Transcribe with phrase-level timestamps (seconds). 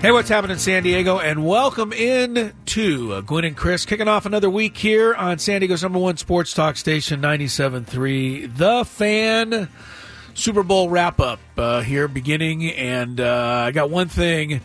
[0.00, 1.18] Hey, what's happening in San Diego?
[1.18, 5.60] And welcome in to uh, Gwynn and Chris kicking off another week here on San
[5.60, 9.68] Diego's number one sports talk station, 97.3 The Fan.
[10.34, 12.70] Super Bowl wrap up uh, here beginning.
[12.72, 14.62] And uh, I got one thing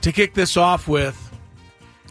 [0.00, 1.30] to kick this off with,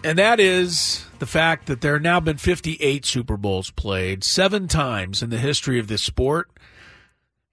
[0.04, 4.67] and that is the fact that there have now been 58 Super Bowls played, seven
[4.67, 6.50] times in the history of this sport.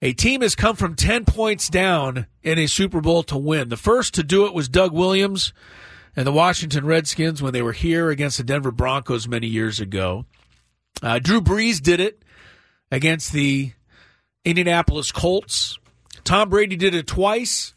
[0.02, 3.70] A team has come from 10 points down in a Super Bowl to win.
[3.70, 5.54] The first to do it was Doug Williams
[6.14, 10.26] and the Washington Redskins when they were here against the Denver Broncos many years ago.
[11.02, 12.22] Uh, Drew Brees did it
[12.90, 13.72] against the
[14.44, 15.78] Indianapolis Colts.
[16.24, 17.74] Tom Brady did it twice.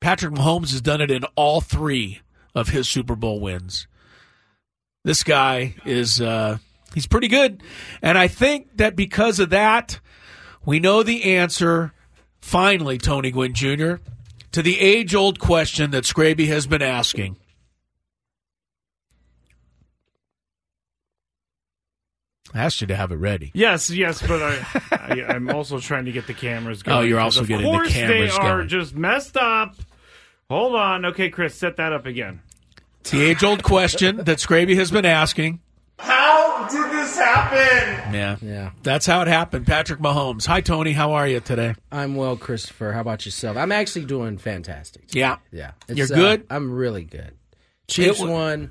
[0.00, 2.20] Patrick Mahomes has done it in all three
[2.54, 3.86] of his Super Bowl wins.
[5.04, 6.58] This guy is uh,
[6.94, 7.62] he's pretty good,
[8.02, 10.00] and I think that because of that,
[10.64, 11.92] we know the answer.
[12.40, 13.96] Finally, Tony Gwynn Jr.
[14.52, 17.36] to the age-old question that Scraby has been asking.
[22.52, 23.52] I asked you to have it ready.
[23.54, 26.98] Yes, yes, but I, I, I'm also trying to get the cameras oh, going.
[26.98, 28.10] Oh, you're also getting the cameras going.
[28.10, 28.68] Of course they are going.
[28.68, 29.76] just messed up.
[30.48, 31.04] Hold on.
[31.06, 32.40] Okay, Chris, set that up again.
[33.00, 35.60] It's the age-old question that Scraby has been asking.
[36.00, 38.14] How did this happen?
[38.14, 38.70] Yeah, Yeah.
[38.82, 39.66] that's how it happened.
[39.66, 40.46] Patrick Mahomes.
[40.46, 40.92] Hi, Tony.
[40.92, 41.74] How are you today?
[41.92, 42.92] I'm well, Christopher.
[42.92, 43.56] How about yourself?
[43.56, 45.14] I'm actually doing fantastic.
[45.14, 45.72] Yeah, Yeah.
[45.88, 46.42] You're good?
[46.50, 47.32] Uh, I'm really good.
[47.86, 48.70] Chiefs It won.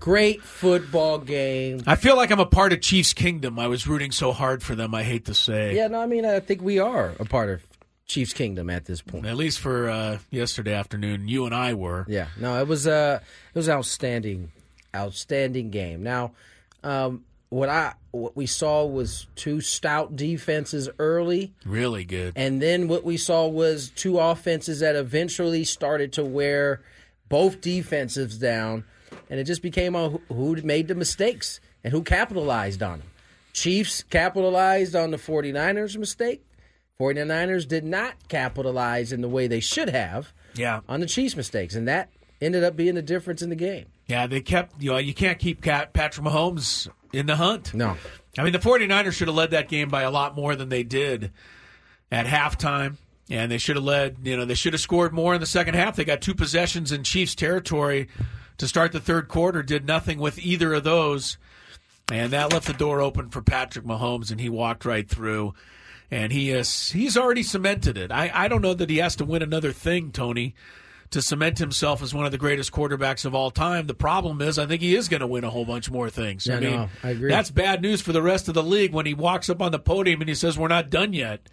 [0.00, 1.80] Great football game.
[1.86, 3.58] I feel like I'm a part of Chiefs Kingdom.
[3.58, 4.94] I was rooting so hard for them.
[4.94, 5.74] I hate to say.
[5.76, 7.62] Yeah, no, I mean, I think we are a part of
[8.06, 9.24] Chiefs Kingdom at this point.
[9.24, 12.04] At least for uh, yesterday afternoon, you and I were.
[12.08, 13.20] Yeah, no, it was uh,
[13.54, 14.50] it was outstanding,
[14.94, 16.02] outstanding game.
[16.02, 16.32] Now,
[16.84, 21.52] um, what I what we saw was two stout defenses early.
[21.64, 22.32] Really good.
[22.36, 26.82] And then what we saw was two offenses that eventually started to wear
[27.28, 28.84] both defensives down,
[29.30, 33.08] and it just became on who made the mistakes and who capitalized on them.
[33.52, 36.44] Chiefs capitalized on the 49ers mistake.
[37.00, 40.80] 49ers did not capitalize in the way they should have Yeah.
[40.88, 42.08] on the Chiefs mistakes, and that
[42.40, 43.86] ended up being the difference in the game.
[44.06, 47.72] Yeah, they kept, you know, you can't keep Patrick Mahomes in the hunt.
[47.72, 47.96] No.
[48.36, 50.82] I mean, the 49ers should have led that game by a lot more than they
[50.82, 51.32] did
[52.10, 52.96] at halftime.
[53.30, 55.74] And they should have led, you know, they should have scored more in the second
[55.74, 55.96] half.
[55.96, 58.08] They got two possessions in Chiefs territory
[58.58, 61.38] to start the third quarter, did nothing with either of those.
[62.12, 65.54] And that left the door open for Patrick Mahomes, and he walked right through.
[66.10, 68.12] And he is he's already cemented it.
[68.12, 70.54] I, I don't know that he has to win another thing, Tony,
[71.10, 73.86] to cement himself as one of the greatest quarterbacks of all time.
[73.86, 76.46] The problem is, I think he is going to win a whole bunch more things.
[76.46, 77.30] Yeah, I mean, no, I agree.
[77.30, 79.78] that's bad news for the rest of the league when he walks up on the
[79.78, 81.48] podium and he says, "We're not done yet."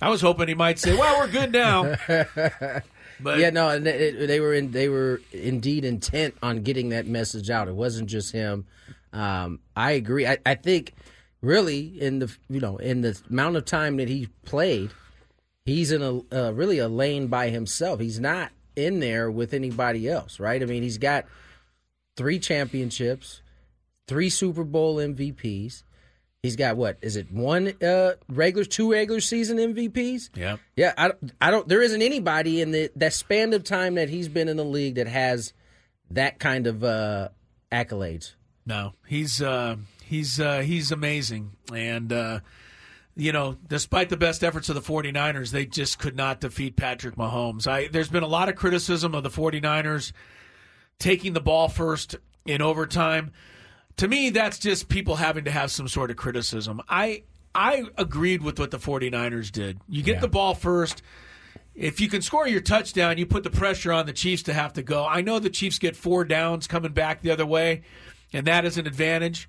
[0.00, 1.94] I was hoping he might say, "Well, we're good now."
[3.20, 7.68] but Yeah, no, they were in, they were indeed intent on getting that message out.
[7.68, 8.66] It wasn't just him.
[9.12, 10.26] Um, I agree.
[10.26, 10.94] I, I think
[11.42, 14.90] really in the you know in the amount of time that he played,
[15.64, 18.00] he's in a uh, really a lane by himself.
[18.00, 20.62] He's not in there with anybody else, right?
[20.62, 21.26] I mean, he's got
[22.16, 23.42] three championships,
[24.06, 25.82] three Super Bowl MVPs.
[26.42, 27.30] He's got what is it?
[27.30, 30.30] One uh, regular, two regular season MVPs.
[30.34, 31.68] yeah, Yeah, I, I don't.
[31.68, 34.96] There isn't anybody in the that span of time that he's been in the league
[34.96, 35.52] that has
[36.10, 37.28] that kind of uh,
[37.70, 38.34] accolades.
[38.66, 42.40] no, he's uh, he's uh, he's amazing, and uh,
[43.16, 47.16] you know, despite the best efforts of the 49ers, they just could not defeat Patrick
[47.16, 47.66] Mahomes.
[47.66, 50.12] I there's been a lot of criticism of the 49ers
[50.98, 52.16] taking the ball first
[52.46, 53.32] in overtime.
[53.98, 56.80] To me, that's just people having to have some sort of criticism.
[56.88, 57.24] I
[57.54, 59.78] I agreed with what the 49ers did.
[59.88, 61.02] You get the ball first.
[61.74, 64.74] If you can score your touchdown, you put the pressure on the Chiefs to have
[64.74, 65.06] to go.
[65.06, 67.82] I know the Chiefs get four downs coming back the other way,
[68.32, 69.48] and that is an advantage.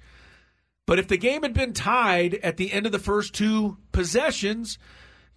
[0.85, 4.77] But if the game had been tied at the end of the first two possessions,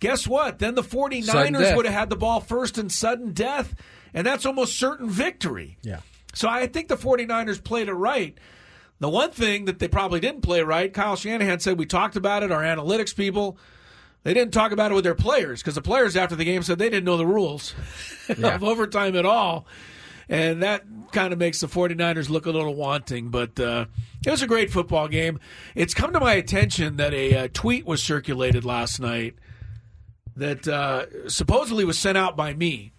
[0.00, 0.58] guess what?
[0.58, 3.74] Then the Sudden 49ers would have had the ball first and sudden death,
[4.12, 5.78] and that's almost certain victory.
[5.82, 6.00] Yeah.
[6.34, 8.36] So I think the 49ers played it right.
[8.98, 12.42] The one thing that they probably didn't play right, Kyle Shanahan said, we talked about
[12.42, 13.58] it, our analytics people,
[14.22, 16.78] they didn't talk about it with their players because the players after the game said
[16.78, 17.74] they didn't know the rules
[18.28, 19.66] of overtime at all.
[20.28, 20.82] And that
[21.16, 23.30] kind of makes the 49ers look a little wanting.
[23.30, 23.86] But uh,
[24.24, 25.40] it was a great football game.
[25.74, 29.34] It's come to my attention that a, uh tweet was circulated last night
[30.36, 32.92] that uh, supposedly was sent out by me.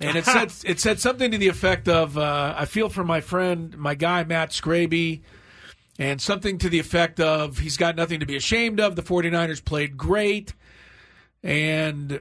[0.00, 3.20] And it said it said something to the effect of uh, I feel for my
[3.20, 5.22] friend, my guy Matt Scraby,
[5.96, 8.96] and something to the effect of he's got nothing to be ashamed of.
[8.96, 10.54] The 49ers played great.
[11.44, 12.20] And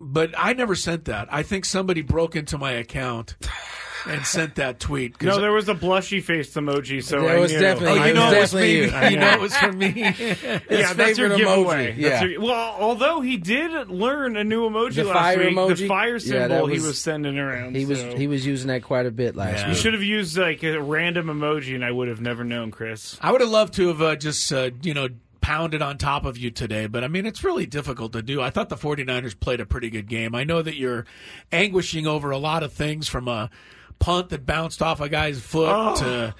[0.00, 1.28] but I never sent that.
[1.30, 3.36] I think somebody broke into my account
[4.06, 5.20] and sent that tweet.
[5.22, 7.58] No, there was a blushy faced emoji, so There I was knew.
[7.60, 8.80] definitely- Oh, you know was it was definitely me.
[8.80, 9.10] you.
[9.10, 9.92] You know it was from me.
[10.70, 11.92] yeah, that's your giveaway.
[11.94, 12.02] emoji.
[12.02, 12.24] That's Yeah.
[12.24, 15.76] your- well, although he did learn a new emoji The last week, emoji?
[15.78, 16.18] the fire Yeah,
[16.48, 17.76] symbol he was- was sending around.
[17.76, 19.68] He was so- he was using that quite a bit last Yeah.
[19.70, 23.16] You should have used like a random emoji, and I would have never known, Chris.
[23.20, 25.08] I would have loved to have uh, just, uh, you know,
[25.40, 28.40] pounded on top of you today, but I mean, it's really difficult to do.
[28.40, 30.34] I thought the 49ers played a pretty good game.
[30.34, 31.04] I know that you're
[31.52, 33.50] anguishing over a lot of things from a
[33.98, 36.34] punt that bounced off a guy's foot to,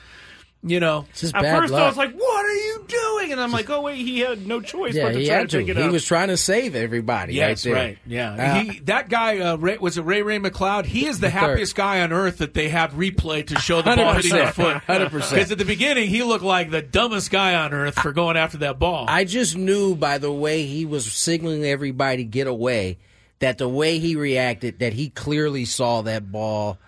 [0.63, 1.83] you know, just At first, luck.
[1.83, 4.61] I was like, "What are you doing?" And I'm like, "Oh wait, he had no
[4.63, 6.29] choice yeah, but to he try had to pick it up." He up." was trying
[6.29, 7.35] to save everybody.
[7.35, 7.85] Yes, right, there.
[7.85, 7.99] right.
[8.07, 10.87] Yeah, Uh, he, that guy uh, Ray, was it Ray Ray McCloud.
[10.87, 11.39] He is the, The third.
[11.51, 14.79] happiest guy on earth that they have replay to show the ball hitting their foot.
[14.89, 15.11] 100%.
[15.13, 18.59] Because at the beginning he looked like the dumbest guy on earth for going after
[18.59, 19.05] that ball.
[19.09, 22.97] I just knew by the way he was signaling everybody get away
[23.41, 26.79] that the way he reacted that he clearly saw that ball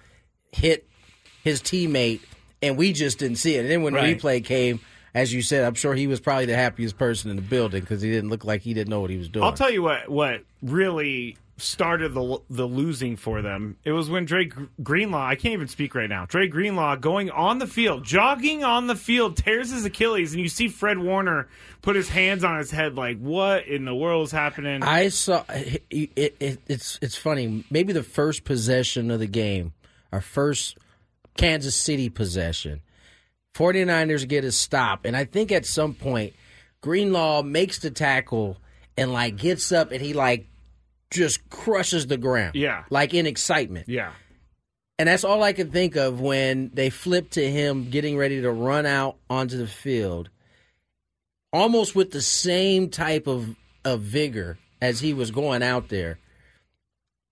[0.56, 0.86] hit
[1.44, 2.20] his teammate
[2.62, 3.60] and we just didn't see it.
[3.60, 4.18] And then when Right.
[4.18, 4.80] replay came,
[5.14, 8.02] as you said, I'm sure he was probably the happiest person in the building because
[8.02, 9.44] he didn't look like he didn't know what he was doing.
[9.44, 10.08] I'll tell you what.
[10.10, 13.76] What really started the the losing for them?
[13.84, 15.26] It was when Dre Gr- Greenlaw.
[15.26, 16.26] I can't even speak right now.
[16.26, 20.48] Dre Greenlaw going on the field, jogging on the field, tears his Achilles, and you
[20.50, 21.48] see Fred Warner
[21.80, 25.44] put his hands on his head, like, "What in the world is happening?" I saw
[25.48, 27.64] it, it, it, it's it's funny.
[27.70, 29.72] Maybe the first possession of the game,
[30.12, 30.78] our first
[31.36, 32.80] Kansas City possession,
[33.54, 36.34] 49ers get a stop, and I think at some point
[36.80, 38.58] Greenlaw makes the tackle
[38.96, 40.46] and like gets up and he like
[41.10, 42.54] just crushes the ground.
[42.54, 42.84] Yeah.
[42.90, 43.88] Like in excitement.
[43.88, 44.12] yeah,
[44.98, 48.50] And that's all I could think of when they flipped to him getting ready to
[48.50, 50.30] run out onto the field,
[51.52, 56.18] almost with the same type of, of vigor as he was going out there.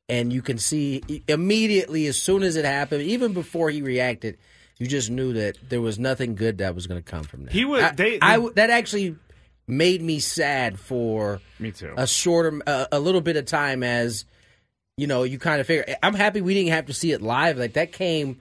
[0.09, 4.37] And you can see immediately, as soon as it happened, even before he reacted,
[4.79, 7.53] you just knew that there was nothing good that was going to come from that.
[7.53, 9.17] He was- I, they- they- w- that actually
[9.67, 11.95] made me sad for me too.
[11.97, 14.27] a shorter, a, a little bit of time as
[14.97, 15.85] you know, you kind of figure.
[15.89, 17.57] Eh, I'm happy we didn't have to see it live.
[17.59, 18.41] Like that came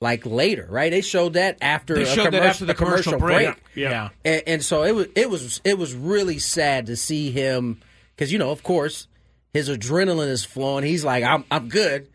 [0.00, 0.90] like later, right?
[0.92, 3.56] They showed that after they a showed that after the commercial, commercial break.
[3.74, 3.90] Yeah.
[3.90, 4.08] yeah.
[4.24, 7.80] And, and so it was it was it was really sad to see him
[8.14, 9.08] because you know, of course,
[9.58, 10.84] his adrenaline is flowing.
[10.84, 12.06] He's like, I'm I'm good.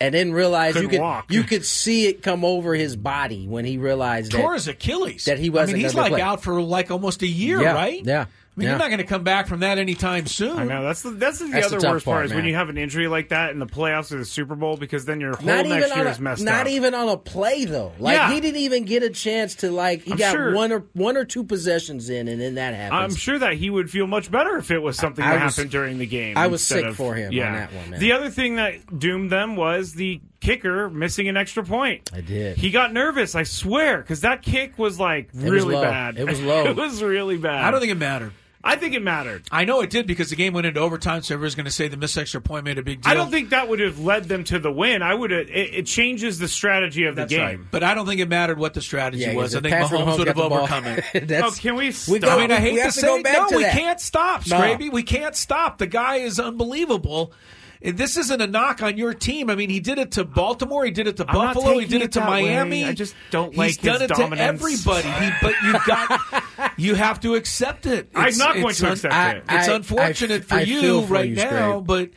[0.00, 1.32] And then realize you Couldn't could walk.
[1.32, 5.24] you could see it come over his body when he realized tore that his Achilles.
[5.24, 6.20] that he wasn't I mean, he's gonna like play.
[6.20, 8.00] out for like almost a year, Yeah, right?
[8.04, 8.26] yeah,
[8.58, 8.70] mean, yeah.
[8.72, 10.58] you're not going to come back from that anytime soon.
[10.58, 12.44] I know that's the that's the That's the other tough worst part, part, is when
[12.44, 15.20] you have an injury like that in the playoffs or the Super Bowl because then
[15.20, 16.58] your whole not next even year on is messed not up.
[16.58, 17.92] Not even on a play though.
[17.98, 18.32] Like Yeah.
[18.32, 21.16] he didn't even get a chance to like he I'm got sure- one or one
[21.16, 23.14] or two possessions in, and then that happens.
[23.14, 25.56] I'm sure that he would feel much better if it was something I that was-
[25.56, 26.36] happened during the game.
[26.36, 27.52] I was instead sick of- for him on yeah.
[27.52, 28.00] that one, man.
[28.00, 32.10] The other thing that doomed them was the kicker missing an extra point.
[32.14, 32.56] I did.
[32.58, 35.82] He got nervous, I swear, because that kick was like was really low.
[35.82, 36.16] bad.
[36.18, 36.64] It was low.
[36.66, 37.64] it was really bad.
[37.64, 38.32] I don't think it mattered.
[38.64, 39.44] I think it mattered.
[39.52, 41.86] I know it did because the game went into overtime, so everyone's going to say
[41.86, 43.10] the missed extra point made a big deal.
[43.10, 45.00] I don't think that would have led them to the win.
[45.00, 45.48] I would have.
[45.48, 47.40] It, it changes the strategy of the That's game.
[47.40, 47.58] right.
[47.70, 49.54] But I don't think it mattered what the strategy yeah, was.
[49.54, 51.30] I think Patrick Mahomes would got have overcome it.
[51.44, 52.20] Oh, can we We stop?
[52.20, 53.62] go- I mean, I hate we to have to say go back no, to we
[53.62, 53.74] that.
[53.74, 54.76] can't stop, No.
[54.92, 55.78] We can't stop.
[55.78, 57.32] The guy is unbelievable.
[57.82, 59.50] And This isn't a knock on your team.
[59.50, 60.84] I mean, he did it to Baltimore.
[60.84, 61.78] He did it to I'm Buffalo.
[61.78, 62.42] He did it it to that way.
[62.42, 62.84] Miami.
[62.84, 64.38] I just don't like He's like done it dominance.
[64.38, 65.08] to everybody.
[65.24, 68.10] He, but you've got, you have to accept it.
[68.14, 69.44] I'm not going to un- accept I- it.
[69.48, 71.86] It's I- unfortunate I- for I you for right you, now, Scrape.
[71.86, 72.10] but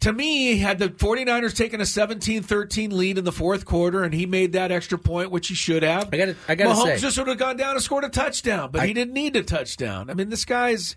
[0.00, 4.26] to me, had the 49ers taken a 17-13 lead in the fourth quarter and he
[4.26, 6.08] made that extra point, which he should have.
[6.12, 8.70] I gotta- I gotta Mahomes say- just would have gone down and scored a touchdown,
[8.72, 10.08] but he didn't need a touchdown.
[10.10, 10.96] I mean, this guy's.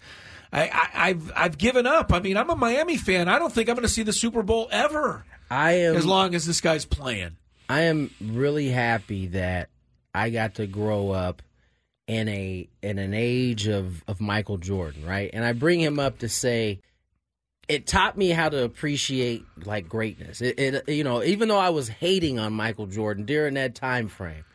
[0.51, 2.13] I, I, I've I've given up.
[2.13, 3.27] I mean, I'm a Miami fan.
[3.27, 6.35] I don't think I'm going to see the Super Bowl ever I am as long
[6.35, 7.37] as this guy's playing.
[7.69, 9.69] I am really happy that
[10.13, 11.41] I got to grow up
[12.07, 15.29] in a in an age of of Michael Jordan, right?
[15.33, 16.79] And I bring him up to say
[17.67, 20.41] it taught me how to appreciate like greatness.
[20.41, 24.07] It, it you know, even though I was hating on Michael Jordan during that time
[24.07, 24.45] frame,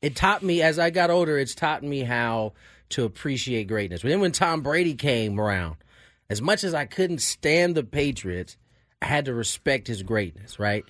[0.00, 2.52] it taught me as I got older, it's taught me how
[2.92, 4.02] to appreciate greatness.
[4.02, 5.76] But Then when Tom Brady came around,
[6.30, 8.56] as much as I couldn't stand the Patriots,
[9.00, 10.84] I had to respect his greatness, right?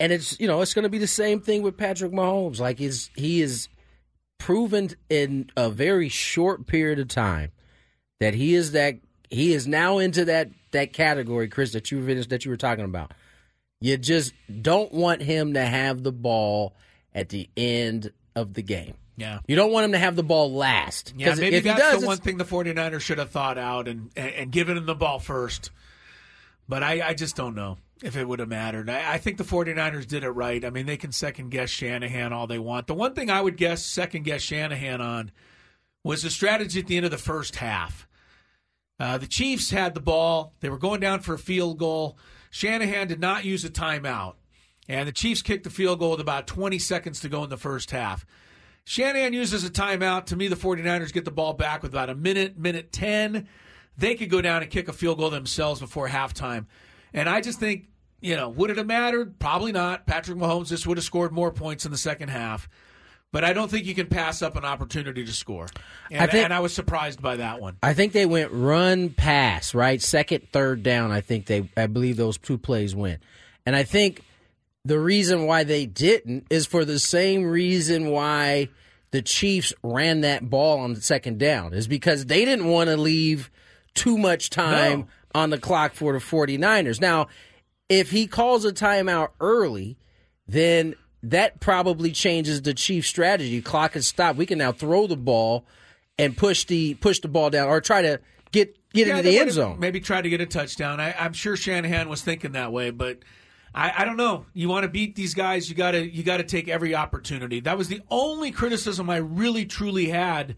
[0.00, 2.60] And it's you know, it's gonna be the same thing with Patrick Mahomes.
[2.60, 3.68] Like is he is
[4.38, 7.50] proven in a very short period of time
[8.20, 8.96] that he is that
[9.30, 12.84] he is now into that that category, Chris, that you finished that you were talking
[12.84, 13.12] about.
[13.80, 16.74] You just don't want him to have the ball
[17.14, 18.94] at the end of the game.
[19.18, 19.40] Yeah.
[19.48, 21.12] You don't want him to have the ball last.
[21.16, 24.10] Yeah, maybe if that's does, the one thing the 49ers should have thought out and,
[24.16, 25.72] and, and given him the ball first.
[26.68, 28.88] But I, I just don't know if it would have mattered.
[28.88, 30.64] I, I think the 49ers did it right.
[30.64, 32.86] I mean, they can second guess Shanahan all they want.
[32.86, 35.32] The one thing I would guess second guess Shanahan on
[36.04, 38.06] was the strategy at the end of the first half.
[39.00, 40.54] Uh, the Chiefs had the ball.
[40.60, 42.18] They were going down for a field goal.
[42.50, 44.34] Shanahan did not use a timeout.
[44.88, 47.56] And the Chiefs kicked the field goal with about 20 seconds to go in the
[47.56, 48.24] first half.
[48.88, 50.24] Shanahan uses a timeout.
[50.26, 53.46] To me, the 49ers get the ball back with about a minute, minute 10.
[53.98, 56.64] They could go down and kick a field goal themselves before halftime.
[57.12, 57.88] And I just think,
[58.22, 59.38] you know, would it have mattered?
[59.38, 60.06] Probably not.
[60.06, 62.66] Patrick Mahomes just would have scored more points in the second half.
[63.30, 65.66] But I don't think you can pass up an opportunity to score.
[66.10, 67.76] And I think- and I was surprised by that one.
[67.82, 70.00] I think they went run pass, right?
[70.00, 71.10] Second, third down.
[71.12, 73.20] I think they, I believe those two plays went.
[73.66, 74.22] And I think
[74.88, 78.68] the reason why they didn't is for the same reason why
[79.10, 82.96] the Chiefs ran that ball on the second down, is because they didn't want to
[82.96, 83.50] leave
[83.94, 85.06] too much time No.
[85.42, 87.00] on the clock for the 49ers.
[87.00, 87.28] Now,
[87.88, 89.96] if he calls a timeout early,
[90.46, 93.60] then that probably changes the Chiefs' strategy.
[93.60, 94.38] Clock is stopped.
[94.38, 95.64] We can now throw the ball
[96.18, 98.20] and push the push the ball down or try to
[98.52, 99.80] get get Yeah, into the end zone.
[99.80, 101.00] Maybe try to get a touchdown.
[101.00, 103.18] I, I'm sure Shanahan was thinking that way, but
[103.74, 104.46] I, I don't know.
[104.54, 107.60] You want to beat these guys, you got to you got to take every opportunity.
[107.60, 110.56] That was the only criticism I really truly had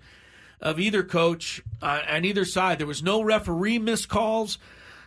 [0.60, 2.78] of either coach uh, on either side.
[2.78, 4.58] There was no referee missed calls.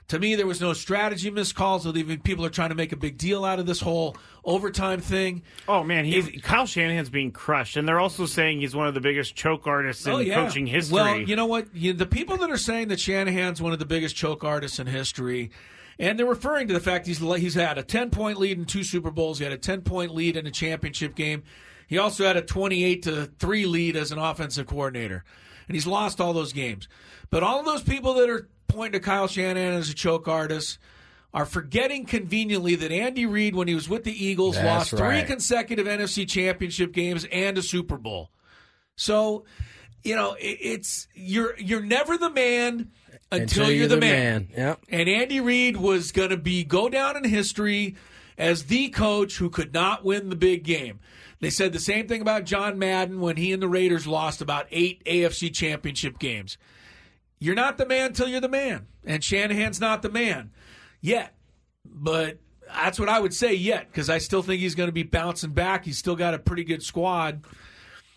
[0.09, 1.85] To me, there was no strategy missed calls.
[1.85, 4.99] Although even people are trying to make a big deal out of this whole overtime
[4.99, 5.43] thing.
[5.67, 9.01] Oh man, he's Kyle Shanahan's being crushed, and they're also saying he's one of the
[9.01, 10.35] biggest choke artists in oh, yeah.
[10.35, 10.95] coaching history.
[10.95, 11.73] Well, you know what?
[11.73, 14.87] You, the people that are saying that Shanahan's one of the biggest choke artists in
[14.87, 15.51] history,
[15.99, 18.83] and they're referring to the fact he's he's had a ten point lead in two
[18.83, 19.37] Super Bowls.
[19.37, 21.43] He had a ten point lead in a championship game.
[21.87, 25.23] He also had a twenty eight to three lead as an offensive coordinator,
[25.67, 26.87] and he's lost all those games.
[27.29, 30.79] But all of those people that are pointing to Kyle Shanahan as a choke artist.
[31.35, 35.23] Are forgetting conveniently that Andy Reid, when he was with the Eagles, That's lost three
[35.23, 38.29] consecutive NFC championship games and a Super Bowl.
[38.95, 39.45] So,
[40.03, 42.91] you know, it, it's you're you're never the man
[43.41, 44.49] until, you're, the, man.
[44.55, 44.85] Yep.
[44.89, 47.95] And Andy Reid was going to be go down in history
[48.37, 50.99] as the coach who could not win the big game.
[51.39, 54.67] They said the same thing about John Madden when he and the Raiders lost about
[54.71, 56.57] eight AFC championship games.
[57.39, 60.51] You're not the man till you're the man, and Shanahan's not the man
[61.01, 61.35] yet.
[61.85, 65.03] But that's what I would say yet, because I still think he's going to be
[65.03, 65.83] bouncing back.
[65.83, 67.43] He's still got a pretty good squad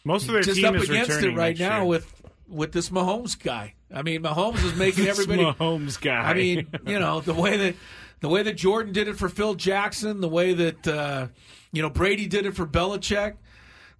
[0.07, 1.85] most of their just team up is against it returning right now year.
[1.87, 2.16] with
[2.49, 3.75] with this Mahomes guy.
[3.93, 5.43] I mean, Mahomes is making everybody.
[5.45, 6.15] Mahomes guy.
[6.31, 7.75] I mean, you know the way that
[8.21, 11.29] the way that Jordan did it for Phil Jackson, the way that uh,
[11.73, 13.35] you know Brady did it for Belichick,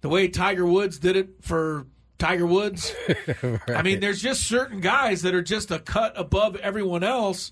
[0.01, 1.87] the way Tiger Woods did it for
[2.17, 2.93] Tiger Woods.
[3.67, 7.51] I mean, there's just certain guys that are just a cut above everyone else,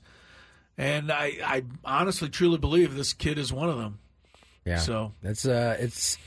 [0.78, 4.00] and I, I honestly truly believe this kid is one of them.
[4.66, 4.80] Yeah.
[4.80, 6.18] So- it's uh it's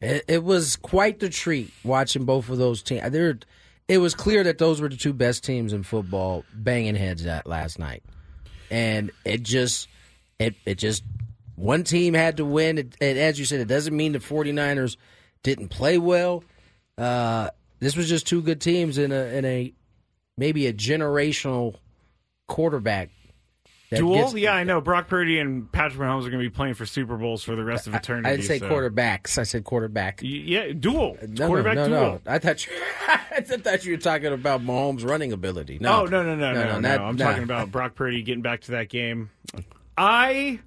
[0.00, 3.10] it, it was quite the treat watching both of those teams.
[3.10, 3.38] There,
[3.88, 7.46] it was clear that those were the two best teams in football, banging heads at
[7.46, 8.02] last night,
[8.70, 9.88] and it just
[10.38, 11.04] it it just
[11.56, 12.78] one team had to win.
[12.78, 14.96] It, and as you said, it doesn't mean the 49ers
[15.42, 16.42] didn't play well.
[16.96, 17.50] Uh,
[17.80, 19.72] this was just two good teams in a in a
[20.36, 21.76] maybe a generational
[22.48, 23.10] quarterback.
[23.90, 24.80] Gets- yeah, I know.
[24.80, 27.64] Brock Purdy and Patrick Mahomes are going to be playing for Super Bowls for the
[27.64, 28.28] rest of eternity.
[28.28, 29.38] I didn't say so- quarterbacks.
[29.38, 30.20] I said quarterback.
[30.22, 31.16] Y- Yeah, duel.
[31.20, 32.20] Uh, it's No, quarterback no, no, duel.
[32.24, 32.32] no.
[32.32, 32.72] I thought you,
[33.08, 35.78] I thought you were talking about Mahomes' running ability.
[35.80, 36.80] No, Oh no no no no no!
[36.80, 37.24] that- I'm nah.
[37.24, 39.30] talking about Brock Purdy getting back to that game.
[39.96, 40.60] I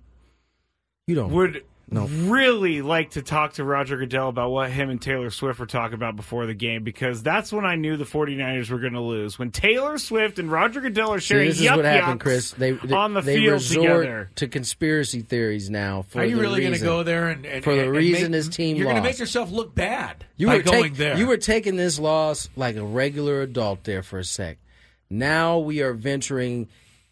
[1.07, 1.31] You don't.
[1.31, 2.05] would No.
[2.05, 5.93] really like to talk to Roger Goodell about what him and Taylor Swift were talking
[5.93, 9.39] about before the game because that's when I knew the 49ers were going to lose.
[9.39, 12.51] When Taylor Swift and Roger Goodell are See, sharing this is yuck what happened, Chris.
[12.51, 14.31] They, they on the they field resort together.
[14.35, 16.01] to conspiracy theories now.
[16.09, 18.31] For Are you the really going to go there and, and for the and reason
[18.31, 20.95] make, his team You're going to make yourself look bad You by were going take-
[20.95, 21.17] there.
[21.17, 24.57] You were taking this loss like a regular adult there for a sec.
[25.09, 26.67] Now we are venturing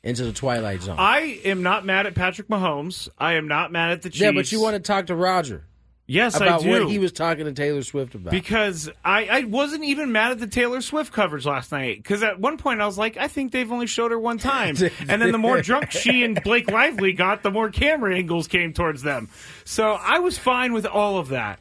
[0.05, 0.95] into the twilight zone.
[0.97, 3.09] I am not mad at Patrick Mahomes.
[3.17, 4.21] I am not mad at the Chiefs.
[4.21, 5.65] yeah, but you want to talk to Roger
[6.07, 6.69] yes, about I do.
[6.69, 8.31] what he was talking to Taylor Swift about.
[8.31, 11.97] Because I, I wasn't even mad at the Taylor Swift coverage last night.
[11.97, 14.75] Because at one point I was like, I think they've only showed her one time.
[15.09, 18.74] and then the more drunk she and Blake Lively got, the more camera angles came
[18.74, 19.29] towards them.
[19.63, 21.59] So I was fine with all of that.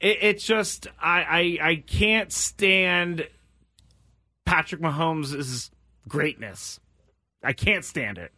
[0.00, 3.28] It, it's just I, I I can't stand
[4.44, 5.70] Patrick Mahomes'
[6.08, 6.80] greatness.
[7.42, 8.32] I can't stand it.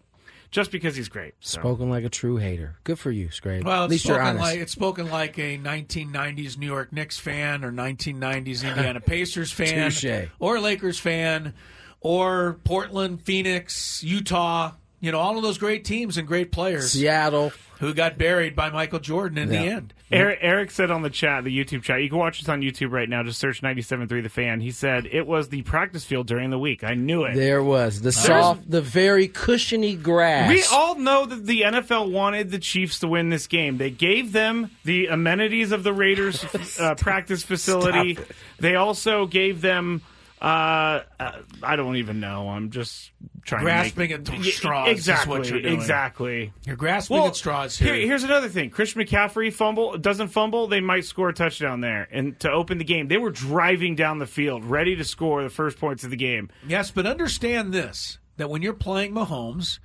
[0.50, 1.32] Just because he's great.
[1.40, 1.60] So.
[1.60, 2.76] Spoken like a true hater.
[2.84, 3.64] Good for you, Scrape.
[3.64, 4.42] well, At it's least you're spoken honest.
[4.52, 9.90] like it's spoken like a 1990s New York Knicks fan or 1990s Indiana Pacers fan
[9.90, 10.28] Touche.
[10.38, 11.54] or Lakers fan
[12.00, 14.72] or Portland, Phoenix, Utah.
[15.00, 17.52] You know, all of those great teams and great players Seattle.
[17.82, 19.92] Who got buried by Michael Jordan in the end.
[20.08, 22.92] Eric, Eric said on the chat, the YouTube chat, you can watch this on YouTube
[22.92, 23.24] right now.
[23.24, 24.60] Just search 97.3 The Fan.
[24.60, 26.84] He said it was the practice field during the week.
[26.84, 27.34] I knew it.
[27.34, 30.48] There was the soft, the very cushiony grass.
[30.48, 33.78] we all know that the NFL wanted the Chiefs to win this game.
[33.78, 36.44] They gave them the amenities of the Raiders
[36.78, 38.16] uh, practice facility.
[38.60, 40.02] They also gave them.
[40.40, 41.32] Uh, uh,
[41.64, 42.48] I don't even know.
[42.48, 43.10] I'm just
[43.44, 45.38] trying Grasping to at make, straws is Exactly.
[45.38, 45.74] what you're doing.
[45.74, 46.52] Exactly.
[46.64, 47.94] You're grasping at straws here.
[47.94, 52.38] Here's another thing: Christian McCaffrey fumble doesn't fumble, they might score a touchdown there, and
[52.40, 55.78] to open the game, they were driving down the field, ready to score the first
[55.78, 56.50] points of the game.
[56.66, 59.78] Yes, but understand this that when you're playing Mahomes,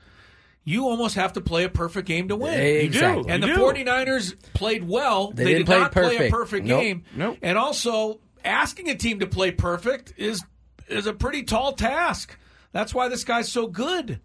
[0.64, 2.54] you almost have to play a perfect game to win.
[2.60, 3.24] Exactly.
[3.24, 3.30] do.
[3.30, 3.62] And the You do.
[3.62, 5.32] 49ers played well.
[5.32, 6.34] They They, didn't play not play a perfect.
[6.34, 6.82] perfect Nope.
[6.82, 7.04] game.
[7.16, 7.38] Nope.
[7.42, 10.44] And also, asking a team to play perfect is
[10.88, 12.38] is a pretty tall task.
[12.72, 14.20] That's why this guy's so good.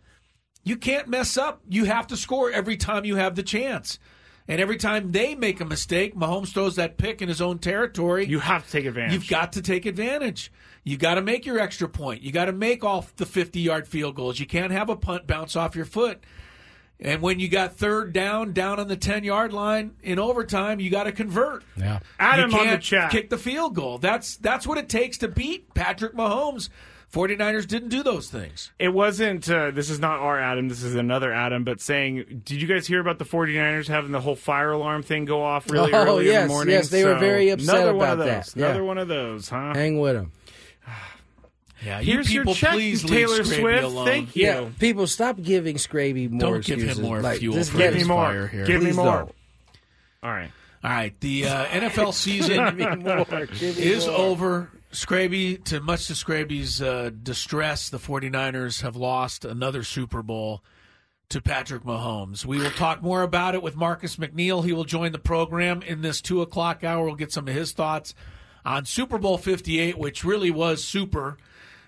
[0.65, 1.63] You can't mess up.
[1.69, 3.99] You have to score every time you have the chance.
[4.49, 8.27] And every time they make a mistake, Mahomes throws that pick in his own territory.
[8.27, 9.13] You have to take advantage.
[9.13, 10.53] You've got to take advantage.
[10.85, 12.23] You got to make your extra point.
[12.23, 14.41] You got to make off the 50 yard field goals.
[14.41, 16.25] You can't have a punt bounce off your foot.
[16.99, 20.91] And when you got third down, down on the 10 yard line in overtime, you
[20.91, 21.65] got to convert.
[21.77, 22.01] Yeah.
[22.19, 23.11] Adam you on can't the chat.
[23.11, 23.99] kick the field goal.
[23.99, 26.69] That's that's what it takes to beat Patrick Mahomes.
[27.13, 28.71] 49ers didn't do those things.
[28.79, 32.63] It wasn't, uh, this is not our Adam, this is another Adam, but saying, did
[32.63, 35.93] you guys hear about the 49ers having the whole fire alarm thing go off really
[35.93, 36.73] Oh, early in the morning?
[36.75, 38.65] yes, they were very upset another one of about those, that, yeah.
[38.67, 39.75] Another one of those, huh?
[39.75, 40.33] Hang with him.
[41.85, 43.83] Yeah, Here's you your check, please Taylor leave Swift.
[43.83, 44.07] alone.
[44.07, 44.45] Thank you.
[44.47, 46.53] Yeah, people, stop giving Scraby more fuel.
[46.53, 48.25] Don't give him more like, fuel just for get his me more.
[48.25, 48.65] fire here.
[48.67, 49.05] Give me more.
[49.05, 49.35] don't.
[50.23, 50.53] All right.
[50.85, 52.81] All right, the uh, NFL season
[53.61, 54.71] is over.
[54.93, 60.63] Scraby, to much to Scraby's uh, distress, the 49ers have lost another Super Bowl
[61.31, 62.45] to Patrick Mahomes.
[62.45, 64.63] We will talk more about it with Marcus McNeill.
[64.63, 67.07] He will join the program in this 2 o'clock hour.
[67.07, 68.15] We'll get some of his thoughts
[68.67, 71.39] on Super Bowl 58, which really was super.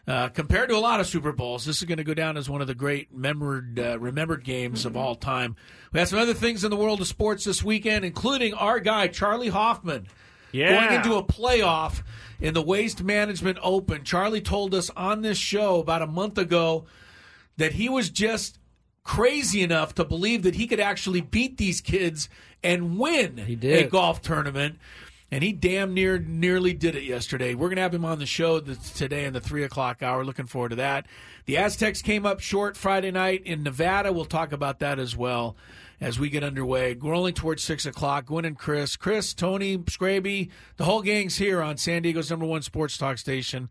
[0.09, 2.49] Uh, compared to a lot of Super Bowls, this is going to go down as
[2.49, 5.57] one of the great remembered, uh, remembered games of all time.
[5.93, 9.09] We have some other things in the world of sports this weekend, including our guy,
[9.09, 10.07] Charley Hoffman
[10.55, 10.87] Yeah.
[10.87, 12.03] going into a playoff
[12.41, 14.05] in the Waste Management Open.
[14.05, 16.85] Charley told us on this show about a month ago
[17.57, 18.59] that he was just
[19.03, 22.29] crazy enough to believe that he could actually beat these kids
[22.63, 23.85] and win He did.
[23.87, 24.79] a golf tournament.
[25.31, 27.55] And he damn near nearly did it yesterday.
[27.55, 30.25] We're going to have him on the show today in the three o'clock hour.
[30.25, 31.07] Looking forward to that.
[31.47, 34.13] The Aztecs came up short Friday night in Nevada.
[34.13, 35.57] We'll talk about that as well
[36.05, 36.95] as we get underway.
[36.95, 38.27] Rolling towards six o'clock.
[38.27, 42.61] Gwynn and Chris, Chris, Tony, Scraby, the whole gang's here on San Diego's number one
[42.61, 43.71] sports talk station,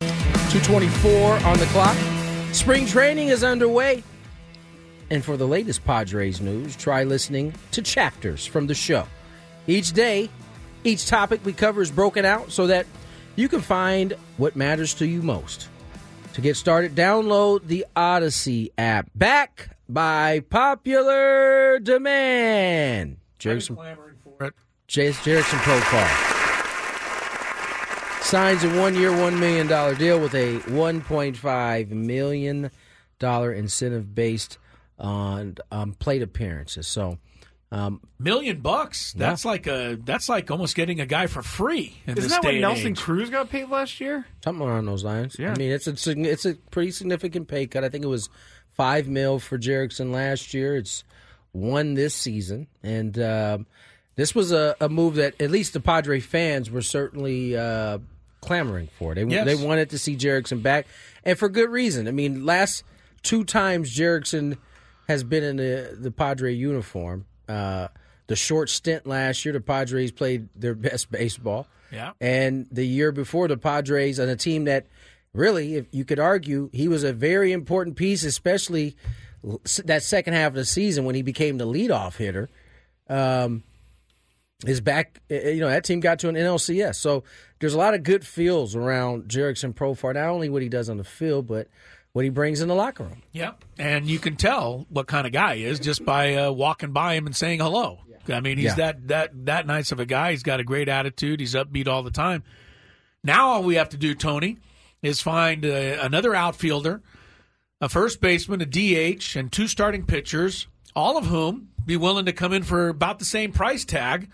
[0.00, 1.96] 224 on the clock.
[2.52, 4.02] Spring training is underway.
[5.10, 9.06] And for the latest Padres news, try listening to chapters from the show.
[9.66, 10.30] Each day,
[10.82, 12.86] each topic we cover is broken out so that
[13.36, 15.68] you can find what matters to you most.
[16.34, 19.10] To get started, download the Audacy app.
[19.14, 23.18] Back by popular demand.
[23.38, 24.54] Jason, clamoring for it.
[24.88, 26.35] Jurickson Profar
[28.26, 32.70] signs a one-year, one million dollar deal with a 1.5 million
[33.18, 34.58] dollar incentive based
[34.98, 36.86] on um, plate appearances.
[36.88, 37.18] So,
[37.70, 39.14] um, Million bucks.
[39.16, 39.28] Yeah.
[39.28, 42.42] That's like a that's like almost getting a guy for free in Isn't this that
[42.42, 42.98] day what Nelson age.
[42.98, 44.26] Cruz got paid last year?
[44.42, 45.36] something around those lines.
[45.38, 45.52] Yeah.
[45.52, 47.84] I mean, it's a it's a pretty significant pay cut.
[47.84, 48.28] I think it was
[48.70, 50.76] five mil for Jurickson last year.
[50.76, 51.04] It's
[51.52, 53.66] one this season, and um,
[54.14, 57.98] this was a, a move that at least the Padre fans were certainly uh,
[58.46, 59.14] clamoring for.
[59.14, 59.44] They Yes.
[59.46, 60.86] they wanted to see Jurickson back,
[61.24, 62.08] and for good reason.
[62.08, 62.84] I mean, last
[63.22, 64.56] two times Jurickson
[65.08, 67.26] has been in the the Padre uniform.
[67.48, 67.88] Uh,
[68.28, 71.66] the short stint last year, the Padres played their best baseball.
[71.92, 72.12] Yeah.
[72.20, 74.86] And the year before, the Padres on a team that
[75.32, 78.96] really, if you could argue, he was a very important piece, especially
[79.84, 82.48] that second half of the season when he became the leadoff hitter.
[83.08, 83.62] Um,
[84.66, 85.20] is back.
[85.30, 87.22] uh, You know that team got to an NLCS, so
[87.60, 90.14] there's a lot of good feels around Jurickson Profar.
[90.14, 91.68] Not only what he does on the field, but
[92.12, 93.22] what he brings in the locker room.
[93.32, 96.92] Yeah, and you can tell what kind of guy he is just by uh, walking
[96.92, 98.00] by him and saying hello.
[98.28, 98.74] I mean, he's Yeah.
[98.76, 100.32] that that that nice of a guy.
[100.32, 101.38] He's got a great attitude.
[101.40, 102.42] He's upbeat all the time.
[103.22, 104.58] Now all we have to do, Tony,
[105.02, 107.02] is find uh, another outfielder,
[107.80, 112.32] a first baseman, a DH, and two starting pitchers, all of whom be willing to
[112.32, 114.28] come in for about the same price tag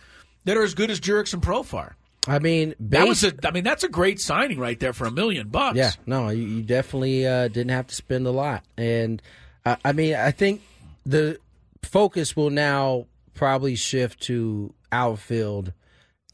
[0.44, 1.92] that are as good as Jurickson Profar.
[2.26, 5.10] I mean, That was a, I mean, that's a great signing right there for a
[5.10, 5.76] million bucks.
[5.76, 9.20] Yeah, no, you, you definitely uh, didn't have to spend a lot, and
[9.64, 10.62] uh, I mean, I think
[11.04, 11.38] the
[11.82, 15.72] focus will now probably shift to outfield,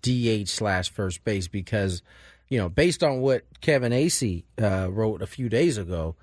[0.03, 2.03] DH slash first base because
[2.49, 6.17] you know, based on what Kevin Acee uh, wrote a few days ago,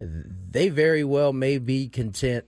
[0.00, 2.44] they very well may be content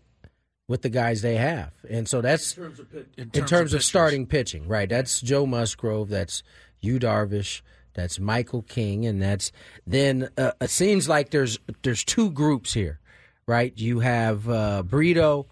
[0.68, 3.72] with the guys they have, and so that's In terms of, pit- in in terms
[3.74, 3.86] of pitchers.
[3.86, 4.88] starting pitching, right?
[4.88, 6.08] That's Joe Musgrove.
[6.08, 6.42] That's
[6.80, 7.60] Yu Darvish.
[7.94, 9.52] That's Michael King, and that's
[9.86, 12.98] then uh, it seems like there's there's two groups here,
[13.46, 13.72] right?
[13.76, 15.46] You have uh, Brito,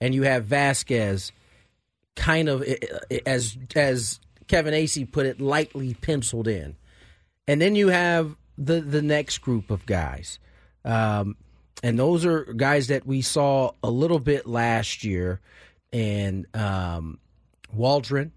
[0.00, 1.32] and you have Vasquez,
[2.16, 2.62] kind of
[3.24, 6.76] as as Kevin Acee put it, lightly penciled in,
[7.48, 10.38] and then you have the the next group of guys.
[10.84, 11.36] Um,
[11.82, 15.40] and those are guys that we saw a little bit last year,
[15.92, 17.18] and um,
[17.72, 18.32] Waldron,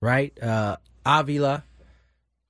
[0.00, 0.36] right?
[0.42, 1.64] Uh, Avila,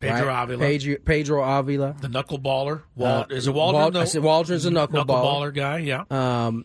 [0.01, 0.43] Pedro right?
[0.45, 1.97] Avila, Pedro, Pedro Avila.
[2.01, 2.83] the knuckleballer.
[2.97, 3.83] Wal- Uh, is it Waldron?
[3.83, 5.07] Wal- the- I said Waldron's a knuckleballer.
[5.07, 5.79] knuckleballer guy.
[5.79, 6.05] Yeah.
[6.11, 6.65] Um,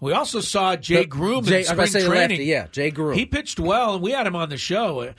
[0.00, 2.10] We also saw Jay the- Groome Jay, in spring training.
[2.10, 3.16] lefty, yeah, Jay Groome.
[3.16, 5.12] He pitched well, and we had him on the show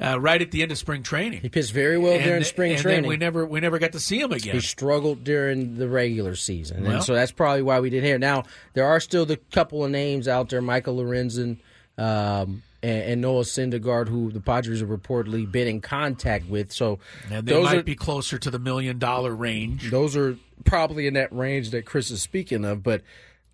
[0.00, 1.40] uh, right at the end of spring training.
[1.42, 3.02] He pitched very well And- during spring and training.
[3.02, 4.54] Then we never we never got to see him again.
[4.54, 8.18] He struggled during the regular season, Well- and so that's probably why we didn't hear.
[8.18, 11.58] Now there are still the couple of names out there: Michael Lorenzen
[11.98, 16.72] um, and, and Noah Syndergaard, who the Padres have reportedly been in contact with.
[16.72, 16.98] So
[17.30, 19.90] and they those might are be closer to the million dollar range.
[19.90, 22.82] those are probably in that range that Chris is speaking of.
[22.82, 23.02] But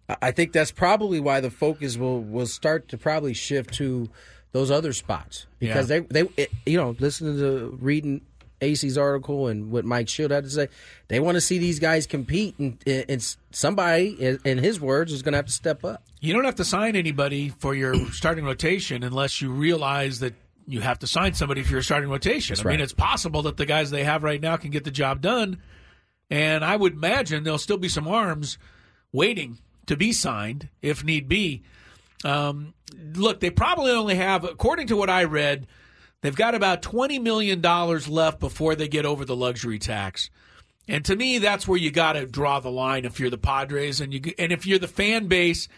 [0.09, 4.09] I- I think that's probably why the focus will will start to probably shift to
[4.57, 6.01] those other spots because Yeah.
[6.09, 8.23] they they it, you know listening to reading
[8.63, 10.69] Acee's article and what Mike Shildt had to say,
[11.09, 15.21] they want to see these guys compete, and, and somebody, in in his words, is
[15.23, 16.03] going to have to step up.
[16.21, 20.33] You don't have to sign anybody for your starting rotation unless you realize that
[20.67, 22.57] you have to sign somebody for your starting rotation.
[22.59, 25.21] I mean, it's possible that the guys they have right now can get the job
[25.21, 25.59] done,
[26.31, 28.57] and I would imagine there'll still be some arms
[29.13, 31.63] waiting to be signed if need be.
[32.25, 32.75] Um,
[33.15, 35.67] look, they probably only have, according to what I read,
[36.27, 40.31] They've got about $20 million left before they get over the luxury tax.
[40.89, 44.01] And to me, that's where you got to draw the line if you're the Padres
[44.01, 45.69] and you and if you're the fan base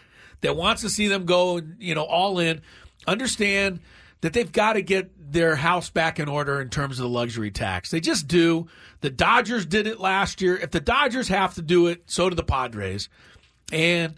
[0.41, 2.61] that wants to see them go, you know, all in,
[3.05, 3.79] understand
[4.21, 7.51] that they've got to get their house back in order in terms of the luxury
[7.51, 7.91] tax.
[7.91, 8.67] They just do.
[9.01, 10.57] The Dodgers did it last year.
[10.57, 13.09] If the Dodgers have to do it, so do the Padres.
[13.71, 14.15] And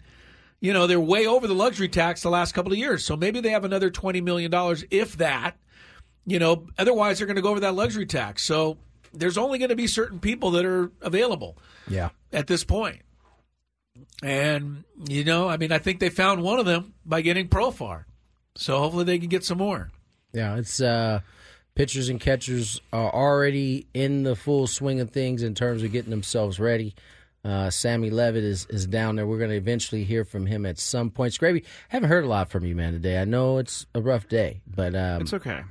[0.62, 3.04] you know, they're way over the luxury tax the last couple of years.
[3.04, 4.50] So maybe they have another $20 million,
[4.92, 5.56] if that.
[6.24, 8.44] You know, otherwise they're going to go over that luxury tax.
[8.44, 8.78] So
[9.12, 11.58] there's only going to be certain people that are available.
[11.88, 12.10] Yeah.
[12.32, 13.00] At this point.
[14.22, 18.04] And, you know, I mean, I think they found one of them by getting Profar.
[18.54, 19.90] So hopefully they can get some more.
[20.32, 21.20] Yeah, it's uh
[21.74, 26.10] pitchers and catchers are already in the full swing of things in terms of getting
[26.10, 26.94] themselves ready.
[27.44, 29.26] Uh, Sammy Levitt is, is down there.
[29.26, 31.32] We're going to eventually hear from him at some point.
[31.34, 33.20] Scraby, haven't heard a lot from you, man, today.
[33.20, 35.62] I know it's a rough day, but um, It's okay.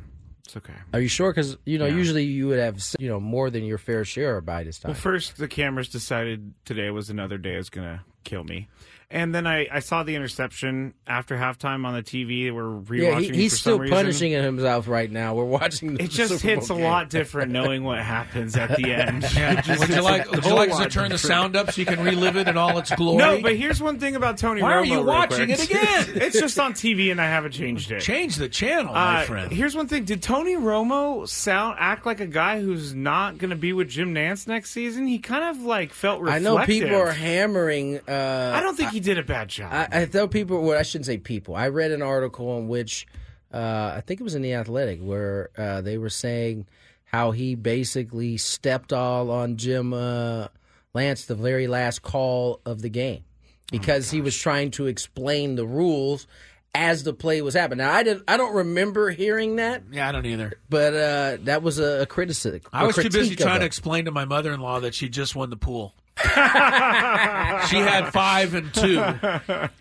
[0.44, 0.74] It's okay.
[0.94, 1.32] are you sure?
[1.32, 1.96] Because you know, Yeah.
[1.96, 4.90] usually you would have you know more than your fair share by this time.
[4.92, 8.68] Well, first the cameras decided today was another day is going to kill me,
[9.12, 12.54] and then I, I saw the interception after halftime on the TV.
[12.54, 13.02] We're rewatching.
[13.02, 13.98] yeah, he, he's for still some reason.
[13.98, 15.36] punishing himself right now.
[15.36, 15.96] We're watching.
[15.96, 16.84] The It just Super hits a game.
[16.84, 19.26] lot different knowing what happens at the end.
[19.36, 19.62] Yeah.
[19.80, 22.04] Would you like would you like to lot turn the sound up so you can
[22.04, 23.18] relive it in all its glory?
[23.18, 24.76] No, but here's one thing about Tony Why Romo.
[24.82, 25.60] are you watching quick.
[25.60, 26.06] it again?
[26.22, 28.02] it's just on TV and I haven't changed it.
[28.02, 29.52] change the channel, my Uh, friend.
[29.52, 33.56] Here's one thing: Did Tony Romo sound act like a guy who's not going to
[33.56, 35.08] be with Jim Nantz next season?
[35.08, 38.00] He kind of like felt I know people are hammering.
[38.08, 39.72] Uh, I don't think he did a bad job.
[39.74, 41.56] I, I tell people, well, I shouldn't say people.
[41.56, 43.06] I read an article in which
[43.54, 46.68] uh, I think it was in the Athletic where uh, they were saying
[47.06, 50.48] how he basically stepped all on Jim uh,
[50.94, 53.24] Lance the very last call of the game
[53.72, 56.28] because he was trying to explain the rules
[56.74, 57.86] as the play was happening.
[57.86, 60.54] Now I didn't, I don't remember hearing that, yeah, I don't either.
[60.70, 62.62] but uh, that was a, a criticism.
[62.72, 65.58] I was too busy trying to explain to my mother-in-law that she just won the
[65.58, 65.94] pool.
[66.24, 69.00] she had five and two,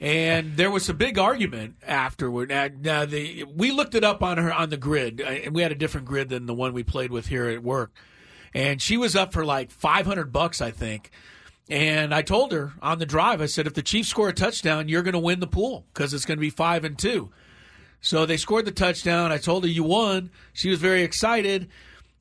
[0.01, 2.49] and there was a big argument afterward.
[2.49, 5.73] Now, the we looked it up on her on the grid, uh, and we had
[5.73, 7.93] a different grid than the one we played with here at work.
[8.55, 11.11] And she was up for like five hundred bucks, I think.
[11.69, 14.89] And I told her on the drive, I said, if the Chiefs score a touchdown,
[14.89, 17.31] you're going to win the pool because it's going to be five and two.
[18.01, 19.31] So they scored the touchdown.
[19.31, 20.31] I told her you won.
[20.53, 21.69] She was very excited.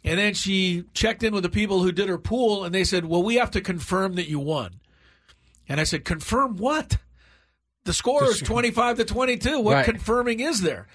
[0.03, 3.05] And then she checked in with the people who did her pool, and they said,
[3.05, 4.79] Well, we have to confirm that you won.
[5.67, 6.97] And I said, Confirm what?
[7.85, 9.59] The score is 25 to 22.
[9.59, 9.85] What Right.
[9.85, 10.87] confirming is there?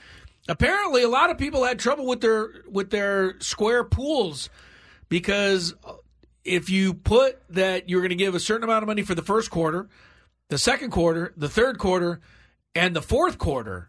[0.48, 4.50] Apparently, a lot of people had trouble with their with their square pools
[5.08, 5.74] because
[6.44, 9.22] if you put that you're going to give a certain amount of money for the
[9.22, 9.88] first quarter,
[10.50, 12.20] the second quarter, the third quarter,
[12.74, 13.88] and the fourth quarter,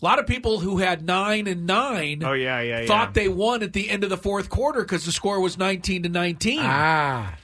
[0.00, 2.86] a lot of people who had nine and nine oh yeah, yeah, yeah.
[2.86, 6.02] thought they won at the end of the fourth quarter because the score was 19
[6.04, 7.34] to 19 Ah,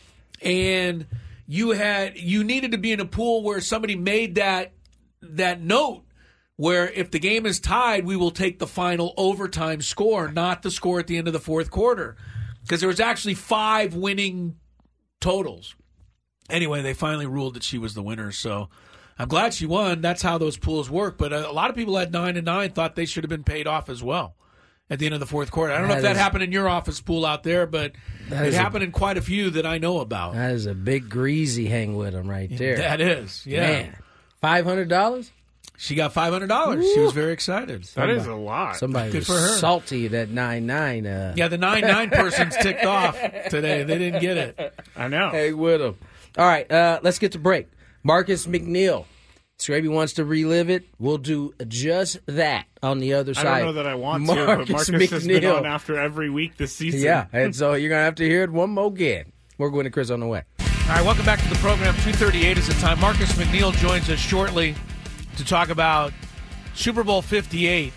[0.42, 1.06] and
[1.46, 4.72] you had you needed to be in a pool where somebody made that
[5.22, 6.02] that note
[6.56, 10.70] where if the game is tied we will take the final overtime score not the
[10.70, 12.16] score at the end of the fourth quarter.
[12.62, 14.54] Because there was actually five winning
[15.20, 15.74] totals.
[16.48, 18.68] Anyway they finally ruled that she was the winner so
[19.22, 21.96] i'm glad she won that's how those pools work but a, a lot of people
[21.98, 24.34] at nine and nine thought they should have been paid off as well
[24.90, 26.42] at the end of the fourth quarter i don't know if That that is- happened
[26.44, 27.92] in your office pool out there but
[28.28, 30.66] it it is a- happened in quite a few that i know about that is
[30.66, 32.76] a big greasy hang with him right there.
[32.76, 33.94] that is, yeah.
[34.40, 35.30] Five hundred dollars.
[35.76, 36.84] She got five hundred dollars.
[36.94, 37.84] She was very excited.
[37.94, 38.76] that is a lot.
[38.76, 39.56] Somebody Good was for her.
[39.56, 41.06] salty that nine nine.
[41.06, 43.16] Uh, Yeah, the nine nine person's ticked off
[43.50, 43.84] today.
[43.84, 44.74] They didn't get it.
[44.96, 45.30] I know.
[45.30, 45.96] Hey, with him.
[46.36, 47.68] All right, uh, let's get to break.
[48.02, 49.06] Marcus McNeill.
[49.58, 50.84] Scraby wants to relive it.
[50.98, 53.46] We'll do just that on the other side.
[53.46, 56.56] I don't know that I want to, but Marcus has been on after every week
[56.56, 57.00] this season.
[57.00, 59.30] Yeah, and so you're gonna have to hear it one more again.
[59.58, 60.42] We're going to Chris on the way.
[60.60, 61.94] All right, welcome back to the program.
[62.02, 62.98] Two thirty eight is the time.
[62.98, 64.74] Marcus McNeill joins us shortly
[65.36, 66.12] to talk about
[66.74, 67.92] Super Bowl fifty eight.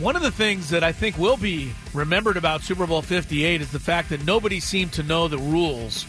[0.00, 3.62] One of the things that I think will be remembered about Super Bowl fifty eight
[3.62, 6.04] is the fact that nobody seemed to know the rules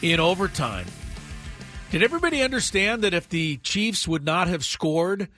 [0.00, 0.86] in overtime.
[1.92, 5.28] Did everybody understand that if the Chiefs would not have scored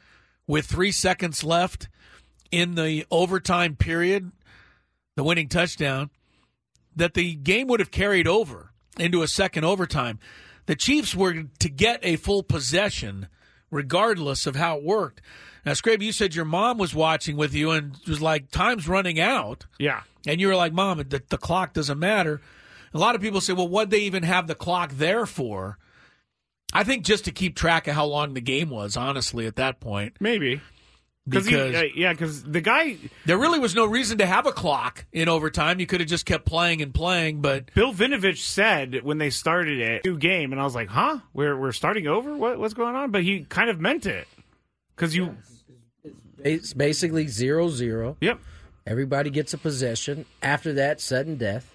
[0.47, 1.89] with three seconds left
[2.53, 4.31] in the overtime period,
[5.17, 6.11] the winning touchdown,
[6.95, 10.21] that the game would have carried over into a second overtime?
[10.67, 13.27] The Chiefs were to get a full possession
[13.73, 15.23] regardless of how it worked.
[15.67, 19.19] Now, Scrape, you said your mom was watching with you and was like, time's running
[19.19, 19.67] out.
[19.81, 20.03] Yeah.
[20.25, 22.41] And you were like, Mom, the, the clock doesn't matter.
[22.93, 25.79] A lot of people say, well, what'd they even have the clock there for?
[26.73, 29.81] I think just to keep track of how long the game was, honestly, at that
[29.81, 30.17] point.
[30.21, 30.61] Maybe.
[31.27, 34.53] Because because uh, yeah, because the guy there really was no reason to have a
[34.53, 35.81] clock in overtime.
[35.81, 39.81] You could have just kept playing and playing, but Bill Vinovich said when they started
[39.81, 42.37] it, new game, and I was like, huh, we're we're starting over.
[42.37, 43.11] What what's going on?
[43.11, 44.29] But he kind of meant it
[44.95, 45.37] because you.
[46.41, 48.19] It's basically zero zero.
[48.21, 48.41] Yep.
[48.87, 50.27] Everybody gets a possession.
[50.43, 51.73] After that, sudden death.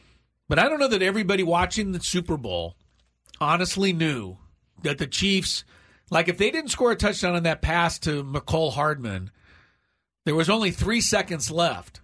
[0.47, 2.75] But I don't know that everybody watching the Super Bowl
[3.41, 4.37] honestly knew
[4.83, 5.63] that the Chiefs,
[6.09, 9.31] like if they didn't score a touchdown on that pass to Mecole Hardman,
[10.25, 12.01] there was only three seconds left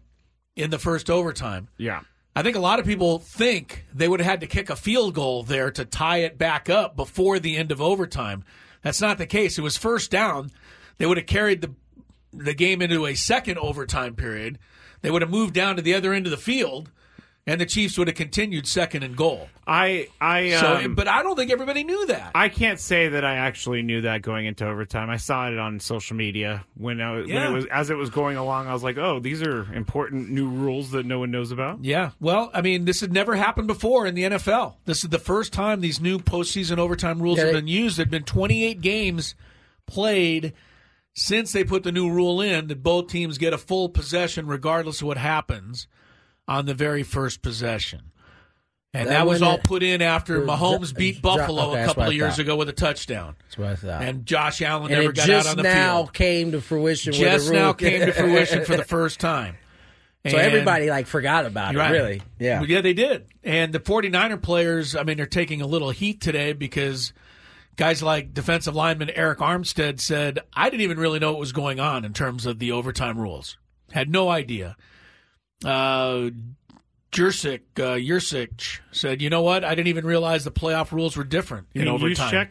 [0.55, 1.67] in the first overtime.
[1.77, 2.01] Yeah.
[2.35, 5.13] I think a lot of people think they would have had to kick a field
[5.13, 8.43] goal there to tie it back up before the end of overtime.
[8.81, 9.57] That's not the case.
[9.57, 10.51] It was first down.
[10.97, 11.73] They would have carried the
[12.33, 14.59] the game into a second overtime period.
[15.01, 16.91] They would have moved down to the other end of the field,
[17.47, 19.49] and the Chiefs would have continued second and goal.
[19.67, 22.31] I I So, um, but I don't think everybody knew that.
[22.33, 25.09] I can't say that I actually knew that going into overtime.
[25.09, 28.37] I saw it on social media when, I, when it was as it was going
[28.37, 28.67] along.
[28.67, 32.11] I was like, "Oh, these are important new rules that no one knows about." Yeah.
[32.19, 34.75] Well, I mean, this had never happened before in the NFL.
[34.85, 37.97] This is the first time these new postseason overtime rules Yeah, have they- been used.
[37.97, 39.35] There've been 28 games
[39.85, 40.53] played
[41.13, 45.01] since they put the new rule in that both teams get a full possession regardless
[45.01, 45.87] of what happens
[46.47, 48.11] on the very first possession.
[48.93, 52.13] And That that, was all put in after Mahomes beat Buffalo okay, a couple of
[52.13, 53.35] years ago with a touchdown.
[53.43, 54.01] That's what I thought.
[54.01, 55.75] And Josh Allen And never got out on the field.
[55.75, 57.11] Just now came to fruition.
[57.11, 59.55] Just now came to fruition for the first time.
[60.27, 61.77] So And- everybody like forgot about it.
[61.77, 61.91] Right.
[61.91, 62.21] Really?
[62.39, 62.63] Yeah.
[62.63, 63.27] Yeah, they did.
[63.43, 67.13] And the 49er players, I mean, they're taking a little heat today because
[67.75, 71.79] guys like defensive lineman Arik Armstead said, I didn't even really know what was going
[71.79, 73.57] on in terms of the overtime rules.
[73.91, 74.75] Had no idea.
[75.63, 76.29] Uh,
[77.11, 79.63] Jursic, uh, Jursic said, you know what?
[79.63, 82.33] I didn't even realize the playoff rules were different in overtime.
[82.33, 82.49] Juszczyk?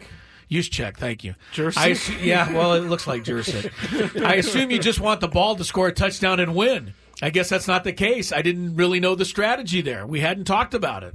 [0.48, 1.34] Use check, thank you.
[1.52, 2.20] Jursic?
[2.20, 4.24] I yeah, well, it looks like Jursic.
[4.24, 6.94] I assume you just want the ball to score a touchdown and win.
[7.22, 8.32] I guess that's not the case.
[8.32, 10.06] I didn't really know the strategy there.
[10.06, 11.14] We hadn't talked about it.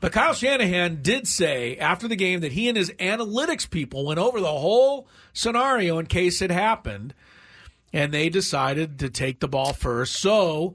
[0.00, 4.20] But Kyle Shanahan did say after the game that he and his analytics people went
[4.20, 7.14] over the whole scenario in case it happened,
[7.92, 10.74] and they decided to take the ball first so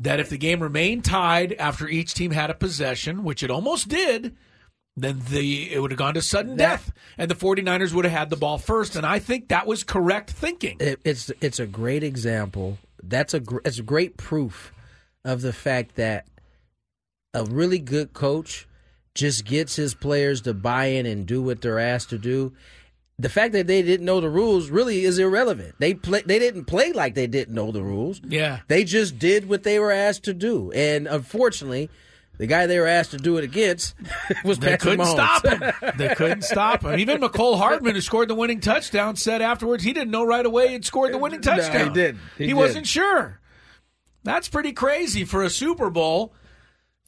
[0.00, 3.88] that if the game remained tied after each team had a possession, which it almost
[3.88, 4.36] did,
[4.96, 8.30] then the it would have gone to sudden death and the 49ers would have had
[8.30, 10.76] the ball first and I think that was correct thinking.
[10.80, 12.78] it, it's it's a great example.
[13.02, 14.72] That's a gr- it's a great proof
[15.24, 16.26] of the fact that
[17.34, 18.66] a really good coach
[19.14, 22.52] just gets his players to buy in and do what they're asked to do.
[23.20, 25.74] The fact that they didn't know the rules really is irrelevant.
[25.80, 28.20] They play they didn't play like they didn't know the rules.
[28.24, 28.60] Yeah.
[28.68, 30.70] They just did what they were asked to do.
[30.70, 31.90] And unfortunately,
[32.38, 33.96] the guy they were asked to do it against
[34.44, 35.10] was They Patrick couldn't Mahomes.
[35.10, 35.92] stop him.
[35.98, 36.96] They couldn't stop him.
[37.00, 40.68] Even Mecole Hardman, who scored the winning touchdown, said afterwards he didn't know right away
[40.68, 41.92] he'd scored the winning No, he touchdown.
[41.92, 42.20] didn't.
[42.36, 42.58] He He, didn't.
[42.58, 43.40] wasn't sure.
[44.22, 46.32] That's pretty crazy for a Super Bowl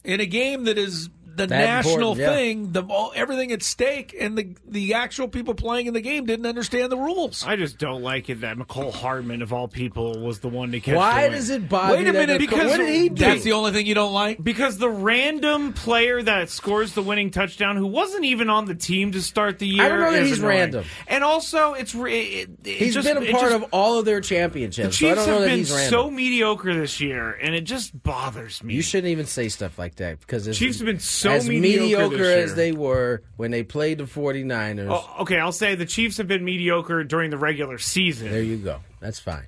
[0.03, 2.33] in a game that is the That national yeah.
[2.33, 6.25] thing, the all, everything at stake, and the the actual people playing in the game
[6.25, 7.43] didn't understand the rules.
[7.45, 10.79] I just don't like it that Mecole Hardman, of all people, was the one to
[10.79, 10.95] catch.
[10.95, 13.15] Why the does it bother Wait a you minute, the- because what did he do?
[13.25, 14.43] that's the only thing you don't like.
[14.43, 19.11] Because the random player that scores the winning touchdown, who wasn't even on the team
[19.13, 20.57] to start the year, I don't know that is he's annoying.
[20.57, 20.85] random.
[21.07, 24.05] And also, it's re- it, it He's just, been a part just- of all of
[24.05, 24.97] their The championships.
[24.97, 28.01] so I Chiefs don't know have that been so mediocre this year, and it just
[28.03, 28.73] bothers me.
[28.73, 32.17] you shouldn't even say stuff like that because it's, Chiefs have been so as mediocre
[32.17, 34.87] this as they were when they played the 49ers.
[34.89, 38.31] Oh, okay, I'll say the Chiefs have been mediocre during the regular season.
[38.31, 38.79] There you go.
[38.99, 39.47] That's fine.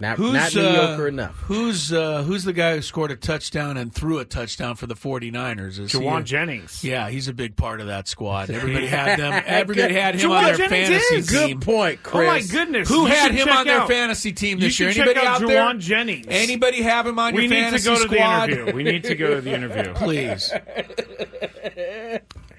[0.00, 1.34] Not, Who's not uh, mediocre enough.
[1.40, 4.94] Who's uh, who's the guy who scored a touchdown and threw a touchdown for the
[4.94, 5.78] 49ers?
[5.78, 6.82] Is he Jauan a- Jennings.
[6.82, 8.48] Yeah, he's a big part of that squad.
[8.50, 9.42] Everybody had them.
[9.44, 11.26] Everybody had him Jauan on their Jennings fantasy is.
[11.28, 11.58] team.
[11.58, 12.88] Good point, Oh my goodness!
[12.88, 14.90] Who You had him check on their out- fantasy team You this year?
[14.90, 15.62] check Anybody out out there?
[15.62, 16.26] Jauan Jennings.
[16.30, 18.16] Anybody have him on We your need to fantasy go to the
[18.56, 18.74] interview.
[18.74, 19.92] We need to go to the interview.
[19.96, 20.50] Please.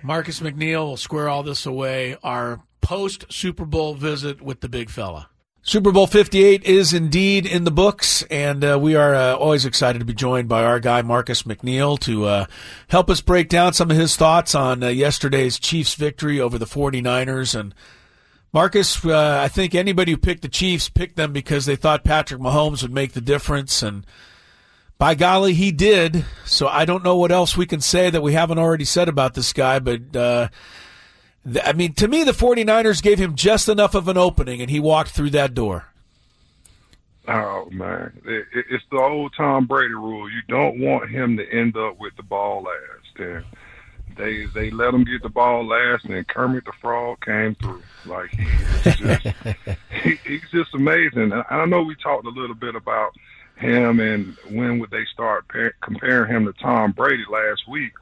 [0.04, 2.18] Marcus McNeill will square all this away.
[2.24, 5.30] Our post Super Bowl visit with the big fella.
[5.64, 10.00] Super Bowl 58 is indeed in the books, and uh, we are uh, always excited
[10.00, 12.46] to be joined by our guy, Marcus McNeill, to uh,
[12.88, 16.66] help us break down some of his thoughts on uh, yesterday's Chiefs victory over the
[16.66, 17.54] 49ers.
[17.58, 17.76] And
[18.52, 22.42] Marcus, uh, I think anybody who picked the Chiefs picked them because they thought Patrick
[22.42, 24.04] Mahomes would make the difference, and
[24.98, 26.26] by golly, he did.
[26.44, 29.36] So I don't know what else we can say that we haven't already said about
[29.36, 30.48] this guy, but uh,
[31.64, 34.80] I mean, to me, the 49ers gave him just enough of an opening, and he
[34.80, 35.88] walked through that door.
[37.28, 40.30] Oh man, it, it, it's the old Tom Brady rule.
[40.30, 43.20] You don't want him to end up with the ball last.
[43.20, 43.46] And
[44.18, 47.84] they they let him get the ball last, and Kermit the Frog came through.
[48.06, 49.28] Like he's just,
[50.04, 51.32] he, he's just amazing.
[51.50, 53.14] I know we talked a little bit about
[53.62, 57.94] him and when would they start par- comparing him to Tom Brady last week,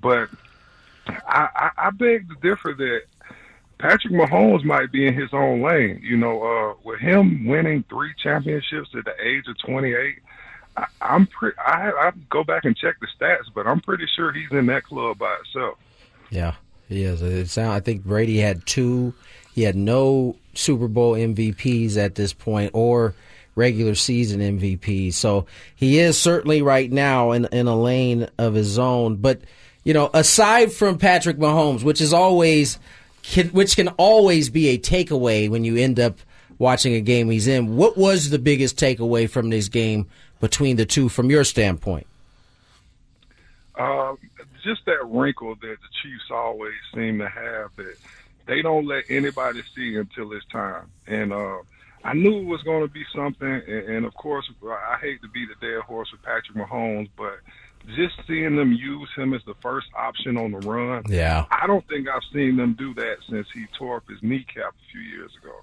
[0.00, 0.30] but
[1.06, 3.02] I, I, beg to differ that
[3.78, 6.00] Patrick Mahomes might be in his own lane.
[6.02, 10.18] You know, uh, with him winning three championships at the age of 28,
[10.76, 11.28] I, I'm.
[11.58, 14.84] I, I go back and check the stats, but I'm pretty sure he's in that
[14.84, 15.78] club by itself.
[16.30, 16.54] Yeah,
[16.88, 17.22] he is.
[17.22, 17.72] It sound.
[17.72, 19.14] I think Brady had two.
[19.54, 23.14] He had no Super Bowl MVPs at this point, or
[23.54, 25.14] regular season MVPs.
[25.14, 29.16] So he is certainly right now in in a lane of his own.
[29.16, 29.42] But
[29.84, 32.78] you know, aside from Patrick Mahomes, which is always,
[33.22, 36.18] can, which can always be a takeaway when you end up
[36.58, 37.76] watching a game he's in.
[37.76, 40.08] What was the biggest takeaway from this game
[40.40, 42.06] between the two from your standpoint?
[43.76, 44.18] Um,
[44.62, 47.96] just that wrinkle that the Chiefs always seem to have that
[48.46, 50.90] they don't let anybody see until it's time.
[51.06, 51.58] And uh,
[52.02, 53.48] I knew it was going to be something.
[53.48, 57.40] And, and of course, I hate to be the dead horse with Patrick Mahomes, but
[57.96, 61.86] just seeing them use him as the first option on the run, yeah, I don't
[61.88, 65.30] think I've seen them do that since he tore up his kneecap a few years
[65.42, 65.54] ago.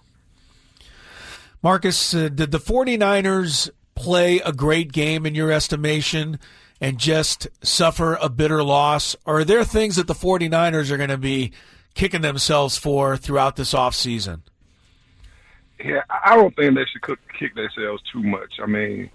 [1.63, 6.39] Marcus, uh, did the 49ers play a great game in your estimation
[6.79, 9.15] and just suffer a bitter loss?
[9.25, 11.51] Or are there things that the 49ers are going to be
[11.93, 14.41] kicking themselves for throughout this offseason?
[15.83, 18.53] Yeah, I don't think they should kick themselves too much.
[18.61, 19.09] I mean,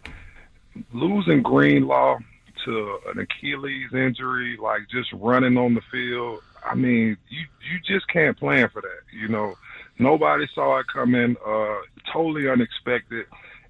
[0.93, 2.19] losing Greenlaw
[2.67, 8.07] to an Achilles injury, like just running on the field, I mean, you you just
[8.09, 9.01] can't plan for that.
[9.19, 9.55] You know,
[9.99, 11.37] nobody saw it coming.
[11.45, 11.77] Uh,
[12.13, 13.27] totally unexpected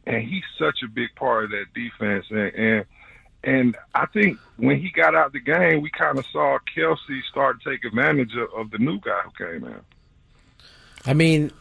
[0.06, 2.26] and he's such a big part of that defense.
[2.30, 2.84] And and,
[3.44, 7.60] and I think when he got out the game, we kind of saw Kelce start
[7.62, 9.80] to take advantage of, of the new guy who came in.
[11.04, 11.52] I mean,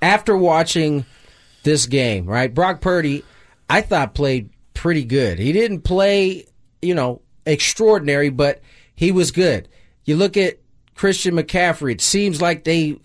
[0.00, 1.04] after watching
[1.62, 2.52] this game, right?
[2.52, 3.22] Brock Purdy,
[3.68, 4.48] I thought played
[4.84, 5.38] pretty good.
[5.38, 6.44] He didn't play,
[6.82, 8.60] you know, extraordinary, but
[8.94, 9.66] he was good.
[10.04, 10.58] You look at
[10.94, 13.00] Christian McCaffrey, it seems like they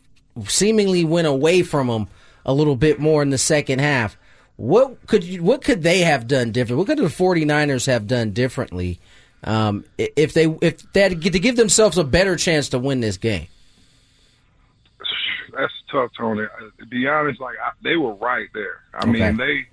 [0.45, 2.09] seemingly went away from him
[2.45, 4.17] a little bit more in the second half.
[4.57, 6.79] What could you, what could they have done different?
[6.79, 8.99] What could the 49ers have done differently
[9.45, 13.15] um, if they if they had to give themselves a better chance to win this
[13.15, 13.47] game?
[15.57, 16.45] That's tough, Tony.
[16.79, 18.81] To be honest, like I, they were right there.
[18.93, 19.11] I okay.
[19.11, 19.65] mean, they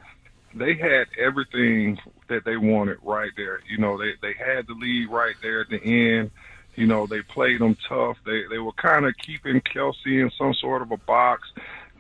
[0.59, 1.99] they had everything
[2.29, 3.61] that they wanted right there.
[3.69, 6.31] You know, they they had the lead right there at the end.
[6.75, 8.19] You know, they played them tough.
[8.25, 11.49] They they were kind of keeping Kelce in some sort of a box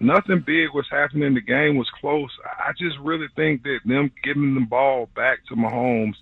[0.01, 1.35] nothing big was happening.
[1.35, 2.31] The game was close.
[2.45, 6.17] I just really think that them giving the ball back to Mahomes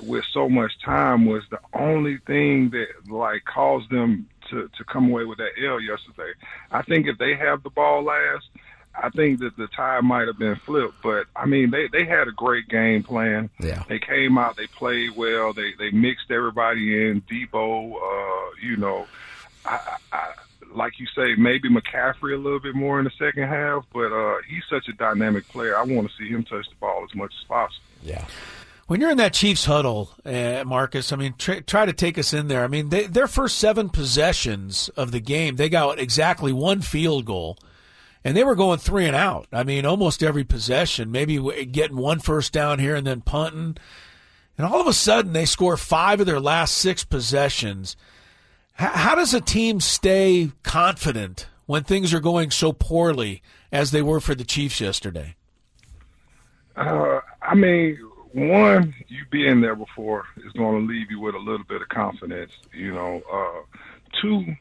[0.00, 5.10] with so much time was the only thing that like caused them to to come
[5.10, 6.32] away with that L yesterday.
[6.70, 8.46] I think if they have the ball last,
[8.94, 11.02] I think that the tie might have been flipped.
[11.02, 13.50] But I mean, they they had a great game plan.
[13.60, 17.22] Yeah, they came out, they played well, they they mixed everybody in.
[17.22, 19.06] Deebo, uh, you know,
[19.64, 20.32] I, I
[20.74, 24.38] like you say, maybe McCaffrey a little bit more in the second half, but uh,
[24.48, 25.76] he's such a dynamic player.
[25.76, 27.84] I want to see him touch the ball as much as possible.
[28.02, 28.24] Yeah.
[28.86, 32.34] When you're in that Chiefs huddle, uh, Marcus, I mean, try, try, to take us
[32.34, 32.64] in there.
[32.64, 37.24] I mean, they, their first seven possessions of the game, they got exactly one field
[37.24, 37.58] goal,
[38.24, 39.46] and they were going three and out.
[39.52, 43.76] I mean, almost every possession, maybe getting one first down here and then punting.
[44.56, 47.96] And all of a sudden, they score five of their last six possessions.
[48.74, 54.20] How does a team stay confident when things are going so poorly as they were
[54.20, 55.36] for the Chiefs yesterday?
[56.76, 57.98] Uh, I mean,
[58.32, 61.88] one, you being there before is going to leave you with a little bit of
[61.88, 62.52] confidence.
[62.72, 63.76] You know, uh,
[64.20, 64.56] two,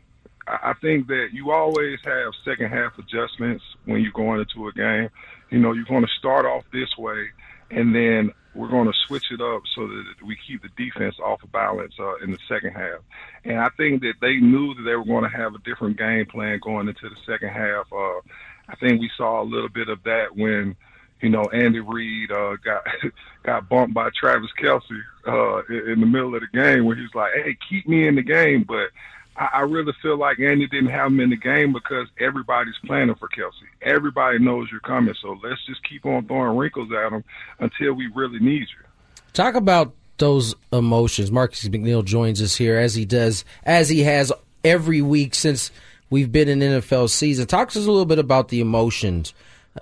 [0.48, 5.10] I think that you always have second half adjustments when you're going into a game.
[5.50, 7.28] You know, you're going to start off this way,
[7.70, 11.44] and then we're going to switch it up so that we keep the defense off
[11.44, 13.00] of balance uh, in the second half.
[13.46, 16.26] And I think that they knew that they were going to have a different game
[16.26, 17.92] plan going into the second half.
[17.92, 18.20] Uh,
[18.68, 20.76] I think we saw a little bit of that when,
[21.22, 22.84] you know, Andy Reid uh, got
[23.44, 24.82] got bumped by Travis Kelce
[25.28, 28.16] uh, in, the middle of the game when he was like, "Hey, keep me in
[28.16, 28.90] the game," but
[29.36, 33.16] I, I really feel like Andy didn't have him in the game because everybody's planning
[33.16, 33.52] for Kelce.
[33.82, 37.24] Everybody knows you're coming, so let's just keep on throwing wrinkles at him
[37.60, 39.16] until we really need you.
[39.34, 41.32] Talk about those emotions.
[41.32, 44.32] Marcus McNeill joins us here as he does, as he has
[44.64, 45.72] every week since
[46.10, 47.48] we've been in NFL season.
[47.48, 49.34] Talk to us a little bit about the emotions.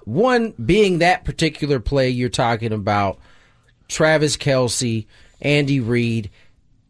[0.05, 3.19] One being that particular play you're talking about,
[3.87, 5.07] Travis Kelce,
[5.41, 6.29] Andy Reid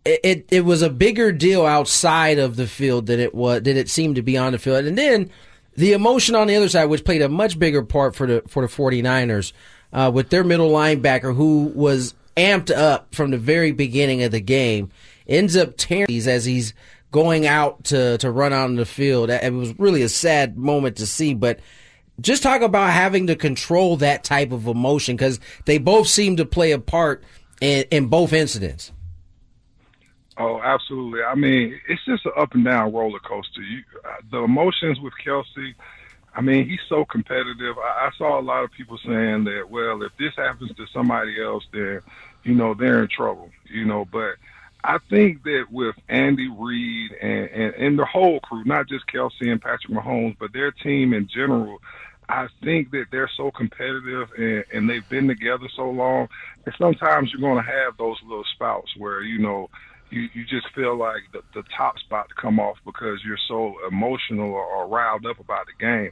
[0.06, 3.90] it, it, was a bigger deal outside of the field than it was than it
[3.90, 4.86] seemed to be on the field.
[4.86, 5.30] And then
[5.76, 8.66] the emotion on the other side, which played a much bigger part for the for
[8.66, 9.54] the 49ers,
[9.94, 14.40] uh, with their middle linebacker who was amped up from the very beginning of the
[14.40, 14.92] game,
[15.28, 16.74] ends up tearing these as he's
[17.12, 19.30] going out to to run out on the field.
[19.30, 21.60] It was really a sad moment to see, but
[22.22, 26.46] just talk about having to control that type of emotion because they both seem to
[26.46, 27.24] play a part
[27.62, 28.92] in, in both incidents.
[30.40, 31.22] Oh, absolutely.
[31.22, 33.62] I mean, it's just an up and down roller coaster.
[33.62, 35.76] You, uh, the emotions with Kelce.
[36.34, 37.78] I mean, he's so competitive.
[37.78, 41.44] I, I saw a lot of people saying that, well, if this happens to somebody
[41.44, 42.02] else, then
[42.44, 43.50] you know they're in trouble.
[43.70, 44.36] You know, but
[44.84, 49.42] I think that with Andy Reid and, and, and the whole crew, not just Kelce
[49.42, 51.82] and Patrick Mahomes, but their team in general,
[52.30, 56.30] I think that they're so competitive and, and they've been together so long
[56.64, 59.70] that sometimes you're going to have those little spouts where, you know,
[60.12, 63.76] you, you just feel like the, the top's about to come off because you're so
[63.88, 66.12] emotional or, or riled up about the game.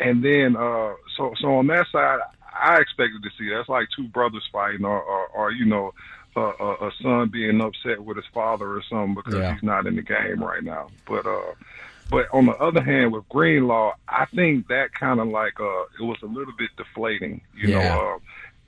[0.00, 2.20] And then, uh, so, so on that side,
[2.60, 5.92] I expected to see that's like two brothers fighting or, or, or you know,
[6.36, 9.54] a, a, a son being upset with his father or something because Yeah.
[9.54, 10.88] he's not in the game right now.
[11.06, 11.54] But, uh,
[12.10, 16.02] but on the other hand, with Greenlaw, I think that kind of like uh, it
[16.02, 17.42] was a little bit deflating.
[17.54, 17.78] You Yeah.
[17.80, 18.18] know,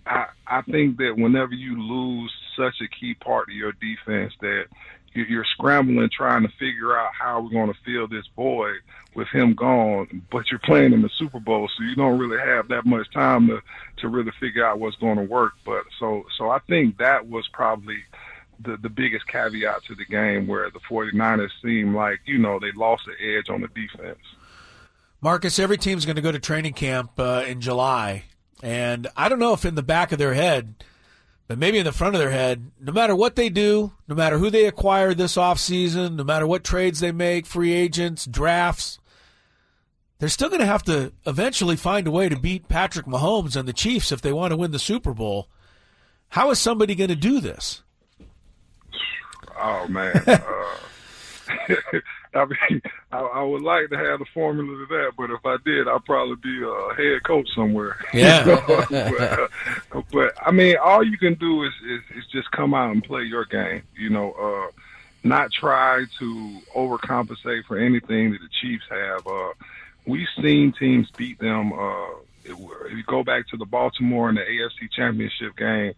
[0.06, 0.26] uh, I
[0.58, 4.66] I think that whenever you lose such a key part of your defense, that
[5.14, 8.76] you- you're scrambling trying to figure out how we're going to fill this void
[9.14, 10.22] with him gone.
[10.30, 13.48] But you're playing in the Super Bowl, so you don't really have that much time
[13.48, 13.60] to
[13.98, 15.54] to really figure out what's going to work.
[15.64, 17.98] But so so I think that was probably
[18.60, 22.72] the the biggest caveat to the game where the 49ers seemed like you know they
[22.72, 24.18] lost the edge on the defense.
[25.22, 28.24] Marcus, every team's going to go to training camp uh, in July.
[28.62, 30.82] And I don't know if in the back of their head,
[31.50, 34.38] but maybe in the front of their head, no matter what they do, no matter
[34.38, 39.00] who they acquire this offseason, no matter what trades they make, free agents, drafts,
[40.20, 43.68] they're still going to have to eventually find a way to beat Patrick Mahomes and
[43.68, 45.48] the Chiefs if they want to win the Super Bowl.
[46.28, 47.82] How is somebody going to do this?
[49.60, 50.22] Oh man.
[50.28, 50.38] uh,
[52.34, 55.56] I mean, I, I would like to have the formula to that, but if I
[55.64, 57.96] did, I'd probably be a head coach somewhere.
[58.14, 58.44] Yeah.
[58.66, 62.92] but, uh, but I mean, all you can do is, is is just come out
[62.92, 63.82] and play your game.
[63.96, 64.70] You know, uh,
[65.24, 69.26] not try to overcompensate for anything that the Chiefs have.
[69.26, 69.52] Uh,
[70.06, 71.72] we've seen teams beat them.
[71.72, 72.10] Uh,
[72.44, 75.94] if you go back to the Baltimore and the AFC Championship game,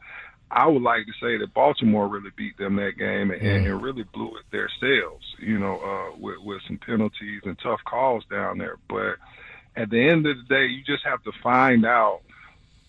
[0.53, 4.03] I would like to say that Baltimore really beat them that game and, and really
[4.03, 8.59] blew it their sails, you know, uh, with, with some penalties and tough calls down
[8.59, 8.77] there.
[8.89, 9.17] But
[9.75, 12.21] at the end of the day, you just have to find out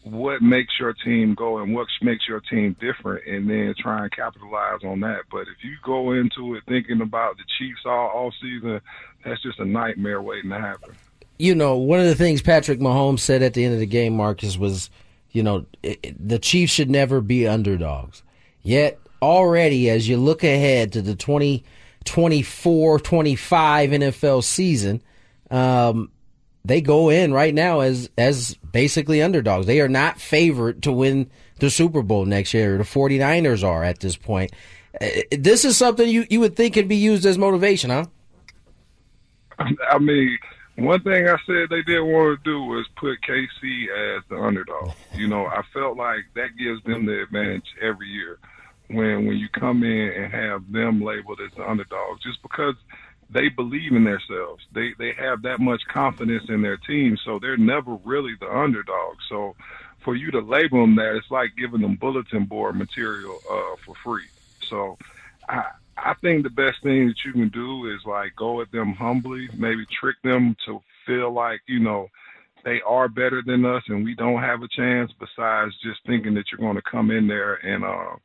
[0.03, 4.11] what makes your team go and what makes your team different and then try and
[4.11, 5.21] capitalize on that.
[5.31, 8.81] But if you go into it thinking about the Chiefs all, all season,
[9.23, 10.93] that's just a nightmare waiting to happen.
[11.39, 14.15] you know, one of the things Patrick Mahomes said at the end of the game,
[14.17, 14.89] Marcus, was,
[15.33, 18.23] you know, it, it- the Chiefs should never be underdogs.
[18.61, 25.01] Yet, already, as you look ahead to the 2024 25 NFL season,
[25.51, 26.09] um,
[26.65, 29.65] they go in right now as as basically underdogs.
[29.67, 31.29] They are not favored to win
[31.59, 32.77] the Super Bowl next year.
[32.77, 34.51] The 49ers are at this point.
[35.01, 38.05] Uh, This is something you, you would think could be used as motivation, huh?
[39.59, 40.37] I mean,
[40.75, 44.91] one thing I said they didn't want to do was put KC as the underdog.
[45.13, 48.39] You know, I felt like that gives them the advantage every year
[48.87, 52.75] when when you come in and have them labeled as the underdog, just because
[53.29, 54.63] they believe in themselves.
[54.73, 59.17] They they have that much confidence in their team, so they're never really the underdog.
[59.29, 59.55] So
[60.03, 63.95] for you to label them that, it's like giving them bulletin board material uh, for
[64.03, 64.27] free.
[64.69, 64.97] So
[65.47, 65.65] I
[65.97, 69.49] I think the best thing that you can do is like go at them humbly,
[69.55, 72.07] maybe trick them to feel like you know
[72.63, 75.11] they are better than us and we don't have a chance.
[75.19, 78.15] Besides just thinking that you're going to come in there and uh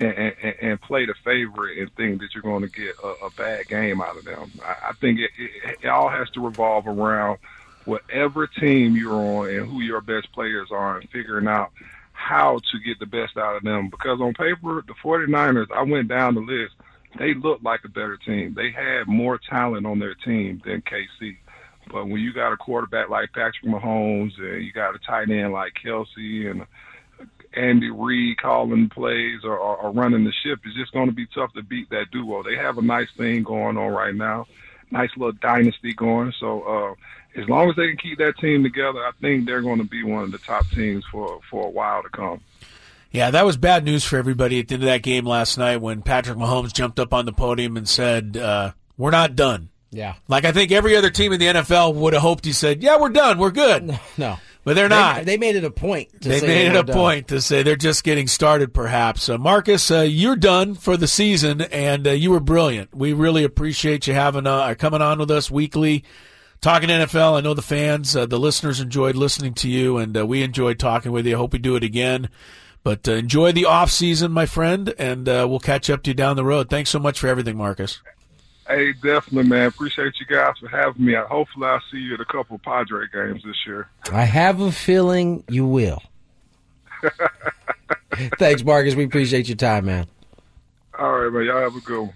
[0.00, 3.30] and, and, and play the favorite and think that you're going to get a, a
[3.36, 4.50] bad game out of them.
[4.64, 7.38] I, I think it, it, it all has to revolve around
[7.84, 11.70] whatever team you're on and who your best players are and figuring out
[12.12, 13.88] how to get the best out of them.
[13.88, 16.74] Because on paper, the 49ers, I went down the list,
[17.18, 18.54] they looked like a better team.
[18.54, 21.36] They had more talent on their team than KC.
[21.90, 25.52] But when you got a quarterback like Patrick Mahomes and you got a tight end
[25.52, 26.66] like Kelce and
[27.52, 31.26] Andy Reid calling plays or, or, or running the ship, it's just going to be
[31.26, 32.42] tough to beat that duo.
[32.42, 34.46] They have a nice thing going on right now,
[34.90, 36.32] nice little dynasty going.
[36.40, 39.78] So uh, as long as they can keep that team together, I think they're going
[39.78, 42.40] to be one of the top teams for for a while to come.
[43.14, 45.76] Yeah, that was bad news for everybody at the end of that game last night
[45.76, 50.14] when Patrick Mahomes jumped up on the podium and said, uh, "We're not done." Yeah.
[50.26, 52.98] Like I think every other team in the NFL would have hoped he said, "Yeah,
[52.98, 53.38] we're done.
[53.38, 54.36] We're good." No.
[54.64, 55.26] But they're not.
[55.26, 56.22] They, made it a point.
[56.22, 56.96] To they say made it a done.
[56.96, 59.28] point to say they're just getting started, perhaps.
[59.28, 62.94] Uh, Marcus, uh, you're done for the season, and uh, you were brilliant.
[62.94, 66.04] We really appreciate you having uh, coming on with us weekly,
[66.62, 67.36] talking NFL.
[67.36, 70.78] I know the fans, uh, the listeners enjoyed listening to you, and uh, we enjoyed
[70.78, 71.34] talking with you.
[71.34, 72.30] I hope we do it again.
[72.84, 76.14] But uh, enjoy the off season, my friend, and uh, we'll catch up to you
[76.14, 76.68] down the road.
[76.68, 78.00] Thanks so much for everything, Marcus.
[78.68, 79.68] Hey, definitely, man.
[79.68, 81.14] Appreciate you guys for having me.
[81.14, 83.88] Hopefully, I'll see you at a couple Padre games this year.
[84.12, 86.02] I have a feeling you will.
[88.38, 88.94] Thanks, Marcus.
[88.94, 90.06] We appreciate your time, man.
[90.98, 91.44] All right, man.
[91.44, 92.14] Y'all have a good one.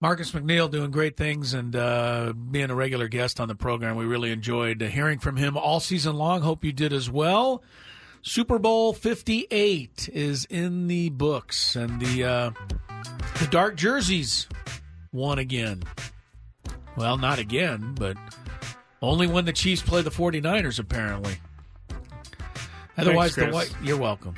[0.00, 3.96] Marcus McNeill doing great things and uh, being a regular guest on the program.
[3.96, 6.42] We really enjoyed uh, hearing from him all season long.
[6.42, 7.62] Hope you did as well.
[8.26, 12.50] Super Bowl 58 is in the books, and the uh,
[13.38, 14.48] the dark jerseys
[15.12, 15.82] won again.
[16.96, 18.16] Well, not again, but
[19.02, 21.36] only when the Chiefs play the 49ers, apparently.
[22.96, 23.54] Otherwise, the Chris.
[23.54, 23.74] white.
[23.82, 24.36] You're welcome.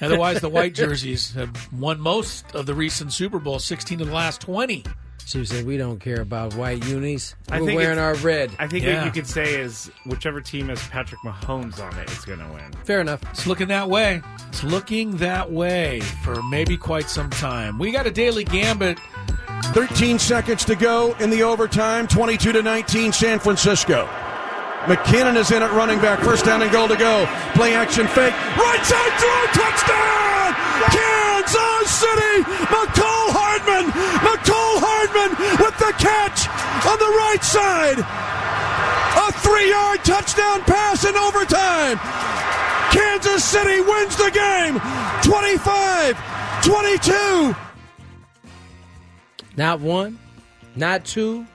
[0.00, 4.12] Otherwise, the white jerseys have won most of the recent Super Bowl, 16 of the
[4.12, 4.82] last 20.
[5.26, 7.34] She said, "We don't care about white unis.
[7.50, 8.96] I We're think wearing our red." I think Yeah.
[8.96, 12.46] what you could say is whichever team has Patrick Mahomes on it is going to
[12.46, 12.64] win.
[12.84, 13.20] Fair enough.
[13.30, 14.22] It's looking that way.
[14.48, 17.78] It's looking that way for maybe quite some time.
[17.78, 18.98] We got a daily gambit.
[19.74, 22.08] 13 seconds to go in the overtime.
[22.08, 24.08] 22 to 19, San Francisco.
[24.86, 26.20] McKinnon is in at running back.
[26.20, 27.26] First down and goal to go.
[27.54, 28.32] Play action fake.
[28.56, 29.62] Right side throw.
[29.62, 30.54] Touchdown!
[30.88, 32.36] Kansas City!
[32.72, 33.92] Mecole Hardman!
[34.24, 36.48] Mecole Hardman with the catch
[36.86, 37.98] on the right side.
[38.00, 41.98] A three yard touchdown pass in overtime.
[42.90, 44.80] Kansas City wins the game
[45.22, 46.16] 25
[46.64, 47.54] 22.
[49.56, 50.18] Not one,
[50.76, 51.46] not two,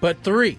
[0.00, 0.58] but three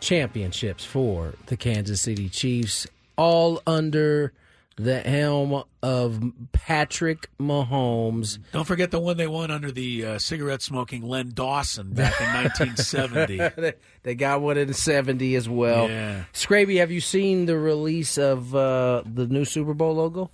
[0.00, 2.86] championships for the Kansas City Chiefs,
[3.16, 4.32] all under
[4.76, 6.20] the helm of
[6.50, 8.40] Patrick Mahomes.
[8.50, 12.26] Don't forget the one they won under the uh, cigarette smoking Len Dawson back in
[12.26, 13.36] 1970.
[13.56, 15.88] they, they got one in 70 as well.
[15.88, 16.24] Yeah.
[16.32, 20.32] Scraby, have you seen the release of uh, the new Super Bowl logo?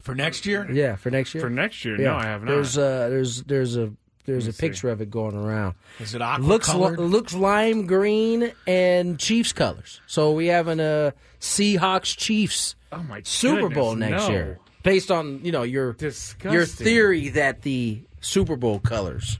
[0.00, 0.66] For next year?
[0.72, 1.42] Yeah, for next year.
[1.42, 2.06] For next year, yeah.
[2.06, 2.50] no, I have not.
[2.50, 3.92] There's uh, there's there's a
[4.28, 4.60] there's a see.
[4.68, 5.74] picture of it going around.
[5.98, 10.00] Is it aqua looks li- looks lime green and Chiefs colors.
[10.06, 14.30] So we having a Seahawks Chiefs oh my Super Bowl next no.
[14.30, 16.52] year, based on you know your Disgusting.
[16.52, 19.38] your theory that the Super Bowl colors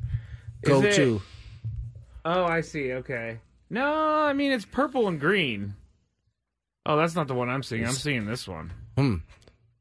[0.62, 1.22] go it- to.
[2.24, 2.92] Oh, I see.
[2.92, 3.38] Okay.
[3.70, 5.74] No, I mean it's purple and green.
[6.86, 7.84] Oh, that's not the one I'm seeing.
[7.86, 8.72] I'm seeing this one.
[8.96, 9.16] Hmm.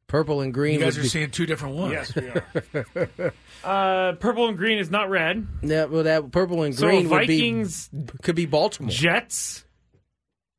[0.07, 0.75] Purple and green.
[0.75, 1.91] You guys are be- seeing two different ones.
[1.91, 3.33] Yes, we are.
[3.63, 5.45] uh, purple and green is not red.
[5.61, 8.89] Yeah, well, that purple and green So green Vikings, would be could be Baltimore.
[8.89, 9.65] Jets.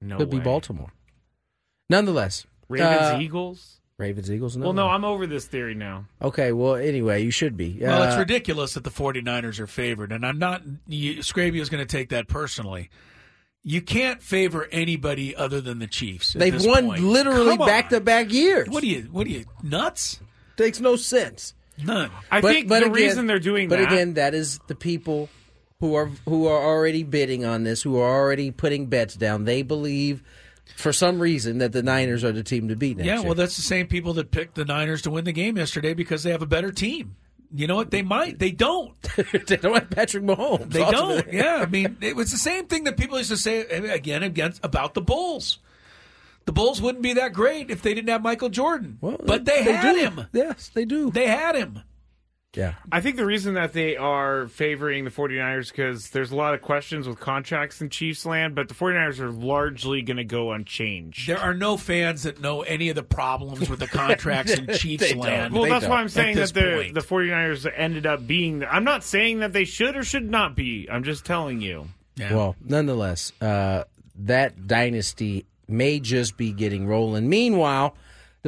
[0.02, 0.38] No could be.
[0.38, 0.92] Baltimore.
[1.88, 3.80] Nonetheless, Ravens, uh, Eagles.
[3.98, 4.56] Ravens, Eagles.
[4.56, 4.66] No.
[4.66, 6.04] Well, no, I'm over this theory now.
[6.22, 7.78] Okay, well, anyway, you should be.
[7.80, 10.62] Well, it's Uh, ridiculous that the 49ers are favored, and I'm not.
[10.86, 12.90] You, Scraby is going to take that personally.
[13.70, 16.32] You can't favor anybody other than the Chiefs.
[16.32, 17.02] They've won point.
[17.02, 18.66] literally back to back years.
[18.68, 19.08] What are you?
[19.12, 20.20] What are you nuts?
[20.56, 21.52] Takes no sense.
[21.84, 22.10] None.
[22.30, 23.92] I But- think but the again- reason they're doing But that.
[23.92, 25.28] again, that is the people
[25.80, 29.44] who are who are already bidding on this, who are already putting bets down.
[29.44, 30.22] They believe,
[30.76, 33.24] for some reason, that the Niners are the team to beat next Yeah, year.
[33.26, 36.22] well, that's the same people that picked the Niners to win the game yesterday because
[36.22, 37.16] they have a better team.
[37.54, 37.90] You know what?
[37.90, 38.38] They might.
[38.38, 38.94] They don't.
[39.46, 40.70] they don't have Patrick Mahomes.
[40.70, 41.22] They ultimately.
[41.22, 41.32] don't.
[41.32, 44.64] Yeah, I mean, it was the same thing that people used to say again against
[44.64, 45.58] about the Bulls.
[46.44, 48.98] The Bulls wouldn't be that great if they didn't have Michael Jordan.
[49.00, 49.98] Well, but they, had do.
[49.98, 50.26] him.
[50.32, 51.10] Yes, they do.
[51.10, 51.80] They had him.
[52.54, 52.74] Yeah.
[52.90, 56.62] I think the reason that they are favoring the 49ers because there's a lot of
[56.62, 61.28] questions with contracts in Chiefs land, but the 49ers are largely going to go unchanged.
[61.28, 65.14] There are no fans that know any of the problems with the contracts in Chiefs
[65.14, 65.52] land.
[65.52, 65.90] well, they that's don't.
[65.90, 66.94] why I'm saying that the point.
[66.94, 68.64] the 49ers ended up being.
[68.64, 70.88] I'm not saying that they should or should not be.
[70.90, 71.88] I'm just telling you.
[72.16, 72.34] Yeah.
[72.34, 73.84] Well, nonetheless, uh,
[74.16, 77.28] that dynasty may just be getting rolling.
[77.28, 77.94] Meanwhile,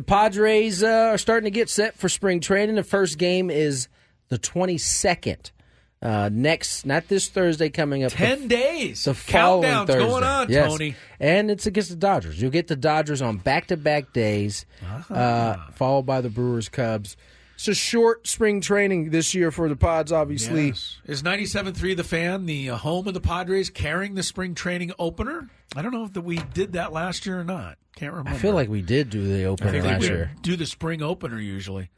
[0.00, 2.76] the Padres uh, are starting to get set for spring training.
[2.76, 3.88] The first game is
[4.28, 5.50] the 22nd.
[6.02, 8.12] Uh, next, not this Thursday coming up.
[8.12, 9.04] ten days.
[9.04, 10.08] The Countdown's Thursday.
[10.08, 10.70] going on, Yes.
[10.72, 10.94] Tony.
[11.20, 12.40] And it's against the Dodgers.
[12.40, 15.12] You'll get the Dodgers on back to back days, Ah.
[15.12, 17.18] uh, followed by the Brewers Cubs.
[17.60, 20.68] It's a short spring training this year for the Pods, obviously.
[20.68, 20.96] Yes.
[21.04, 25.46] Is 97.3 the fan, the uh, home of the Padres, carrying the spring training opener?
[25.76, 27.76] I don't know if that we did that last year or not.
[27.96, 28.30] Can't remember.
[28.30, 30.30] I feel like we did do the I opener think last we year.
[30.40, 31.90] do the spring opener usually.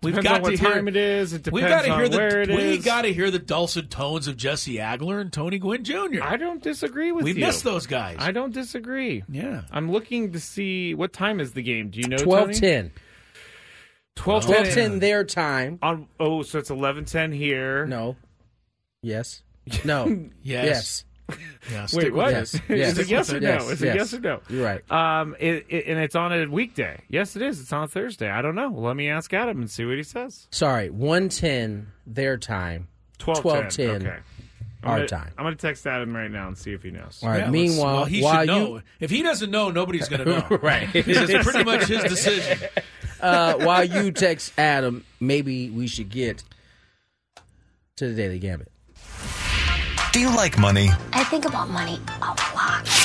[0.00, 1.32] We've Depends got what to hear, time it is.
[1.32, 2.84] It We've depends got to on hear the where it we is.
[2.84, 6.22] got to hear the dulcet tones of Jesse Agler and Tony Gwynn Jr.
[6.22, 7.34] I don't disagree with you.
[7.34, 7.46] we you.
[7.46, 8.18] missed those guys.
[8.20, 9.24] I don't disagree.
[9.28, 9.62] yeah.
[9.72, 11.88] I'm looking to see what time is the game.
[11.90, 12.18] Do you know?
[12.18, 12.60] Twelve Tony?
[12.60, 12.92] ten.
[14.16, 14.74] 12 Twelve 10.
[14.74, 15.78] ten their time.
[15.82, 17.86] On, oh, so it's eleven ten here.
[17.86, 18.16] No.
[19.02, 19.42] Yes.
[19.84, 20.28] No.
[20.42, 21.04] Yes.
[21.32, 21.38] yes.
[21.72, 22.28] Yeah, Wait, what?
[22.34, 22.34] it.
[22.34, 22.54] Yes.
[22.54, 22.98] Is Yes.
[22.98, 23.48] it yes or no?
[23.48, 23.70] Yes.
[23.70, 23.96] Is it Yes.
[23.96, 24.40] yes or no?
[24.50, 24.90] You're right.
[24.92, 27.00] Um, it, it, and it's on a weekday.
[27.08, 27.60] Yes, it is.
[27.60, 28.28] It's on a Thursday.
[28.28, 28.68] I don't know.
[28.68, 30.48] Let me ask Adam and see what he says.
[30.50, 30.90] Sorry.
[30.90, 32.88] One ten their time.
[33.18, 34.16] 12 12:10 Okay.
[34.82, 35.32] I'm our gonna, time.
[35.38, 37.20] I'm going to text Adam right now and see if he knows.
[37.22, 37.38] All right.
[37.40, 38.66] Yeah, Meanwhile, well, he while should know.
[38.76, 40.58] you If he doesn't know, nobody's going to know.
[40.60, 40.92] Right.
[40.92, 42.58] This is pretty much his decision.
[43.24, 46.42] Uh, while you text Adam, maybe we should get
[47.96, 48.68] to the Daily Gambit.
[50.12, 50.90] Do you like money?
[51.12, 53.04] I think about money a lot.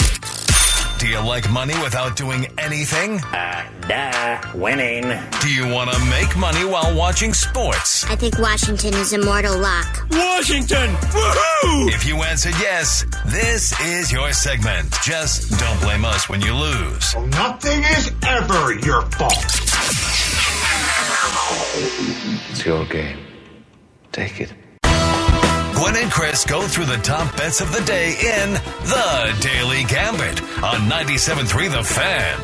[0.99, 3.24] Do you like money without doing anything?
[3.24, 5.03] Uh, duh, winning.
[5.41, 8.03] Do you want to make money while watching sports?
[8.05, 10.05] I think Washington is immortal luck.
[10.11, 10.89] Washington!
[10.89, 11.89] Woohoo!
[11.93, 14.91] If you answered yes, this is your segment.
[15.01, 17.15] Just don't blame us when you lose.
[17.15, 19.68] Nothing is ever your fault.
[21.52, 23.18] It's your game.
[24.12, 24.54] Take it.
[25.76, 30.41] Gwynn and Chris go through the top bets of the day in The Daily Gambit
[30.62, 32.36] on 97.3 The Fan.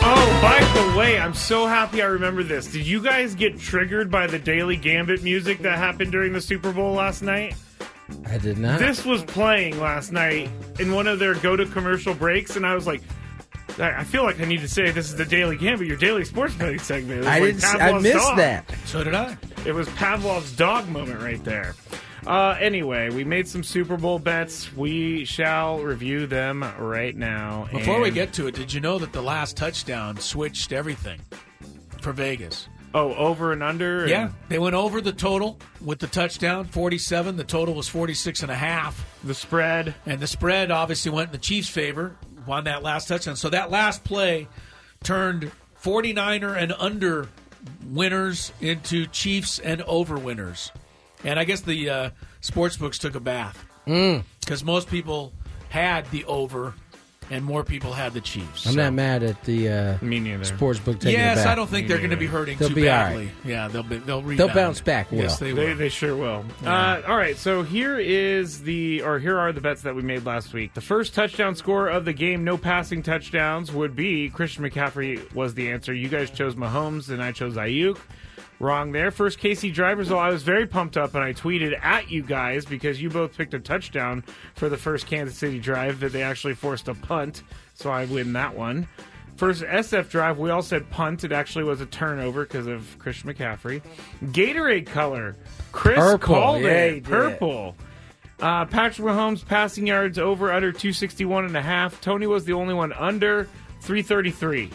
[0.00, 2.66] Oh, by the way, I'm so happy I remember this.
[2.66, 6.72] Did you guys get triggered by the Daily Gambit music that happened during the Super
[6.72, 7.54] Bowl last night?
[8.26, 8.78] I did not.
[8.78, 10.50] This was playing last night
[10.80, 13.02] in one of their go to commercial breaks, and I was like,
[13.78, 16.24] I I feel like I need to say this is the Daily Gambit, your daily
[16.24, 17.26] sports betting segment.
[17.26, 17.62] I didn't.
[17.64, 18.36] s- I Pavlov's missed dog.
[18.38, 18.74] that.
[18.86, 19.36] So did I.
[19.66, 21.74] It was Pavlov's dog moment right there.
[22.26, 24.74] Uh, anyway, we made some Super Bowl bets.
[24.76, 27.68] We shall review them right now.
[27.72, 31.20] Before we get to it, did you know that the last touchdown switched everything
[32.00, 32.68] for Vegas?
[32.94, 34.00] oh, over and under.
[34.00, 37.36] and- Yeah, they went over the total with the touchdown, 47.
[37.36, 39.04] The total was 46 and a half.
[39.24, 39.94] the spread.
[40.06, 42.16] And the spread obviously went in the Chiefs' favor
[42.50, 43.36] on that last touchdown.
[43.36, 44.48] So that last play
[45.02, 45.50] turned
[45.82, 47.28] 49er and under
[47.86, 50.70] winners into Chiefs and over winners.
[51.24, 54.22] And I guess the uh, sports books took a bath Mm.
[54.40, 55.32] because most people
[55.70, 56.74] had the over
[57.30, 58.66] and more people had the Chiefs.
[58.66, 60.44] I'm So- not mad at the uh, Me neither.
[60.44, 61.52] sports book taking Yes, it back.
[61.52, 63.26] I don't think they're going to be hurting They'll too be badly.
[63.26, 63.34] right.
[63.44, 65.22] Yeah, they'll be, they'll They'll bounce back well.
[65.22, 65.76] Yes, they They, will.
[65.76, 66.44] they sure will.
[66.62, 66.74] Yeah.
[66.74, 70.24] Uh, all right, so here is the, or here are the bets that we made
[70.24, 70.74] last week.
[70.74, 75.54] The first touchdown score of the game, no passing touchdowns, would be Christian McCaffrey was
[75.54, 75.92] the answer.
[75.94, 77.98] You guys chose Mahomes, and I chose Aiyuk.
[78.60, 79.10] Wrong there.
[79.12, 82.64] First Casey drivers, though, I was very pumped up, and I tweeted at you guys
[82.64, 86.54] because you both picked a touchdown for the first Kansas City drive that they actually
[86.54, 87.44] forced a punt,
[87.74, 88.88] so I win that one.
[89.36, 91.22] First SF drive, we all said punt.
[91.22, 93.80] It actually was a turnover because of Christian McCaffrey.
[94.24, 95.36] Gatorade color,
[95.70, 97.76] Chris Purple, called yeah, it purple.
[98.40, 102.00] Uh, Patrick Mahomes passing yards over under 261 and a half.
[102.00, 103.44] Tony was the only one under
[103.82, 104.70] 333.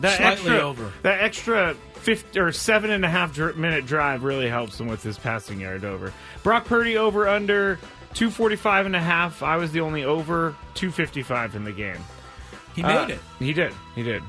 [0.00, 0.92] That Slightly extra, over.
[1.02, 5.18] That extra 50 or seven and a half minute drive really helps him with his
[5.18, 6.12] passing yard over.
[6.42, 7.76] Brock Purdy over under
[8.14, 9.42] 245 and a half.
[9.42, 11.98] I was the only over 255 in the game.
[12.74, 13.20] He Uh, made it.
[13.38, 13.72] He did.
[13.94, 14.22] He did.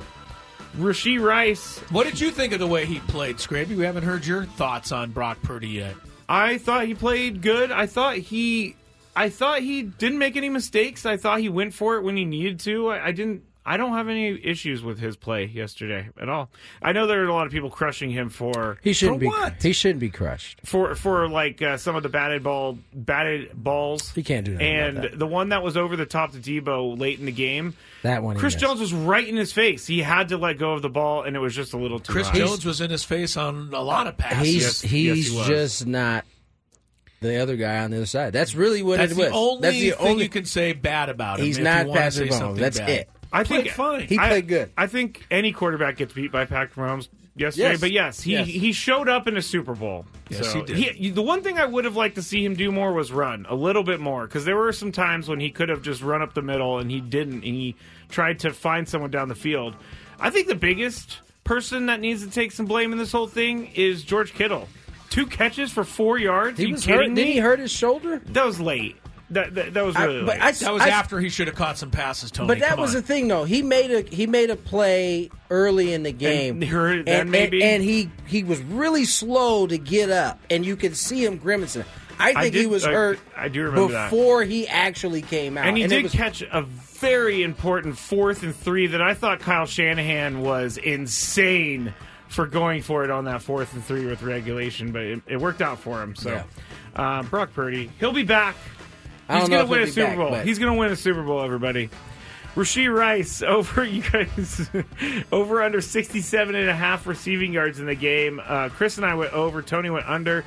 [0.77, 1.79] Rashee Rice.
[1.89, 3.75] What did you think of the way he played, Scrappy?
[3.75, 5.95] We haven't heard your thoughts on Brock Purdy yet.
[6.27, 7.71] I thought he played good.
[7.71, 8.75] I thought he,
[9.15, 11.05] I thought he didn't make any mistakes.
[11.05, 12.89] I thought he went for it when he needed to.
[12.89, 13.43] I, I didn't.
[13.65, 16.49] I don't have any issues with his play yesterday at all.
[16.81, 19.27] I know there are a lot of people crushing him for He shouldn't For be.
[19.27, 19.63] what?
[19.63, 20.59] He shouldn't be crushed.
[20.65, 24.11] for for like uh, some of the batted ball batted balls.
[24.11, 25.19] He can't do nothing And about that.
[25.19, 28.35] the one that was over the top to Deebo late in the game, That one.
[28.37, 28.55] Chris.
[28.55, 29.87] Jones was right in his face.
[29.87, 32.11] He had to let go of the ball, and it was just a little too
[32.11, 32.39] Chris high.
[32.39, 34.81] Jones was in his face on a lot of passes.
[34.81, 36.25] He's Yes, yes, he just not
[37.21, 38.33] the other guy on the other side.
[38.33, 39.27] That's really what That's it was.
[39.27, 40.23] That's the only That's the thing only.
[40.23, 41.45] you can say bad about him.
[41.45, 42.39] He's if not you want to Patrick say Mahomes.
[42.39, 42.89] something That's bad.
[42.89, 43.09] it.
[43.33, 44.01] I Played think fine.
[44.07, 44.71] He I- played good.
[44.77, 47.79] I think any quarterback gets beat by Patrick Mahomes yesterday, Yes.
[47.81, 48.47] but yes, he Yes.
[48.47, 50.05] he showed up in a Super Bowl.
[50.29, 51.15] Yes, so he did.
[51.15, 53.55] the one thing I would have liked to see him do more was run a
[53.55, 56.33] little bit more because there were some times when he could have just run up
[56.35, 57.75] the middle and he didn't, and he
[58.09, 59.75] tried to find someone down the field.
[60.19, 63.71] I think the biggest person that needs to take some blame in this whole thing
[63.73, 64.69] is George Kittle.
[65.09, 66.57] Two catches for four yards.
[66.59, 67.09] He you was kidding hurt.
[67.09, 67.15] me?
[67.15, 68.21] Did he hurt his shoulder?
[68.27, 68.95] That was late.
[69.33, 70.41] That that, that was I- really but late.
[70.41, 72.47] I- That was I- after he should have caught some passes, Tony.
[72.47, 73.01] But that Come was on.
[73.01, 73.43] the thing, though.
[73.43, 77.75] He made a he made a play early in the game, her- and, maybe- and,
[77.75, 81.83] and he he was really slow to get up, and you could see him grimacing.
[82.19, 83.19] I think he did- was hurt.
[83.35, 84.11] I do remember that.
[84.11, 88.43] before he actually came out, And he it did was- catch a very important fourth
[88.43, 91.93] and three that I thought Kyle Shanahan was insane
[92.29, 95.61] for going for it on that fourth and three with regulation, but it, it worked
[95.61, 96.15] out for him.
[96.15, 96.41] So,
[96.95, 98.55] uh, Brock Purdy, he'll be back.
[99.31, 100.29] He's going to win a Super back, Bowl.
[100.31, 101.89] but- He's going to win a Super Bowl, everybody.
[102.55, 104.69] Rashee Rice over you guys
[105.31, 108.39] over under 67 and a half receiving yards in the game.
[108.45, 109.61] Uh, Chris and I went over.
[109.61, 110.43] Tony went under.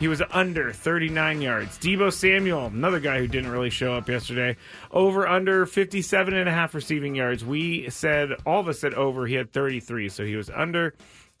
[0.00, 1.78] He was under 39 yards.
[1.78, 4.56] Deebo Samuel, another guy who didn't really show up yesterday,
[4.90, 7.44] over under 57 and a half receiving yards.
[7.44, 9.26] We said all of us said over.
[9.26, 10.94] He had 33, so he was under.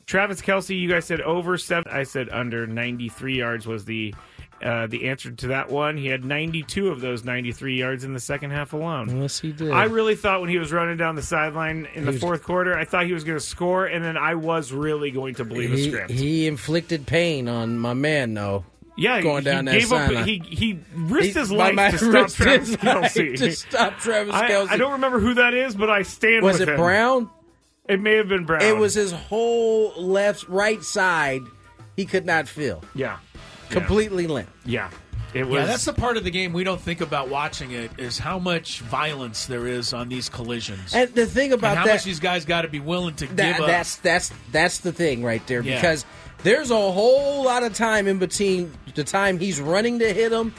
[0.06, 1.90] Travis Kelce, you guys said over seven.
[1.92, 4.14] I said under 93 yards was the
[4.62, 5.96] uh, the answer to that one.
[5.96, 9.20] He had 92 of those 93 yards in the second half alone.
[9.22, 9.70] Yes, he did.
[9.70, 12.42] I really thought when he was running down the sideline in the He was- fourth
[12.44, 15.44] quarter, I thought he was going to score, and then I was really going to
[15.44, 16.10] believe a script.
[16.10, 18.64] he inflicted pain on my man, though.
[18.96, 20.26] yeah, going down he that gave up.
[20.26, 23.38] He he risked He- his my life to stop Travis Kelce.
[23.38, 26.68] to stop Travis I, I don't remember who that is, but I stand Was it
[26.68, 26.76] him.
[26.76, 27.30] Brown?
[27.88, 28.62] It may have been Brown.
[28.62, 31.42] It was his whole left, right side.
[31.96, 32.82] He could not feel.
[32.94, 33.16] Yeah,
[33.72, 34.48] completely limp.
[34.64, 34.90] Yeah,
[35.34, 35.60] it was.
[35.60, 38.38] Yeah, that's the part of the game we don't think about watching it is how
[38.38, 40.94] much violence there is on these collisions.
[40.94, 43.26] And the thing about and how that, much these guys got to be willing to
[43.34, 43.66] that give up.
[43.66, 45.76] that's that's that's the thing right there Yeah.
[45.76, 46.04] because
[46.42, 50.52] there's a whole lot of time in between the time he's running to hit him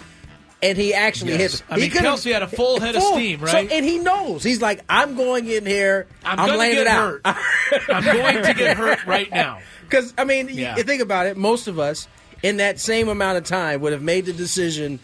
[0.61, 1.41] and he actually Yes.
[1.59, 1.63] hits.
[1.69, 3.69] I mean, he could've- Kelce had a full head of steam, So- right?
[3.69, 6.07] and he knows he's like, I'm going in here.
[6.23, 7.19] I'm I'm, gonna laying get it out.
[7.25, 9.59] I'm going to get hurt right now.
[9.83, 10.75] Because I mean, Yeah.
[10.77, 11.35] you think about it.
[11.37, 12.07] Most of us
[12.43, 14.99] in that same amount of time would have made the decision.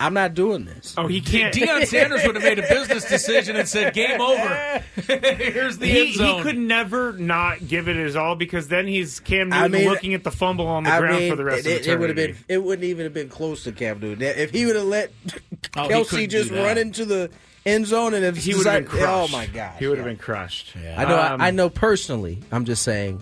[0.00, 0.94] I'm not doing this.
[0.96, 1.52] Oh, he can't.
[1.54, 4.82] Deion Sanders would have made a business decision and said, "Game over.
[5.06, 8.86] Here's the he, end zone." he could never not give it his all because then
[8.86, 11.36] he's Cam I Newton mean, looking at the fumble on the I ground mean, for
[11.36, 12.36] the rest it, of the it would have been.
[12.48, 15.12] It wouldn't even have been close to Cam Newton if he would have let
[15.76, 17.30] Oh, Kelce just run into the
[17.66, 19.04] end zone and have He would have been crushed.
[19.04, 20.76] Oh my god, He would have been crushed.
[20.76, 21.20] I know.
[21.20, 22.38] Um, I, I know personally.
[22.52, 23.20] I'm just saying.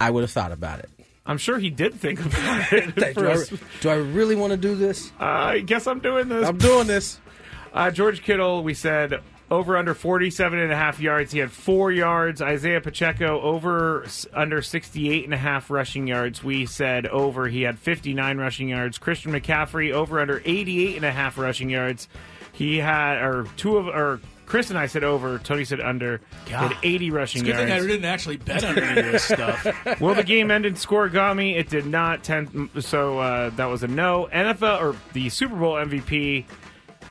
[0.00, 0.90] I would have thought about it.
[1.24, 2.94] I'm sure he did think about it.
[2.96, 3.44] do, I,
[3.80, 5.12] do I really want to do this?
[5.20, 6.46] Uh, I guess I'm doing this.
[6.46, 7.18] I'm doing this.
[7.74, 11.32] Uh, George Kittle, we said over under 47 and a half yards.
[11.32, 12.42] He had four yards.
[12.42, 14.04] Isaiah Pacheco over
[14.34, 16.44] under 68 and a half rushing yards.
[16.44, 17.48] We said over.
[17.48, 18.98] He had 59 rushing yards.
[18.98, 22.08] Christian McCaffrey over under 88 and a half rushing yards.
[22.52, 24.20] He had, or two of, or
[24.52, 25.38] Chris and I said over.
[25.38, 26.20] Tony said under.
[26.44, 27.72] He had 80 rushing It's good yards.
[27.72, 29.66] thing I didn't actually bet on any of this stuff.
[29.98, 31.56] Well, the game end ended Scorigami.
[31.56, 32.22] It did not.
[32.22, 34.28] Ten, so uh, that was a no.
[34.30, 36.44] NFL or the Super Bowl MVP.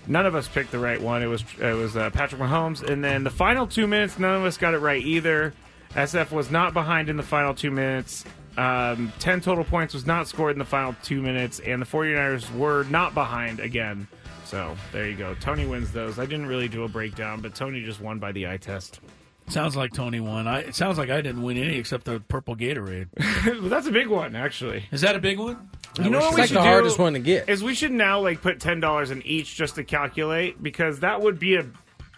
[0.05, 1.23] None of us picked the right one.
[1.23, 2.87] It was it was uh, Patrick Mahomes.
[2.87, 5.55] And then the final two minutes, none of us got it right either.
[5.95, 8.23] SF was not behind in the final two minutes.
[8.55, 12.55] Um, 10 total points was not scored in the final two minutes, and the 49ers
[12.55, 14.07] were not behind again.
[14.51, 15.33] So there you go.
[15.39, 16.19] Tony wins those.
[16.19, 18.99] I didn't really do a breakdown, but Tony just won by the eye test.
[19.47, 20.45] Sounds like Tony won.
[20.45, 23.07] I, it sounds like I didn't win any except the purple Gatorade.
[23.69, 24.83] That's a big one, actually.
[24.91, 25.69] Is that a big one?
[26.03, 27.47] You know what we like should the do hardest one to get.
[27.47, 31.21] Is we should now like put ten dollars in each just to calculate because that
[31.21, 31.65] would be a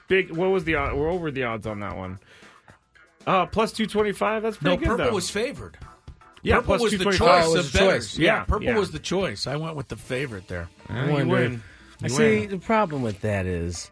[0.07, 0.31] big.
[0.31, 0.73] What was the?
[0.75, 2.17] odd- What were the odds on that one?
[3.27, 4.41] Uh, plus two twenty five.
[4.41, 4.89] That's No, pretty good.
[4.89, 5.13] purple though.
[5.13, 5.77] was favored.
[6.41, 7.43] Yeah, purple plus was the 225.
[7.43, 8.17] choice Oh, it of was the choice.
[8.17, 8.77] Yeah, Yeah, purple yeah.
[8.77, 9.47] was the choice.
[9.47, 10.67] I went with the favorite there.
[10.89, 11.63] Uh, you wondering- win.
[12.03, 13.89] I You see the problem with that is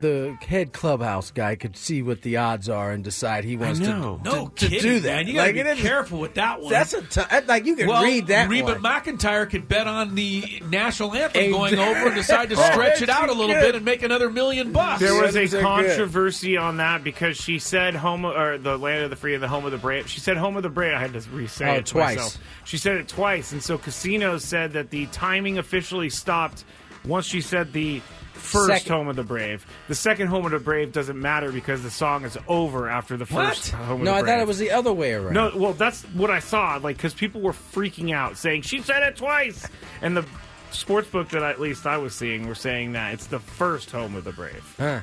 [0.00, 3.86] the head clubhouse guy could see what the odds are and decide he wants to,
[3.86, 5.08] No to, to kidding, do that.
[5.16, 5.26] man.
[5.26, 6.70] You gotta Like, be careful with that one.
[6.70, 8.82] That's a t- like you can well, read that Reba one.
[8.82, 12.70] McEntire could bet on the national anthem Ain't going over and decide to Oh.
[12.70, 13.60] stretch it out a little could.
[13.60, 15.00] bit and make another million bucks.
[15.00, 15.62] There was a Those good.
[15.62, 19.48] controversy on that because she said home or the land of the free and the
[19.48, 20.08] home of the brave.
[20.08, 20.94] She said home of the brave.
[20.94, 22.16] I had to re-say Oh, it twice.
[22.16, 22.38] myself.
[22.64, 26.64] She said it twice, and so casinos said that the timing officially stopped
[27.04, 28.00] once she said the
[28.38, 28.92] first Second.
[28.92, 29.66] home of the brave.
[29.88, 33.26] The second home of the brave doesn't matter because the song is over after the
[33.26, 33.82] first What?
[33.82, 34.34] home of no, the I brave.
[34.34, 35.34] thought it was the other way around.
[35.34, 36.78] No, well, that's what I saw.
[36.82, 39.66] Like, because people were freaking out, saying she said it twice,
[40.02, 40.24] and the
[40.70, 44.14] sports book that at least I was seeing were saying that it's the first home
[44.14, 44.74] of the brave.
[44.78, 45.00] Huh.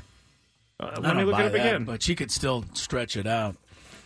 [0.80, 1.84] Uh, let me look buy it up that, again.
[1.86, 3.56] but she could still stretch it out.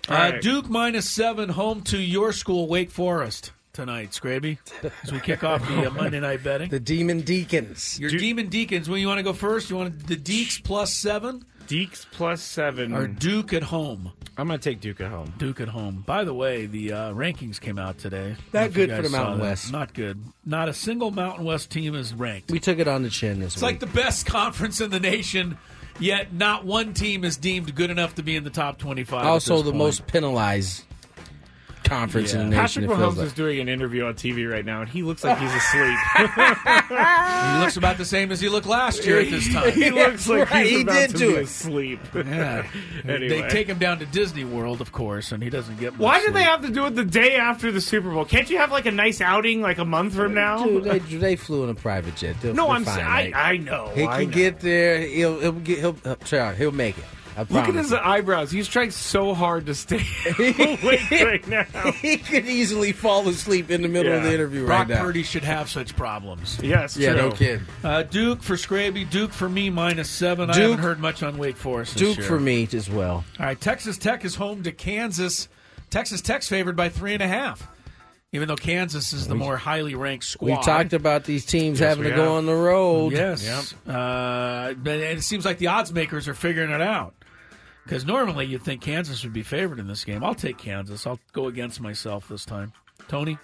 [0.07, 0.41] Uh, right.
[0.41, 4.57] Duke minus seven, home to your school, Wake Forest tonight, Scraby.
[5.03, 6.69] As we kick off the uh, Monday night betting.
[6.69, 7.97] The Demon Deacons.
[7.97, 8.89] Your Demon Deacons.
[8.89, 12.93] When you want to go first, you want the Deeks plus seven Deeks plus seven.
[12.93, 14.11] or Duke at home?
[14.37, 15.33] I'm going to take Duke at home.
[15.37, 16.03] Duke at home.
[16.05, 18.35] By the way, the uh, rankings came out today.
[18.53, 19.43] Not I don't know if you good for the saw Mountain that.
[19.45, 19.71] West.
[19.71, 20.23] Not good.
[20.45, 22.51] Not a single Mountain West team is ranked.
[22.51, 23.71] We took it on the chin this It's week.
[23.71, 25.57] like the best conference in the nation,
[26.01, 29.21] yet not one team is deemed good enough to be in the top 25.
[29.23, 29.77] at also this the point.
[29.77, 30.83] most penalized
[31.83, 32.59] conference in the nation.
[32.61, 33.27] Patrick it feels Mahomes like.
[33.27, 35.97] is doing an interview on TV right now, and he looks like he's asleep.
[36.17, 39.71] he looks about the same as he looked last year at this time.
[39.71, 41.43] he looks like right, he's he about did to do be it.
[41.43, 41.99] asleep.
[42.29, 42.67] Yeah.
[43.07, 43.27] Anyway.
[43.29, 46.19] They take him down to Disney World, of course, and he doesn't get much Why
[46.21, 48.23] did they have to do it the day after the Super Bowl?
[48.25, 50.63] Can't you have like a nice outing like a month from now?
[50.65, 52.35] Dude, they, they flew in a private jet.
[52.41, 52.85] They'll, no, they're I'm.
[52.85, 53.33] fine, I, mate.
[53.35, 53.91] I know.
[53.95, 54.35] He I can know.
[54.35, 54.99] get there.
[55.01, 56.53] He'll he'll get he'll uh, try.
[56.53, 57.05] He'll make it.
[57.49, 57.97] I Look at his you.
[57.97, 58.51] eyebrows.
[58.51, 59.97] He's trying so hard to stay
[60.39, 61.63] awake right now.
[61.91, 65.01] he could easily fall asleep in the middle of the interview Brock right now.
[65.03, 66.59] Purdy should have such problems.
[66.61, 67.21] Yes, yeah, true.
[67.21, 67.65] no kidding.
[67.83, 69.09] Uh, Duke for Scraby.
[69.09, 70.49] Duke for me, minus seven.
[70.49, 72.25] I haven't heard much on Wake Forest this Duke year.
[72.27, 73.23] for me as well.
[73.39, 75.47] All right, Texas Tech is home to Kansas.
[75.89, 77.67] Texas Tech's favored by three and a half,
[78.31, 80.57] even though Kansas is the more highly ranked squad.
[80.57, 83.11] We talked about these teams Yes, having we to go on the road.
[83.13, 83.73] Yes.
[83.87, 87.15] Uh, but it seems like the odds makers are figuring it out.
[87.89, 90.23] Because normally you'd think Kansas would be favored in this game.
[90.23, 91.07] I'll take Kansas.
[91.07, 92.71] I'll go against myself this time.
[93.07, 93.39] Tony?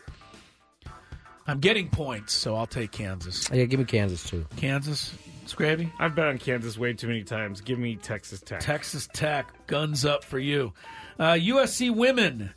[1.48, 3.50] I'm getting points, so I'll take Kansas.
[3.52, 4.46] Yeah, give me Kansas too.
[4.56, 5.16] Kansas?
[5.48, 5.92] Scraby?
[5.98, 7.60] I've bet on Kansas way too many times.
[7.60, 8.60] Give me Texas Tech.
[8.60, 10.74] Texas Tech, guns up for you.
[11.18, 12.52] Uh, USC women,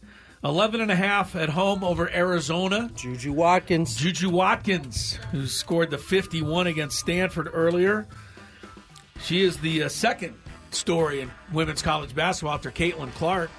[0.45, 2.91] 11 and a half at home over Arizona.
[2.97, 3.97] Juju Watkins.
[3.97, 8.07] Juju Watkins, who scored the 51 against Stanford earlier.
[9.23, 10.35] She is the uh, second
[10.71, 13.51] story in women's college basketball after Caitlin Clark.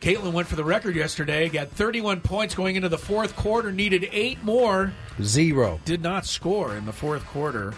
[0.00, 4.08] Caitlin went for the record yesterday, got 31 points going into the fourth quarter, needed
[4.12, 4.92] eight more,
[5.22, 5.78] Zero.
[5.84, 7.74] did not score in the fourth quarter.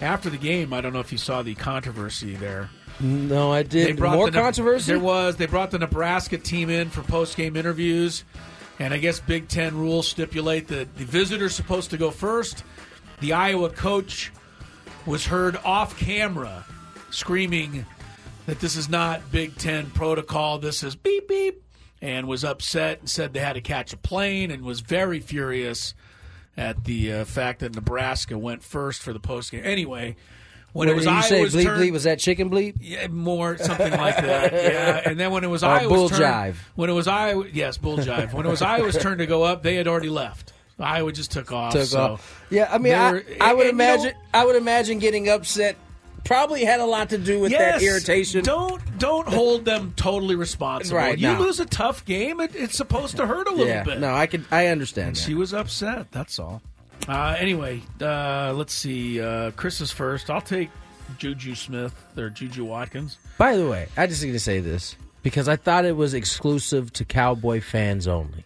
[0.00, 2.70] After the game, I don't know if you saw the controversy there.
[3.00, 3.96] No, I did.
[3.96, 4.92] brought More the controversy.
[4.92, 5.36] There was.
[5.36, 8.24] They brought the Nebraska team in for post game interviews,
[8.78, 12.62] and I guess Big Ten rules stipulate that the visitor's supposed to go first.
[13.20, 14.32] The Iowa coach
[15.06, 16.64] was heard off camera
[17.10, 17.86] screaming
[18.46, 20.58] that this is not Big Ten protocol.
[20.58, 21.62] This is beep beep,
[22.02, 25.94] and was upset and said they had to catch a plane and was very furious
[26.56, 29.62] at the uh, fact that Nebraska went first for the post game.
[29.64, 30.16] Anyway.
[30.72, 31.58] When What it was did you say?
[31.58, 31.90] Bleep turn, bleep.
[31.90, 32.76] Was that chicken bleep?
[32.80, 34.52] yeah, more something like that.
[34.72, 36.54] Yeah, and then when it was Or Iowa's bull turn, jive.
[36.76, 38.32] when it was Iowa, yes, bull jive.
[38.32, 40.52] When it was Iowa's turn to go up, they had already left.
[40.78, 41.72] Iowa just took off.
[41.72, 42.44] Took so off.
[42.50, 44.14] Yeah, I mean, I, I would and, you know, imagine.
[44.32, 45.74] I would imagine getting upset
[46.24, 48.44] probably had a lot to do with yes, that irritation.
[48.44, 50.98] Don't don't hold them totally responsible.
[50.98, 51.40] Right, you no.
[51.40, 54.00] lose a tough game, it, it's supposed to hurt a little yeah, bit.
[54.00, 54.44] no, I could.
[54.50, 55.16] I understand.
[55.16, 55.20] That.
[55.20, 56.10] she was upset.
[56.12, 56.62] That's all.
[57.08, 59.20] Uh, anyway, uh, let's see.
[59.20, 60.30] Uh, Chris is first.
[60.30, 60.70] I'll take
[61.18, 63.18] Juju Smith or Juju Watkins.
[63.38, 66.92] By the way, I just need to say this because I thought it was exclusive
[66.94, 68.44] to Cowboy fans only.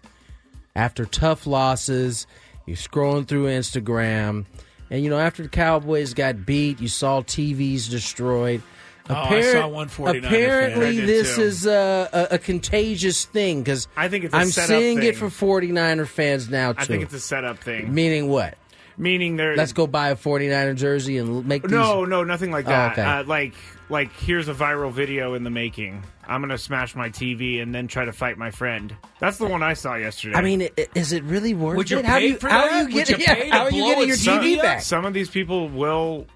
[0.77, 2.27] After tough losses,
[2.67, 4.47] you're scrolling through Instagram,
[4.95, 8.63] and you know after the Cowboys got beat, you saw TVs destroyed.
[9.11, 10.25] Oh, I saw one 49er fan.
[10.25, 11.43] Apparently, this too.
[11.43, 15.31] is a, a, a contagious thing because I think it's a I'm seeing it thing.
[15.31, 16.79] for 49er fans now too.
[16.81, 17.93] I think it's a setup thing.
[17.93, 18.57] Meaning what?
[18.97, 21.73] Meaning they're Let's go buy a 49er jersey and make these.
[21.73, 22.93] No, no, nothing like Oh, that.
[22.93, 23.03] okay.
[23.03, 23.55] uh, like,
[23.91, 26.03] like here's a viral video in the making.
[26.29, 28.95] I'm gonna smash my TV and then try to fight my friend.
[29.21, 30.37] That's the one I saw yesterday.
[30.37, 32.05] I mean, i- is it really worth Would you it?
[32.05, 32.73] how do pay you, for how that?
[32.73, 34.39] Are you Would getting, you yeah, to how are you blow getting a your some,
[34.41, 34.81] TV back?
[34.83, 36.27] some of these people will.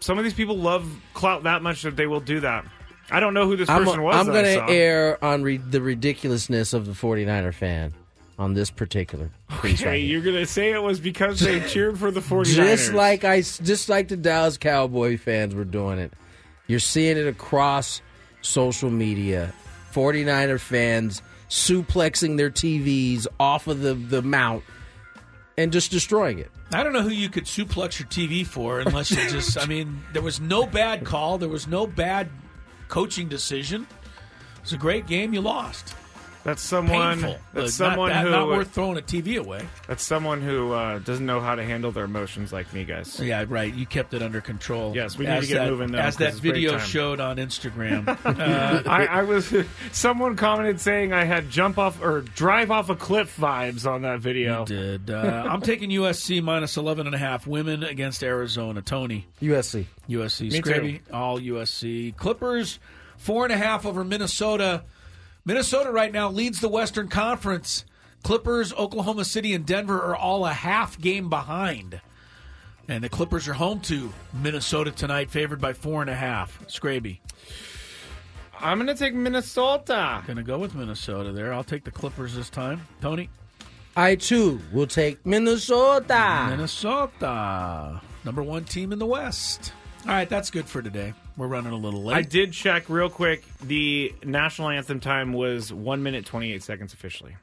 [0.00, 2.64] Some of these people love clout that much that they will do that.
[3.10, 4.14] I don't know who this I'm, person was.
[4.16, 4.66] I'm that going I to saw.
[4.66, 7.94] err on re- the ridiculousness of the 49er fan
[8.38, 9.30] on this particular
[9.62, 10.10] piece Okay, right here.
[10.20, 12.54] you're gonna say it was because they cheered for the 49ers.
[12.54, 16.12] Just like I, just like the Dallas Cowboy fans were doing it.
[16.66, 18.02] You're seeing it across
[18.46, 19.52] social media.
[19.92, 24.62] 49er fans suplexing their TVs off of the, the mount
[25.56, 26.50] and just destroying it.
[26.72, 29.58] I don't know who you could suplex your TV for unless you just.
[29.58, 31.38] I mean, there was no bad call.
[31.38, 32.28] There was no bad
[32.88, 33.86] coaching decision.
[34.56, 35.32] It was a great game.
[35.32, 35.94] You lost.
[36.46, 37.20] That's someone.
[37.20, 37.38] Painful.
[37.52, 38.30] That's someone not, who.
[38.30, 39.66] not worth throwing a TV away.
[39.88, 43.18] That's someone who uh, doesn't know how to handle their emotions like me, guys.
[43.18, 43.74] Yeah, right.
[43.74, 44.94] You kept it under control.
[44.94, 48.06] Yes, we need to get that, moving, though, As 'cause that video showed on Instagram.
[48.08, 49.52] uh, I, I was.
[49.92, 54.20] Someone commented saying I had jump off or drive off a cliff vibes on that
[54.20, 54.64] video.
[54.64, 58.82] did uh, I'm taking USC minus 11 and a half women against Arizona.
[58.82, 59.26] Tony.
[59.42, 59.86] USC.
[60.08, 60.42] USC.
[60.52, 62.14] Me Scrappy, all USC.
[62.16, 62.78] Clippers,
[63.16, 64.84] four and a half over Minnesota.
[65.46, 67.84] Minnesota right now leads the Western Conference.
[68.24, 72.00] Clippers, Oklahoma City, and Denver are all a half game behind.
[72.88, 76.66] And the Clippers are home to Minnesota tonight, favored by four and a half.
[76.66, 77.20] Scraby.
[78.58, 80.24] I'm gonna take Minnesota.
[80.26, 81.52] Gonna go with Minnesota there.
[81.52, 82.84] I'll take the Clippers this time.
[83.00, 83.30] Tony?
[83.94, 86.48] I too will take Minnesota.
[86.50, 88.00] Minnesota.
[88.24, 89.72] Number one team in the West.
[90.06, 91.14] All right, that's good for today.
[91.36, 92.16] We're running a little late.
[92.16, 93.44] I did check real quick.
[93.60, 97.36] The national anthem time was one minute twenty eight seconds officially.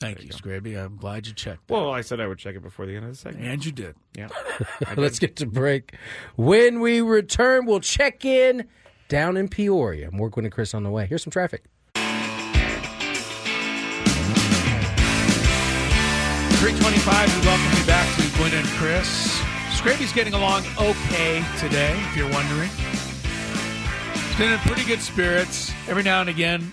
[0.00, 0.76] Thank you, Scraby.
[0.82, 1.68] I'm glad you checked.
[1.70, 3.44] Well, I said I would check it before the end of the segment.
[3.44, 3.96] And you did.
[4.16, 4.28] Yeah.
[4.96, 5.94] Let's get to break.
[6.36, 8.68] When we return, we'll check in
[9.08, 10.12] down in Peoria.
[10.12, 11.06] More Gwynn and Chris on the way.
[11.06, 11.64] Here's some traffic.
[16.58, 19.40] 325, we welcome you back to Gwynn and Chris.
[19.70, 22.68] Scraby's getting along okay today, if you're wondering.
[24.38, 25.72] He's been in pretty good spirits.
[25.88, 26.72] Every now and again,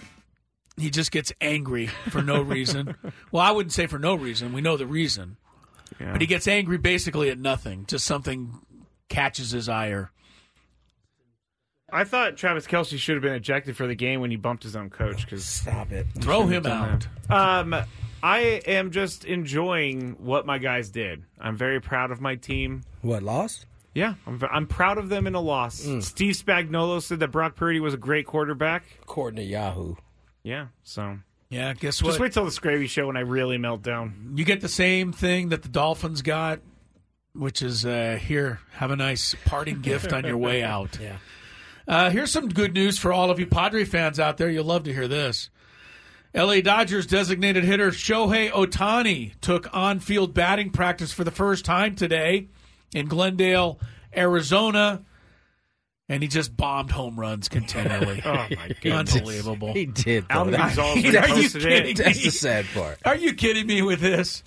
[0.78, 2.94] he just gets angry for no reason.
[3.32, 4.54] well, I wouldn't say for no reason.
[4.54, 5.38] We know the reason.
[6.00, 6.12] Yeah.
[6.12, 7.86] But he gets angry basically at nothing.
[7.88, 8.54] Just something
[9.10, 10.12] catches his ire.
[11.92, 14.76] I thought Travis Kelce should have been ejected for the game when he bumped his
[14.76, 15.26] own coach.
[15.26, 17.08] Because stop it, Throw him out.
[17.32, 17.76] Um,
[18.22, 21.24] I am just enjoying what my guys did.
[21.40, 22.84] I'm very proud of my team.
[23.02, 23.66] What lost?
[23.96, 25.76] Yeah, I'm, I'm proud of them in a loss.
[26.02, 28.84] Steve Spagnuolo said that Brock Purdy was a great quarterback.
[29.02, 29.96] According to Yahoo.
[30.44, 31.18] Yeah, so
[31.50, 32.10] Yeah, guess what?
[32.10, 34.34] just wait till the Scravy show when I really melt down.
[34.36, 36.60] You get the same thing that the Dolphins got,
[37.34, 41.00] which is uh, here, have a nice parting gift on your way out.
[41.02, 41.18] Yeah.
[41.88, 44.50] Uh, here's some good news for all of you Padre fans out there.
[44.50, 45.50] You'll love to hear this.
[46.34, 51.96] LA Dodgers designated hitter Shohei Ohtani took on field batting practice for the first time
[51.96, 52.50] today
[52.96, 53.80] in Glendale,
[54.16, 55.04] Arizona,
[56.10, 58.22] and he just bombed home runs continually.
[58.26, 59.74] Oh my god, Unbelievable.
[59.74, 60.24] He did.
[60.30, 60.36] though.
[60.36, 61.98] Alan That- Gonzalez Are you kidding it.
[61.98, 63.00] That's the sad part.
[63.06, 64.44] Are you kidding me with this?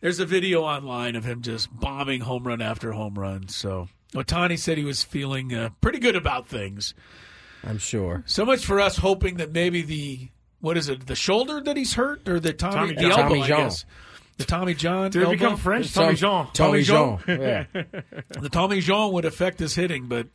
[0.00, 3.46] There's a video online of him just bombing home run after home run.
[3.48, 6.94] So Ohtani said he was feeling uh, pretty good about things.
[7.64, 8.24] I'm sure.
[8.26, 10.28] So much for us hoping that maybe the
[10.60, 13.42] what is it, the shoulder that he's hurt or the Tommy, Tommy the elbow, Tommy
[13.42, 13.60] I John.
[13.64, 13.84] guess.
[14.44, 15.86] The Tommy John Did it become French?
[15.86, 16.46] Some- Tommy Jean.
[16.52, 17.18] Tommy Jean.
[17.26, 17.40] Jean.
[17.40, 17.64] Yeah.
[18.40, 20.28] the Tommy Jean would affect his hitting, but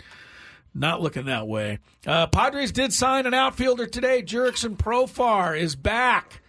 [0.74, 1.80] not looking that way.
[2.05, 4.22] Uh, Padres did sign an outfielder today.
[4.22, 6.41] Jurickson Profar is back.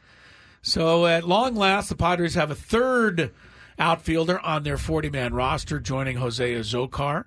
[0.62, 3.32] So at long last, the Padres have a third
[3.78, 7.24] outfielder on their 40 man roster, joining Jose Azocar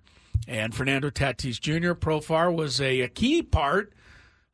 [0.48, 1.94] and Fernando Tatis Jr.
[1.94, 3.94] Profar was a, a key part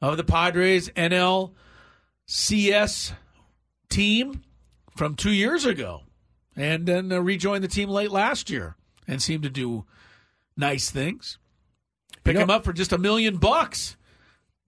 [0.01, 1.53] of the Padres NLCS
[3.89, 4.43] team
[4.97, 6.01] from two years ago
[6.55, 8.75] and then uh, rejoined the team late last year
[9.07, 9.85] and seemed to do
[10.57, 11.37] nice things.
[12.23, 13.95] Pick You know- him up for just a million bucks.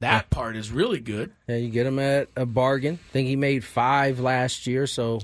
[0.02, 1.34] That part is really good.
[1.50, 3.00] Yeah, you get him at a bargain.
[3.10, 5.20] I think he made five last year, so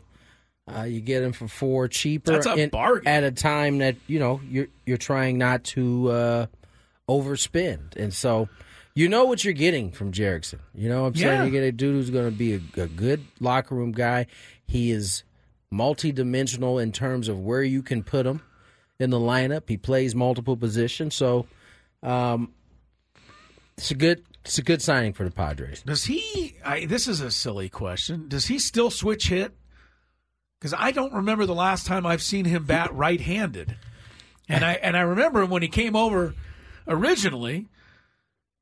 [0.70, 2.34] uh, you get him for four cheaper.
[2.34, 3.08] That's a in- bargain.
[3.08, 6.45] at a time that you know you're you're trying not to uh,
[7.10, 8.49] overspend, and so
[8.95, 10.60] you know what you're getting from Jurickson.
[10.74, 11.39] You know what I'm saying?
[11.39, 11.43] Yeah.
[11.45, 14.28] You get a dude who's going to be a, a good locker room guy.
[14.68, 15.24] He is
[15.74, 18.41] multidimensional in terms of where you can put him
[18.99, 19.63] in the lineup.
[19.68, 21.47] He plays multiple positions, so
[22.01, 22.53] um,
[23.78, 25.82] it's a good it's a good signing for the Padres.
[25.84, 26.55] Does he?
[26.63, 28.28] I, this is a silly question.
[28.28, 29.53] Does he still switch hit?
[30.59, 33.76] Because I don't remember the last time I've seen him bat right-handed,
[34.47, 36.34] and I and I remember him when he came over
[36.88, 37.68] originally,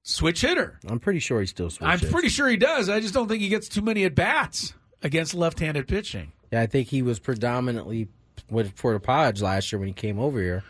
[0.01, 0.79] switch hitter.
[0.87, 2.03] I'm pretty sure he still switches.
[2.03, 2.89] I'm pretty sure he does.
[2.89, 4.73] I just don't think he gets too many at bats
[5.03, 6.31] against left-handed pitching.
[6.51, 8.07] Yeah, I think he was predominantly
[8.49, 10.63] with for the Pods last year when he came over here.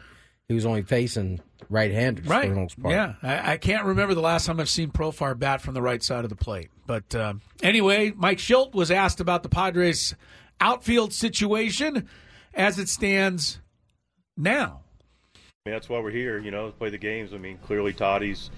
[0.50, 2.44] He was only facing right-handers right.
[2.44, 2.94] for the most part.
[2.94, 6.04] Yeah, I, I can't remember the last time I've seen Profar bat from the right
[6.04, 6.70] side of the plate.
[6.86, 10.16] But um, anyway, Mike Shildt was asked about the Padres'
[10.60, 12.10] outfield situation
[12.54, 13.62] as it stands
[14.36, 14.82] now.
[15.36, 17.34] I mean, that's why we're here, you know, to play the games.
[17.34, 18.50] I mean, clearly Tatis,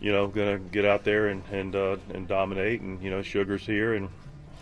[0.00, 3.20] you know, going to get out there and and uh, and dominate, and you know,
[3.20, 4.08] Sugar's here, and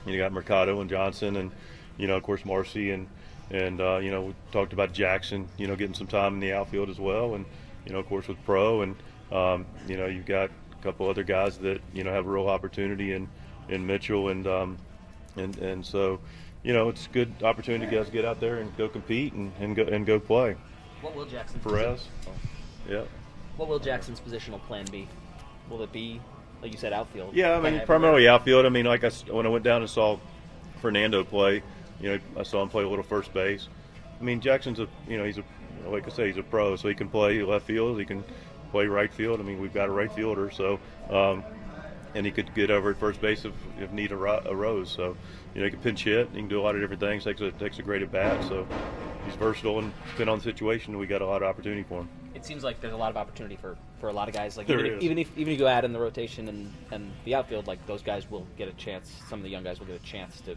[0.07, 1.51] you got Mercado and Johnson, and
[1.97, 3.07] you know, of course, Marcy, and
[3.51, 6.53] and uh, you know, we talked about Jackson, you know, getting some time in the
[6.53, 7.45] outfield as well, and
[7.85, 8.97] you know, of course, with Pro, and
[9.33, 12.49] um, you know, you've got a couple other guys that you know have a real
[12.49, 13.29] opportunity in
[13.69, 14.79] in Mitchell, and um,
[15.37, 16.21] and and so,
[16.63, 19.53] you know, it's a good opportunity to guys get out there and go compete and,
[19.61, 20.57] and go and go play.
[21.01, 22.09] What will Jackson's Perez.
[22.89, 23.05] Yeah.
[23.57, 25.09] What will Jackson's positional plan be?
[25.69, 26.21] Will it be,
[26.63, 27.35] like you said, outfield?
[27.35, 28.67] Yeah, I mean, primarily outfield.
[28.67, 30.19] I mean, like I, when I went down and saw
[30.81, 31.63] Fernando play,
[32.01, 33.69] you know, I saw him play a little first base.
[34.21, 35.45] I mean, Jackson's a, you know, he's a,
[35.87, 38.25] like I say, he's a pro, so he can play left field, he can
[38.71, 39.41] play right field.
[39.41, 40.79] I mean, we've got a right fielder, so,
[41.11, 41.43] um,
[42.15, 44.91] and he could get over at first base if, if need arose.
[44.91, 45.17] So,
[45.55, 47.25] you know, he can pinch hit, he can do a lot of different things.
[47.25, 48.67] takes a takes a great at bat, so
[49.25, 52.09] he's versatile and depending on the situation, we got a lot of opportunity for him.
[52.41, 54.57] It seems like there's a lot of opportunity for, for a lot of guys.
[54.57, 57.13] Like even, if, even if even if you go add in the rotation and, and
[57.27, 59.13] the outfield, like those guys will get a chance.
[59.29, 60.57] Some of the young guys will get a chance to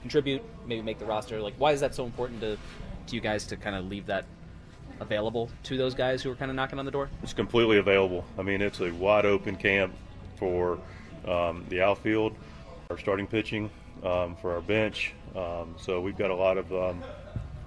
[0.00, 1.40] contribute, maybe make the roster.
[1.40, 2.58] Like, why is that so important to
[3.06, 4.24] to you guys to kind of leave that
[4.98, 7.08] available to those guys who are kind of knocking on the door?
[7.22, 8.24] It's completely available.
[8.36, 9.94] I mean, it's a wide open camp
[10.36, 10.80] for
[11.28, 12.34] um, the outfield,
[12.90, 13.70] our starting pitching,
[14.02, 15.12] um, for our bench.
[15.36, 17.04] Um, so we've got a lot of um,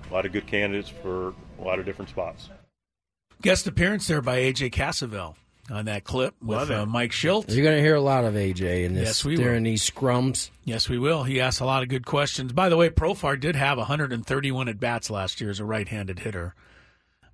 [0.10, 2.50] a lot of good candidates for a lot of different spots.
[3.42, 5.36] Guest appearance there by AJ Cassavell
[5.70, 7.54] on that clip with uh, Mike Shildt.
[7.54, 9.72] You're going to hear a lot of AJ in this Yes, we during will.
[9.72, 10.50] these scrums.
[10.64, 11.24] Yes, we will.
[11.24, 12.54] He asked a lot of good questions.
[12.54, 16.56] By the way, Profar did have 131 at bats last year as a right-handed hitter.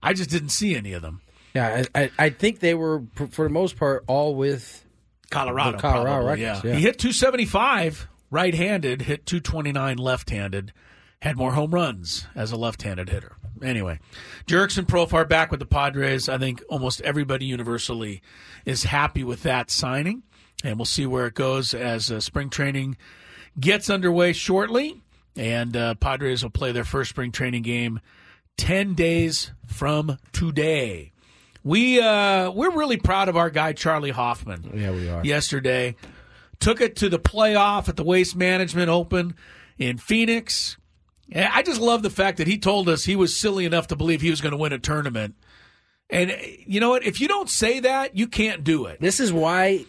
[0.01, 1.21] I just didn't see any of them.
[1.53, 4.83] Yeah, I, I, I think they were for for the most part all with
[5.29, 6.59] Colorado, the Colorado probably, yeah.
[6.63, 6.73] Yeah.
[6.73, 10.73] He hit 275 right-handed, hit 229 left-handed,
[11.21, 13.37] had more home runs as a left-handed hitter.
[13.63, 13.99] Anyway,
[14.45, 16.27] Jurickson Profar back with the Padres.
[16.29, 18.21] I think almost everybody universally
[18.65, 20.23] is happy with that signing,
[20.63, 22.97] and we'll see where it goes as uh, spring training
[23.59, 25.01] gets underway shortly.
[25.35, 27.99] And uh, Padres will play their first spring training game
[28.57, 31.11] 10 days from today.
[31.63, 35.23] We uh, we're really proud of our guy Charley Hoffman Yeah, we are.
[35.25, 35.95] yesterday.
[36.59, 39.33] Took it to the playoff at the Waste Management Open
[39.77, 40.77] in Phoenix.
[41.35, 44.21] I just love the fact that he told us he was silly enough to believe
[44.21, 45.35] he was going to win a tournament.
[46.09, 46.35] And uh,
[46.65, 47.03] you know what?
[47.05, 48.99] If you don't say that, you can't do it.
[48.99, 49.85] This is why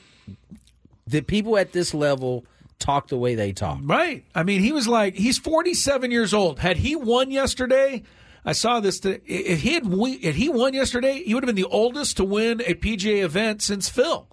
[1.06, 2.47] the people at this level
[2.78, 3.81] talk the way they talk.
[3.82, 4.24] Right.
[4.35, 6.61] I mean, he was like, he's 47 years old.
[6.61, 8.02] Had he won yesterday,
[8.44, 9.01] I saw this.
[9.01, 12.24] To, if he had if he won yesterday, he would have been the oldest to
[12.24, 14.28] win a PGA event since Phil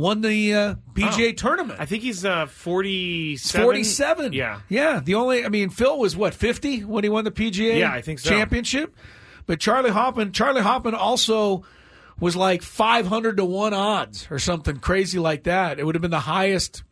[0.00, 1.32] won the uh, PGA Oh.
[1.32, 1.78] tournament.
[1.78, 3.64] I think he's uh, 47.
[3.64, 4.32] 47.
[4.32, 4.60] Yeah.
[4.68, 5.00] Yeah.
[5.04, 8.00] The only, I mean, Phil was what, 50 when he won the PGA Yeah, I
[8.00, 8.30] think so.
[8.30, 8.96] championship?
[9.46, 11.64] But Charley Hoffman, Charley Hoffman also
[12.18, 15.78] was like 500 to 1 odds or something crazy like that.
[15.78, 16.82] It would have been the highest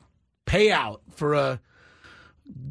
[0.47, 1.61] payout for a,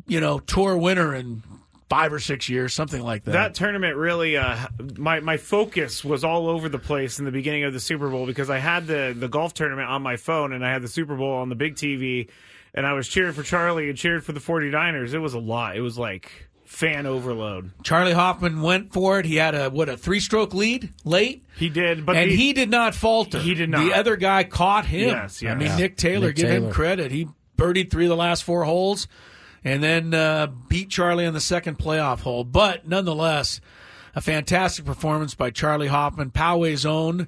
[0.08, 1.44] you know, tour winner in
[1.90, 3.32] five or six years, something like that.
[3.32, 7.64] That tournament really, uh, my my focus was all over the place in the beginning
[7.64, 10.66] of the Super Bowl because I had the the golf tournament on my phone and
[10.66, 12.28] I had the Super Bowl on the big TV,
[12.74, 15.14] and I was cheering for Charley and cheered for the 49ers.
[15.14, 15.78] It was a lot.
[15.78, 16.32] It was like
[16.66, 17.72] fan overload.
[17.82, 19.26] Charley Hoffman went for it.
[19.26, 21.46] He had a what a three stroke lead late.
[21.56, 23.40] He did, but and the- he did not falter.
[23.40, 23.86] He did not.
[23.86, 25.08] The other guy caught him.
[25.08, 25.78] Yes, I mean Yeah.
[25.78, 27.12] Nick Taylor, Nick give him credit.
[27.12, 29.08] He birdied three of the last four holes,
[29.64, 32.44] and then uh, beat Charley on the second playoff hole.
[32.44, 33.62] But nonetheless,
[34.16, 37.28] a fantastic performance by Charley Hoffman, Poway's own.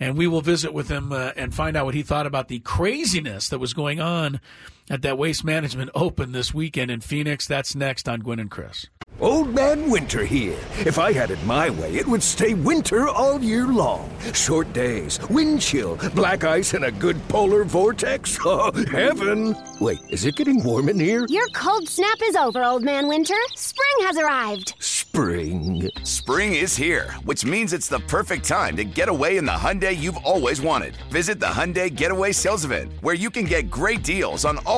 [0.00, 2.60] And we will visit with him uh, and find out what he thought about the
[2.60, 4.40] craziness that was going on
[4.90, 7.46] at that Waste Management Open this weekend in Phoenix.
[7.46, 8.86] That's next on Gwynn and Chris.
[9.20, 10.58] Old Man Winter here.
[10.86, 14.08] If I had it my way, it would stay winter all year long.
[14.32, 18.38] Short days, wind chill, black ice, and a good polar vortex.
[18.50, 19.54] Oh, heaven!
[19.80, 21.26] Wait, is it getting warm in here?
[21.28, 23.34] Your cold snap is over, Old Man Winter.
[23.54, 24.74] Spring has arrived.
[24.78, 25.90] Spring.
[26.04, 29.96] Spring is here, which means it's the perfect time to get away in the Hyundai
[29.96, 30.96] you've always wanted.
[31.10, 34.77] Visit the Hyundai Getaway Sales Event, where you can get great deals on all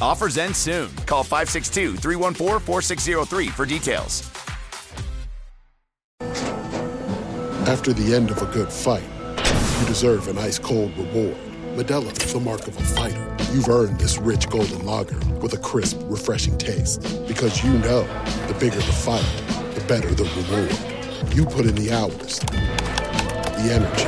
[0.00, 0.88] Offers end soon.
[1.06, 4.30] Call 562 314 4603 for details.
[7.68, 9.04] After the end of a good fight,
[9.80, 11.36] you deserve an ice cold reward.
[11.74, 13.36] Modelo the mark of a fighter.
[13.52, 17.02] You've earned this rich golden lager with a crisp, refreshing taste.
[17.26, 18.02] Because you know
[18.46, 19.26] the bigger the fight,
[19.74, 21.34] the better the reward.
[21.34, 24.04] You put in the hours, the energy,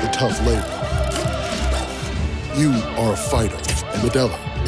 [0.00, 0.76] the tough labor.
[2.58, 4.49] You are a fighter, and Modelo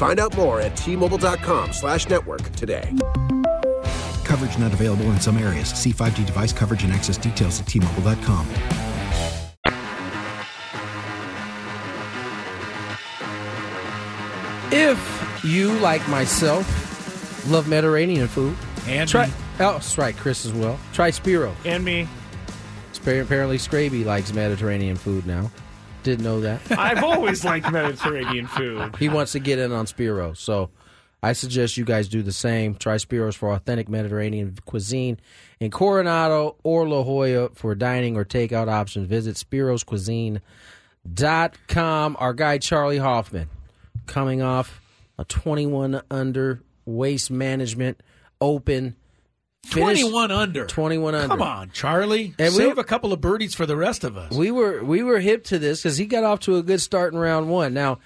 [0.00, 2.90] Find out more at T-Mobile.com slash network today.
[4.24, 5.68] Coverage not available in some areas.
[5.68, 8.46] See 5G device coverage and access details at tmobile.com.
[14.72, 16.64] If you, like myself,
[17.50, 18.56] love Mediterranean food,
[18.86, 19.26] and try.
[19.26, 19.32] me.
[19.58, 20.80] Oh, that's right, Chris as well.
[20.94, 21.54] Try Spiro.
[21.66, 22.08] And me.
[23.02, 25.50] Apparently, Scraby likes Mediterranean food now.
[26.02, 26.60] Didn't know that.
[26.78, 28.96] I've always liked Mediterranean food.
[28.96, 30.70] he wants to get in on Spiro, so
[31.22, 32.74] I suggest you guys do the same.
[32.74, 35.20] Try Spiros for authentic Mediterranean cuisine
[35.60, 39.06] in Coronado or La Jolla for dining or takeout options.
[39.06, 42.16] Visit spiroscuisine.com.
[42.18, 43.50] Our guy Charley Hoffman
[44.06, 44.80] coming off
[45.18, 48.02] a 21 under waste management
[48.40, 48.96] open.
[49.66, 50.66] Finished- 21 under.
[50.66, 51.28] 21 under.
[51.28, 52.34] Come on, Charley.
[52.38, 54.32] And we- Save a couple of birdies for the rest of us.
[54.32, 57.12] We were we were hip to this because he got off to a good start
[57.12, 57.74] in round one.
[57.74, 57.98] Now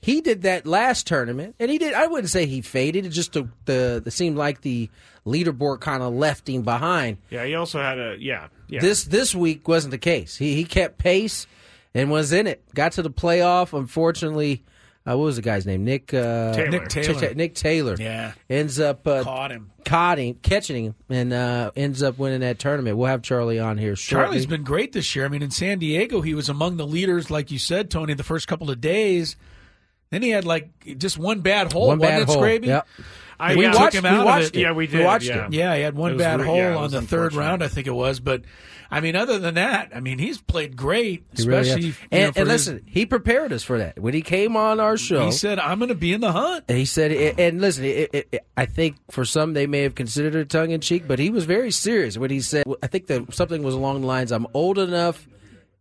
[0.00, 1.94] he did that last tournament, and he did.
[1.94, 3.06] I wouldn't say he faded.
[3.06, 4.90] It just the the it seemed like the
[5.26, 7.16] leaderboard kind of left him behind.
[7.30, 8.48] Yeah, he also had a yeah.
[8.68, 8.80] yeah.
[8.80, 10.36] This this week wasn't the case.
[10.36, 11.46] He he kept pace
[11.94, 12.62] and was in it.
[12.74, 13.76] Got to the playoff.
[13.76, 14.62] Unfortunately,
[15.08, 15.84] uh, what was the guy's name?
[15.84, 16.70] Nick uh, Taylor.
[16.70, 17.34] Nick Taylor.
[17.34, 17.96] Nick Taylor.
[17.98, 18.32] Yeah.
[18.50, 19.70] ends up uh, Caught him.
[19.84, 22.96] caught him, catching him, and uh, ends up winning that tournament.
[22.96, 24.24] We'll have Charley on here shortly.
[24.26, 25.24] Charley's been great this year.
[25.24, 28.22] I mean, in San Diego, he was among the leaders, like you said, Tony, the
[28.24, 29.36] first couple of days.
[30.10, 32.36] Then he had like just one bad hole, One bad it, hole.
[32.36, 32.66] Scraby?
[32.66, 32.86] Yep.
[33.40, 34.58] I, We we watched- watched him we watched of it.
[34.58, 34.62] it.
[34.62, 35.04] Yeah, we We did.
[35.04, 35.46] watched yeah.
[35.46, 35.52] it.
[35.52, 37.92] Yeah, he had one bad re- hole yeah, on the third round, I think it
[37.94, 38.18] was.
[38.20, 38.42] But
[38.90, 41.96] I mean, other than that, I mean, he's played great, He really especially you know,
[42.10, 45.26] and, and his- listen, he prepared us for that when he came on our show.
[45.26, 48.28] He said, "I'm going to be in the hunt." He said, and listen, it, it,
[48.32, 51.28] it, I think for some they may have considered it tongue in cheek, but he
[51.30, 54.46] was very serious when he said, I think that something was along the lines, "I'm
[54.54, 55.26] old enough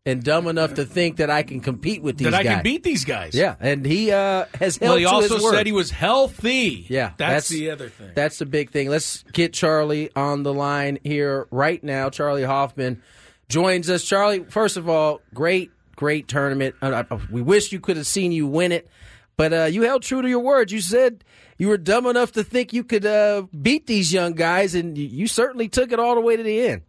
[0.07, 2.81] and dumb enough to think that I can compete with these That I can beat
[2.81, 3.35] these guys.
[3.35, 6.85] Yeah, and he uh, has held Well, he also said he was healthy.
[6.87, 8.11] Yeah, that's, the other thing.
[8.15, 8.89] That's the big thing.
[8.89, 12.09] Let's get Charley on the line here right now.
[12.09, 13.03] Charley Hoffman
[13.49, 14.05] joins us.
[14.05, 16.75] Charley, first of all, great, great tournament.
[16.81, 18.87] Uh, uh, we wish you could have seen you win it,
[19.35, 20.71] but uh, you held true to your word.
[20.71, 21.25] You said
[21.57, 25.27] you were dumb enough to think you could uh, beat these young guys, and you
[25.27, 26.83] certainly took it all the way to the end.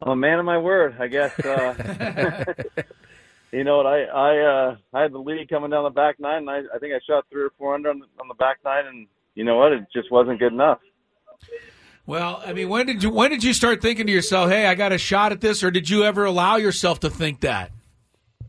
[0.00, 1.38] I'm a man of my word, I guess.
[1.40, 2.44] Uh,
[3.52, 3.86] you know what?
[3.86, 6.78] I I uh, I had the lead coming down the back nine, and I, I
[6.78, 9.44] think I shot three or four under on the, on the back nine, and you
[9.44, 9.72] know what?
[9.72, 10.78] It just wasn't good enough.
[12.06, 14.74] Well, I mean, when did you when did you start thinking to yourself, "Hey, I
[14.74, 17.72] got a shot at this," or did you ever allow yourself to think that?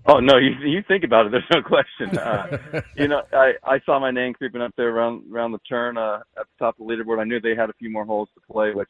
[0.05, 1.31] Oh no, you you think about it.
[1.31, 2.17] There's no question.
[2.17, 5.97] Uh, you know, I I saw my name creeping up there around around the turn
[5.97, 7.19] uh, at the top of the leaderboard.
[7.19, 8.89] I knew they had a few more holes to play, which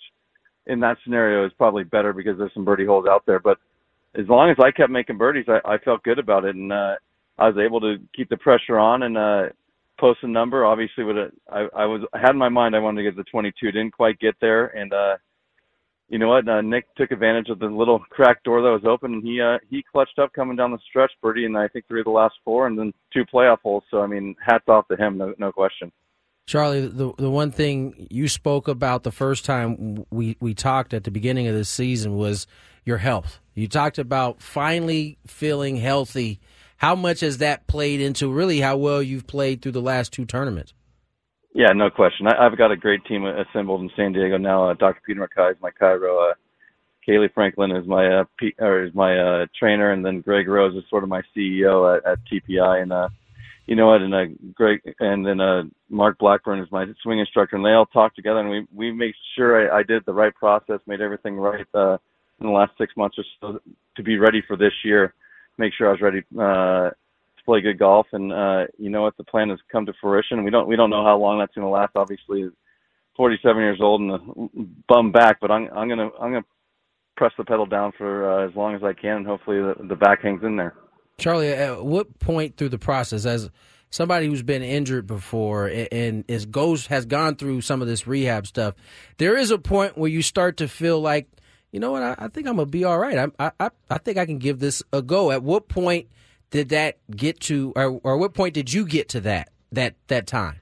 [0.68, 3.40] in that scenario is probably better because there's some birdie holes out there.
[3.40, 3.57] But
[4.15, 6.95] as long as I kept making birdies, I, I felt good about it, and uh,
[7.38, 9.44] I was able to keep the pressure on and uh,
[9.99, 10.65] post a number.
[10.65, 11.18] Obviously, with
[11.52, 13.72] I was I had in my mind I wanted to get the 22.
[13.72, 15.18] Didn't quite get there, and uh,
[16.10, 16.48] you know what?
[16.48, 19.57] Uh, Nick took advantage of the little crack door that was open, and he uh,
[19.69, 22.36] he clutched up coming down the stretch, birdie, and I think three of the last
[22.44, 23.84] four, and then two playoff holes.
[23.91, 25.91] So I mean, hats off to him, no, no question.
[26.50, 31.04] Charley, the the one thing you spoke about the first time we we talked at
[31.04, 32.48] the beginning of this season was
[32.84, 33.40] your health.
[33.54, 36.40] You talked about finally feeling healthy.
[36.78, 40.26] How much has that played into really how well you've played through the last two
[40.26, 40.74] tournaments?
[41.54, 42.26] Yeah, no question.
[42.26, 44.72] I, I've got a great team assembled in San Diego now.
[44.72, 45.02] Uh, Dr.
[45.06, 46.32] Peter McKay is my chiro.
[46.32, 46.34] Uh,
[47.08, 50.76] Kaylee Franklin is my uh, P, or is my uh, trainer, and then Greg Rose
[50.76, 52.82] is sort of my CEO at, at TPI.
[52.82, 53.10] And uh,
[53.70, 54.02] you know what?
[54.02, 54.26] And uh,
[54.56, 58.40] Greg, and then uh, Mark Blackburn is my swing instructor, and they all talk together,
[58.40, 62.00] and we we make sure I, I did the right process, made everything right uh,
[62.40, 63.60] in the last six months or so
[63.96, 65.14] to be ready for this year.
[65.60, 69.16] Make sure I was ready uh, to play good golf, and uh, you know what?
[69.18, 70.44] The plan has come to fruition.
[70.44, 71.91] We don't we don't know how long that's going to last.
[71.96, 72.50] Obviously,
[73.18, 74.20] 47 years old and a
[74.88, 76.46] bum back, but I'm I'm gonna I'm gonna
[77.18, 79.96] press the pedal down for uh, as long as I can, and hopefully the, the
[79.96, 80.74] back hangs in there.
[81.20, 83.50] Charley, at what point through the process, as
[83.90, 88.48] somebody who's been injured before and, is goes has gone through some of this rehab
[88.48, 88.76] stuff,
[89.18, 91.28] there is a point where you start to feel like,
[91.72, 93.32] you know what, I, I think I'm gonna be all right.
[93.40, 95.32] I, I I think I can give this a go.
[95.32, 96.08] At what point
[96.52, 100.28] did that get to, or, or what point did you get to that that that
[100.28, 100.60] time?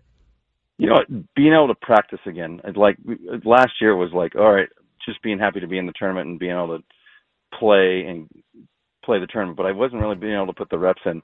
[0.78, 2.62] You know, being able to practice again.
[2.76, 2.98] Like
[3.44, 4.70] last year was like, all right,
[5.06, 6.84] just being happy to be in the tournament and being able to
[7.58, 8.30] play and
[9.08, 11.22] play the tournament, but I wasn't really being able to put the reps in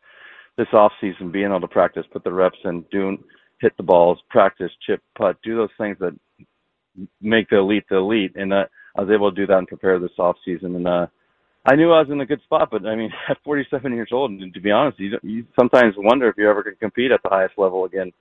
[0.58, 3.24] this off season, being able to practice, put the reps in, doing
[3.60, 6.18] hit the balls, practice, chip, putt, do those things that
[7.22, 8.34] make the elite the elite.
[8.36, 8.66] And uh,
[8.96, 10.76] I was able to do that and prepare this off season.
[10.76, 11.08] And uh,
[11.66, 14.32] I knew I was in a good spot, but I mean, at 47 years old,
[14.32, 17.30] and to be honest, you you sometimes wonder if you're ever could compete at the
[17.30, 18.12] highest level again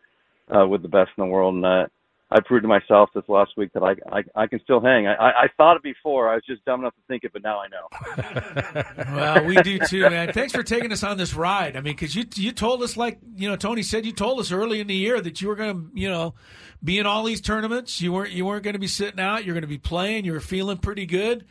[0.55, 1.55] uh, with the best in the world.
[1.57, 1.87] And uh,
[2.33, 5.07] I proved to myself this last week that I I, I can still hang.
[5.07, 6.31] I, I, I thought it before.
[6.31, 9.15] I was just dumb enough to think it, but now I know.
[9.15, 10.33] well, we do too, man.
[10.33, 11.77] Thanks for taking us on this ride.
[11.77, 14.51] I mean, because you you told us, like you know, Tony said, you told us
[14.51, 16.35] early in the year that you were going to, you know,
[16.83, 18.01] be in all these tournaments.
[18.01, 19.45] You weren't you weren't going to be sitting out.
[19.45, 20.25] You're going to be playing.
[20.25, 21.45] You were feeling pretty good.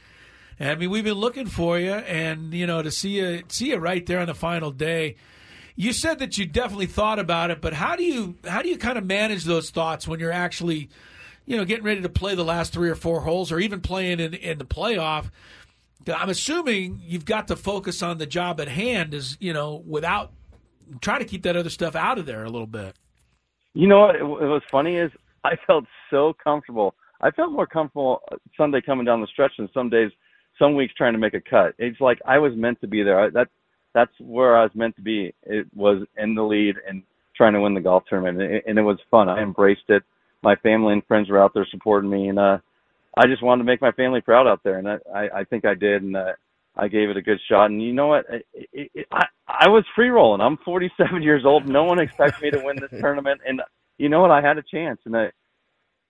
[0.60, 3.78] I mean, we've been looking for you, and you know, to see you see you
[3.78, 5.16] right there on the final day.
[5.76, 8.78] You said that you definitely thought about it, but how do you how do you
[8.78, 10.90] kind of manage those thoughts when you're actually,
[11.46, 14.20] you know, getting ready to play the last three or four holes, or even playing
[14.20, 15.32] in in the playoff?
[16.14, 20.32] I'm assuming you've got to focus on the job at hand, is you know, without
[21.00, 22.96] trying to keep that other stuff out of there a little bit.
[23.74, 24.16] You know what?
[24.16, 25.12] It, was funny is
[25.44, 26.96] I felt so comfortable.
[27.22, 28.22] I felt more comfortable
[28.58, 30.12] Sunday coming down the stretch than some days,
[30.60, 31.74] some weeks trying to make a cut.
[31.78, 33.20] It's like I was meant to be there.
[33.20, 33.48] I, that
[33.94, 35.34] that's where I was meant to be.
[35.44, 37.04] It was in the lead and
[37.36, 39.30] trying to win the golf tournament, and it, and it was fun.
[39.30, 40.04] I embraced it.
[40.44, 42.58] My family and friends were out there supporting me, and uh,
[43.18, 45.66] I just wanted to make my family proud out there, and I I, I think
[45.66, 46.34] I did, and uh,
[46.76, 47.66] I gave it a good shot.
[47.66, 48.26] And you know what?
[48.30, 50.42] It, it, it, I I was free rolling.
[50.42, 51.68] I'm 47 years old.
[51.68, 53.62] No one expects me to win this tournament, and
[53.98, 54.32] you know what?
[54.32, 55.32] I had a chance, and I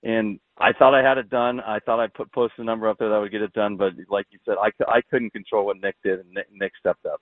[0.04, 1.60] and I thought I had it done.
[1.60, 3.94] I thought I put post a number up there that would get it done, but
[4.10, 7.22] like you said, I I couldn't control what Nick did, and Nick, Nick stepped up.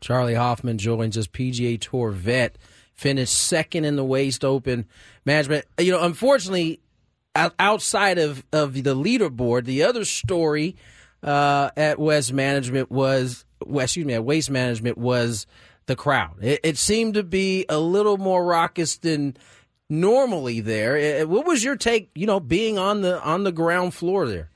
[0.00, 2.56] Charley Hoffman joins us, PGA Tour vet,
[2.94, 4.86] finished second in the Waste Open
[5.24, 5.66] management.
[5.78, 6.80] You know, unfortunately,
[7.34, 10.76] outside of, of the leaderboard, the other story
[11.22, 15.46] uh, at West Management was, well, excuse me, at Waste Management was
[15.86, 16.36] the crowd.
[16.42, 19.36] It, it seemed to be a little more raucous than
[19.88, 21.26] normally there.
[21.26, 22.10] What was your take?
[22.14, 24.50] You know, being on the on the ground floor there.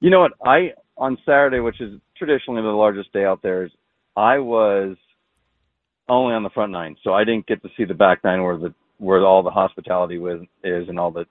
[0.00, 0.32] You know what?
[0.44, 3.72] I on Saturday, which is traditionally the largest day out there, is
[4.16, 4.96] I was
[6.08, 8.56] only on the front nine, so I didn't get to see the back nine where
[8.56, 11.26] the where all the hospitality was is and all the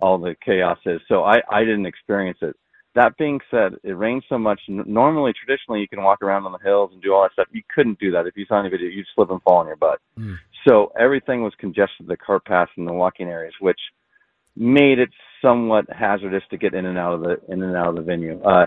[0.00, 1.00] all the chaos is.
[1.08, 2.56] So I I didn't experience it.
[2.94, 4.58] That being said, it rained so much.
[4.68, 7.46] Normally, traditionally, you can walk around on the hills and do all that stuff.
[7.52, 8.88] You couldn't do that if you saw any video.
[8.88, 10.00] You'd slip and fall on your butt.
[10.18, 10.36] Mm.
[10.66, 13.78] So everything was congested, the cart paths and the walking areas, which
[14.56, 15.10] made it
[15.42, 18.40] somewhat hazardous to get in and out of the in and out of the venue.
[18.42, 18.66] Uh,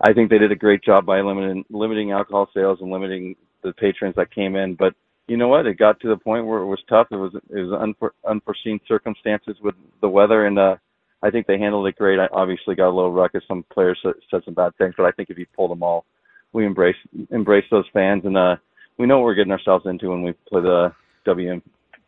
[0.00, 3.72] I think they did a great job by limiting limiting alcohol sales and limiting the
[3.72, 4.74] patrons that came in.
[4.74, 4.94] But
[5.28, 5.66] you know what?
[5.66, 7.08] It got to the point where it was tough.
[7.10, 10.76] It was it was unfor- unforeseen circumstances with the weather, and uh,
[11.22, 12.18] I think they handled it great.
[12.18, 13.44] I obviously got a little ruckus.
[13.46, 16.06] Some players said, said some bad things, but I think if you pull them all,
[16.52, 16.96] we embrace
[17.30, 18.56] embrace those fans, and uh,
[18.98, 20.92] we know what we're getting ourselves into when we play the
[21.26, 21.62] WM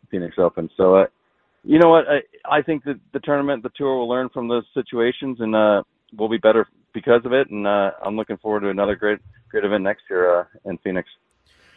[0.09, 0.69] Phoenix Open.
[0.77, 1.05] So, uh,
[1.63, 2.05] you know what?
[2.09, 5.83] I I think that the tournament, the tour will learn from those situations, and uh,
[6.17, 9.65] we'll be better because of it, and uh, I'm looking forward to another great great
[9.65, 11.09] event next year uh, in Phoenix.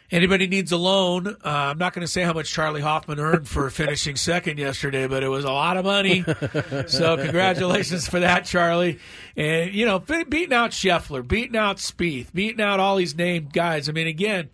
[0.09, 1.27] Anybody needs a loan?
[1.27, 5.05] Uh, I'm not going to say how much Charley Hoffman earned for finishing second yesterday,
[5.05, 6.23] but it was a lot of money.
[6.87, 8.99] so congratulations for that, Charley.
[9.35, 13.89] And you know, beating out Scheffler, beating out Spieth, beating out all these named guys.
[13.89, 14.49] I mean, again,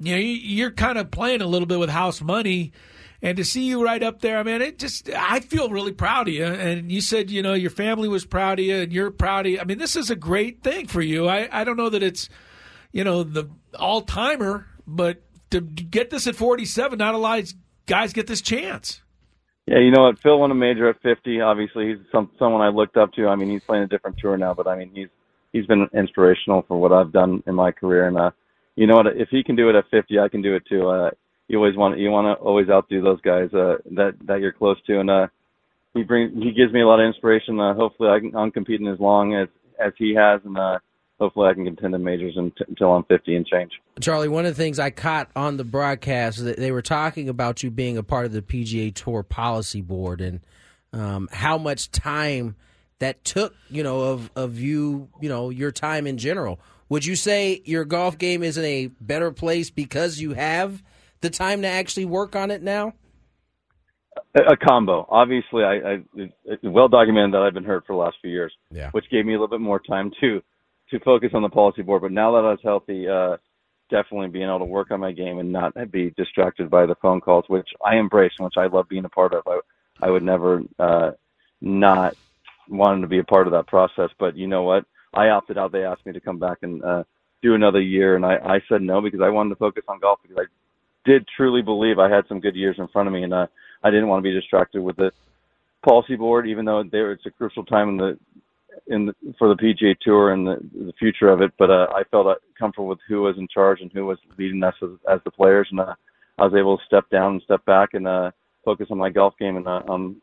[0.00, 2.72] you know, you're kind of playing a little bit with house money
[3.22, 6.28] and to see you right up there, I mean, it just I feel really proud
[6.28, 6.44] of you.
[6.44, 9.52] And you said, you know, your family was proud of you, and you're proud of
[9.52, 9.60] you.
[9.60, 11.28] I mean, this is a great thing for you.
[11.28, 12.28] I I don't know that it's,
[12.92, 17.52] you know, the all timer, but to get this at 47, not a lot of
[17.86, 19.02] guys get this chance.
[19.66, 20.18] Yeah, you know what?
[20.18, 21.40] Phil won a major at 50.
[21.40, 23.28] Obviously, he's some someone I looked up to.
[23.28, 25.08] I mean, he's playing a different tour now, but I mean, he's
[25.52, 28.08] he's been inspirational for what I've done in my career.
[28.08, 28.30] And uh,
[28.76, 29.08] you know what?
[29.08, 30.88] If he can do it at 50, I can do it too.
[30.88, 31.10] Uh,
[31.50, 34.76] you always want you want to always outdo those guys uh, that that you're close
[34.86, 35.26] to, and uh,
[35.94, 37.58] he brings he gives me a lot of inspiration.
[37.58, 39.48] Uh, hopefully, I can, I'm competing as long as
[39.84, 40.78] as he has, and uh,
[41.18, 43.72] hopefully, I can contend in majors until I'm 50 and change.
[44.00, 47.64] Charley, one of the things I caught on the broadcast that they were talking about
[47.64, 50.40] you being a part of the PGA Tour policy board and
[50.92, 52.54] um, how much time
[53.00, 56.60] that took, you know, of of you, you know, your time in general.
[56.88, 60.80] Would you say your golf game is in a better place because you have
[61.20, 62.94] the time to actually work on it now?
[64.34, 65.06] A, a combo.
[65.08, 65.98] Obviously, I, I
[66.44, 68.90] it's well documented that I've been hurt for the last few years, yeah.
[68.90, 70.42] which gave me a little bit more time to
[70.90, 72.02] to focus on the policy board.
[72.02, 73.36] But now that I was healthy, uh,
[73.90, 77.20] definitely being able to work on my game and not be distracted by the phone
[77.20, 79.46] calls, which I embrace and which I love being a part of.
[79.46, 79.60] I
[80.02, 81.12] I would never uh,
[81.60, 82.16] not
[82.68, 84.10] wanting to be a part of that process.
[84.18, 84.84] But you know what?
[85.12, 85.72] I opted out.
[85.72, 87.04] They asked me to come back and uh,
[87.42, 90.20] do another year, and I, I said no because I wanted to focus on golf
[90.22, 90.44] because I
[91.04, 93.46] did truly believe I had some good years in front of me, and uh,
[93.82, 95.12] I didn't want to be distracted with the
[95.84, 98.18] policy board, even though there it's a crucial time in the
[98.86, 101.52] in the, for the PGA Tour and the, the future of it.
[101.58, 104.62] But uh, I felt uh, comfortable with who was in charge and who was leading
[104.62, 105.94] us as, as the players, and uh,
[106.38, 108.30] I was able to step down and step back and uh,
[108.64, 110.20] focus on my golf game, and uh, um,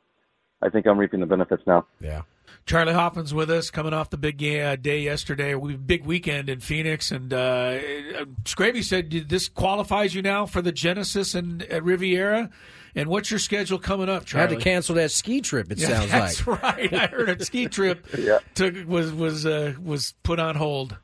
[0.62, 1.86] I think I'm reaping the benefits now.
[2.00, 2.22] Yeah.
[2.66, 5.56] Charley Hoffman's with us, coming off the big uh, day yesterday.
[5.56, 7.80] We big weekend in Phoenix, and uh,
[8.44, 12.50] Scraby said this qualifies you now for the Genesis and at Riviera.
[12.96, 14.48] And what's your schedule coming up, Charley?
[14.48, 15.72] I had to cancel that ski trip.
[15.72, 16.62] It yeah, sounds that's like.
[16.62, 16.94] That's right.
[16.94, 18.40] I heard a ski trip yeah.
[18.56, 20.98] took was was uh, was put on hold.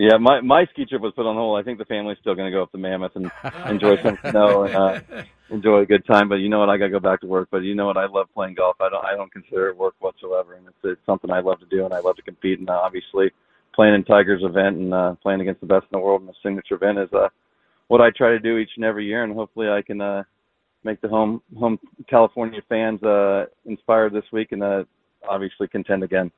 [0.00, 1.60] Yeah, my my ski trip was put on hold.
[1.60, 3.30] I think the family's still going to go up to Mammoth and
[3.68, 5.00] enjoy some snow and uh,
[5.50, 6.26] enjoy a good time.
[6.26, 6.70] But you know what?
[6.70, 7.48] I got to go back to work.
[7.50, 7.98] But you know what?
[7.98, 8.76] I love playing golf.
[8.80, 11.66] I don't I don't consider it work whatsoever, and it's it's something I love to
[11.66, 12.60] do, and I love to compete.
[12.60, 13.30] And uh, obviously,
[13.74, 16.34] playing in Tiger's event and uh, playing against the best in the world in the
[16.42, 17.28] signature event is uh,
[17.88, 20.22] what I try to do each and every year, and hopefully I can uh,
[20.82, 21.78] make the home home
[22.08, 24.84] California fans uh, inspired this week and uh,
[25.28, 26.30] obviously contend again.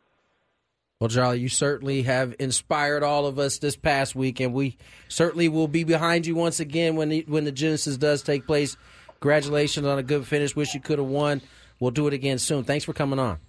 [1.02, 4.76] Well, Charley, you certainly have inspired all of us this past week, and we
[5.08, 8.76] certainly will be behind you once again when the, when the Genesis does take place.
[9.18, 10.54] Congratulations on a good finish.
[10.54, 11.42] Wish you could have won.
[11.80, 12.62] We'll do it again soon.
[12.62, 13.40] Thanks for coming on.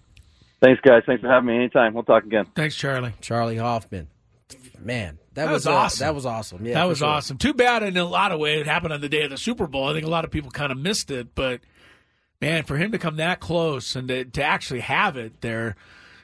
[0.64, 1.04] Thanks, guys.
[1.06, 1.58] Thanks for having me.
[1.58, 1.94] Anytime.
[1.94, 2.48] We'll talk again.
[2.56, 3.14] Thanks, Charley.
[3.22, 4.08] Charley Hoffman.
[4.80, 6.06] Man, that, That was, was uh, awesome.
[6.08, 6.66] that was awesome.
[6.66, 7.08] Yeah, that was sure.
[7.08, 7.38] awesome.
[7.38, 9.68] Too bad in a lot of ways it happened on the day of the Super
[9.68, 9.88] Bowl.
[9.88, 11.62] I think a lot of people kind of missed it, but
[12.42, 15.76] man, for him to come that close and to, to actually have it there,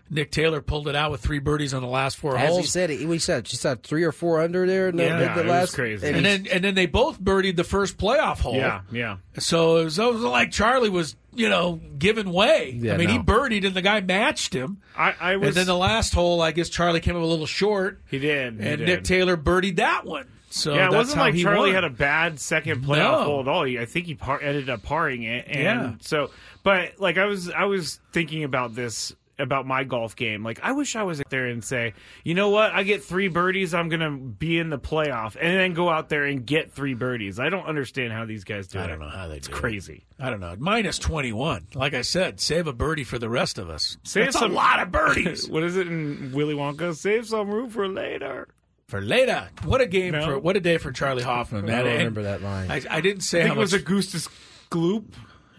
[0.10, 2.62] Nick Taylor pulled it out with three birdies on the last four As holes.
[2.62, 4.88] he said, he, he said she said three or four under there.
[4.90, 6.08] In the, Yeah, in the it was last, crazy.
[6.08, 8.56] and then and then they both birdied the first playoff hole.
[8.56, 9.18] Yeah, yeah.
[9.38, 12.72] So it was, it was like Charley was, you know, giving way.
[12.78, 14.82] Yeah, I mean, he birdied and the guy matched him.
[14.98, 15.50] I, I was.
[15.50, 18.02] and then the last hole, I guess Charley came up a little short.
[18.10, 18.60] He did.
[18.60, 18.88] he and did.
[18.88, 20.28] Nick Taylor birdied that one.
[20.52, 21.76] So yeah, it wasn't like he Charley won.
[21.76, 23.24] had a bad second playoff No.
[23.24, 23.66] hole at all.
[23.66, 25.94] I think he par- ended up parring it, and Yeah.
[26.02, 26.32] so.
[26.64, 30.44] But like I was, I was thinking about this about my golf game.
[30.44, 31.94] Like I wish I was there and say,
[32.24, 35.74] you know what, I get three birdies, I'm gonna be in the playoff, and then
[35.74, 37.40] go out there and get three birdies.
[37.40, 38.84] I don't understand how these guys do it.
[38.84, 39.58] I don't know how they It's do it.
[39.58, 40.06] crazy.
[40.20, 40.56] I don't know.
[40.60, 41.68] Minus 21.
[41.76, 43.98] Like I said, save a birdie for the rest of us.
[44.04, 45.48] Save That's some a lot of birdies.
[45.50, 46.94] what is it in Willy Wonka?
[46.96, 48.48] Save some room for later.
[48.88, 49.48] for later.
[49.64, 50.26] What a game No.
[50.26, 51.70] for what a day for Charley Hoffman.
[51.70, 52.70] I don't remember that line.
[52.70, 53.82] I, I didn't say I how think it was much.
[53.82, 54.28] Augustus
[54.70, 55.06] Gloop.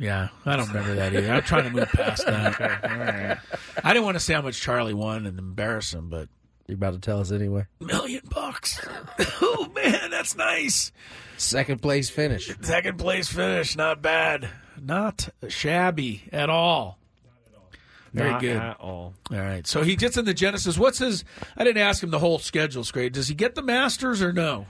[0.00, 1.30] Yeah, I don't remember that either.
[1.30, 3.38] I'm trying to move past that.
[3.84, 6.28] I didn't want to say how much Charley won and embarrass him, but
[6.66, 7.66] You're about to tell us anyway?
[7.80, 8.80] million bucks.
[9.42, 10.90] oh man, that's nice.
[11.36, 12.50] Second place finish.
[12.62, 14.48] Second place finish, not bad,
[14.80, 16.98] not shabby at all.
[17.24, 17.68] Not at all.
[18.14, 18.56] Very Not good.
[18.56, 19.14] at all.
[19.30, 19.66] All right.
[19.66, 20.78] So he gets in the Genesis.
[20.78, 21.24] What's his?
[21.58, 23.12] I didn't ask him the whole schedule's great.
[23.12, 24.66] Does he get the Masters or no?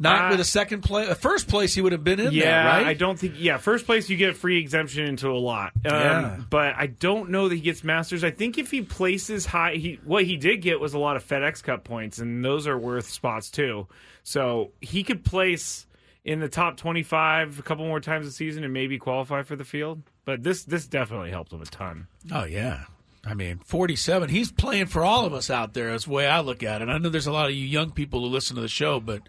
[0.00, 1.12] Not Uh, with a second place.
[1.18, 2.86] First place, he would have been in yeah, there, right?
[2.86, 3.34] I don't think.
[3.36, 5.72] Yeah, first place you get free exemption into a lot.
[5.84, 6.36] Um, Yeah.
[6.48, 8.22] but I don't know that he gets Masters.
[8.22, 11.26] I think if he places high, he what he did get was a lot of
[11.26, 13.88] FedEx Cup points, and those are worth spots too.
[14.22, 15.86] So he could place
[16.24, 19.64] in the top twenty-five a couple more times a season and maybe qualify for the
[19.64, 20.02] field.
[20.24, 22.06] But this this definitely helped him a ton.
[22.32, 22.84] Oh yeah.
[23.26, 24.28] I mean, 47.
[24.30, 25.92] He's playing for all of us out there.
[25.92, 26.88] Is the way I look at it.
[26.88, 29.22] I know there's a lot of you young people who listen to the show, but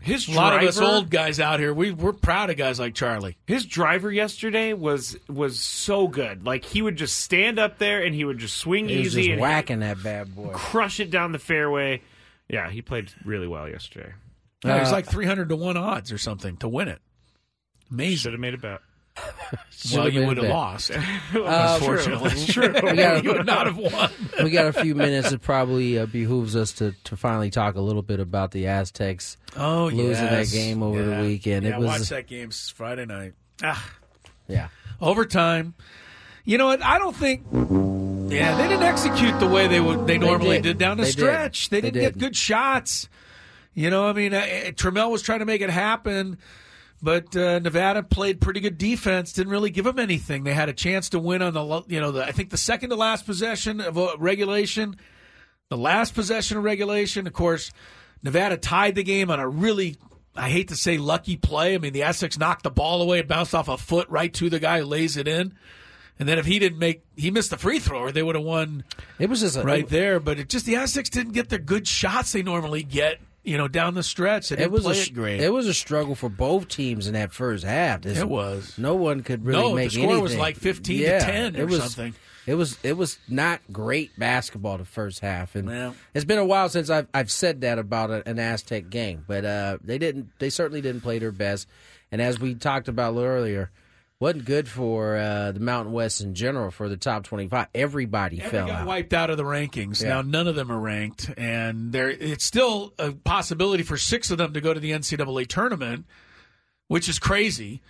[0.00, 2.78] His a lot of us driver- old guys out here, we we're proud of guys
[2.78, 3.36] like Charley.
[3.46, 6.46] His driver yesterday was was so good.
[6.46, 9.22] Like he would just stand up there and he would just swing He was easy
[9.22, 10.52] just and whacking that bad boy.
[10.52, 12.02] crush it down the fairway.
[12.48, 14.12] Yeah, he played really well yesterday.
[14.64, 17.00] Yeah, Uh, it's like 300 to one odds or something to win it.
[17.90, 18.16] Amazing.
[18.18, 18.80] Should have made a bet.
[19.94, 20.90] Well, you would have lost.
[21.34, 22.72] Uh, Unfortunately, true.
[22.82, 24.10] We got- you would not have won.
[24.42, 25.30] we got a few minutes.
[25.30, 29.36] It probably uh, behooves us to, to finally talk a little bit about the Aztecs
[29.56, 30.50] Oh, losing yes.
[30.50, 31.16] that game over Yeah.
[31.20, 31.64] the weekend.
[31.66, 33.34] Yeah, it was watch that game Friday night.
[33.62, 33.90] Ah,
[34.48, 34.68] yeah.
[35.00, 35.74] overtime.
[36.44, 36.82] You know what?
[36.82, 37.42] I don't think.
[38.32, 40.06] Yeah, they didn't execute the way they would.
[40.06, 40.62] They normally did.
[40.62, 40.78] did.
[40.78, 41.68] down the They stretch.
[41.68, 42.20] They They didn't get did.
[42.20, 43.08] good shots.
[43.74, 46.38] You know, I mean, uh, uh, Trammell was trying to make it happen,
[47.00, 49.32] but uh, Nevada played pretty good defense.
[49.32, 50.44] Didn't really give them anything.
[50.44, 52.90] They had a chance to win on the, you know, the, I think the second
[52.90, 54.96] to last possession of uh, regulation,
[55.68, 57.26] the last possession of regulation.
[57.26, 57.70] Of course,
[58.22, 59.96] Nevada tied the game on a really,
[60.34, 61.74] I hate to say, lucky play.
[61.74, 64.50] I mean, the Aztecs knocked the ball away, it bounced off a foot right to
[64.50, 65.54] the guy who lays it in.
[66.18, 68.44] And then if he didn't make, he missed the free throw, or they would have
[68.44, 68.82] won
[69.20, 70.18] It was just a, right there.
[70.18, 73.66] But it just the Aztecs didn't get the good shots they normally get, you know,
[73.68, 74.52] down the stretch.
[74.52, 75.40] It was a it great.
[75.40, 78.02] it was a struggle for both teams in that first half.
[78.02, 78.74] This- It was.
[78.78, 80.22] No one could really No, the score anything.
[80.22, 82.14] was like 15 to 10 or it was, something.
[82.46, 85.92] It was it was not great basketball the first half, and Yeah.
[86.14, 89.24] it's been a while since I've I've said that about a, an Aztec game.
[89.26, 90.30] But uh, they didn't.
[90.38, 91.68] They certainly didn't play their best,
[92.10, 93.70] and as we talked about a little earlier,
[94.20, 97.68] wasn't good for uh, the Mountain West in general for the top twenty five.
[97.74, 98.86] Everybody Yeah, they fell got out.
[98.86, 100.02] wiped out of the rankings.
[100.02, 100.08] Yeah.
[100.08, 104.38] Now none of them are ranked, and there it's still a possibility for six of
[104.38, 106.06] them to go to the NCAA tournament,
[106.88, 107.80] which is crazy.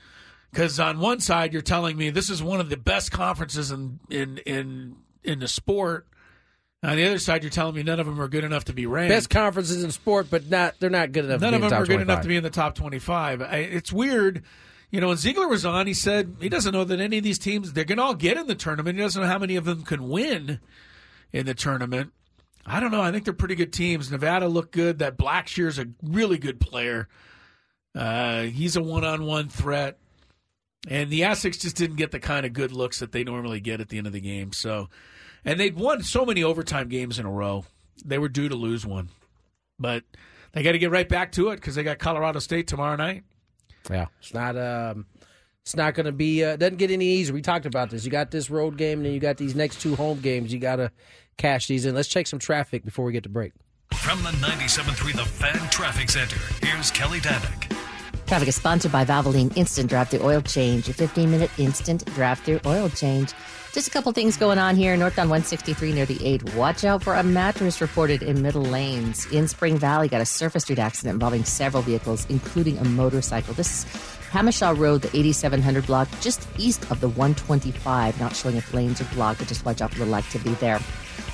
[0.51, 4.01] Because on one side you're telling me this is one of the best conferences in
[4.11, 6.07] in in in the sport.
[6.81, 8.87] On the other side, you're telling me none of them are good enough to be
[8.87, 9.11] ranked.
[9.13, 11.41] Best conferences in sport, but not they're not good enough.
[11.41, 12.51] None to of be in them the are top good enough to be in the
[12.51, 13.43] top 25.
[13.43, 14.45] I, it's weird.
[14.91, 17.39] You know, when Ziegler was on, he said he doesn't know that any of these
[17.39, 18.97] teams, they're going to all get in the tournament.
[18.97, 20.61] He doesn't know how many of them can win
[21.33, 22.13] in the tournament.
[22.65, 23.03] I don't know.
[23.03, 24.11] I think they're pretty good teams.
[24.11, 24.99] Nevada looked good.
[24.99, 27.09] That Blackshear's a really good player.
[27.95, 29.99] Uh, he's a one-on-one threat,
[30.87, 33.81] and the Aztecs just didn't get the kind of good looks that they normally get
[33.81, 34.53] at the end of the game.
[34.53, 34.89] So,
[35.45, 37.65] and they'd won so many overtime games in a row.
[38.05, 39.09] They were due to lose one,
[39.79, 40.05] but
[40.53, 43.25] they got to get right back to it because they got Colorado State tomorrow night.
[43.91, 44.57] Yeah, it's not.
[44.57, 45.07] Um,
[45.63, 46.45] it's not going to be.
[46.45, 47.35] Uh, doesn't get any easier.
[47.35, 48.05] We talked about this.
[48.05, 50.53] You got this road game, and then you got these next two home games.
[50.53, 50.91] You got to
[51.37, 51.95] cash these in.
[51.95, 53.53] Let's check some traffic before we get to break.
[53.95, 57.88] From the 97.3 The Fan Traffic Center, here's Kelly Danick.
[58.29, 62.45] Traffic is sponsored by Valvoline Instant Draft Through Oil Change, a 15 minute instant draft
[62.45, 63.33] through oil change.
[63.73, 64.95] Just a couple things going on here.
[64.99, 66.55] Northbound 163 near the 8.
[66.55, 69.25] Watch out for a mattress reported in middle lanes.
[69.33, 73.55] In Spring Valley, got a surface street accident involving several vehicles, including a motorcycle.
[73.55, 78.21] This is Jamacha Road, the 8700 block, just east of the 125.
[78.21, 80.81] Not showing if lanes are blocked, but just watch out for little activity there.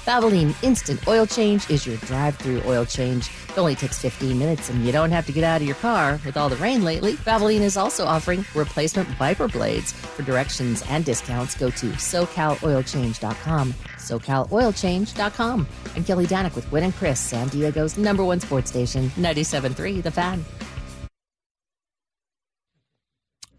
[0.05, 3.31] Valvoline Instant Oil Change is your drive through oil change.
[3.49, 6.21] It only takes 15 minutes and you don't have to get out of your car
[6.27, 7.15] with all the rain lately.
[7.15, 9.93] Valvoline is also offering replacement Viper blades.
[9.93, 13.73] For directions and discounts, go to SoCalOilChange.com.
[13.97, 15.67] SoCalOilChange.com.
[15.97, 20.11] I'm Kelly Danick with Gwynn and Chris, San Diego's number one sports station, 97.3 The
[20.11, 20.45] Fan.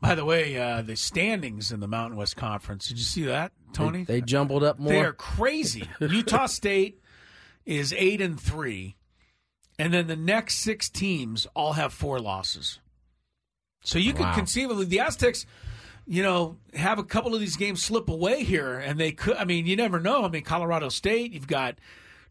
[0.06, 3.52] By the way, uh, the standings in the Mountain West Conference, did you see that,
[3.74, 4.04] Tony?
[4.04, 4.94] They, they jumbled up more.
[4.94, 5.90] They are crazy.
[6.00, 7.02] Utah State
[7.66, 8.98] is eight and three,
[9.80, 12.80] and then the next six teams all have four losses.
[13.84, 14.18] So you Wow.
[14.18, 15.48] could conceivably the Aztecs,
[16.06, 19.38] you know, have a couple of these games slip away here, and they could.
[19.38, 20.24] I mean, you never know.
[20.24, 21.80] I mean, Colorado State, you've got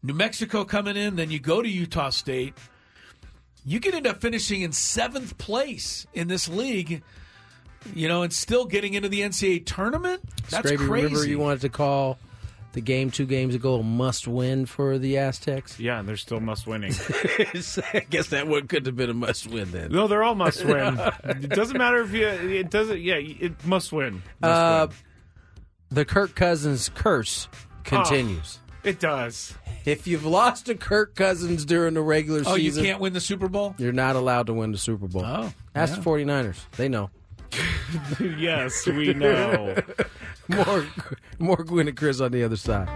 [0.01, 2.53] New Mexico coming in, then you go to Utah State.
[3.65, 7.03] You could end up finishing in seventh place in this league.
[7.93, 10.21] You know, and still getting into the NCAA tournament.
[10.49, 11.07] That's Scraby crazy.
[11.13, 12.17] River, you wanted to call
[12.73, 15.79] the game two games ago a must win for the Aztecs?
[15.79, 16.91] Yeah, and they're still must winning.
[17.09, 19.91] I guess that one couldn't have been a must win then.
[19.91, 20.99] No, they're all must win.
[21.23, 22.27] it doesn't matter if you.
[22.27, 22.99] It doesn't.
[22.99, 24.23] Yeah, it must win.
[24.41, 24.95] Must Uh, win.
[25.91, 27.47] the Kirk Cousins curse
[27.83, 28.59] continues.
[28.83, 29.53] It does.
[29.85, 33.19] If you've lost to Kirk Cousins during the regular season Oh, you can't win the
[33.21, 33.73] Super Bowl?
[33.77, 35.23] you're not allowed to win the Super Bowl.
[35.25, 35.99] Oh, Ask yeah.
[36.01, 36.57] the 49ers.
[36.77, 37.09] They know.
[38.37, 39.75] yes, we know.
[40.47, 40.85] more,
[41.39, 42.89] more Gwynn and Chris on the other side.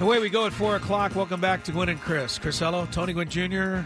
[0.00, 1.14] Away we go at 4 o'clock.
[1.14, 2.38] Welcome back to Gwynn and Chris.
[2.38, 3.80] Chrisello, Tony Gwynn Jr.,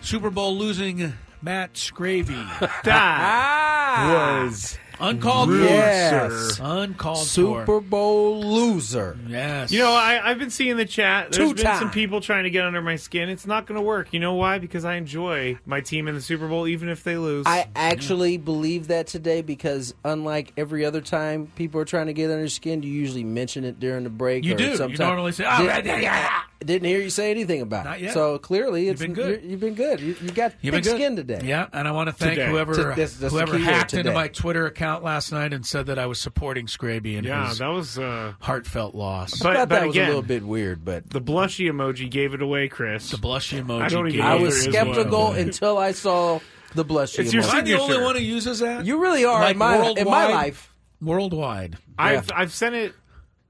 [0.00, 1.12] Super Bowl losing
[1.42, 2.44] Matt Scravy.
[2.84, 5.74] That was uncalled rude, for.
[5.74, 6.60] Yes.
[6.62, 7.80] Uncalled Super for.
[7.80, 9.18] Bowl loser.
[9.26, 9.70] Yes.
[9.72, 11.32] You know, I, I've been seeing the chat.
[11.32, 11.78] There's been Two-time.
[11.80, 13.28] some people trying to get under my skin.
[13.28, 14.08] It's not going to work.
[14.12, 14.58] You know why?
[14.58, 17.46] Because I enjoy my team in the Super Bowl, even if they lose.
[17.46, 22.24] I actually believe that today because, unlike every other time people are trying to get
[22.30, 24.44] under your skin, you usually mention it during the break.
[24.44, 24.88] You or do.
[24.88, 28.02] You normally say, "Oh, Didn't- yeah, yeah." Didn't hear you say anything about Not it.
[28.02, 28.14] yet.
[28.14, 29.40] So clearly, You've been good.
[29.42, 30.00] you're- You've been good.
[30.00, 30.98] You, you got You've thick been good.
[31.00, 31.40] skin today.
[31.44, 32.50] Yeah, and I want to thank Today.
[32.50, 34.14] whoever To- that's- that's the whoever key word, hacked into today.
[34.14, 37.58] my Twitter account last night and said that I was supporting Scraby and yeah, his
[37.58, 37.96] that was.
[37.96, 39.38] Uh, heartfelt loss.
[39.40, 42.10] but I thought but that was again, a little bit weird, but the blushy emoji
[42.10, 43.10] gave it away, Chris.
[43.10, 43.82] the blushy emoji.
[43.82, 45.38] I don't even gave I was there is skeptical one.
[45.38, 46.40] until I saw
[46.74, 47.20] the blushy.
[47.20, 47.50] It's your emoji.
[47.50, 48.04] Am I the only signature.
[48.04, 48.84] one who uses that?
[48.84, 50.30] You really are Like in my in my worldwide?
[50.32, 50.74] life.
[51.00, 51.78] Worldwide.
[51.96, 52.94] I've I've sent it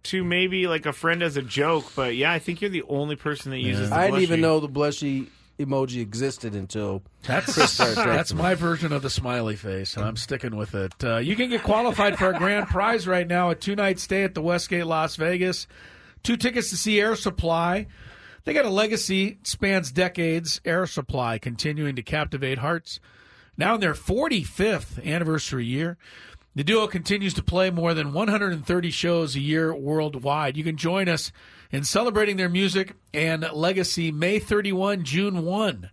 [0.05, 3.17] to maybe like a friend as a joke, but yeah, I think you're the only
[3.17, 3.91] person that uses.
[3.91, 8.55] The I didn't even know the blushy emoji existed until That's Chris started that's my
[8.55, 10.93] version of the smiley face, and I'm sticking with it.
[11.03, 14.25] Uh, you can get qualified for a grand prize right now: a two night stay
[14.25, 15.67] at the Westgate Las Vegas,
[16.23, 17.87] two tickets to see Air Supply.
[18.45, 20.61] They got a legacy spans decades.
[20.65, 23.01] Air Supply continuing to captivate hearts.
[23.59, 25.99] Now in their 45th anniversary year,
[26.59, 30.57] the duo continues to play more than 130 shows a year worldwide.
[30.57, 31.31] You can join us
[31.71, 35.89] in celebrating their music and legacy May 31, June 1.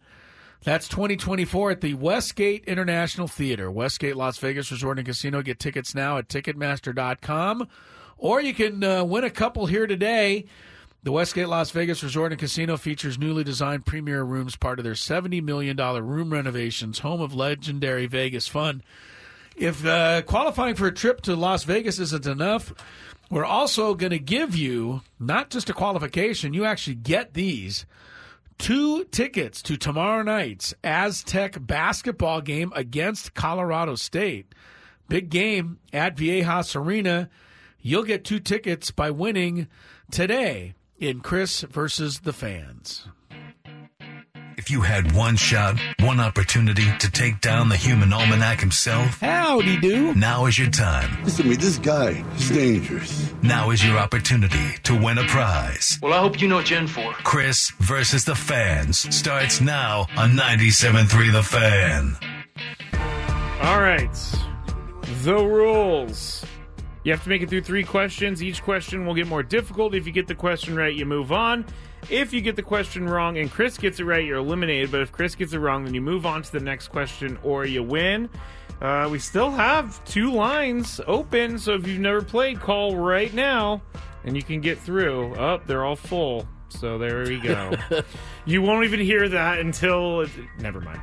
[0.64, 5.44] That's 2024 at the Westgate International Theater, Westgate Las Vegas Resort and Casino.
[5.44, 7.68] Get tickets now at Ticketmaster.com.
[8.18, 10.48] Or you can uh, win a couple here today.
[11.04, 14.94] The Westgate Las Vegas Resort and Casino features newly designed premier rooms, part of their
[14.94, 18.82] $70 million room renovations, home of legendary Vegas fun.
[19.56, 22.74] If uh, qualifying for a trip to Las Vegas isn't enough,
[23.30, 27.86] we're also going to give you not just a qualification, you actually get these
[28.58, 34.54] two tickets to tomorrow night's Aztec basketball game against Colorado State.
[35.08, 37.30] Big game at Viejas Arena.
[37.82, 39.68] You'll get two tickets by winning
[40.12, 43.08] today in Chris versus the fans.
[44.66, 49.20] If If you had one shot, one opportunity to take down the human almanac himself,
[49.20, 50.16] howdy do.
[50.16, 51.24] Now is your time.
[51.24, 53.32] Listen to me, this guy is dangerous.
[53.44, 56.00] Now is your opportunity to win a prize.
[56.02, 57.14] Well, I hope you know what you're in for.
[57.14, 62.18] Chris versus the fans starts now on 97.3 The Fan.
[63.62, 64.10] All right.
[65.22, 66.44] The rules.
[67.04, 68.42] You have to make it through three questions.
[68.42, 69.94] Each question will get more difficult.
[69.94, 71.66] If you get the question right, you move on.
[72.10, 74.92] If you get the question wrong and Chris gets it right, you're eliminated.
[74.92, 77.66] But if Chris gets it wrong, then you move on to the next question or
[77.66, 78.30] you win.
[78.82, 83.82] Uh, we still have two lines open, so if you've never played, call right now
[84.26, 85.34] and you can get through.
[85.36, 86.48] Up, oh, they're all full.
[86.70, 87.74] So there we go.
[88.46, 90.26] you won't even hear that until.
[90.60, 91.00] Never mind.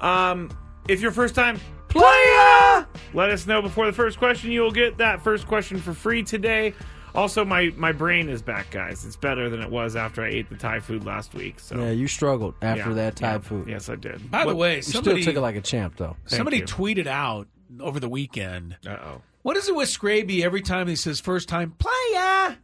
[0.00, 0.50] Um,
[0.88, 1.58] if your first time
[1.88, 4.52] player, let us know before the first question.
[4.52, 6.74] You will get that first question for free today.
[7.16, 9.04] Also, my, my brain is back, guys.
[9.04, 11.58] It's better than it was after I ate the Thai food last week.
[11.60, 13.38] So yeah, you struggled after Yeah, that Thai yeah.
[13.38, 13.68] food.
[13.68, 14.30] Yes, I did.
[14.30, 16.16] By the What- way, You somebody still took it like a champ, though.
[16.26, 16.64] somebody you.
[16.64, 17.48] tweeted out
[17.80, 18.76] over the weekend.
[18.86, 19.22] Uh oh.
[19.42, 22.56] What is it with Scraby every time he says first time playa?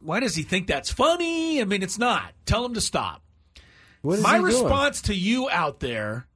[0.00, 1.60] Why does he think that's funny?
[1.60, 2.32] I mean, it's not.
[2.44, 3.22] Tell him to stop.
[4.02, 4.44] What is My he doing?
[4.52, 6.26] response to you out there,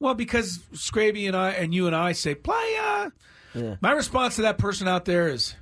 [0.00, 3.10] well, because Scraby and I and you and I say playa.
[3.54, 3.76] Yeah.
[3.80, 5.54] My response to that person out there is,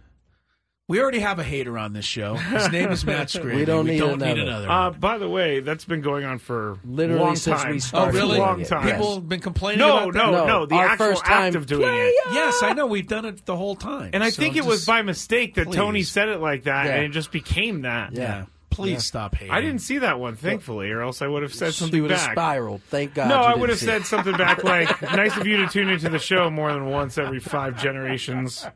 [0.87, 2.35] we already have a hater on this show.
[2.35, 3.55] His name is Matt Scraby.
[3.57, 4.41] We don't need another.
[4.43, 4.71] another.
[4.71, 8.07] Uh, by the way, that's been going on for Literally long since time.
[8.07, 8.39] we oh, really?
[8.39, 8.69] Long it.
[8.69, 8.87] time.
[8.91, 10.19] People have been complaining No, about that?
[10.27, 10.67] no, No, no.
[10.67, 12.15] The our actual first act time of doing it.
[12.33, 12.87] Yes, I know.
[12.87, 14.11] We've done it the whole time.
[14.13, 16.95] And I So think it was by mistake that Tony said it like that, Yeah.
[16.97, 18.13] and it just became that.
[18.13, 18.45] Yeah.
[18.69, 18.99] Please Yeah.
[18.99, 19.55] stop hating.
[19.55, 22.11] I didn't see that one, thankfully, or else I would have said She something would
[22.11, 22.33] have back.
[22.33, 22.83] spiraled.
[22.91, 23.29] Thank God.
[23.29, 24.07] no, you I didn't would have said it.
[24.07, 27.39] something back like, "Nice of you to tune into the show more than once every
[27.41, 28.67] five generations."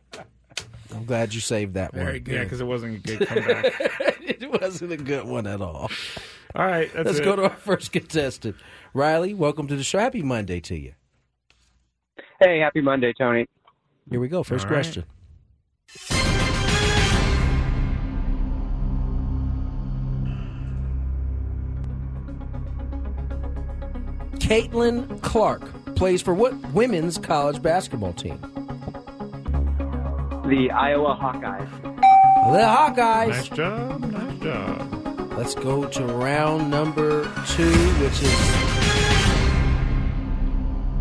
[1.08, 2.22] I'm glad you saved that Very one.
[2.22, 2.34] good.
[2.34, 3.64] Yeah, because it wasn't a good comeback.
[4.20, 5.90] it wasn't a good one at all.
[6.54, 7.24] All right, that's Let's it.
[7.24, 8.56] go to our first contestant.
[8.92, 10.00] Riley, welcome to the show.
[10.00, 10.92] Happy Monday to you.
[12.40, 13.46] Hey, happy Monday, Tony.
[14.10, 14.42] Here we go.
[14.42, 14.76] First All right.
[14.76, 15.04] question.
[24.36, 25.62] Caitlin Clark
[25.94, 28.38] plays for what women's college basketball team?
[30.48, 31.70] The Iowa Hawkeyes.
[31.82, 33.28] The Hawkeyes.
[33.28, 35.32] Nice job, nice job.
[35.36, 37.70] Let's go to round number two,
[38.00, 38.34] which is.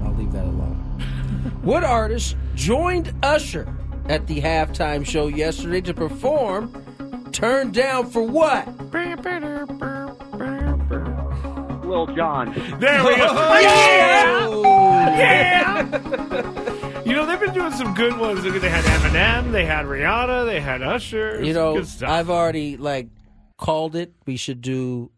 [0.03, 0.76] I'll leave that alone.
[1.61, 3.74] what artist joined Usher
[4.10, 8.68] at the halftime show yesterday to perform Turn Down for What?
[11.86, 12.53] Lil Jon.
[12.82, 13.28] There we go.
[13.30, 13.60] Oh!
[15.10, 16.53] yeah, yeah.
[17.08, 18.44] you know they've been doing some good ones.
[18.44, 21.44] Look, They had Eminem, they had Rihanna, they had Usher.
[21.44, 22.10] You know, good stuff.
[22.10, 23.08] I've already like
[23.58, 24.14] called it.
[24.26, 25.12] We should do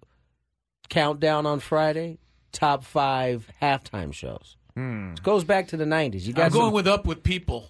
[0.89, 2.19] countdown on Friday.
[2.51, 4.57] Top five halftime shows.
[4.75, 5.11] Hmm.
[5.13, 6.23] It goes back to the '90s.
[6.25, 7.69] You I'm going some- with Up with People.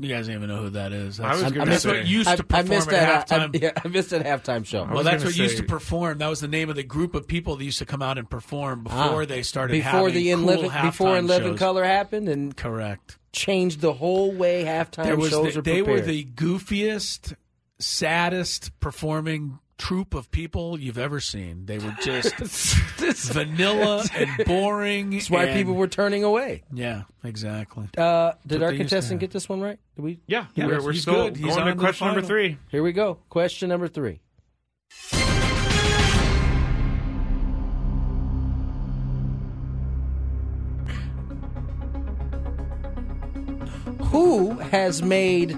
[0.00, 1.18] You guys don't even know who that is.
[1.18, 3.32] I was That's, gonna that's say- what used I, to I perform missed at that.
[3.32, 3.60] I, halftime.
[3.62, 4.84] yeah, I missed that halftime show.
[4.84, 6.18] well, was that's gonna what used say- to perform.
[6.18, 8.30] That was the name of the group of people that used to come out and
[8.30, 11.52] perform before Ah, they started before having the in cool living before halftime in living
[11.52, 11.58] shows.
[11.58, 13.18] color happened and Correct.
[13.32, 16.00] changed the whole way halftime There was shows the- are they prepared.
[16.00, 17.34] were the goofiest,
[17.78, 21.66] saddest performing troupe of people you've ever seen.
[21.66, 22.34] They were just
[23.32, 25.10] vanilla and boring.
[25.10, 26.64] That's why and- people were turning away.
[26.72, 27.88] Yeah, exactly.
[27.96, 29.78] Uh, did our they used to contestant get this one right?
[29.96, 30.20] Did we?
[30.26, 31.36] yeah, Yeah, we're, we're he's still good.
[31.36, 32.58] He's going on to to question number three.
[32.70, 33.18] Here we go.
[33.28, 34.20] Question number three.
[44.10, 45.56] Who has made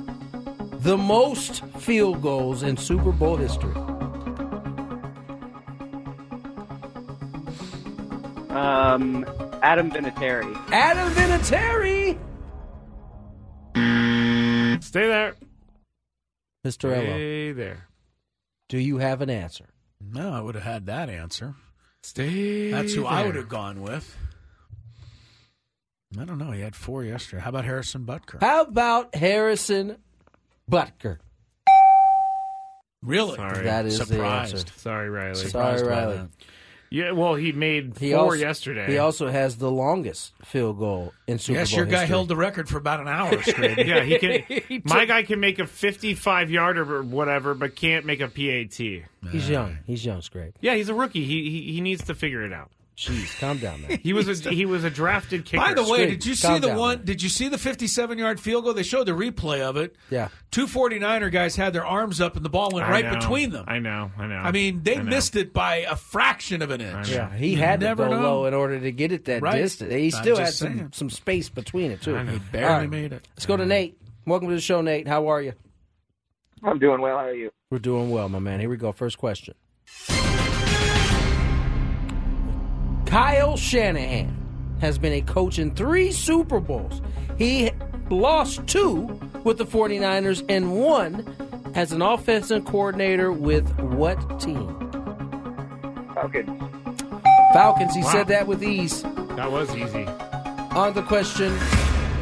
[0.81, 3.75] the most field goals in Super Bowl history?
[8.51, 9.25] Um,
[9.63, 10.55] Adam Vinatieri.
[10.73, 12.19] Adam Vinatieri.
[14.83, 15.35] Stay there.
[16.67, 16.93] Mr.
[16.93, 17.87] Ello, Stay there.
[18.69, 19.67] do you have an answer?
[20.01, 21.55] No, I would have had that answer.
[22.03, 22.71] Stay.
[22.71, 24.17] That's who I would have gone with.
[26.19, 26.51] I don't know.
[26.51, 27.41] He had four yesterday.
[27.43, 28.41] How about Harrison Butker?
[28.41, 29.97] How about Harrison
[30.71, 31.19] Butker?
[33.03, 33.37] Really?
[33.37, 33.65] Sorry.
[33.65, 34.55] That is the Surprised.
[34.57, 34.73] answer.
[34.77, 35.35] Sorry, Riley.
[35.37, 36.17] Surprised Sorry, Riley.
[36.17, 36.29] that.
[36.93, 38.87] Yeah, well, he made He four also, yesterday.
[38.91, 42.09] He also has the longest field goal in Super Yes, Bowl your guy history.
[42.09, 43.87] held the record for about an hour straight.
[43.87, 44.43] yeah, he can.
[44.69, 48.27] He my took- guy can make a 55 yarder or whatever, but can't make a
[48.29, 48.75] PAT.
[48.75, 49.79] He's young.
[49.87, 50.55] He's young, Scrape.
[50.61, 51.25] Yeah, he's a rookie.
[51.25, 52.71] He he, he needs to figure it out.
[53.01, 53.99] Jeez, calm down, man.
[54.03, 55.57] He was a he was a drafted kicker.
[55.63, 56.11] By the way, Straight.
[56.11, 56.97] did you see Calm the down, one?
[56.99, 57.07] man.
[57.07, 58.75] Did you see the 57 yard field goal?
[58.75, 59.97] They showed the replay of it.
[60.11, 60.29] Yeah.
[60.51, 63.15] Two 49er guys had their arms up and the ball went I right know.
[63.15, 63.65] between them.
[63.67, 64.35] I know, I know.
[64.35, 67.09] I mean, they I missed it by a fraction of an inch.
[67.09, 68.21] Yeah, he You had to go know.
[68.21, 69.57] low in order to get it that Right.
[69.57, 69.95] distance.
[69.95, 70.91] He still had some, saying.
[70.93, 72.15] some space between it too.
[72.17, 72.91] He barely All right.
[72.91, 73.27] made it.
[73.35, 73.97] Let's go to Nate.
[74.27, 75.09] Welcome to the show, Nate.
[75.09, 75.55] How are you?
[76.63, 77.17] I'm doing well.
[77.17, 77.51] How are you?
[77.71, 78.61] We're doing well, my man.
[78.61, 78.93] Here we go.
[78.93, 79.55] First question.
[83.11, 84.37] Kyle Shanahan
[84.81, 87.03] has been a coach in three Super Bowls.
[87.37, 87.71] He
[88.09, 89.03] lost two
[89.45, 91.27] with the 49ers and one
[91.75, 94.69] as an offensive coordinator with what team?
[96.15, 96.51] Falcons.
[97.53, 97.95] Falcons.
[97.97, 98.13] He Wow.
[98.13, 99.03] said that with ease.
[99.03, 100.07] That was easy.
[100.77, 101.53] On the question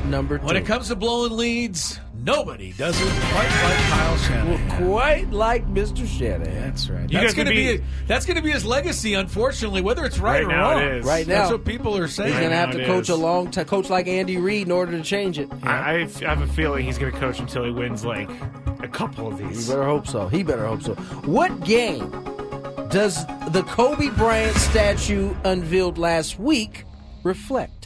[0.09, 0.47] number two.
[0.47, 4.87] When it comes to blowing leads, nobody does it quite like Kyle Shanahan.
[4.89, 6.07] Quite like Mr.
[6.07, 6.55] Shanahan.
[6.55, 7.11] That's right.
[7.11, 9.15] You that's going to be, be- that's going to be his legacy.
[9.15, 11.05] Unfortunately, whether it's right, Right or now wrong, is.
[11.07, 12.31] Right That's what people are saying.
[12.33, 13.09] He's going to have to coach is.
[13.11, 15.49] a long time, coach like Andy Reid in order to change it.
[15.63, 18.29] I have a feeling he's going to coach until he wins like
[18.83, 19.69] a couple of You these.
[19.69, 20.29] better hope so.
[20.29, 20.95] He better hope so.
[21.25, 22.11] What game
[22.91, 26.85] does the Kobe Bryant statue unveiled last week
[27.23, 27.78] reflect?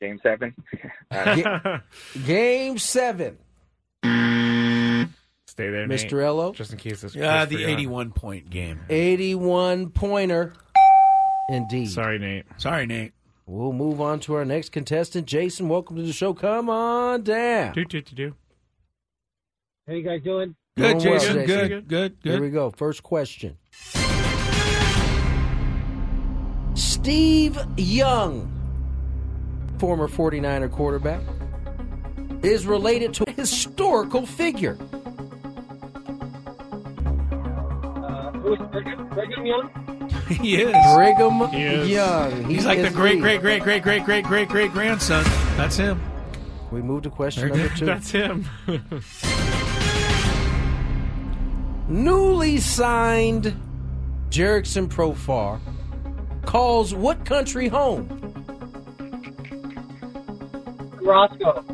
[0.00, 0.54] Game seven.
[1.10, 1.80] Uh, Ga-
[2.26, 3.38] game seven.
[5.46, 6.22] Stay there, Nate, Mr.
[6.22, 6.52] Ello.
[6.52, 7.14] just in case this.
[7.16, 7.68] Yeah, goes the for you.
[7.68, 8.80] 81 point game.
[8.88, 10.52] 81 pointer.
[11.50, 11.90] Indeed.
[11.90, 12.44] Sorry, Nate.
[12.58, 13.12] Sorry, Nate.
[13.46, 15.26] We'll move on to our next contestant.
[15.26, 16.32] Jason, welcome to the show.
[16.34, 17.72] Come on down.
[17.72, 18.34] Do do do do.
[19.88, 20.54] How you guys doing?
[20.76, 21.34] Good, Doing well, Jason.
[21.46, 21.68] Jason.
[21.68, 22.70] Good, good, Here we go.
[22.70, 23.56] First question.
[26.74, 28.52] Steve Young,
[29.78, 31.20] former 49er quarterback,
[32.42, 34.76] is related to a historical figure.
[38.02, 39.70] Uh, who's Brigham, Brigham Young?
[40.28, 40.94] he is.
[40.94, 41.88] Brigham He is.
[41.88, 42.44] Young.
[42.44, 45.24] He He's like the great, great, great, great, great, great, great, great grandson.
[45.56, 46.00] That's him.
[46.70, 47.86] We move to question number two.
[47.86, 48.46] That's him.
[51.88, 53.54] Newly signed
[54.28, 55.58] Jurickson Profar
[56.44, 58.27] calls what country home?
[61.08, 61.64] Roscoe.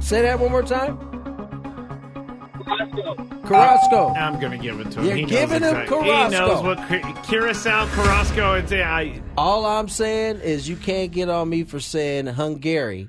[0.00, 0.98] Say that one more time.
[2.66, 3.14] Roscoe.
[3.46, 4.08] Carrasco.
[4.14, 5.06] I'm going to give it to him.
[5.06, 6.46] You're he knows giving him exact- He Carrasco.
[6.48, 9.22] knows what Cur- Curacao, Carrasco, and say I.
[9.38, 13.08] All I'm saying is you can't get on me for saying Hungary.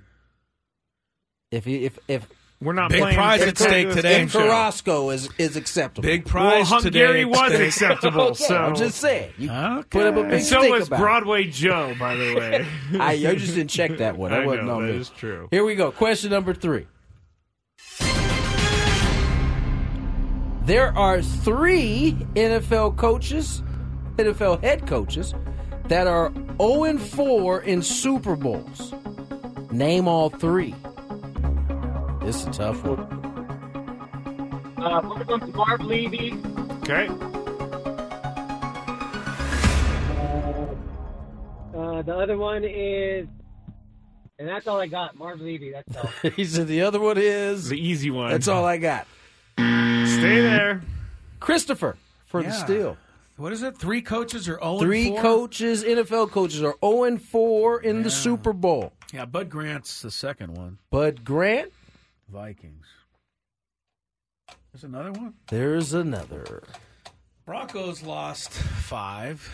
[1.50, 2.28] If you, if if
[2.60, 3.16] We're not Big playing.
[3.16, 4.22] prize at stake today.
[4.24, 6.08] if Carrasco is is acceptable.
[6.08, 7.26] Big Well, prize Hungary today.
[7.26, 8.22] was Stay- acceptable.
[8.30, 9.32] Okay, so I'm just saying.
[9.38, 9.88] You Okay.
[9.92, 11.00] put up a big And so was about it.
[11.04, 12.66] Broadway Joe, by the way.
[13.00, 14.32] I, I just didn't check that one.
[14.38, 15.00] That I wasn't know, on that me.
[15.00, 15.48] is true.
[15.52, 15.92] Here we go.
[15.92, 16.88] Question number three.
[20.66, 23.64] There are three NFL coaches,
[24.18, 25.34] NFL head coaches,
[25.88, 28.94] that are 0 4 in Super Bowls.
[29.72, 30.76] Name all three.
[32.28, 33.00] This is a tough one.
[34.78, 36.34] Uh, one of them's Marv Levy.
[36.84, 37.08] Okay.
[41.74, 43.30] Uh, the other one is,
[44.40, 45.16] and that's all I got.
[45.16, 45.72] Marv Levy.
[45.72, 46.10] That's all.
[46.36, 47.70] he said the other one is.
[47.70, 48.30] The easy one.
[48.32, 49.08] That's all I got.
[49.58, 50.82] Stay there.
[51.40, 51.96] Christopher
[52.26, 52.54] for the Yeah.
[52.66, 52.98] steal.
[53.38, 53.78] What is it?
[53.78, 55.22] Three coaches or 0 Three 4?
[55.22, 58.92] coaches, NFL coaches, are 0 and 4 in the Super Bowl.
[59.14, 60.80] Yeah, Bud Grant's the second one.
[60.90, 61.72] Bud Grant,
[62.30, 62.86] Vikings.
[64.72, 65.34] There's another one.
[65.50, 66.64] there's another.
[67.46, 69.50] Broncos lost five.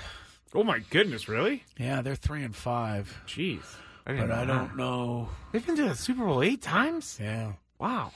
[0.53, 1.63] Oh my goodness, really?
[1.77, 3.21] Yeah, they're three and five.
[3.27, 3.63] Jeez.
[4.05, 5.29] I But I don't know.
[5.51, 7.17] They've been to the Super Bowl eight times?
[7.21, 7.53] Yeah.
[7.79, 8.11] Wow.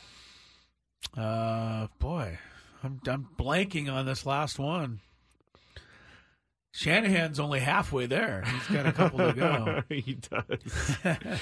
[1.16, 2.38] Uh, boy,
[2.84, 5.00] I'm I'm blanking on this last one.
[6.72, 8.44] Shanahan's only halfway there.
[8.46, 9.84] He's got a couple to go.
[9.90, 10.98] he does.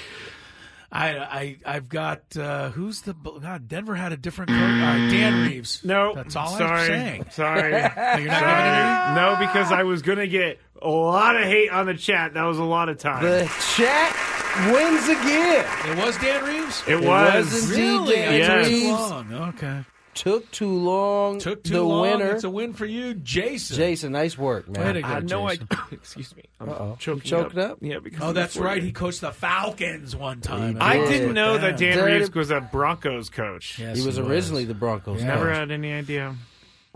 [0.96, 3.68] I I I've got uh, who's the God?
[3.68, 4.58] Denver had a different coach.
[4.60, 5.84] Uh, Dan Reeves.
[5.84, 6.82] No, that's all sorry.
[6.82, 7.26] I'm saying.
[7.32, 7.72] Sorry.
[7.72, 9.12] You're not Sorry.
[9.12, 12.34] it No, because I was going to get a lot of hate on the chat.
[12.36, 13.24] That was a lot of time.
[13.24, 13.46] The
[13.76, 15.66] chat wins again.
[15.92, 16.84] It was Dan Reeves.
[16.88, 17.46] it, It was.
[17.52, 18.16] was indeed Really?
[18.16, 18.88] Dan I took Reeves.
[18.88, 19.34] long.
[19.34, 19.84] Okay.
[20.16, 21.40] Took too long.
[21.40, 22.02] Took too the long.
[22.02, 22.32] winner.
[22.32, 23.76] It's a win for you, Jason.
[23.76, 24.86] Jason, nice work, man.
[24.86, 25.68] Way to go, I had no Jason.
[25.92, 26.44] Excuse me.
[26.60, 26.96] I'm Uh-oh.
[27.00, 27.78] choking You choked up?
[27.82, 28.76] Yeah, because Oh, that's right.
[28.78, 28.82] 40.
[28.86, 30.78] He coached the Falcons one time.
[30.80, 31.10] I did.
[31.10, 33.78] didn't know that Dan Dirty- Reeves was a Broncos coach.
[33.78, 35.20] Yes, he was originally the Broncos.
[35.22, 35.28] Yeah.
[35.28, 35.56] Never coach.
[35.58, 36.34] had any idea.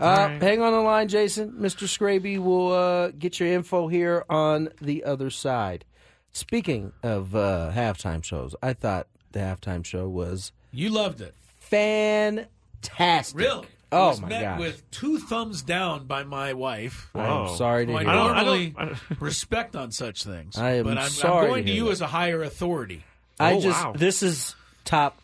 [0.00, 0.42] Uh, All right.
[0.42, 1.52] Hang on the line, Jason.
[1.60, 1.86] Mr.
[1.86, 5.84] Scraby will uh, get your info here on the other side.
[6.32, 11.34] Speaking of uh, halftime shows, I thought the halftime show was You loved it.
[12.82, 13.38] Fantastic.
[13.38, 13.66] Really?
[13.92, 14.60] Oh, was my met gosh.
[14.60, 17.10] with two thumbs down by my wife.
[17.14, 18.74] I am sorry to who I hear I don't- really
[19.18, 20.56] respect on such things.
[20.56, 21.92] I am but I'm, sorry I'm going to to hear you that.
[21.92, 23.04] as a higher authority.
[23.40, 23.92] I Oh, just wow.
[23.96, 24.54] this is
[24.84, 25.18] top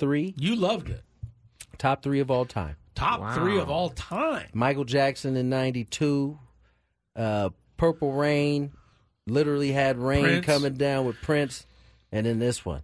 [0.00, 1.02] three, You loved it.
[1.78, 2.74] top three of all time.
[2.96, 3.34] Top Wow.
[3.34, 4.48] three of all time.
[4.54, 6.36] Michael Jackson in '92,
[7.14, 8.72] uh, Purple Rain,
[9.28, 10.46] literally had rain Prince.
[10.46, 11.64] coming down with Prince,
[12.10, 12.82] and then this one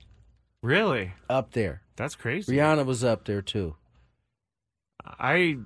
[0.62, 1.12] Really?
[1.28, 1.82] up there.
[1.97, 2.55] That's crazy.
[2.56, 3.74] Rihanna was up there too.
[5.18, 5.58] I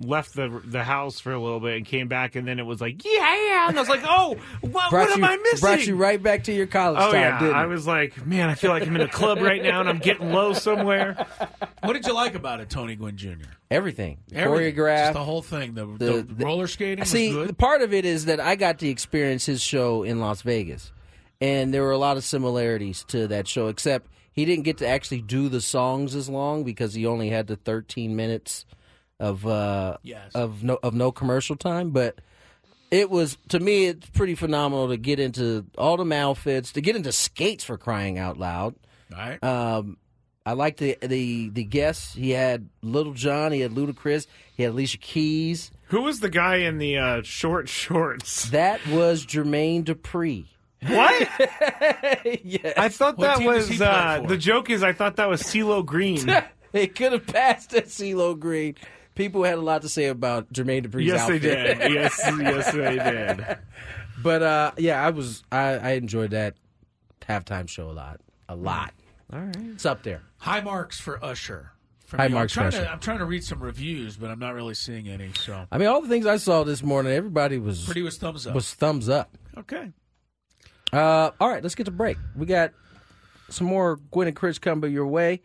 [0.00, 2.80] left the the house for a little bit and came back, and then it was
[2.80, 5.58] like, yeah, and I was like, oh, what, Brought what am you- I missing?
[5.60, 8.48] Brought you right back to your college Oh time, yeah, didn't I was like, man,
[8.48, 11.26] I feel like I'm in a club right now, and I'm getting low somewhere.
[11.82, 13.30] What did you like about it, Tony Gwynn Jr.?
[13.72, 14.74] Everything, Everything.
[14.76, 15.74] choreographed, Just the whole thing.
[15.74, 17.58] The, the, The- the- roller skating was See, good.
[17.58, 20.92] part of it is that I got to experience his show in Las Vegas,
[21.40, 24.86] and there were a lot of similarities to that show, except he didn't get to
[24.86, 28.64] actually do the songs as long because he only had the 13 minutes
[29.20, 30.32] of uh, Yes.
[30.34, 31.90] of no of no commercial time.
[31.90, 32.18] But
[32.90, 36.96] it was to me, it's pretty phenomenal to get into all the outfits, to get
[36.96, 38.74] into skates for crying out loud.
[39.12, 39.42] All right.
[39.44, 39.96] Um,
[40.46, 42.14] I like the the the guests.
[42.14, 43.52] He had Little John.
[43.52, 44.26] He had Ludacris.
[44.56, 45.70] He had Alicia Keys.
[45.88, 48.50] Who was the guy in the uh, short shorts?
[48.50, 50.46] That was Jermaine Dupri.
[50.86, 51.28] What?
[52.44, 52.72] yeah.
[52.76, 54.70] I thought What that team does he was uh, the joke.
[54.70, 56.28] Is I thought that was CeeLo Green.
[56.72, 58.76] it could have passed at CeeLo Green.
[59.18, 61.42] People had a lot to say about Jermaine Dupri's yes, outfit.
[61.42, 61.92] they did.
[61.92, 63.58] Yes, yes, they did.
[64.22, 66.54] but uh, yeah, I was I, I enjoyed that
[67.22, 68.94] halftime show a lot, a lot.
[69.32, 69.56] All right.
[69.74, 70.22] It's up there.
[70.36, 71.72] High marks for Usher.
[72.06, 72.84] From High marks I'm trying, Usher.
[72.84, 75.32] to, I'm trying to read some reviews, but I'm not really seeing any.
[75.32, 78.46] So I mean, all the things I saw this morning, everybody was pretty was thumbs
[78.46, 78.54] up.
[78.54, 79.36] was thumbs up.
[79.58, 79.90] okay.
[80.92, 82.18] Uh, all right, let's get to break.
[82.36, 82.72] We got
[83.50, 85.42] some more Gwynn and Chris coming your way.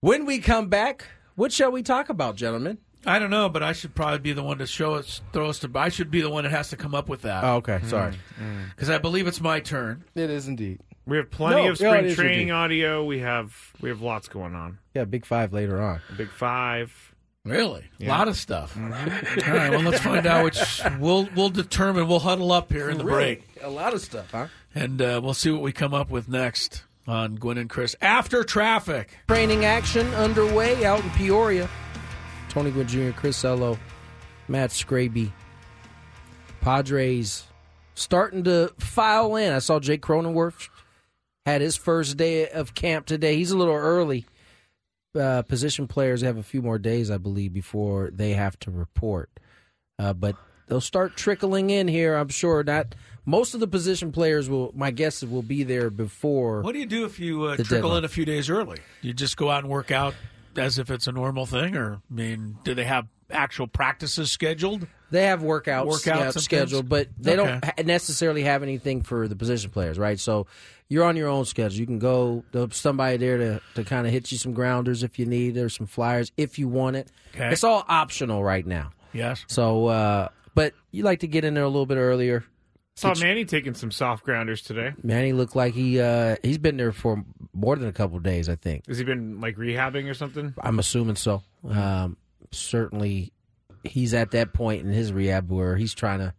[0.00, 1.04] When we come back,
[1.34, 2.78] what shall we talk about, gentlemen?
[3.06, 5.60] I don't know, but I should probably be the one to show us, throw us
[5.60, 5.70] to.
[5.74, 7.44] I should be the one that has to come up with that.
[7.44, 8.12] Oh, okay, sorry.
[8.12, 8.16] Mm.
[8.44, 8.70] Mm.
[8.70, 10.04] because I believe it's my turn.
[10.14, 10.80] It is indeed.
[11.06, 12.50] We have plenty No, of yeah, it spring is training indeed.
[12.52, 13.04] audio.
[13.04, 14.78] We have we have lots going on.
[14.94, 16.00] Yeah, big five later on.
[16.16, 17.14] Big five.
[17.44, 18.74] Really, a lot of stuff.
[18.74, 19.48] Mm-hmm.
[19.50, 22.08] All right, well, let's find out which we'll we'll determine.
[22.08, 24.48] We'll huddle up here in the break, A lot of stuff, huh?
[24.74, 28.42] and uh, we'll see what we come up with next on Gwynn and Chris after
[28.42, 29.16] traffic.
[29.28, 31.68] Training action underway out in Peoria.
[32.56, 33.78] Tony Gwynn Jr., Chris Ello,
[34.48, 35.30] Matt Scraby.
[36.62, 37.44] Padres
[37.92, 39.52] starting to file in.
[39.52, 40.70] I saw Jake Cronenworth
[41.44, 43.36] had his first day of camp today.
[43.36, 44.24] He's a little early.
[45.14, 49.28] Uh, position players have a few more days, I believe, before they have to report.
[49.98, 52.14] Uh, but they'll start trickling in here.
[52.14, 52.64] I'm sure.
[52.64, 52.94] Not
[53.26, 54.72] most of the position players will.
[54.74, 56.62] My guess is will be there before.
[56.62, 57.98] What do you do if you uh, trickle deadline.
[57.98, 58.78] in a few days early?
[59.02, 60.14] You just go out and work out
[60.58, 64.86] as if it's a normal thing, or I mean, do they have actual practices scheduled?
[65.10, 69.70] They have workouts, Workouts yeah, scheduled, but they don't necessarily have anything for the position
[69.70, 70.18] players, right?
[70.18, 70.46] So
[70.88, 71.78] you're on your own schedule.
[71.78, 72.44] You can go.
[72.72, 75.56] Somebody there to, to kind of hit you some grounders if you need.
[75.56, 77.08] or some flyers if you want it.
[77.34, 77.52] Okay.
[77.52, 78.90] It's all optional right now.
[79.12, 79.44] Yes.
[79.48, 82.44] So, uh, but you like to get in there a little bit earlier.
[82.96, 84.94] Saw Manny taking some soft grounders today.
[85.02, 88.48] Manny looked like he uh, he's been there for more than a couple of days.
[88.48, 88.86] I think.
[88.86, 90.54] Has he been like rehabbing or something?
[90.60, 91.42] I'm assuming so.
[91.68, 92.16] Um,
[92.52, 93.32] certainly,
[93.84, 96.34] he's at that point in his rehab where he's trying to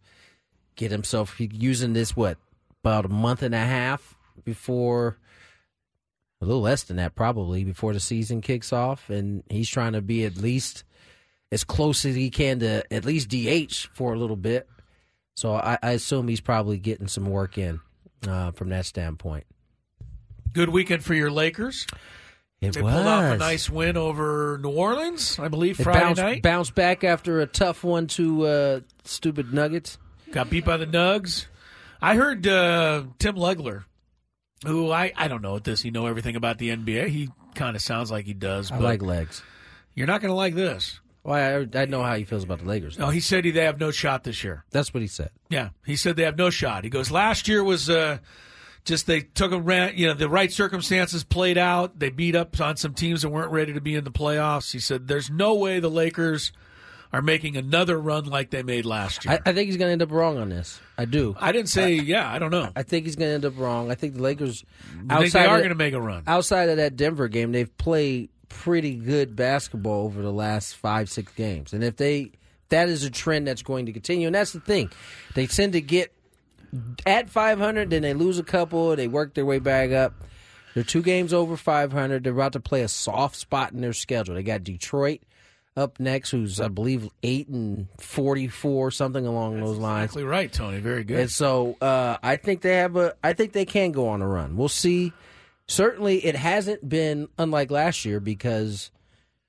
[0.75, 2.37] get himself using this what
[2.83, 5.17] about a month and a half before
[6.41, 10.01] a little less than that probably before the season kicks off, and he's trying to
[10.01, 10.83] be at least
[11.51, 14.67] as close as he can to at least DH for a little bit.
[15.37, 17.79] So I, I assume he's probably getting some work in
[18.27, 19.45] uh, from that standpoint.
[20.51, 21.85] Good weekend for your Lakers.
[22.59, 26.21] It they was pulled off a nice win over New Orleans, I believe, Friday bounced,
[26.23, 26.41] night.
[26.41, 29.99] bounced back after a tough one to uh, stupid Nuggets.
[30.31, 31.45] Got beat by the Nugs.
[32.01, 33.83] I heard uh, Tim Legler,
[34.65, 35.83] who I, I don't know this.
[35.83, 37.09] he know everything about the NBA?
[37.09, 38.71] He kind of sounds like he does.
[38.71, 39.43] I but like legs.
[39.93, 40.99] You're not going to like this.
[41.27, 42.97] Well, I, I know how he feels about the Lakers.
[42.97, 44.63] No, he said he, they have no shot this year.
[44.71, 45.31] That's what he said.
[45.49, 46.85] Yeah, he said they have no shot.
[46.85, 48.19] He goes, last year was uh,
[48.85, 51.99] just they took a rant, you know, the right circumstances played out.
[51.99, 54.71] They beat up on some teams that weren't ready to be in the playoffs.
[54.71, 56.53] He said, there's no way the Lakers
[57.11, 59.33] are making another run like they made last year.
[59.45, 60.79] I, I think he's going to end up wrong on this.
[60.97, 61.35] I do.
[61.37, 62.71] I, didn't say, yeah, I don't know.
[62.73, 63.91] I think he's going to end up wrong.
[63.91, 64.63] I think the Lakers,
[65.09, 66.23] I think they are going to make a run.
[66.25, 71.31] Outside of that Denver game, they've played pretty good basketball over the last five, six
[71.33, 71.73] games.
[71.73, 72.31] And if they,
[72.69, 74.27] that is a trend that's going to continue.
[74.27, 74.89] And that's the thing.
[75.35, 76.13] They tend to get
[77.05, 80.13] at 500, then they lose a couple, they work their way back up.
[80.73, 82.23] They're two games over 500.
[82.23, 84.35] They're about to play a soft spot in their schedule.
[84.35, 85.21] They got Detroit
[85.77, 90.05] up next, who's I believe eight and forty-four, something along those lines.
[90.05, 90.79] Exactly right, Tony.
[90.79, 91.19] Very good.
[91.19, 93.15] And so uh, I think they have a.
[93.23, 94.57] I think they can go on a run.
[94.57, 95.13] We'll see.
[95.67, 98.89] Certainly, it hasn't been unlike last year because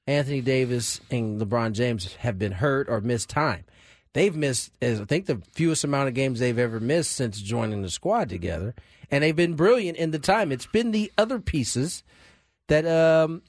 [0.06, 3.64] Anthony Davis and LeBron James have been hurt or missed time.
[4.14, 7.90] They've missed, I think, the fewest amount of games they've ever missed since joining the
[7.90, 8.74] squad together,
[9.10, 10.50] and they've been brilliant in the time.
[10.50, 12.02] It's been the other pieces
[12.66, 13.42] that um,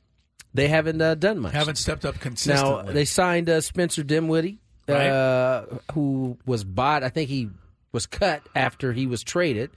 [0.53, 1.53] they haven't uh, done much.
[1.53, 2.85] Haven't stepped up consistently.
[2.85, 5.07] Now they signed uh, Spencer Dinwiddie, Right.
[5.07, 7.03] uh, who was bought.
[7.03, 7.49] I think he
[7.91, 9.71] was cut after he was traded,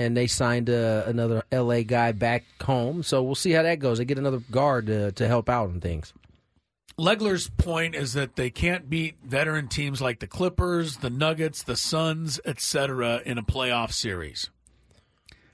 [0.00, 3.02] and they signed uh, another LA guy back home.
[3.02, 3.98] So we'll see how that goes.
[3.98, 6.12] They get another guard to, to help out on things.
[6.98, 11.76] Legler's point is that they can't beat veteran teams like the Clippers, the Nuggets, the
[11.76, 13.22] Suns, etc.
[13.24, 14.50] in a playoff series.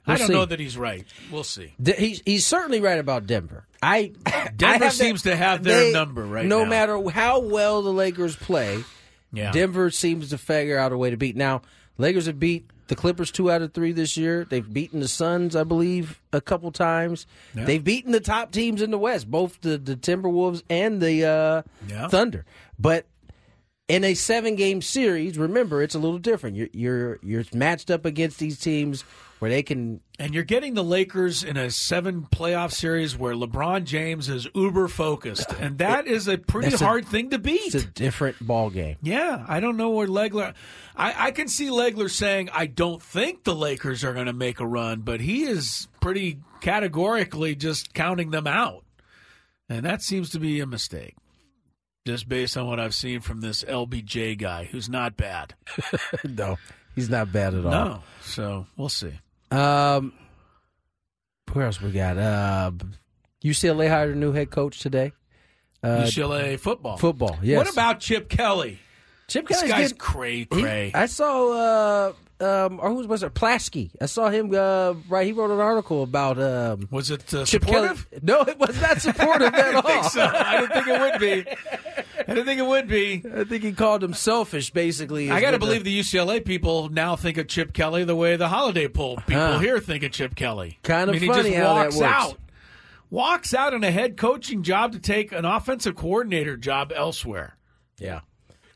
[0.09, 0.33] I We'll don't see.
[0.33, 1.05] know that he's right.
[1.33, 1.75] We'll see.
[1.85, 3.67] He's he's certainly right about Denver.
[3.83, 4.13] I
[4.57, 6.71] Denver I seems that- to have their they- number right No now.
[6.71, 8.83] matter how well the Lakers play,
[9.33, 9.51] Yeah.
[9.53, 11.37] Denver seems to figure out a way to beat.
[11.37, 11.63] Now,
[11.99, 14.45] Lakers have beat the Clippers two out of three this year.
[14.49, 17.27] They've beaten the Suns, I believe, a couple times.
[17.55, 17.65] Yeah.
[17.65, 21.63] They've beaten the top teams in the West, both the, the Timberwolves and the uh,
[21.89, 22.09] Yeah.
[22.09, 22.45] Thunder.
[22.79, 23.07] But
[23.89, 26.57] in a seven game series, remember it's a little different.
[26.57, 29.05] You're you're you're matched up against these teams
[29.39, 33.85] where they can And you're getting the Lakers in a seven playoff series where LeBron
[33.85, 37.75] James is uber focused, and that is a pretty That's a- hard thing to beat.
[37.75, 38.97] it's a different ball game.
[39.03, 40.55] Yeah, I don't know where Legler.
[40.97, 44.59] I, I can see Legler saying, "I don't think the Lakers are going to make
[44.61, 48.85] a run," but he is pretty categorically just counting them out,
[49.69, 51.15] and that seems to be a mistake.
[52.07, 55.55] Just based on what I've seen from this LBJ guy, who's not bad.
[56.25, 56.57] no,
[56.95, 57.71] he's not bad at all.
[57.73, 59.13] No, so we'll see.
[59.51, 60.13] Um,
[61.53, 62.19] where else we got?
[62.19, 62.73] Uh,
[63.45, 65.13] UCLA hired a new head coach today.
[65.83, 66.97] Uh, UCLA football.
[66.97, 67.39] Football.
[67.43, 67.59] Yes.
[67.59, 68.79] What about Chip Kelly?
[69.29, 70.91] Chip This Kelly's guy's getting- cray he- cray.
[70.95, 71.53] I saw.
[71.53, 73.33] Uh, um, or who was it?
[73.35, 73.91] Plaschke.
[74.01, 74.53] I saw him.
[74.55, 76.39] Uh, right, he wrote an article about.
[76.41, 78.09] Um, was it uh, Chip supportive?
[78.11, 78.23] Kelly.
[78.25, 79.83] No, it was not supportive I at all.
[79.83, 80.23] think so.
[80.33, 82.03] I didn't think it would be.
[82.29, 83.23] I didn't think it would be.
[83.35, 84.71] I think he called him selfish.
[84.71, 88.37] Basically, I got to believe the UCLA people now think of Chip Kelly the way
[88.37, 89.59] the Holiday Bowl people Huh.
[89.61, 90.79] here think of Chip Kelly.
[90.83, 92.13] Kind of I mean, funny he just how that walks works.
[92.13, 92.39] out,
[93.11, 97.57] walks out in a head coaching job to take an offensive coordinator job elsewhere.
[97.99, 98.21] Yeah.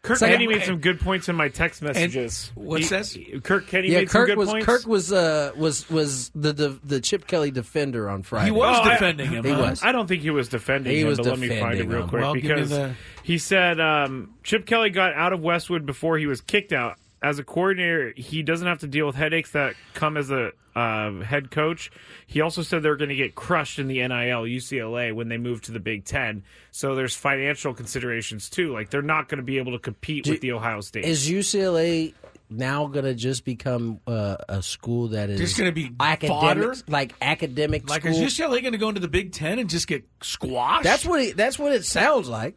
[0.03, 2.51] Kirk So- Kenny made some good points in my text messages.
[2.55, 3.19] what's He- this?
[3.43, 4.67] Kirk Kenney yeah, made Kirk some good was points.
[4.67, 8.47] Kirk was uh, was was the, the the Chip Kelly defender on Friday.
[8.47, 9.45] He was Oh, I- defending him.
[9.45, 9.61] He huh?
[9.61, 9.83] was.
[9.83, 12.09] I don't think he was defending He him, was but let me find it real
[12.09, 16.27] quick Well, because the- he said um, Chip Kelly got out of Westwood before he
[16.27, 16.97] was kicked out.
[17.23, 21.21] As a coordinator, he doesn't have to deal with headaches that come as a uh,
[21.21, 21.91] head coach.
[22.27, 25.61] He also said they're going to get crushed in the NIL UCLA when they move
[25.63, 26.45] to the Big Ten.
[26.71, 28.73] So there's financial considerations too.
[28.73, 31.05] Like they're not going to be able to compete Do- with the Ohio State.
[31.05, 32.15] Is UCLA
[32.49, 36.75] now going to just become uh, a school that is Just gonna be academic, fodder?
[36.89, 38.13] like academic Like, school?
[38.15, 40.85] is UCLA going to go into the Big Ten and just get squashed?
[40.85, 42.57] That's what it, that's what it sounds like.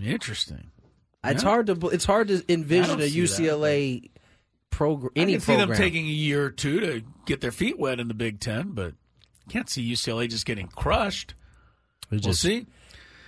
[0.00, 0.70] interesting.
[1.24, 4.10] It's hard to it's hard to envision a that, UCLA
[4.70, 5.10] program.
[5.16, 5.68] I Any can see program.
[5.70, 8.70] them taking a year or two to get their feet wet in the Big Ten,
[8.72, 8.94] but
[9.48, 11.34] can't see UCLA just getting crushed.
[12.10, 12.66] He we'll just- see.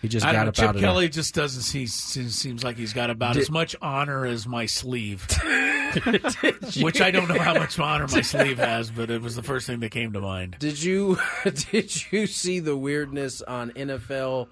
[0.03, 0.53] He just I got know.
[0.53, 1.87] Chip Kelly just doesn't see.
[1.87, 5.27] Seems like he's got about Did- as much honor as my sleeve,
[6.81, 9.67] which I don't know how much honor my sleeve has, but it was the first
[9.67, 10.57] thing that came to mind.
[10.59, 14.49] Did you did you see the weirdness on NFL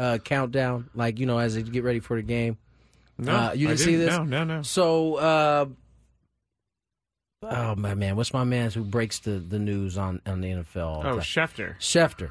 [0.00, 0.88] uh, countdown?
[0.94, 2.56] Like you know, as they get ready for the game.
[3.18, 4.06] No, uh, you didn't see didn't.
[4.06, 4.18] this.
[4.18, 4.62] No, no, no.
[4.62, 5.66] So, uh,
[7.42, 11.04] oh my man, what's my man who breaks the, the news on on the NFL?
[11.04, 11.16] Oh?
[11.18, 11.78] Schefter.
[11.78, 12.30] Schefter.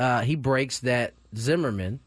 [0.00, 2.00] Uh, he breaks that Zimmerman,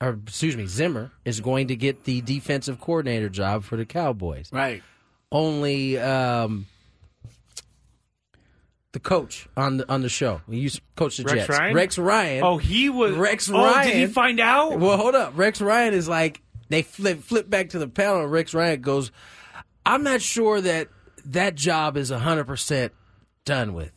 [0.00, 4.48] or excuse me, Zimmer is going to get the defensive coordinator job for the Cowboys.
[4.52, 4.82] Right.
[5.30, 6.66] Only um,
[8.92, 10.40] the coach on the on the show.
[10.48, 11.58] He used coach the Rex Jets.
[11.58, 11.74] Ryan?
[11.74, 12.44] Rex Ryan.
[12.44, 13.88] Oh, he was Rex oh, Ryan.
[13.88, 14.78] Did he find out?
[14.78, 15.32] Well, hold up.
[15.36, 16.40] Rex Ryan is like
[16.72, 19.10] they flip flip back to the panel, and Rex Ryan goes,
[19.84, 20.88] "I'm not sure that
[21.26, 22.92] that job is hundred percent
[23.44, 23.92] done with,"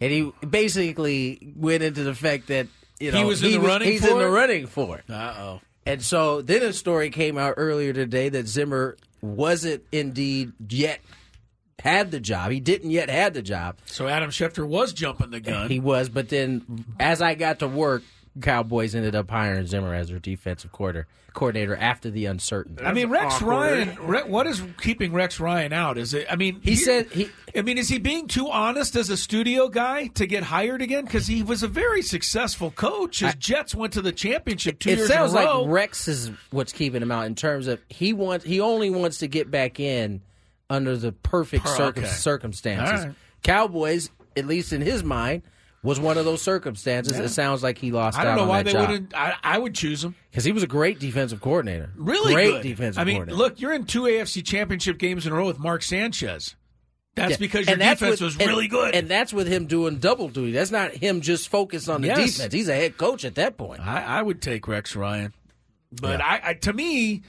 [0.00, 2.66] and he basically went into the fact that
[3.00, 5.10] you know He was in the running He's for in the running for it.
[5.10, 5.60] Uh oh.
[5.86, 11.00] And so then a story came out earlier today that Zimmer wasn't indeed yet
[11.78, 12.50] had the job.
[12.50, 13.76] He didn't yet had the job.
[13.84, 15.70] So Adam Schefter was jumping the gun.
[15.70, 18.02] He was, but then as I got to work,
[18.42, 22.84] Cowboys ended up hiring Zimmer as their defensive quarter, coordinator after the uncertainty.
[22.84, 23.96] I mean, Rex Ryan.
[24.06, 25.96] Re, what is keeping Rex Ryan out?
[25.98, 26.26] Is it?
[26.30, 27.30] I mean, He said he.
[27.56, 31.04] I mean, is he being too honest as a studio guy to get hired again?
[31.04, 33.20] Because he was a very successful coach.
[33.20, 35.70] His Jets went to the championship two it years sounds in a like.
[35.70, 39.28] Rex is what's keeping him out in terms of he wants he only wants to
[39.28, 40.20] get back in
[40.68, 42.12] under the perfect Per- circum- okay.
[42.12, 43.00] circumstances.
[43.00, 43.14] All right.
[43.42, 45.42] Cowboys, at least in his mind,
[45.86, 47.16] was one of those circumstances.
[47.16, 47.24] Yeah.
[47.24, 49.14] It sounds like he lost I don't out know on why they job wouldn't.
[49.16, 50.14] I, I would choose him.
[50.30, 51.90] because he was a great defensive coordinator.
[51.96, 52.62] Really great good.
[52.62, 53.38] defensive I mean, coordinator.
[53.38, 56.56] look, you're in two AFC championship games in a row with Mark Sanchez.
[57.14, 57.36] That's Yeah.
[57.38, 58.94] because your And that's defense with- was really and- good.
[58.94, 60.52] and that's with him doing double duty.
[60.52, 62.34] That's not him just focused on the Yes.
[62.36, 62.52] defense.
[62.52, 63.80] He's a head coach at that point.
[63.80, 65.32] I, I would take Rex Ryan,
[65.92, 66.26] but Yeah.
[66.26, 67.22] I, I to me,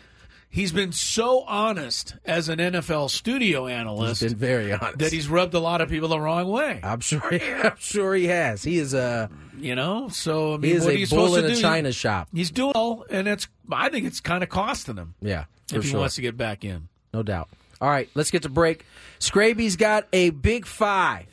[0.50, 4.22] he's been so honest as an NFL studio analyst.
[4.22, 5.00] He's been very honest.
[5.00, 6.80] that he's rubbed a lot of people the wrong way.
[6.84, 7.22] I'm sure.
[7.34, 8.64] I'm sure he has.
[8.64, 9.30] He is a.
[9.60, 11.56] You know, so I mean, He is what a are you bull in a do?
[11.60, 12.28] china shop.
[12.32, 13.48] He's doing all, and it's.
[13.72, 16.00] I think it's kind of costing him Yeah, if he sure.
[16.02, 16.90] wants to get back in.
[17.12, 17.50] No doubt.
[17.82, 18.86] All right, let's get to break.
[19.18, 21.26] Scraby's got a big five.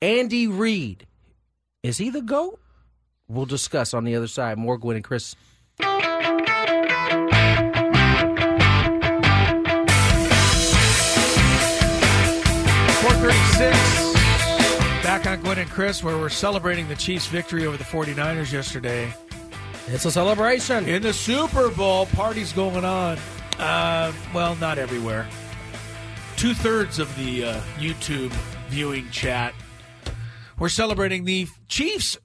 [0.00, 1.04] Andy Reid.
[1.82, 2.60] Is he the GOAT?
[3.26, 4.56] We'll discuss on the other side.
[4.56, 5.34] More Gwynn and Chris.
[15.64, 19.12] And Chris, where we're celebrating the Chiefs' victory over the 49ers yesterday.
[19.86, 20.86] It's a celebration.
[20.86, 23.16] In the Super Bowl, parties going on.
[23.58, 25.26] Uh, well, not everywhere.
[26.36, 28.30] Two thirds of the uh, YouTube
[28.68, 29.54] viewing chat.
[30.58, 32.18] We're celebrating the Chiefs'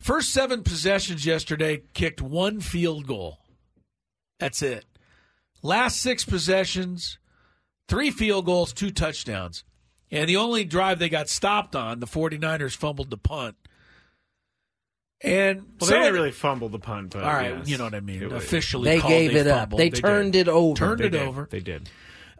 [0.00, 3.38] first seven possessions yesterday, kicked one field goal.
[4.40, 4.84] That's it.
[5.62, 7.18] Last six possessions,
[7.86, 9.62] three field goals, two touchdowns.
[10.10, 13.56] And the only drive they got stopped on, the 49ers fumbled the punt.
[15.22, 17.68] And Well, some they didn't really fumble the punt, but all right, yes.
[17.68, 18.22] you know what I mean.
[18.22, 19.60] It was- Officially, They called gave it up.
[19.62, 19.80] fumbled.
[19.80, 20.00] They did.
[20.00, 20.76] turned it over.
[20.78, 21.22] Turned They it did.
[21.22, 21.48] over.
[21.50, 21.90] They did.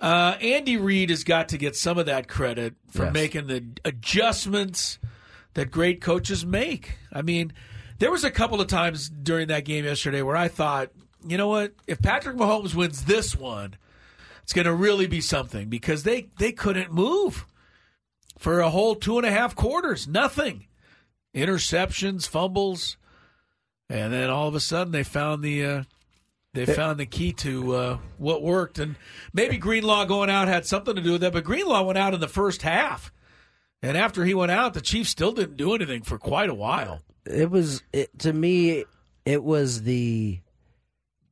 [0.00, 3.14] Uh, Andy Reid has got to get some of that credit for Yes.
[3.14, 5.00] making the adjustments
[5.54, 6.98] that great coaches make.
[7.12, 7.52] I mean,
[7.98, 10.90] there was a couple of times during that game yesterday where I thought,
[11.26, 11.72] you know what?
[11.88, 13.74] If Patrick Mahomes wins this one,
[14.44, 17.44] it's going to really be something because they they couldn't move
[18.38, 20.08] for a whole two and a half quarters.
[20.08, 20.66] Nothing,
[21.34, 22.96] interceptions, fumbles,
[23.90, 25.64] and then all of a sudden they found the.
[25.64, 25.82] Uh,
[26.54, 28.96] they found the key to uh, what worked, and
[29.32, 31.34] maybe Greenlaw going out had something to do with that.
[31.34, 33.12] But Greenlaw went out in the first half,
[33.82, 37.02] and after he went out, the Chiefs still didn't do anything for quite a while.
[37.26, 38.84] It was it, to me.
[39.24, 40.40] It was the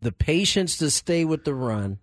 [0.02, 1.98] the patience to stay with the run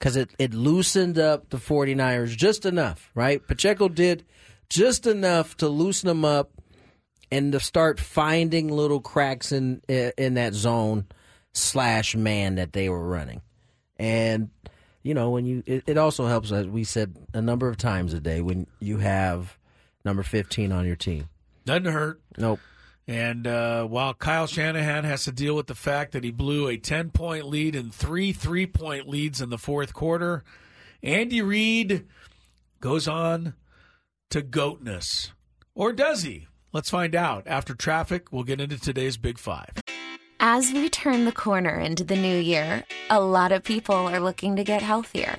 [0.00, 3.46] because it, it loosened up the 49ers just enough, right?
[3.46, 4.24] Pacheco did
[4.70, 6.50] just enough to loosen them up
[7.30, 11.04] and to start finding little cracks in in that zone
[11.52, 13.42] slash man that they were running.
[13.98, 14.48] And
[15.02, 18.14] you know, when you it, it also helps as we said a number of times
[18.14, 19.58] a day when you have
[20.04, 21.28] number 15 on your team.
[21.66, 22.20] Doesn't hurt.
[22.38, 22.58] Nope.
[23.08, 26.76] And uh, while Kyle Shanahan has to deal with the fact that he blew a
[26.76, 30.44] 10 point lead and three three point leads in the fourth quarter,
[31.02, 32.06] Andy Reid
[32.80, 33.54] goes on
[34.30, 35.32] to goatness.
[35.74, 36.46] Or does he?
[36.72, 37.46] Let's find out.
[37.46, 39.82] After traffic, we'll get into today's Big Five.
[40.38, 44.56] As we turn the corner into the new year, a lot of people are looking
[44.56, 45.38] to get healthier.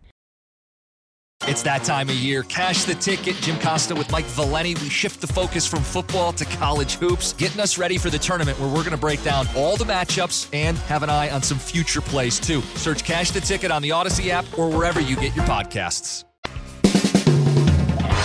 [1.47, 2.43] It's that time of year.
[2.43, 3.35] Cash the ticket.
[3.37, 4.75] Jim Costa with Mike Valenti.
[4.75, 8.59] We shift the focus from football to college hoops, getting us ready for the tournament
[8.59, 11.57] where we're going to break down all the matchups and have an eye on some
[11.57, 12.61] future plays too.
[12.75, 16.25] Search Cash the Ticket on the Audacy app or wherever you get your podcasts.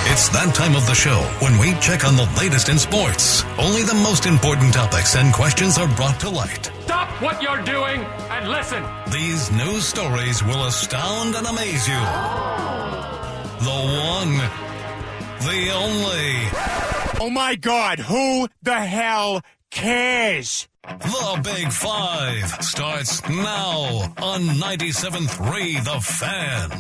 [0.09, 3.44] It's that time of the show when we check on the latest in sports.
[3.59, 6.70] Only the most important topics and questions are brought to light.
[6.82, 8.05] Stop what you're doing
[8.47, 8.85] and listen.
[9.10, 12.01] These news stories will astound and amaze you.
[13.60, 13.81] The
[14.12, 14.36] one,
[15.40, 16.48] the only.
[17.20, 20.68] Oh my god, who the hell cares?
[20.82, 26.70] The Big Five starts now on 97.3 The Fan.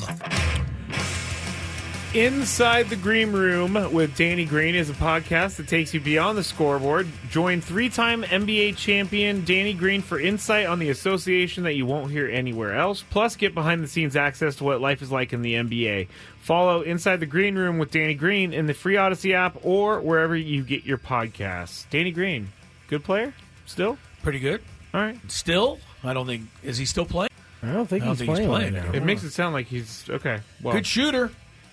[2.16, 6.42] Inside the Green Room with Danny Green is a podcast that takes you beyond the
[6.42, 7.06] scoreboard.
[7.28, 12.10] Join three time NBA champion Danny Green for insight on the association that you won't
[12.10, 13.02] hear anywhere else.
[13.10, 16.08] Plus, get behind the scenes access to what life is like in the NBA.
[16.40, 20.34] Follow Inside the Green Room with Danny Green in the free Audacy app or wherever
[20.34, 21.84] you get your podcasts.
[21.90, 22.48] Danny Green,
[22.88, 23.34] good player?
[23.66, 23.98] Still?
[24.22, 24.62] Pretty good.
[24.94, 25.18] All right.
[25.30, 25.80] Still?
[26.02, 26.46] I don't think.
[26.62, 27.28] Is he still playing?
[27.62, 28.88] I don't think I don't he's think he's playing, playing right now.
[28.88, 28.96] anymore.
[29.02, 30.40] It makes it sound like he's okay.
[30.62, 31.30] Well, Good shooter.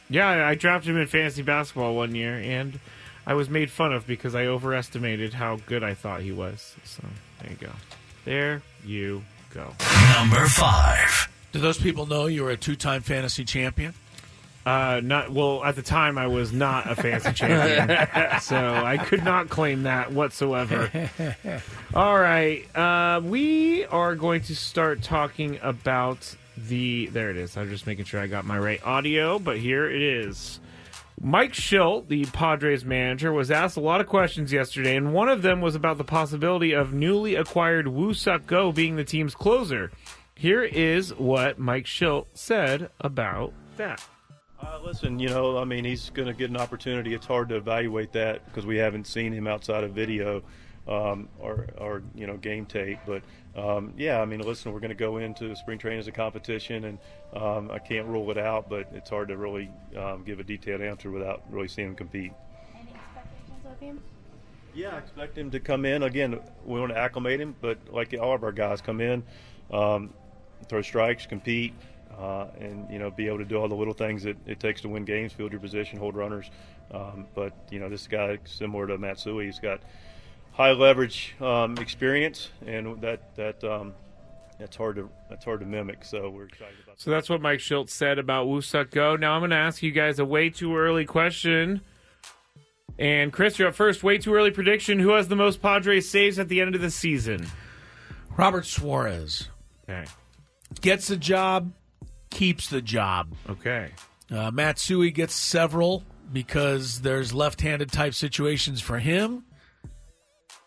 [0.09, 2.79] Yeah, I I drafted him in fantasy basketball one year, and
[3.25, 6.75] I was made fun of because I overestimated how good I thought he was.
[6.83, 7.03] So
[7.41, 7.71] there you go.
[8.25, 9.23] There you
[9.53, 9.73] go.
[10.15, 11.29] Number five.
[11.51, 13.93] Do those people know you were a two-time fantasy champion?
[14.65, 15.63] Uh, not well.
[15.63, 20.11] At the time, I was not a fantasy champion, so I could not claim that
[20.13, 20.89] whatsoever.
[21.93, 27.07] All right, uh, we are going to start talking about the.
[27.07, 27.57] There it is.
[27.57, 30.59] I'm just making sure I got my right audio, but here it is.
[31.21, 35.41] Mike Shildt, the Padres manager, was asked a lot of questions yesterday, and one of
[35.41, 39.91] them was about the possibility of newly acquired Woo Suk Go being the team's closer.
[40.35, 44.03] Here is what Mike Shildt said about that.
[44.59, 47.13] Uh, listen, you know, I mean, he's going to get an opportunity.
[47.13, 50.41] It's hard to evaluate that because we haven't seen him outside of video
[50.87, 52.99] um, or, or, you know, game tape.
[53.05, 53.23] But,
[53.55, 56.85] um, yeah, I mean, listen, we're going to go into spring training as a competition,
[56.85, 56.97] and
[57.35, 60.81] um, I can't rule it out, but it's hard to really um, give a detailed
[60.81, 62.31] answer without really seeing him compete.
[62.73, 64.01] Any expectations of him?
[64.73, 66.01] Yeah, I expect him to come in.
[66.01, 69.23] Again, we want to acclimate him, but like all of our guys, come in,
[69.71, 70.11] um,
[70.67, 71.73] throw strikes, compete,
[72.17, 74.81] uh, and you know be able to do all the little things that it takes
[74.81, 76.49] to win games, field your position, hold runners.
[76.91, 79.81] Um, but you know this guy, similar to Matsui, he's got
[80.53, 83.93] high leverage um, experience, and that that um,
[84.59, 86.05] that's hard to that's hard to mimic.
[86.05, 87.01] So we're excited about.
[87.01, 89.15] So that's what Mike Shildt said about Woo Suk Go.
[89.15, 91.81] Now I'm going to ask you guys a way too early question.
[92.99, 94.03] And Chris, you're up first.
[94.03, 94.99] Way too early prediction.
[94.99, 97.47] Who has the most Padres saves at the end of the season?
[98.37, 99.49] Robert Suarez.
[99.89, 100.05] Okay.
[100.79, 101.73] Gets the job,
[102.29, 103.33] keeps the job.
[103.49, 103.89] Okay.
[104.31, 109.43] Uh, Matsui gets several because there's left-handed type situations for him.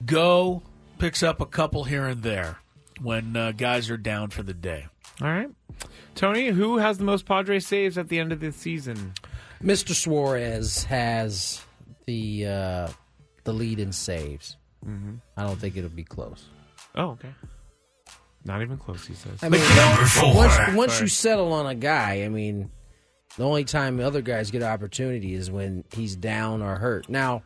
[0.05, 0.63] Go
[0.99, 2.59] picks up a couple here and there
[3.01, 4.87] when uh, guys are down for the day.
[5.23, 5.49] All right.
[6.15, 9.15] Tony, who has the most Padres saves at the end of the season?
[9.63, 9.95] Mr.
[9.95, 11.63] Suarez has
[12.07, 12.89] the uh,
[13.45, 14.57] the lead in saves.
[14.87, 15.21] Mhm.
[15.37, 16.45] I don't think it'll be close.
[16.95, 17.31] Oh, okay.
[18.45, 19.43] Not even close, he says.
[19.43, 19.61] I mean,
[20.37, 22.71] once, once you settle on a guy, I mean,
[23.37, 27.09] the only time other guys get opportunity is when he's down or hurt.
[27.09, 27.43] Now,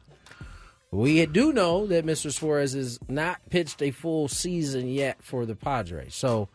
[0.93, 2.33] we do know that Mr.
[2.33, 6.15] Suarez has not pitched a full season yet for the Padres.
[6.15, 6.49] So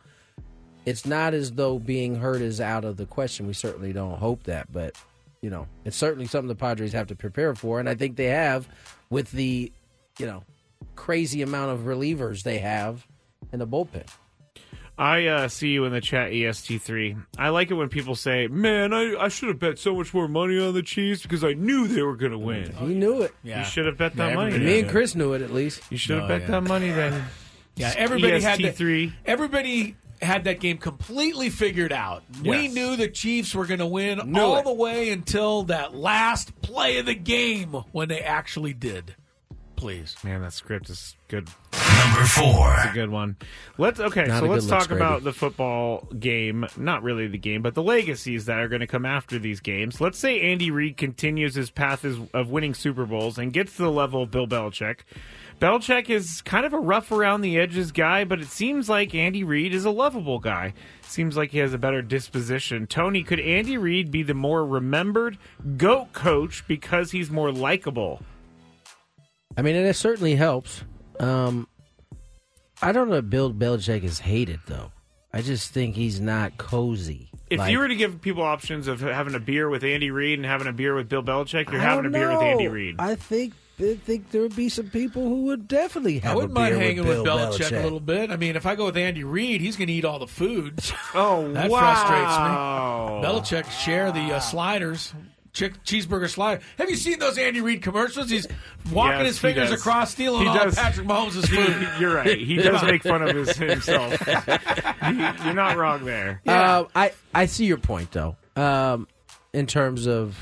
[0.86, 3.48] it's not as though being hurt is out of the question.
[3.48, 4.96] We certainly don't hope that, but
[5.42, 8.26] you know, it's certainly something the Padres have to prepare for, and I think they
[8.26, 8.68] have
[9.10, 9.72] with the,
[10.18, 10.44] you know,
[10.96, 13.06] crazy amount of relievers they have
[13.52, 14.08] in the bullpen.
[14.98, 17.22] I uh, see you in the chat, EST3.
[17.38, 20.28] I like it when people say, man, I, I should have bet so much more
[20.28, 22.72] money on the Chiefs because I knew they were going to win.
[22.76, 23.34] He knew it.
[23.44, 23.60] Yeah.
[23.60, 24.48] You should have bet that Yeah, money.
[24.54, 24.72] everybody.
[24.74, 25.82] Me and Chris knew it at least.
[25.90, 26.48] You should have No, bet yeah.
[26.48, 27.26] that money then.
[27.76, 29.12] Yeah, everybody had that, EST3.
[29.26, 32.24] Everybody had that game completely figured out.
[32.42, 32.74] We Yes.
[32.74, 34.64] knew the Chiefs were going to win Knew all it.
[34.64, 39.16] the way until that last play of the game when they actually did.
[39.76, 40.16] Please.
[40.24, 41.50] Man, that script is good.
[41.74, 42.74] Number four.
[42.76, 43.36] It's a good one.
[43.78, 44.26] Let's okay.
[44.26, 46.66] Not so let's good look, talk about the football game.
[46.78, 50.02] Not really the game, but the legacies that are going to come after these games.
[50.02, 53.92] Let's say Andy Reid continues his path of winning Super Bowls and gets to the
[53.92, 55.00] level of Bill Belichick.
[55.60, 59.44] Belichick is kind of a rough around the edges guy, but it seems like Andy
[59.44, 60.74] Reid is a lovable guy.
[61.02, 62.88] Seems like he has a better disposition.
[62.88, 65.38] Tony, could Andy Reid be the more remembered
[65.78, 68.22] GOAT coach because he's more likable?
[69.58, 70.84] I mean, and it certainly helps.
[71.20, 71.68] Um,
[72.82, 74.92] I don't know if Bill Belichick is hated though.
[75.34, 77.30] I just think he's not cozy.
[77.50, 80.40] If Like, you were to give people options of having a beer with Andy Reid
[80.40, 82.68] and having a beer with Bill Belichick, you're I having a don't beer with Andy.
[82.68, 82.96] Reid.
[83.00, 86.54] I think I think there would be some people who would definitely have I wouldn't
[86.54, 88.32] mind hanging with, with, Bill Belichick, a little bit.
[88.32, 90.80] I mean, if I go with Andy Reid, he's going to eat all the food.
[91.14, 93.22] Oh, that wow.
[93.22, 93.62] frustrates me.
[93.62, 95.14] Belichick share the uh, sliders.
[95.56, 96.62] Chick, cheeseburger slider.
[96.78, 98.30] Have you seen those Andy Reid commercials?
[98.30, 98.46] He's
[98.92, 100.76] walking Yes, his fingers across, stealing He all does.
[100.76, 101.90] Patrick Mahomes' food.
[102.00, 102.38] You're right.
[102.38, 104.14] He does make fun of his, himself.
[105.06, 106.42] You- you're not wrong there.
[106.48, 108.36] Um, I I see your point though.
[108.56, 109.08] Um,
[109.54, 110.36] in terms of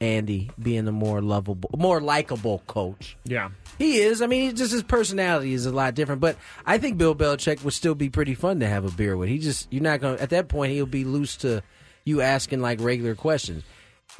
[0.00, 3.16] Andy being the more lovable, more likable coach.
[3.24, 3.50] Yeah.
[3.78, 4.20] He is.
[4.22, 6.20] I mean, he- just his personality is a lot different.
[6.20, 6.36] But
[6.66, 9.28] I think Bill Belichick would still be pretty fun to have a beer with.
[9.30, 11.62] He just you're not going to at that point he'll be loose to
[12.04, 13.64] you asking like regular questions.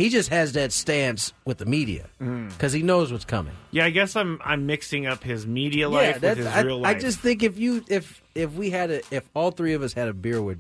[0.01, 2.49] He just has that stance with the media Mm.
[2.51, 3.55] because he knows what's coming.
[3.71, 6.97] Yeah, I guess I'm I'm mixing up his media life with his I, real life.
[6.97, 9.93] I just think if you if if we had a if all three of us
[9.93, 10.59] had a beer with,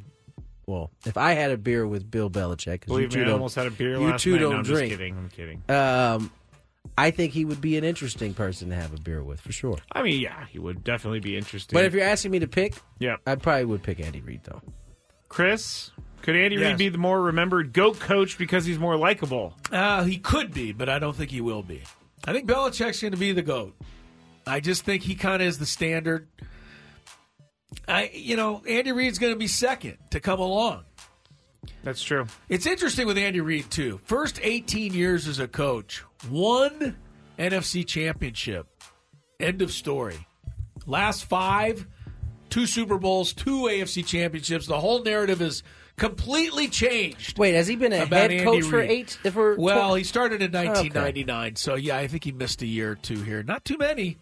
[0.67, 3.27] well, if I had a beer with Bill Belichick, 'cause you Believe two me, I
[3.29, 4.39] don't- almost had a beer you last two night.
[4.41, 4.89] don't no, I'm drink.
[4.91, 5.17] just kidding.
[5.17, 5.63] I'm kidding.
[5.69, 6.31] Um,
[6.99, 9.79] I think he would be an interesting person to have a beer with for sure.
[9.93, 11.75] I mean, yeah, he would definitely be interesting.
[11.77, 14.61] But if you're asking me to pick, yeah, I probably would pick Andy Reid though.
[15.29, 15.91] Chris,
[16.23, 16.71] could Andy Yes.
[16.71, 19.55] Reid be the more remembered GOAT coach because he's more likable?
[19.71, 21.83] Uh, he could be, but I don't think he will be.
[22.25, 23.75] I think Belichick's going to be the goat.
[24.47, 26.29] I just think he kind of is the standard.
[27.87, 30.85] I, you know, Andy Reid's going to be second to come along.
[31.83, 32.27] That's true.
[32.49, 34.01] It's interesting with Andy Reid too.
[34.05, 36.97] First 18 years as a coach, one
[37.39, 38.67] NFC championship.
[39.39, 40.27] End of story.
[40.87, 41.87] Last five,
[42.51, 44.67] two Super Bowls, two AFC championships.
[44.67, 45.63] The whole narrative is
[46.01, 47.39] completely changed.
[47.39, 48.91] Wait, has he been a head Andy coach for Reid.
[48.91, 49.33] eight?
[49.33, 50.67] For Well, tw- he started in Okay.
[50.67, 53.43] 1999, so yeah, I think he missed a year or two here.
[53.43, 54.17] Not too many.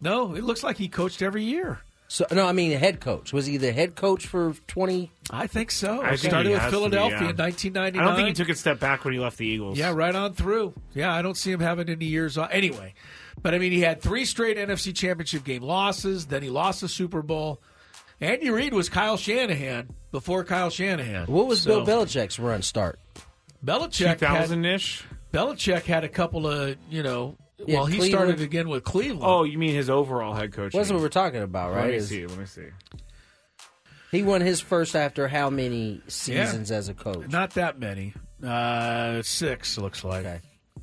[0.00, 1.80] No, it looks like he coached every year.
[2.08, 3.32] So no, I mean head coach.
[3.32, 5.10] Was he the head coach for twenty?
[5.30, 6.02] I think so.
[6.02, 7.30] I think started with has to be, Philadelphia yeah.
[7.30, 8.00] in 1999.
[8.02, 9.78] I don't think he took a step back when he left the Eagles.
[9.78, 10.74] Yeah, right on through.
[10.92, 12.50] Yeah, I don't see him having any years off.
[12.52, 12.92] Anyway,
[13.40, 16.26] but I mean, he had three straight NFC Championship game losses.
[16.26, 17.62] Then he lost the Super Bowl.
[18.22, 21.26] Andy Reid was Kyle Shanahan before Kyle Shanahan.
[21.26, 23.00] What was So, Bill Belichick's run start?
[23.64, 24.18] Belichick?
[24.20, 25.02] 2000 had- ish.
[25.32, 27.36] Belichick had a couple of you know.
[27.66, 28.12] Yeah, well, he Cleveland.
[28.12, 29.22] started again with Cleveland.
[29.24, 30.72] Oh, you mean his overall head coach?
[30.72, 31.82] That's what we're talking about, right?
[31.82, 32.26] Let me Is- see.
[32.26, 32.66] Let me see.
[34.10, 37.28] He won his first after how many seasons as a coach?
[37.28, 38.14] Not that many.
[38.44, 40.26] Uh, six looks like.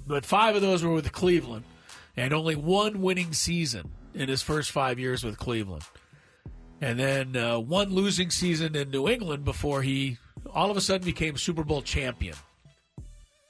[0.07, 1.63] But five of those were with Cleveland,
[2.17, 5.83] and only one winning season in his first five years with Cleveland,
[6.81, 10.17] and then uh, one losing season in New England before he
[10.53, 12.35] all of a sudden became Super Bowl champion.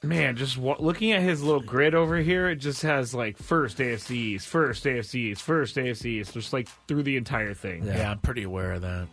[0.02, 3.76] Man, just wa- looking at his little grid over here, it just has like first
[3.78, 7.84] AFC East, first AFC East, first AFC East, just like through the entire thing.
[7.86, 9.08] Yeah, I'm pretty aware of that.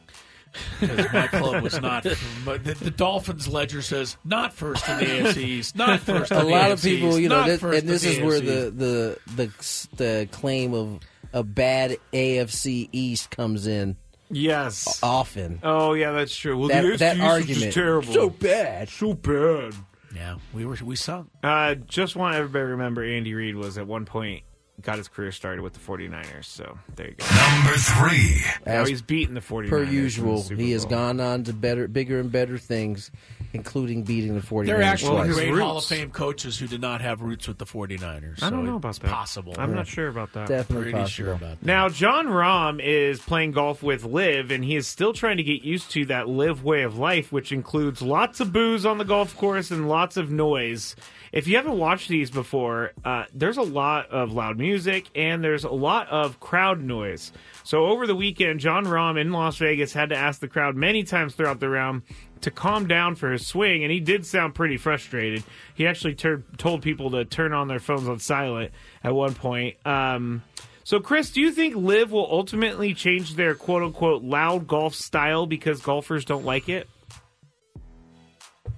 [0.80, 2.04] Because my club was not,
[2.46, 6.32] but the, the Dolphins ledger says not first in the AFC East, not first.
[6.32, 8.40] In a the lot of AFC people, you know, this, and this in is where
[8.40, 11.00] the, the the the claim of
[11.34, 13.98] a bad AFC East comes in.
[14.30, 15.60] Yes, often.
[15.64, 16.58] Oh yeah, that's true.
[16.58, 19.74] Well, That- the AFC that East is terrible, So bad, so bad.
[20.16, 21.30] Yeah, we were we sung.
[21.44, 24.44] Uh, just want everybody to remember Andy Reid was at one point
[24.82, 26.46] got his career started with the 49ers.
[26.46, 27.26] So there you go.
[27.36, 28.42] Number three.
[28.66, 29.70] Now As he's beating the 49ers.
[29.70, 30.44] per usual.
[30.44, 33.10] He has gone on to better, bigger and better things,
[33.54, 34.66] including beating the 49ers.
[34.66, 35.34] There are actually twice.
[35.34, 38.44] great Hall of Fame coaches who did not have roots with the 49ers.
[38.44, 39.12] I don't so know about that.
[39.12, 39.56] Possible.
[39.58, 40.48] I'm not sure about that.
[40.48, 41.66] Definitely Pretty sure about that.
[41.66, 45.64] Now, Jon Rahm is playing golf with Liv, and he is still trying to get
[45.64, 49.36] used to that Liv way of life, which includes lots of booze on the golf
[49.38, 50.96] course and lots of noise.
[51.32, 55.66] If you haven't watched these before, uh, there's a lot of loud music and there's
[55.66, 57.32] a lot of crowd noise.
[57.68, 61.04] So over the weekend, Jon Rahm in Las Vegas had to ask the crowd many
[61.04, 62.04] times throughout the round
[62.40, 65.44] to calm down for his swing, and he did sound pretty frustrated.
[65.76, 68.72] He actually tur- told people to turn on their phones on silent
[69.04, 69.76] at one point.
[69.86, 70.44] Um,
[70.86, 75.46] so, Chris, do you think Liv will ultimately change their quote unquote loud golf style
[75.46, 76.88] because golfers don't like it?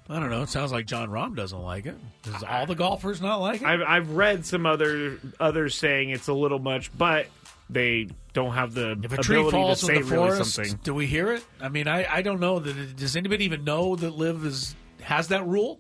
[0.10, 0.42] I don't know.
[0.42, 1.96] It sounds like Jon Rahm doesn't like it.
[2.24, 3.68] Does all the golfers not like it?
[3.68, 7.28] I've, I've read some other others saying it's a little much, but
[7.70, 8.08] they
[8.44, 10.80] don't have the if a tree ability falls to say in the really forest, something.
[10.84, 11.44] do we hear it?
[11.62, 12.60] I mean, I, I don't know.
[12.60, 15.80] That does anybody even know that Liv is has that rule?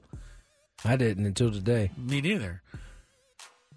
[0.84, 1.92] I didn't until today.
[1.98, 2.62] Me neither.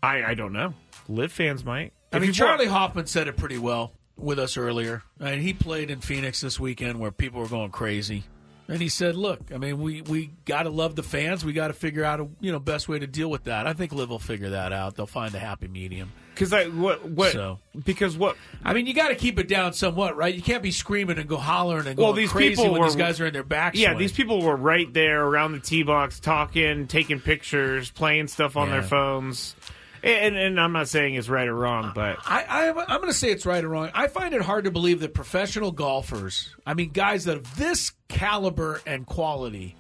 [0.02, 0.74] I I don't know.
[1.08, 1.92] Liv fans might.
[2.12, 5.02] I If mean, you Charley Hoffman said it pretty well with us earlier.
[5.20, 8.24] And he played in Phoenix this weekend where people were going crazy.
[8.68, 11.44] And he said, "Look, I mean, we, we got to love the fans.
[11.44, 13.66] We got to figure out a you know best way to deal with that.
[13.66, 14.94] I think Liv will figure that out.
[14.94, 16.12] They'll find a happy medium.
[16.34, 19.72] Because I what what So- because what I mean, you got to keep it down
[19.72, 20.34] somewhat, right?
[20.34, 22.86] You can't be screaming and go hollering and well going these crazy people when were
[22.86, 23.74] these guys are in their back.
[23.76, 28.56] Yeah, these people were right there around the tee box, talking, taking pictures, playing stuff
[28.56, 29.54] on their phones.
[30.04, 33.12] And, and I'm not saying it's right or wrong, but I, I I'm going to
[33.12, 33.88] say it's right or wrong.
[33.94, 37.92] I find it hard to believe that professional golfers, I mean, guys that of this
[38.08, 39.76] caliber and quality,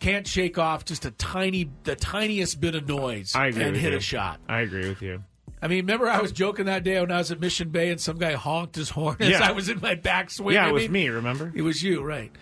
[0.00, 3.98] can't shake off just a tiny, the tiniest bit of noise and hit you.
[3.98, 4.40] a shot.
[4.48, 5.22] I agree with you.
[5.60, 8.00] I mean, remember I was joking that day when I was at Mission Bay and
[8.00, 9.48] some guy honked his horn as Yeah.
[9.48, 10.54] I was in my backswing.
[10.54, 11.08] Yeah, I it was mean, me.
[11.08, 11.52] Remember?
[11.54, 12.32] It was you, right?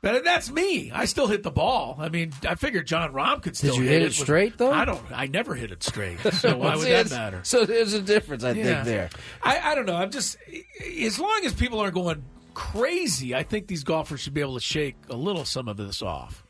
[0.00, 0.92] But that's me.
[0.92, 1.96] I still hit the ball.
[1.98, 4.70] I mean, I figured Jon Rahm could still you hit hit it with- straight, though?
[4.70, 5.02] I don't.
[5.10, 6.18] I never hit it straight.
[6.34, 7.40] So why would that matter?
[7.42, 8.64] So there's a difference, I Yeah.
[8.74, 9.10] think, there.
[9.42, 9.96] I, I don't know.
[9.96, 10.36] I'm just
[11.02, 12.22] as long as people aren't going
[12.54, 16.00] crazy, I think these golfers should be able to shake a little some of this
[16.02, 16.44] off.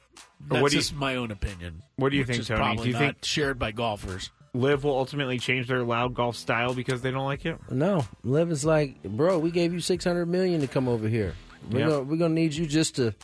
[0.49, 1.83] That's What do you- just my own opinion.
[1.97, 2.59] What do you which think, is Tony?
[2.61, 4.31] Probably Do you not think- shared by golfers?
[4.55, 7.59] Liv will ultimately change their loud golf style because they don't like it.
[7.71, 11.35] No, Liv is like, bro, we gave you six hundred million to come over here.
[11.71, 11.89] We're Yep.
[11.89, 13.15] gonna we're gonna need you just to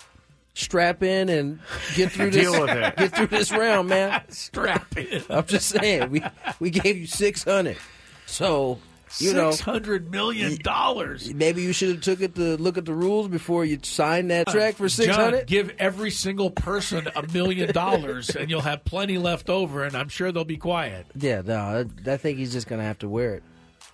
[0.55, 1.59] strap in and
[1.95, 2.43] get through this.
[2.43, 2.97] Deal with it.
[2.99, 4.23] Get through this round, man.
[4.29, 5.23] strap in.
[5.31, 6.23] I'm just saying, we
[6.61, 7.79] we gave you six hundred.
[8.27, 8.79] So
[9.19, 11.33] you know, Six hundred million dollars.
[11.33, 14.49] maybe you should have took it to look at the rules before you signed that
[14.49, 15.47] track for six John, hundred.
[15.47, 20.09] give every single person a million dollars, and you'll have plenty left over, and I'm
[20.09, 21.07] sure they'll be quiet.
[21.15, 23.43] Yeah, no, I, I think he's just gonna have to wear it.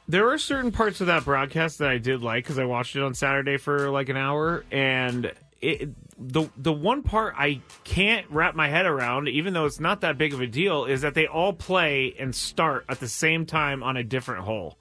[0.09, 3.02] There were certain parts of that broadcast that I did like because I watched it
[3.02, 5.30] on Saturday for like an hour, and
[5.60, 10.01] it, the the one part I can't wrap my head around, even though it's not
[10.01, 13.47] that big of a deal, is that they all play and start at the same
[13.47, 14.76] time on a different hole,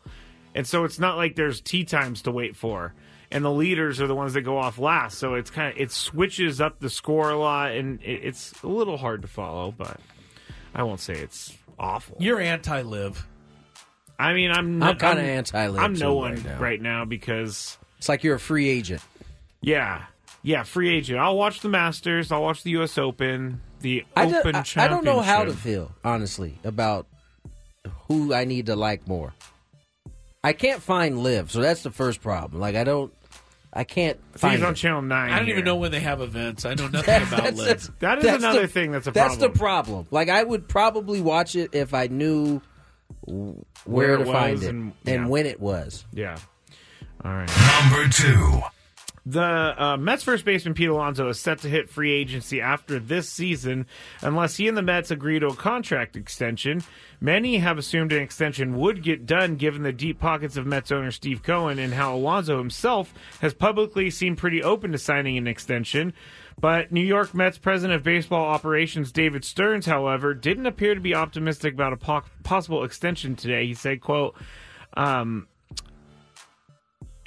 [0.55, 2.93] and so it's not like there's tea times to wait for.
[3.31, 5.91] And the leaders are the ones that go off last, so it's kind of it
[5.91, 9.71] switches up the score a lot, and it, it's a little hard to follow.
[9.71, 9.99] But
[10.73, 12.17] I won't say it's awful.
[12.19, 13.23] You're anti-Liv.
[14.17, 15.79] I mean, I'm I'm kinda anti live.
[15.83, 16.59] I'm no one right now.
[16.59, 19.01] right now because It's like you're a free agent.
[19.61, 20.05] yeah,
[20.41, 21.19] yeah, free agent.
[21.19, 22.31] I'll watch the Masters.
[22.31, 22.97] I'll watch the U.S.
[22.97, 24.89] Open, the I, do- Open I- I Championship.
[24.89, 27.05] don't know how to feel, honestly, about
[28.07, 29.33] who I need to like more.
[30.43, 32.61] I can't find Liv, so that's the first problem.
[32.61, 33.13] Like I don't,
[33.73, 34.75] I can't I find he's on it.
[34.77, 35.31] Channel Nine.
[35.31, 35.55] I don't here.
[35.55, 36.65] even know when they have events.
[36.65, 37.67] I know nothing That's- about that's- Liv.
[37.67, 39.51] that's- That is another the- thing that's a That's problem.
[39.53, 40.07] the problem.
[40.11, 42.61] Like I would probably watch it if I knew
[43.25, 43.55] where,
[43.85, 45.27] Where to find it and- and, yeah.
[45.27, 46.05] when it was.
[46.13, 46.37] Yeah.
[47.25, 47.49] All right.
[47.81, 48.61] Number two.
[49.29, 53.29] The uh, Mets first baseman Pete Alonso is set to hit free agency after this
[53.29, 53.85] season
[54.23, 56.81] unless he and the Mets agree to a contract extension.
[57.21, 61.11] Many have assumed an extension would get done given the deep pockets of Mets owner
[61.11, 66.11] Steve Cohen and how Alonso himself has publicly seemed pretty open to signing an extension.
[66.59, 71.13] But New York Mets president of baseball operations David Stearns, however, didn't appear to be
[71.13, 73.67] optimistic about a po- possible extension today.
[73.67, 74.35] He said, quote,
[74.97, 75.47] um,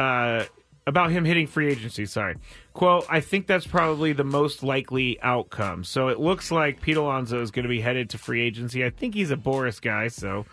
[0.01, 0.47] uh,
[0.87, 2.07] about him hitting free agency.
[2.07, 2.37] Sorry,
[2.73, 3.07] quote.
[3.09, 5.85] I think that's probably the most likely outcome.
[5.85, 8.85] So it looks like Pete Alonso is going to be headed to free agency.
[8.85, 10.45] I think he's a Boras guy, so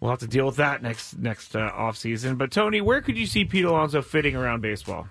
[0.00, 2.36] we'll have to deal with that next next uh, off season.
[2.36, 5.06] But Tony, where could you see Pete Alonso fitting around baseball?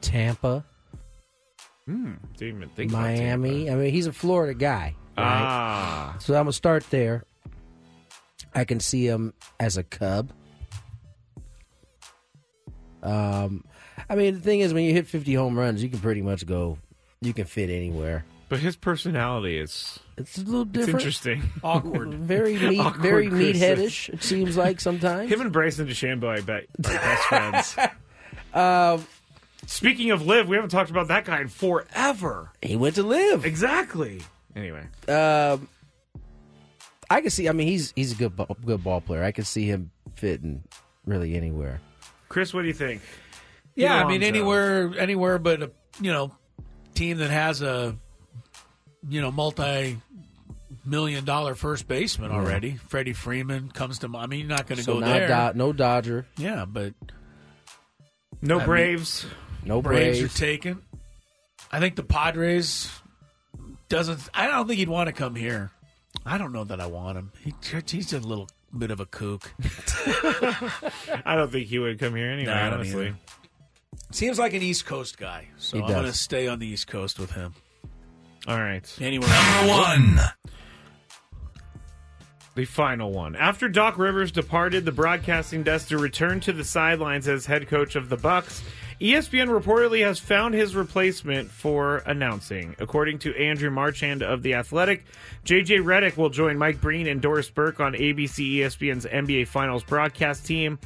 [0.00, 0.64] Tampa,
[1.86, 2.14] Hmm.
[2.38, 3.70] Didn't even think Miami.
[3.70, 4.94] I mean, he's a Florida guy.
[5.18, 5.24] right?
[5.26, 6.16] Ah.
[6.18, 7.24] So I'm gonna start there.
[8.54, 10.32] I can see him as a Cub.
[13.04, 13.64] Um,
[14.08, 16.46] I mean, the thing is, when you hit 50 home runs, you can pretty much
[16.46, 16.78] go.
[17.20, 18.24] You can fit anywhere.
[18.48, 21.00] But his personality is it's a little It's different.
[21.00, 21.42] interesting.
[21.64, 22.12] Awkward.
[22.14, 23.56] Very meat, Awkward very Chris.
[23.58, 24.08] meatheadish.
[24.14, 25.30] It seems like sometimes.
[25.30, 27.76] Him and Bryson DeChambeau, I bet, are best friends.
[28.54, 29.04] Um,
[29.66, 32.50] Speaking of Liv, we haven't talked about that guy in forever.
[32.62, 33.44] he went to Liv.
[33.44, 34.20] Exactly.
[34.54, 35.66] Anyway, Um,
[37.10, 37.48] I can see.
[37.48, 38.32] I mean, he's he's a good
[38.64, 39.24] good ball player.
[39.24, 40.62] I can see him fitting
[41.04, 41.80] really anywhere.
[42.34, 43.00] Chris, what do you think?
[43.76, 44.26] Yeah, I mean Alonso.
[44.26, 45.70] anywhere, anywhere, but a
[46.00, 46.32] you know
[46.96, 47.96] team that has a
[49.08, 49.98] you know multi
[50.84, 52.36] million dollar first baseman Yeah.
[52.38, 52.72] already.
[52.88, 54.08] Freddie Freeman comes to.
[54.08, 54.24] mind.
[54.24, 55.52] I mean, you're not going to So go not there.
[55.52, 56.94] Do- no Dodger, yeah, but
[58.42, 59.26] No I mean, Braves.
[59.64, 60.34] no Braves, Braves.
[60.34, 60.82] are taken.
[61.70, 62.90] I think the Padres
[63.88, 64.28] doesn't.
[64.34, 65.70] I don't think he'd want to come here.
[66.26, 67.30] I don't know that I want him.
[67.44, 67.54] He,
[67.86, 68.48] he's a little
[68.78, 69.52] bit of a kook.
[71.24, 72.46] I don't think he would come here anyway.
[72.52, 73.16] No, I don't honestly, either.
[74.10, 75.96] Seems like an East Coast guy, so He I'm does.
[75.96, 77.54] going to stay on the East Coast with him.
[78.46, 78.86] All right.
[79.00, 80.20] Anywhere Number one.
[82.54, 83.34] The final one.
[83.34, 87.96] After Doc Rivers departed the broadcasting desk to return to the sidelines as head coach
[87.96, 88.62] of the Bucks,
[89.04, 92.74] ESPN reportedly has found his replacement for announcing.
[92.78, 95.04] According to Andrew Marchand of The Athletic,
[95.44, 100.46] JJ Redick will join Mike Breen and Doris Burke on ABC ESPN's NBA Finals broadcast
[100.46, 100.78] team.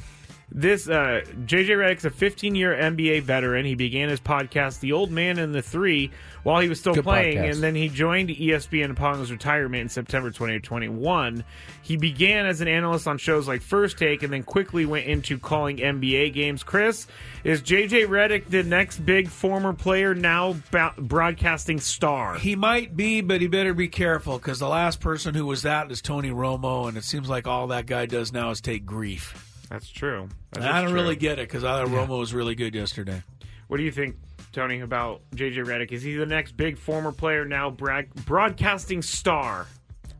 [0.51, 3.65] This uh, JJ Redick's a 15 year NBA veteran.
[3.65, 6.09] He began his podcast, The Old Man and the Three,
[6.41, 7.51] while he was still Good playing, podcast.
[7.53, 11.43] and then he joined ESPN upon his retirement in September 2021.
[11.83, 15.37] He began as an analyst on shows like First Take, and then quickly went into
[15.37, 16.63] calling NBA games.
[16.63, 17.05] Chris,
[17.43, 22.35] is JJ Redick the next big former player now ba- broadcasting star?
[22.39, 25.91] He might be, but he better be careful because the last person who was that
[25.91, 29.45] is Tony Romo, and it seems like all that guy does now is take grief.
[29.69, 30.29] That's true.
[30.53, 30.99] That I don't true.
[31.01, 31.97] really get it because I thought Yeah.
[32.05, 33.21] Romo was really good yesterday.
[33.67, 34.15] What do you think,
[34.51, 35.91] Tony, about JJ Redick?
[35.91, 39.67] Is he the next big former player now bra- broadcasting star?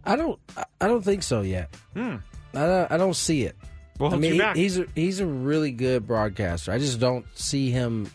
[0.06, 0.40] I don't.
[0.56, 1.76] I- I don't think so yet.
[1.94, 2.18] Hmm.
[2.54, 3.56] I don't, I don't see it.
[4.00, 6.72] Well, I mean, he- he's a, he's a really good broadcaster.
[6.72, 8.10] I just don't see him.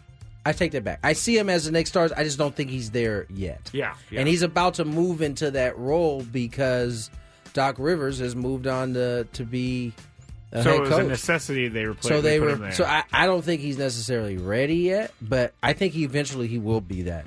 [0.47, 1.01] I take that back.
[1.03, 2.09] I see him as the next star.
[2.17, 3.71] I just don't think he's there yet.
[3.73, 4.21] Yeah, yeah.
[4.21, 7.11] and he's about to move into that role because
[7.55, 10.14] Doc Rivers has moved on to to be a
[10.63, 11.05] so head it was coach.
[11.05, 12.09] a necessity they replaced.
[12.09, 12.73] so they put were.
[12.73, 16.59] So I, I don't think he's necessarily ready yet, but I think he eventually he
[16.59, 17.27] will be that.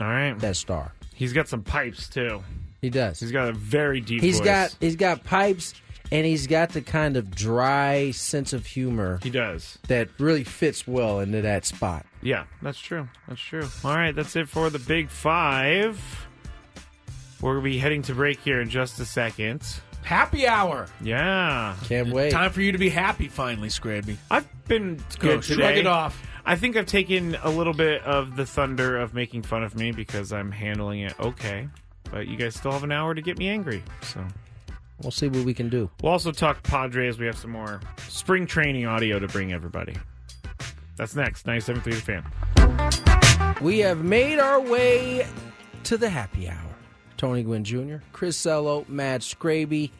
[0.00, 0.92] All right, that star.
[1.14, 2.42] He's got some pipes too.
[2.80, 3.20] He does.
[3.20, 4.20] He's got a very deep.
[4.20, 4.44] He's voice.
[4.44, 5.74] got he's got pipes
[6.10, 9.18] and he's got the kind of dry sense of humor.
[9.22, 9.78] He does.
[9.88, 12.04] That really fits well into that spot.
[12.20, 13.08] Yeah, that's true.
[13.28, 13.66] That's true.
[13.84, 16.26] All right, that's it for the Big Five.
[17.40, 19.62] We're gonna be heading to break here in just a second.
[20.02, 20.86] Happy hour.
[21.00, 22.30] Yeah, can't wait.
[22.32, 24.16] Time for you to be happy finally, Scraby.
[24.30, 25.80] I've been Go, good shrug today.
[25.80, 26.20] it off.
[26.44, 29.92] I think I've taken a little bit of the thunder of making fun of me
[29.92, 31.68] because I'm handling it okay.
[32.10, 34.24] But you guys still have an hour to get me angry, so
[35.02, 35.90] We'll see what we can do.
[36.02, 37.18] we'll also talk Padres.
[37.18, 39.96] We have some more spring training audio to bring everybody.
[40.96, 41.46] That's next.
[41.46, 43.58] 97.3 The Fan.
[43.64, 45.26] We have made our way
[45.84, 46.71] to the happy hour.
[47.22, 49.92] Tony Gwynn Jr., Chris Ello, Matt Scraby,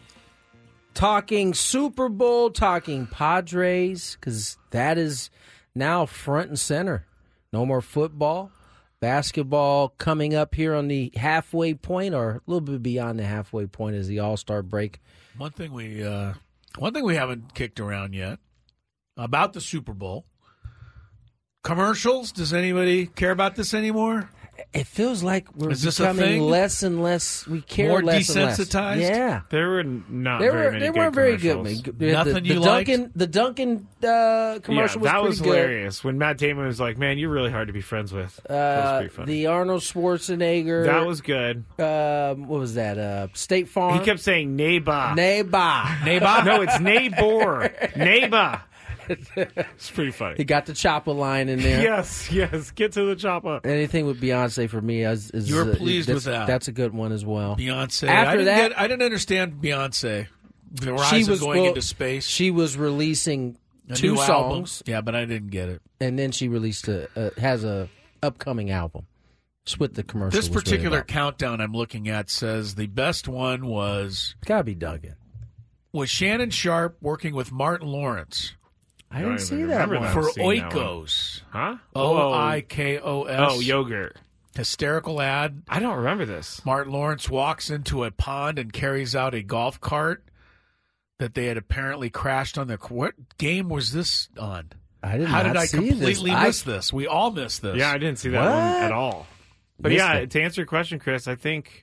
[0.92, 5.30] talking Super Bowl, talking Padres, because that is
[5.72, 7.06] now front and center.
[7.52, 8.50] No more football.
[8.98, 13.66] Basketball coming up here on the halfway point, or a little bit beyond the halfway
[13.66, 14.98] point, is the All Star break.
[15.36, 16.32] One thing we uh,
[16.76, 18.40] one thing we haven't kicked around yet
[19.16, 20.24] about the Super Bowl
[21.62, 22.32] commercials.
[22.32, 24.28] Does anybody care about this anymore?
[24.72, 26.40] It feels like we're Is this a becoming thing?
[26.42, 27.46] less and less.
[27.46, 28.58] We care More less and less.
[28.58, 29.00] desensitized?
[29.00, 31.56] Yeah, There were not they very were many they good weren't very good.
[31.56, 31.84] commercials.
[31.86, 31.94] man.
[31.98, 32.88] The- Nothing the, you the liked?
[32.88, 35.58] Dunkin' the Dunkin' uh, commercial yeah, that was was pretty good.
[35.68, 38.50] hilarious when Matt Damon was like, "Man, you're really hard to be friends with." that
[38.50, 39.32] was Uh, pretty funny.
[39.32, 40.86] the Arnold Schwarzenegger.
[40.86, 41.64] that was good.
[41.78, 42.98] Um, what was that?
[42.98, 43.98] Uh, State Farm.
[43.98, 45.82] He kept saying "neighbor." Neighbor.
[46.04, 46.42] Neighbor?
[46.44, 47.72] no, it's neighbor.
[47.96, 48.60] neighbor.
[49.36, 50.36] It's pretty funny.
[50.36, 51.82] He got the chopper line in there.
[51.82, 52.70] Yes, yes.
[52.70, 53.60] Get to the chopper.
[53.64, 56.46] Anything with Beyonce for me is, is You were uh, pleased that's- with that.
[56.46, 57.56] That's a good one as well.
[57.56, 58.08] Beyonce.
[58.08, 60.26] After I didn't that, get, I didn't understand Beyonce.
[60.72, 62.26] The rise she was going well, into space.
[62.26, 63.58] She was releasing
[63.90, 64.66] A two new album.
[64.66, 65.82] songs, Yeah, but I didn't get it.
[66.00, 67.88] and then she released a uh, has a
[68.22, 69.06] upcoming album.
[69.64, 70.30] It's what the commercial.
[70.36, 71.08] This was really particular about.
[71.08, 75.16] countdown I'm looking at says the best one was gotta be Duggan.
[75.92, 78.54] was Shannon Sharpe working with Martin Lawrence
[79.12, 80.02] I don't didn't see that one.
[80.02, 80.12] that.
[80.12, 80.70] for seeing one.
[80.70, 81.42] Oikos.
[81.50, 81.76] Huh?
[81.94, 83.50] O I K O S.
[83.52, 84.16] Oh, yogurt.
[84.56, 85.62] Hysterical ad.
[85.68, 86.64] I don't remember this.
[86.64, 90.24] Martin Lawrence walks into a pond and carries out a golf cart
[91.18, 92.76] that they had apparently crashed on the.
[92.88, 94.70] What game was this on?
[95.02, 96.38] I did How did I see completely this.
[96.38, 96.92] I- miss this?
[96.92, 97.76] We all missed this.
[97.76, 99.26] Yeah, I didn't see that one at all.
[99.80, 100.30] But Missed yeah, it.
[100.30, 101.81] to answer your question, Chris, I think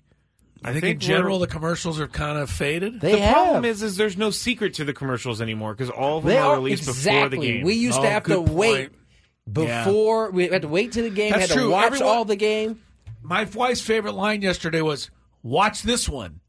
[0.63, 2.99] I think, in general the commercials are kind of faded.
[3.01, 3.33] They the have.
[3.33, 6.51] problem is, is there's no secret to the commercials anymore because all of them are
[6.51, 7.11] are released exactly.
[7.11, 7.65] before the game.
[7.65, 9.67] We used Oh, to have to good wait point.
[9.67, 9.83] Yeah.
[9.85, 11.31] before we had to wait to the game.
[11.31, 11.71] That's had to true.
[11.71, 12.81] watch Everyone- all the game.
[13.21, 15.09] My wife's favorite line yesterday was,
[15.43, 16.39] "Watch this one."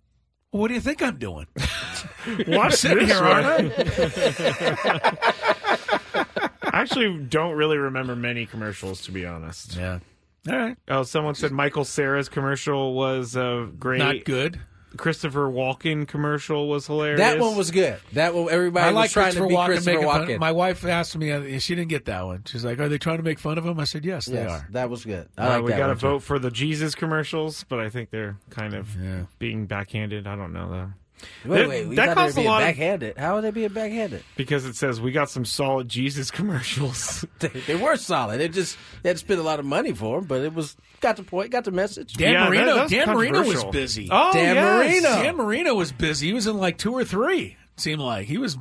[0.52, 1.46] What do you think I'm doing?
[2.48, 3.44] Watch sitting this here, one.
[3.44, 5.12] aren't I?
[6.72, 9.76] I actually don't really remember many commercials, to be honest.
[9.76, 10.00] Yeah.
[10.48, 10.76] All right.
[10.88, 13.98] Oh, someone said Michael Cera's commercial was uh, great.
[13.98, 14.60] Not good.
[14.96, 17.20] Christopher Walken commercial was hilarious.
[17.20, 18.00] That one was good.
[18.14, 20.26] That one, everybody I was like trying to Christopher be Walken Christopher making fun.
[20.28, 20.38] Walken.
[20.40, 22.42] My wife asked me, uh, she didn't get that one.
[22.46, 24.66] She's like, "Are they trying to make fun of him?" I said, "Yes, they are."
[24.72, 25.28] That was good.
[25.38, 26.00] I Uh, like we got to one, too.
[26.00, 28.88] vote for the Jesus commercials, but I think they're kind of
[29.38, 30.26] being backhanded.
[30.26, 30.92] I don't know though.
[31.44, 33.18] Wait, That- wait, we that thought costs they a were being lot of- backhanded.
[33.18, 34.22] How would they be a backhanded?
[34.36, 37.24] because it says we got some solid Jesus commercials.
[37.40, 38.38] they, they were solid.
[38.40, 40.76] They just they had to spend a lot of money for them, but it was
[41.00, 42.14] got the point, got the message.
[42.14, 44.08] Dan Marino, Dan Marino was busy.
[44.10, 45.08] Oh, Dan Marino.
[45.22, 46.28] Dan Marino was busy.
[46.28, 47.56] He was in like two or three.
[47.76, 48.58] Seemed like he was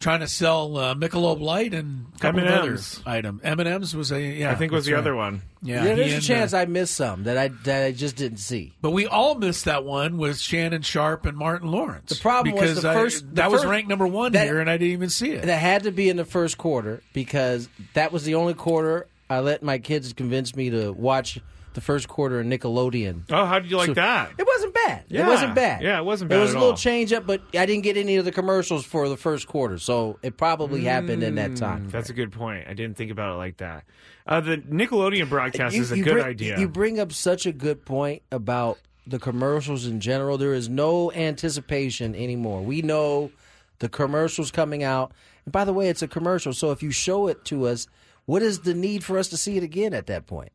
[0.00, 3.00] trying to sell uh, Michelob Light and a couple other M&Ms.
[3.04, 3.40] item.
[3.42, 4.52] M and M's was a yeah.
[4.52, 4.98] I think was the right.
[5.00, 5.42] other one.
[5.60, 8.38] Yeah, Yeah, there's a chance uh, I missed some that I that I just didn't
[8.38, 8.74] see.
[8.80, 12.10] but we all missed that one with Shannon Sharpe and Martin Lawrence.
[12.10, 14.60] The problem was because the I- first- the that was ranked number one that- here,
[14.60, 15.42] and I didn't even see it.
[15.46, 19.40] That had to be in the first quarter because that was the only quarter I
[19.40, 21.40] let my kids convince me to watch
[21.74, 23.22] the first quarter of Nickelodeon.
[23.30, 24.32] Oh, how did you like So- that?
[24.38, 25.04] It wasn't bad.
[25.08, 25.24] Yeah.
[25.24, 25.82] It wasn't bad.
[25.82, 26.36] Yeah, it wasn't bad.
[26.38, 26.76] It was a little all.
[26.76, 30.18] change up, but I didn't get any of the commercials for the first quarter, so
[30.22, 31.86] it probably happened in that time.
[31.88, 32.66] Mm, That's a good point.
[32.68, 33.84] I didn't think about it like that.
[34.26, 36.58] Uh, the Nickelodeon broadcast You- is a good bring- idea.
[36.58, 40.36] You bring up such a good point about the commercials in general.
[40.36, 42.60] There is no anticipation anymore.
[42.62, 43.30] We know
[43.78, 45.12] the commercials coming out.
[45.46, 46.52] And by the way, it's a commercial.
[46.52, 47.86] So if you show it to us,
[48.26, 50.50] what is the need for us to see it again at that point?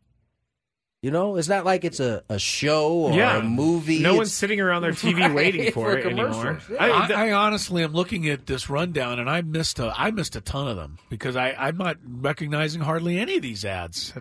[1.04, 4.00] You know, it's not like it's a, a show or yeah, a movie.
[4.00, 6.60] No It's- one's sitting around their TV Right, waiting for, for it anymore.
[6.72, 6.78] Yeah.
[6.80, 10.36] I, I- I honestly am looking at this rundown, and I missed a I missed
[10.38, 14.14] a ton of them because I I'm not recognizing hardly any of these ads.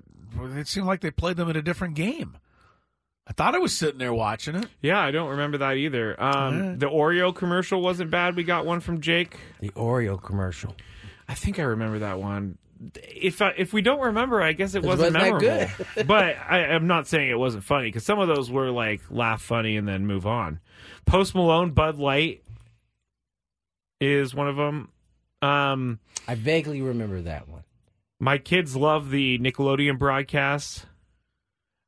[0.56, 2.36] It seemed like they played them in a different game.
[3.28, 4.66] I thought I was sitting there watching it.
[4.80, 6.20] yeah, I don't remember that either.
[6.20, 6.74] Um, Yeah.
[6.78, 8.34] The Oreo commercial wasn't bad.
[8.34, 9.36] We got one from Jake.
[9.60, 10.74] The Oreo commercial.
[11.28, 12.58] I think I remember that one.
[12.96, 15.84] If I, if we don't remember, I guess it It wasn't, wasn't that memorable.
[15.94, 16.06] good.
[16.06, 19.40] but I, I'm not saying it wasn't funny because some of those were like laugh
[19.42, 20.58] funny and then move on.
[21.06, 22.42] Post Malone Bud Light
[24.00, 24.88] is one of them.
[25.42, 27.62] Um, I vaguely remember that one.
[28.20, 30.86] my kids love the Nickelodeon broadcast.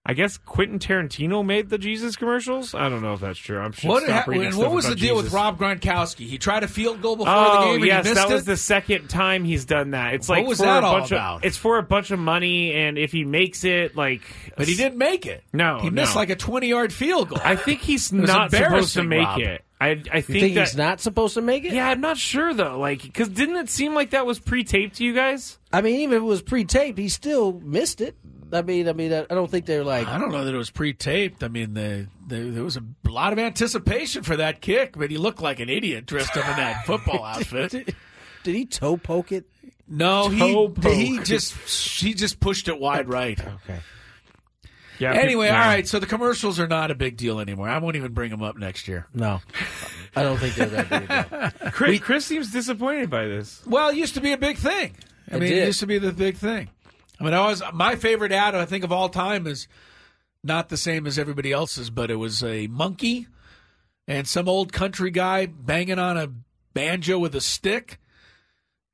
[0.06, 2.74] I guess Quentin Tarantino made the Jesus commercials.
[2.74, 3.58] I don't know if that's true.
[3.58, 3.90] I'm sure.
[3.90, 5.24] What, stop ha- reading and stuff what was the deal Jesus.
[5.24, 6.26] with Rob Gronkowski?
[6.26, 8.44] He tried a field goal before oh, the game and yes, he missed that was
[8.44, 10.12] the second time he's done that.
[10.12, 11.36] It's What like was for that a all bunch about?
[11.38, 14.20] Of, it's for a bunch of money, and if he makes it, like,
[14.58, 15.42] but he didn't make it.
[15.54, 16.20] No, he missed no.
[16.20, 17.38] like a twenty-yard field goal.
[17.42, 19.40] I think he's not supposed to make Rob.
[19.40, 19.64] it.
[19.80, 21.72] I I think, You think that he's not supposed to make it?
[21.72, 22.78] Yeah, I'm not sure though.
[22.78, 25.58] Like, because didn't it seem like that was pre-taped to you guys?
[25.72, 28.16] I mean, even if it was pre-taped, he still missed it.
[28.54, 30.06] I mean, I mean, I don't think they're like.
[30.06, 31.42] I don't know that it was pre-taped.
[31.42, 35.18] I mean, the, the, there was a lot of anticipation for that kick, but he
[35.18, 37.70] looked like an idiot dressed up in that football outfit.
[37.72, 37.96] Did,
[38.44, 39.46] did he toe poke it?
[39.86, 41.54] No, Toe he he just
[42.00, 43.38] he just pushed it wide right.
[43.38, 43.80] Okay.
[44.98, 45.12] Yeah.
[45.12, 45.86] Anyway, people- all right.
[45.86, 47.68] So the commercials are not a big deal anymore.
[47.68, 49.06] I won't even bring them up next year.
[49.12, 49.40] No,
[50.16, 51.10] I don't think they're that big.
[51.10, 51.70] a deal.
[51.72, 53.62] Chris, Chris seems disappointed by this.
[53.66, 54.94] Well, it used to be a big thing.
[55.30, 56.70] I It mean, it used to be the big thing.
[57.20, 59.68] I mean, I was my favorite ad I think of all time is
[60.42, 63.26] not the same as everybody else's, but it was a monkey
[64.06, 66.28] and some old country guy banging on a
[66.74, 67.98] banjo with a stick.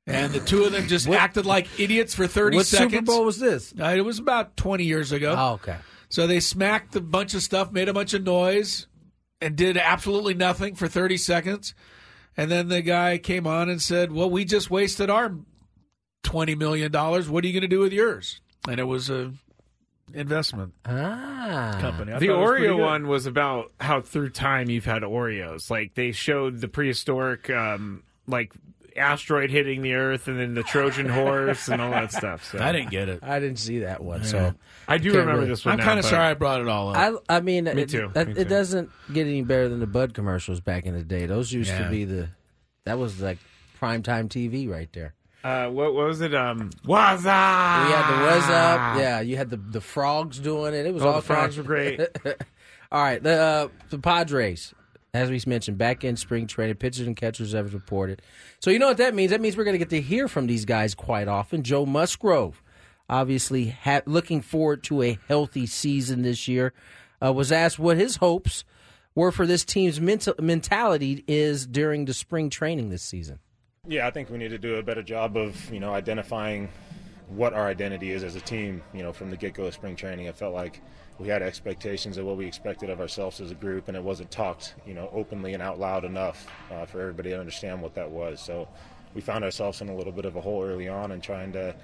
[0.07, 2.91] And the two of them just What- acted like idiots for 30 What seconds.
[2.93, 3.73] Super Bowl was this?
[3.79, 5.35] Uh, it was about 20 years ago.
[5.37, 5.77] Oh, okay.
[6.09, 8.87] So they smacked a bunch of stuff, made a bunch of noise,
[9.39, 11.73] and did absolutely nothing for 30 seconds.
[12.35, 15.35] And then the guy came on and said, Well, we just wasted our
[16.23, 16.91] $20 million.
[16.91, 18.41] What are you going to do with yours?
[18.67, 19.33] And it was a
[20.13, 22.11] investment Ah, company.
[22.13, 25.69] I the thought was Oreo one was about how through time you've had Oreos.
[25.69, 28.53] Like they showed the prehistoric, um, like
[28.97, 32.43] asteroid hitting the Earth, and then the Trojan horse and all that stuff.
[32.51, 33.19] So I didn't get it.
[33.23, 34.19] I didn't see that one.
[34.21, 34.27] Yeah.
[34.27, 34.53] So
[34.87, 35.79] I do remember really- this one.
[35.79, 36.97] I'm kind of sorry I brought it all up.
[37.29, 38.45] I, I mean, Me it, too, It, me it too.
[38.45, 41.25] doesn't get any better than the Bud commercials back in the day.
[41.25, 41.85] Those used Yeah.
[41.85, 42.29] to be the.
[42.83, 43.37] That was like
[43.79, 45.13] prime time TV right there.
[45.43, 46.35] Uh, what, what was it?
[46.35, 47.29] Um, was You
[47.95, 49.21] had the was up, yeah.
[49.21, 50.85] You had the the frogs doing it.
[50.85, 51.99] It was Oh, all the frogs were great.
[52.91, 54.73] all right, the uh, the Padres,
[55.13, 58.21] as we mentioned, back in spring training, pitchers and catchers have reported.
[58.59, 59.31] So you know what that means?
[59.31, 61.63] That means we're going to get to hear from these guys quite often.
[61.63, 62.61] Joe Musgrove,
[63.09, 66.71] obviously, ha- looking forward to a healthy season this year,
[67.23, 68.63] uh, was asked what his hopes
[69.15, 73.39] were for this team's mental mentality is during the spring training this season.
[73.87, 76.69] Yeah, I think we need to do a better job of you know identifying
[77.29, 78.83] what our identity is as a team.
[78.93, 80.81] You know, from the get-go of spring training, I felt like
[81.17, 84.29] we had expectations of what we expected of ourselves as a group, and it wasn't
[84.29, 88.09] talked you know openly and out loud enough uh, for everybody to understand what that
[88.09, 88.39] was.
[88.39, 88.67] So.
[89.15, 91.75] we found ourselves in a little bit of a hole early on, and trying to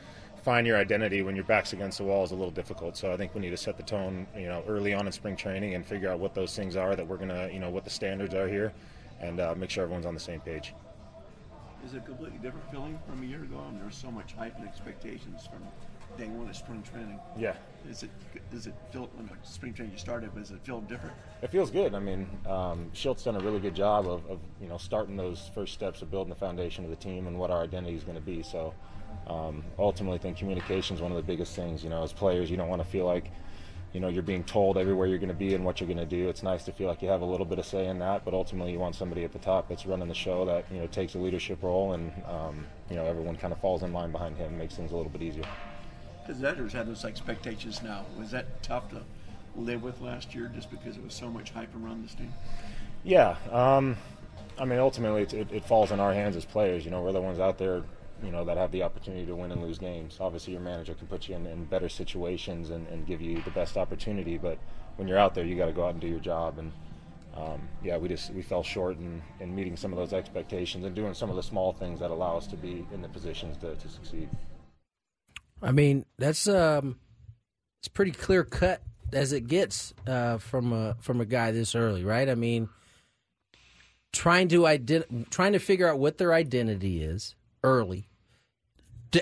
[0.44, 2.96] find your identity when your back's against the wall is a little difficult.
[2.96, 5.36] So I think we need to set the tone, you know, early on in spring
[5.36, 7.90] training and figure out what those things are that we're gonna, you know, what the
[7.90, 8.72] standards are here,
[9.20, 10.74] and uh, make sure everyone's on the same page.
[11.88, 13.64] Is it a completely different feeling from a year ago?
[13.66, 15.64] I mean, there was so much hype and expectations from
[16.18, 17.18] day one of spring training.
[17.38, 17.54] Yeah.
[17.90, 18.10] Is it
[18.52, 20.36] does it feel when like spring training you started?
[20.36, 21.16] Does it feel different?
[21.42, 21.96] It feels good.
[21.96, 25.50] I mean, um, Shildt's done a really good job of, of, you know, starting those
[25.56, 28.18] first steps of building the foundation of the team and what our identity is going
[28.18, 28.44] to be.
[28.44, 28.74] So,
[29.28, 31.86] um, ultimately, I think communication is one of the biggest things.
[31.86, 33.32] You know, as players, you don't want to feel like,
[33.94, 36.06] you know, you're being told everywhere you're going to be and what you're going to
[36.06, 36.30] do.
[36.30, 38.34] It's nice to feel like you have a little bit of say in that, but
[38.34, 41.16] ultimately, you want somebody at the top that's running the show that you know takes
[41.16, 44.58] a leadership role, and um, you know, everyone kind of falls in line behind him,
[44.58, 45.46] makes things a little bit easier.
[46.26, 48.06] Because the others had those expectations now.
[48.20, 49.02] Was that tough to
[49.56, 52.34] live with last year just because it was so much hype around this team?
[53.04, 53.96] Yeah, um,
[54.60, 56.84] I mean, ultimately, it, it, it falls in our hands as players.
[56.84, 57.84] You know, we're the ones out there,
[58.24, 60.18] you know, that have the opportunity to win and lose games.
[60.20, 63.52] Obviously, your manager can put you in, in better situations and, and give you the
[63.52, 64.58] best opportunity, but
[64.96, 66.58] when you're out there, you got to go out and do your job.
[66.58, 66.72] And
[67.36, 70.96] um, yeah, we just we fell short in, in meeting some of those expectations and
[70.96, 73.76] doing some of the small things that allow us to be in the positions to,
[73.76, 74.30] to succeed.
[75.62, 77.00] I mean, that's um,
[77.80, 78.82] it's pretty clear cut
[79.14, 82.28] as it gets uh, from a from a guy this early, right?
[82.28, 82.70] I mean,
[84.12, 88.07] trying to ident- trying to figure out what their identity is early,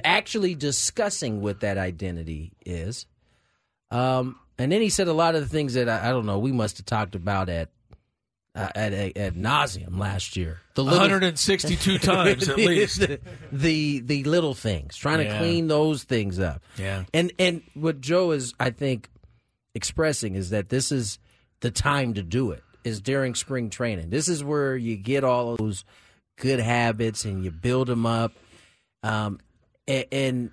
[0.04, 3.06] actually discussing what that identity is,
[3.92, 6.40] um, and then he said a lot of the things that I, I don't know
[6.40, 7.70] we must have talked about at
[8.56, 10.60] uh, at at nauseum last year.
[10.76, 13.00] The 162 times at least.
[13.00, 13.20] the,
[13.52, 15.34] the the little things, trying Yeah.
[15.34, 16.62] to clean those things up.
[16.78, 17.04] Yeah.
[17.14, 19.10] And and what Joe is, I think,
[19.74, 21.20] expressing is that this is
[21.60, 22.64] the time to do it.
[22.86, 24.12] Is during spring training.
[24.12, 25.84] This is where you get all those
[26.38, 28.32] good habits and you build them up,
[29.02, 29.40] um,
[29.88, 30.52] and, and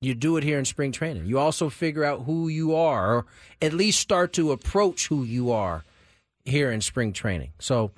[0.00, 1.26] you do it here in spring training.
[1.26, 3.26] You also figure out who you are, or
[3.60, 5.84] at least start to approach who you are
[6.44, 7.52] here in spring training.
[7.58, 7.90] So,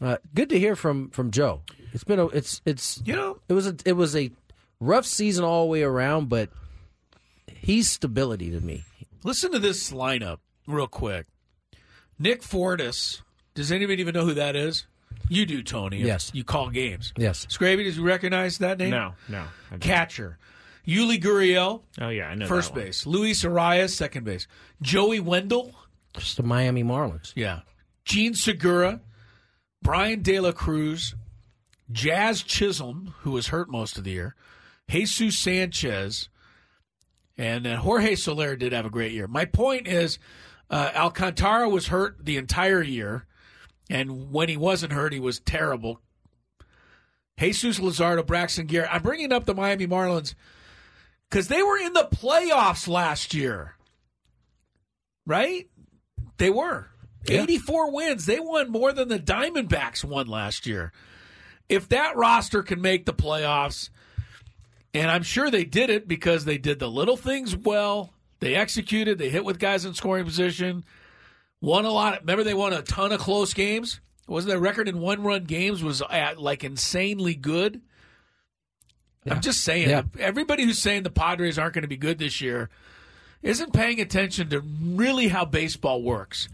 [0.00, 1.60] uh, good to hear from from Joe.
[1.92, 4.30] It's been a it's it's you know it was a it was a
[4.80, 6.50] rough season all the way around, but
[7.46, 8.84] he's stability to me.
[9.22, 11.26] Listen to this lineup real quick.
[12.18, 13.22] Nick Fortes.
[13.54, 14.86] Does anybody even know who that is?
[15.28, 15.98] You do, Tony.
[15.98, 16.30] Yes.
[16.34, 17.12] You call games.
[17.16, 17.46] Yes.
[17.46, 18.90] Scraby, does you recognize that name?
[18.90, 19.40] No, no.
[19.40, 19.80] I don't.
[19.80, 20.38] Catcher.
[20.86, 21.82] Yuli Gurriel.
[22.00, 22.86] Oh yeah, I know First that one.
[22.86, 23.06] base.
[23.06, 24.46] Luis Arraez, second base.
[24.82, 25.74] Joey Wendle.
[26.16, 27.32] Just the Miami Marlins.
[27.34, 27.60] Yeah.
[28.04, 29.00] Jean Segura.
[29.82, 31.14] Bryan De La Cruz.
[31.90, 34.34] Jazz Chisholm, who was hurt most of the year.
[34.88, 36.28] Jesus Sanchez.
[37.36, 39.26] And then Jorge Soler did have a great year.
[39.26, 40.18] My point is,
[40.70, 43.26] uh, Alcantara was hurt the entire year.
[43.90, 46.00] And when he wasn't hurt, he was terrible.
[47.38, 48.90] Jesus Luzardo, Braxton Garrett.
[48.92, 50.34] I'm bringing up the Miami Marlins
[51.28, 53.74] because they were in the playoffs last year,
[55.26, 55.68] right?
[56.38, 56.88] They were.
[57.26, 58.26] 84 wins.
[58.26, 60.92] They won more than the Diamondbacks won last year.
[61.68, 63.88] If that roster can make the playoffs,
[64.92, 69.18] and I'm sure they did it because they did the little things well, they executed,
[69.18, 70.84] they hit with guys in scoring position,
[71.64, 72.20] won a lot.
[72.20, 74.00] remember, they won a ton of close games.
[74.26, 77.80] Wasn't their record in one run games was at like insanely good?
[79.28, 80.02] I'm just saying, Yeah.
[80.18, 82.68] everybody who's saying the Padres aren't going to be good this year
[83.42, 86.48] isn't paying attention to really how baseball works.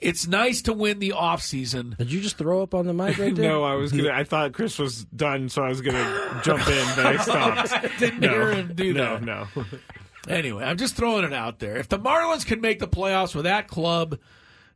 [0.00, 1.96] It's nice to win the offseason.
[1.96, 3.48] Did you just throw up on the mic right there?
[3.50, 4.10] no, I was gonna.
[4.10, 7.72] I thought Chris was done, so I was gonna jump in, but I stopped.
[7.72, 9.22] I didn't no, hear him do no, that.
[9.22, 9.46] No,
[10.28, 11.76] Anyway, I'm just throwing it out there.
[11.76, 14.18] If the Marlins can make the playoffs with that club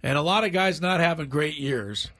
[0.02, 2.10] and a lot of guys not having great years,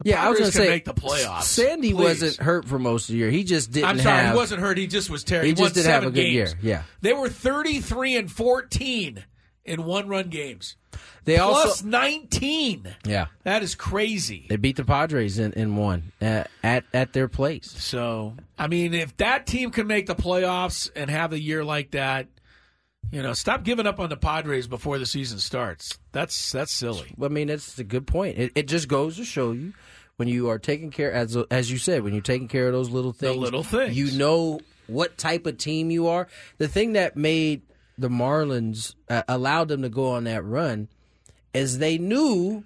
[0.00, 1.42] the Yeah, I was going Padres to say make the playoffs.
[1.42, 2.22] Sandy Please.
[2.22, 3.30] wasn't hurt for most of the year.
[3.30, 3.88] He just didn't.
[3.88, 4.78] I'm sorry, have, he wasn't hurt.
[4.78, 5.46] He just was terrible.
[5.46, 6.52] He won just didn't have a good year.
[6.62, 6.82] Yeah.
[7.00, 9.24] They were 33 and 14
[9.64, 10.76] in one run games.
[11.24, 12.94] They Plus also 19.
[13.04, 14.46] yeah That is crazy.
[14.48, 17.70] they beat the Padres in, in one uh, at at their place.
[17.70, 21.92] So, I mean, if that team can make the playoffs and have a year like
[21.92, 22.26] that,
[23.10, 25.98] you know, stop giving up on the Padres before the season starts.
[26.12, 27.14] That's that's silly.
[27.22, 28.38] I mean, it's a good point.
[28.38, 29.74] It, it just goes to show you
[30.16, 32.90] when you are taking care, as as you said, when you're taking care of those
[32.90, 33.96] little things, little things.
[33.96, 36.26] you know what type of team you are.
[36.58, 37.62] The thing that made
[37.98, 40.88] the Marlins uh, allowed them to go on that run
[41.54, 42.64] is they knew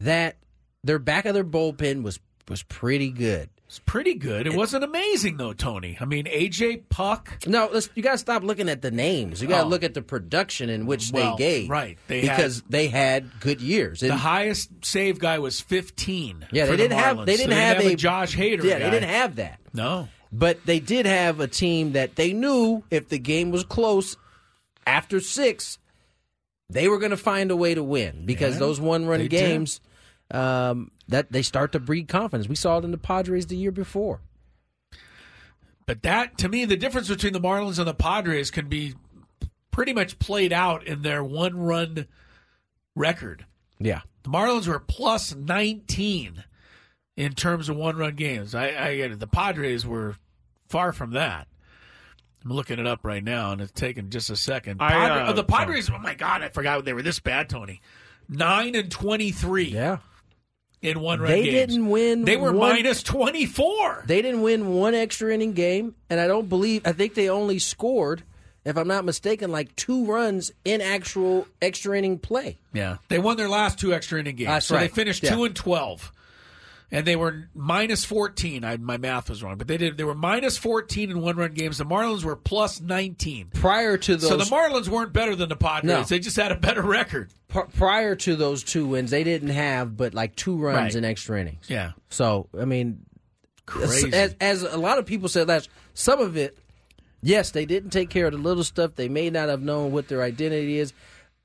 [0.00, 0.36] that
[0.84, 3.50] their back of their bullpen was was pretty good.
[3.66, 4.46] It's pretty good.
[4.46, 5.98] It wasn't amazing though, Tony.
[6.00, 7.46] I mean, AJ Puk.
[7.46, 9.42] No, let's, you got to stop looking at the names.
[9.42, 9.68] You got to Oh.
[9.68, 11.68] look at the production in which Well, they gave.
[11.68, 11.98] right.
[12.06, 14.00] They because had- they had good years.
[14.00, 16.46] The highest save guy was 15.
[16.50, 17.26] yeah, they the didn't have.
[17.26, 18.64] They So didn't have, a, Josh Hader.
[18.64, 18.84] Yeah, guy.
[18.86, 19.60] they didn't have that.
[19.74, 20.08] No.
[20.32, 24.16] But they did have a team that they knew if the game was close
[24.88, 25.78] after six,
[26.70, 29.80] they were going to find a way to win because Yeah, those one run games
[30.30, 32.48] um, that they start to breed confidence.
[32.48, 34.20] We saw it in the Padres the year before.
[35.86, 38.94] But that, to me, the difference between the Marlins and the Padres can be
[39.70, 42.06] pretty much played out in their one run
[42.94, 43.46] record.
[43.78, 44.00] Yeah.
[44.24, 46.44] The Marlins were plus 19
[47.16, 48.54] in terms of one run games.
[48.54, 49.20] I, I get it.
[49.20, 50.16] The Padres were
[50.68, 51.48] far from that.
[52.44, 54.80] I'm looking it up right now, and it's taken just a second.
[54.80, 57.48] I, Padre- uh, oh, the Padres, oh my God, I forgot they were this bad,
[57.48, 57.80] Tony.
[58.28, 59.98] 9 and 23 Yeah.
[60.82, 61.72] in one run They games.
[61.72, 62.24] didn't win.
[62.24, 64.04] They were one- minus 24.
[64.06, 66.82] They didn't win one extra inning game, and I don't believe.
[66.86, 68.22] I think they only scored,
[68.64, 72.58] if I'm not mistaken, like two runs in actual extra inning play.
[72.72, 75.34] Yeah, they won their last two extra inning games, That's so they finished Yeah.
[75.34, 76.12] two and twelve,
[76.90, 78.64] and they were minus fourteen.
[78.64, 79.96] I, my math was wrong, but they did.
[79.96, 81.78] They were minus fourteen in one run games.
[81.78, 84.28] The Marlins were plus nineteen prior to those.
[84.28, 85.84] So the Marlins weren't better than the Padres.
[85.84, 86.02] No.
[86.02, 87.30] They just had a better record.
[87.48, 90.94] Pr- prior to those two wins, they didn't have but like two runs Right.
[90.94, 91.66] in extra innings.
[91.68, 91.92] Yeah.
[92.10, 93.04] So I mean,
[93.66, 94.12] Crazy.
[94.14, 96.56] As, as a lot of people said last, some of it,
[97.22, 98.94] yes, they didn't take care of the little stuff.
[98.94, 100.94] They may not have known what their identity is,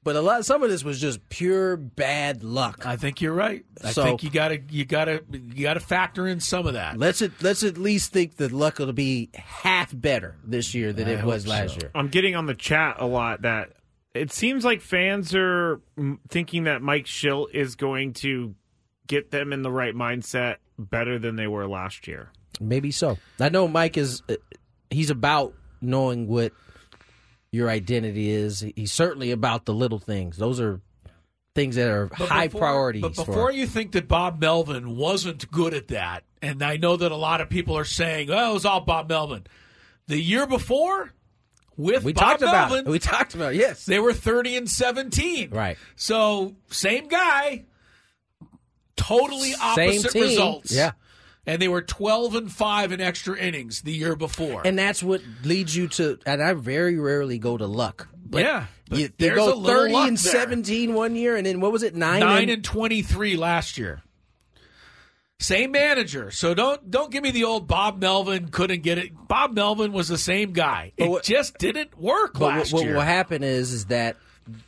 [0.03, 2.85] but a lot, some of this was just pure bad luck.
[2.85, 3.63] I think you're right.
[3.83, 6.97] I So- think you gotta you gotta you gotta factor in some of that.
[6.97, 11.07] Let's at, let's at least think that luck will be half better this year than
[11.07, 11.79] I it was last so.
[11.81, 11.91] year.
[11.95, 13.71] I'm getting on the chat a lot that
[14.13, 15.81] it seems like fans are
[16.29, 18.53] thinking that Mike Shildt is going to
[19.07, 22.29] get them in the right mindset better than they were last year.
[22.61, 23.17] Maybe so.
[23.39, 24.21] I know Mike is.
[24.29, 24.35] uh,
[24.91, 26.51] He's about knowing what
[27.53, 28.65] your identity is.
[28.75, 30.35] He's certainly about the little things.
[30.37, 30.81] Those are
[31.55, 33.01] things that are But high before- priorities.
[33.03, 36.97] But for before you think that Bob Melvin wasn't good at that, and I know
[36.97, 39.45] that a lot of people are saying, "Oh, it was all Bob Melvin."
[40.07, 41.13] The year before,
[41.77, 42.91] with we Bob talked about Melvin, it.
[42.91, 43.57] We talked about it.
[43.57, 45.51] Yes, they were thirty and seventeen.
[45.51, 45.77] Right.
[45.95, 47.65] So same guy,
[48.95, 50.71] totally opposite results.
[50.71, 50.91] Yeah.
[51.45, 54.61] And they were twelve and five in extra innings the year before.
[54.65, 56.17] And that's what leads you to.
[56.25, 58.07] And I very rarely go to luck.
[58.25, 60.31] But yeah, but you, a go thirty and there.
[60.31, 62.21] seventeen one year, and then what was it nine?
[62.21, 64.01] nine and, and twenty three last year.
[65.39, 69.11] Same manager, so don't don't give me the old Bob Melvin couldn't get it.
[69.27, 70.93] Bob Melvin was the same guy.
[70.95, 72.93] It what- just didn't work But what, last what year.
[72.93, 74.15] will happen is is that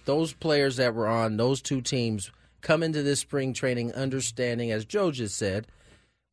[0.03, 2.29] those players that were on those two teams
[2.61, 5.67] come into this spring training understanding, as Joe just said,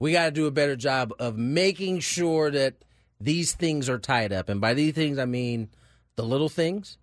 [0.03, 2.75] we got to do a better job of making sure that
[3.21, 4.49] these things are tied up.
[4.49, 5.69] And by these things, I mean
[6.17, 6.99] the little things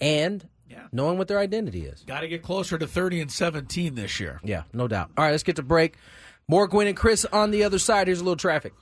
[0.00, 0.48] and
[0.90, 2.02] knowing what their identity is.
[2.08, 4.40] Got to get closer to thirty and seventeen this year.
[4.42, 5.12] Yeah, no doubt.
[5.16, 5.94] All right, let's get to break.
[6.48, 8.08] More Gwynn and Chris on the other side.
[8.08, 8.72] Here's a little traffic.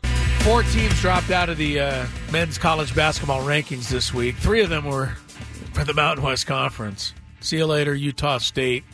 [0.41, 4.37] Four teams dropped out of the uh, men's college basketball rankings this week.
[4.37, 5.09] Three of them were
[5.75, 7.13] for the Mountain West Conference.
[7.41, 8.85] See you later, Utah State,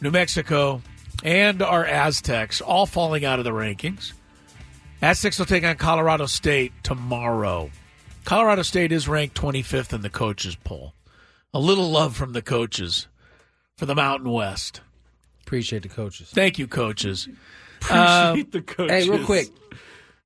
[0.00, 0.82] New Mexico,
[1.26, 4.12] and our Aztecs, all falling out of the rankings.
[5.02, 7.70] Aztecs will take on Colorado State tomorrow.
[8.24, 10.94] Colorado State is ranked 25th in the coaches poll.
[11.52, 13.08] A little love from the coaches
[13.76, 14.80] for the Mountain West.
[15.42, 16.30] Appreciate the coaches.
[16.30, 17.28] Thank you, coaches.
[17.82, 17.98] Appreciate
[18.44, 19.04] Um, the coaches.
[19.04, 19.48] Hey, real quick.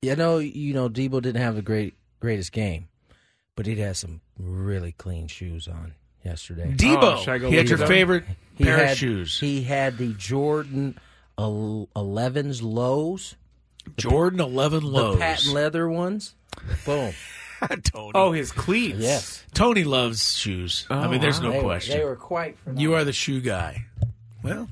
[0.02, 2.88] You know, you know, Deebo didn't have the great greatest game,
[3.56, 6.72] but he had some really clean shoes on yesterday.
[6.76, 8.24] Deebo, Oh, I go he had your favorite
[8.60, 9.40] He pair had, of shoes.
[9.40, 10.98] He had the Jordan
[11.38, 13.34] 11s lows,
[13.96, 15.14] Jordan 11 lows.
[15.14, 16.34] the patent leather ones.
[16.84, 17.12] Boom.
[17.92, 18.12] Tony.
[18.14, 18.98] Oh, his cleats.
[18.98, 19.44] Yes.
[19.52, 20.86] Tony loves shoes.
[20.88, 21.48] I Oh, mean, there's wow.
[21.48, 21.98] no oh, They question.
[21.98, 22.56] They were quite.
[22.74, 23.84] you are the shoe guy.
[24.42, 24.68] Well,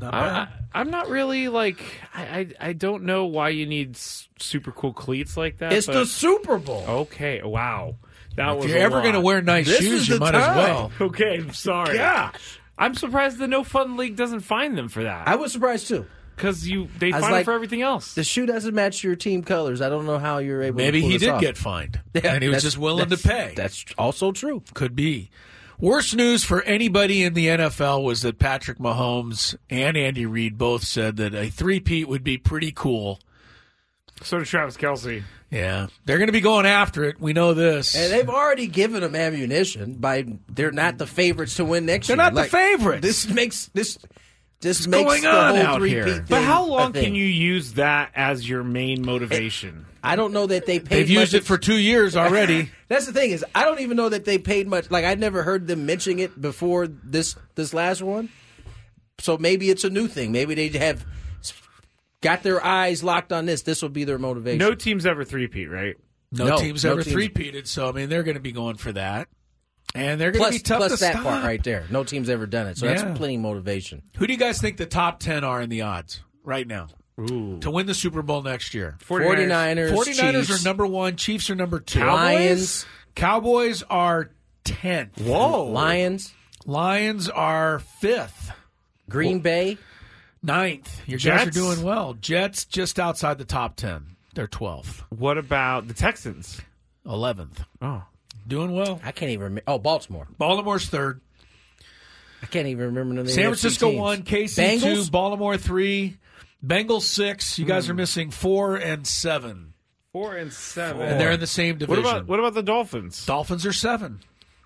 [0.00, 0.48] not I, bad.
[0.74, 1.80] I, I'm not really like
[2.14, 5.72] I, I I don't know why you need super cool cleats like that.
[5.72, 6.84] It's but- the Super Bowl.
[6.88, 7.42] okay.
[7.42, 7.96] Wow,
[8.36, 10.56] that if was you're ever going to wear nice This shoes, you the might as
[10.56, 10.92] well.
[11.00, 11.96] Okay, I'm sorry.
[11.96, 12.57] Gosh.
[12.78, 15.26] I'm surprised the No Fun League doesn't find them for that.
[15.28, 16.06] I was surprised too.
[16.36, 18.14] because you they I was find like, for everything else.
[18.14, 19.80] The shoe doesn't match your team colors.
[19.80, 20.76] I don't know how you're able.
[20.76, 21.40] Maybe to pull he this did off.
[21.40, 23.54] get fined, Yeah, and he was that's- just willing to that's- pay.
[23.56, 24.62] That's also true.
[24.74, 25.30] Could be.
[25.80, 30.82] Worst news for anybody in the NFL was that Patrick Mahomes and Andy Reid both
[30.84, 33.20] said that a three-peat would be pretty cool.
[34.22, 35.22] so did Travis Kelce.
[35.50, 37.18] Yeah, they're going to be going after it.
[37.20, 37.94] We know this.
[37.96, 42.16] And they've already given them ammunition by they're not the favorites to win next They're
[42.16, 42.24] year.
[42.24, 43.00] not the favorites.
[43.02, 43.96] This makes this
[44.60, 46.04] this What's makes going the on whole out three here?
[46.04, 49.86] peat But how long can you use that as your main motivation?
[50.02, 50.88] I don't know that they paid.
[50.96, 52.70] They've used it for two years already.
[52.88, 54.90] That's the thing is, I don't even know that they paid much.
[54.90, 58.28] Like I never heard them mentioning it before this this last one.
[59.18, 60.30] So maybe it's a new thing.
[60.30, 61.04] Maybe they have
[62.20, 63.62] got their eyes locked on this.
[63.62, 64.58] This will be their motivation.
[64.58, 65.96] No team's ever three-peat, right?
[66.32, 68.76] No, No, team's no ever teams- three-peated, so I mean they're going to be going
[68.76, 69.28] for that,
[69.94, 71.22] and they're going to plus be tough plus to that stop.
[71.24, 71.84] part right there.
[71.90, 72.94] No team's ever done it, so Yeah.
[73.02, 74.02] that's plenty of motivation.
[74.18, 76.88] Who do you guys think the top ten are in the odds right now
[77.18, 77.58] Ooh.
[77.60, 78.98] to win the Super Bowl next year?
[79.06, 80.60] 49ers, 49ers Chiefs.
[80.62, 81.16] are number one.
[81.16, 82.04] Chiefs are number two.
[82.04, 82.84] Lions.
[83.14, 84.30] Cowboys are
[84.64, 85.18] tenth.
[85.20, 85.64] Whoa.
[85.64, 86.32] Lions,
[86.66, 88.52] Lions are fifth.
[89.08, 89.78] Green Bay,
[90.42, 91.02] Ninth.
[91.08, 92.14] Your guys are doing well.
[92.14, 94.16] Jets just outside the top ten.
[94.34, 95.02] They're twelfth.
[95.10, 96.60] What about the Texans?
[97.04, 97.62] Eleventh.
[97.82, 98.04] Oh,
[98.46, 99.00] Doing well.
[99.04, 99.62] I can't even remember.
[99.66, 100.26] Oh, Baltimore.
[100.38, 101.20] Baltimore's third.
[102.42, 104.00] I can't even remember the San Francisco teams.
[104.00, 105.04] one, KC Bengals?
[105.06, 106.16] two, Baltimore three,
[106.64, 107.58] Bengals six.
[107.58, 107.68] You Hmm.
[107.70, 109.74] guys are missing four and seven,
[110.12, 111.02] four and seven.
[111.02, 112.04] and they're in the same What division.
[112.04, 113.26] about what about the Dolphins?
[113.26, 114.20] Dolphins are seven.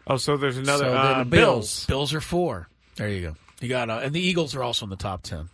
[0.06, 1.30] Oh, so there's another So uh, the Bills.
[1.30, 1.86] Bills.
[1.86, 2.68] Bills are four.
[2.96, 3.36] There you go.
[3.60, 5.48] You got uh, and the Eagles are also in the top ten.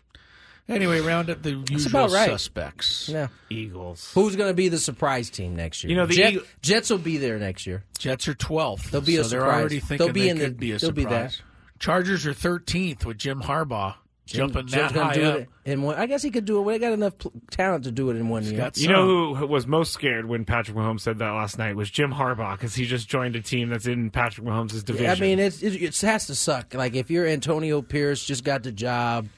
[0.68, 2.28] Anyway, round up the usual about right.
[2.28, 3.08] suspects.
[3.08, 3.28] Yeah.
[3.48, 4.10] Eagles.
[4.14, 5.90] Who's going to be the surprise team next year?
[5.90, 7.84] You know, the Jet- Eagle- Jets will be there next year.
[7.98, 8.90] Jets are twelfth.
[8.90, 9.60] They'll be a so They're surprise.
[9.60, 11.36] already thinking They'll be they in the- could be a they'll be surprise.
[11.38, 11.44] there.
[11.78, 13.94] Chargers are thirteenth with Jim Harbaugh
[14.26, 15.38] jumping Jim's that gonna high do up.
[15.38, 15.94] it in one.
[15.96, 16.72] I guess he could do it.
[16.72, 18.58] They got enough pl- talent to do it in one year.
[18.58, 21.88] got You know who was most scared when Patrick Mahomes said that last night was
[21.90, 25.08] Jim Harbaugh because he just joined a team that's in Patrick Mahomes' division.
[25.08, 26.74] I mean, it's, it, it has to suck.
[26.74, 29.28] Like if you're Antonio Pierce, just got the job.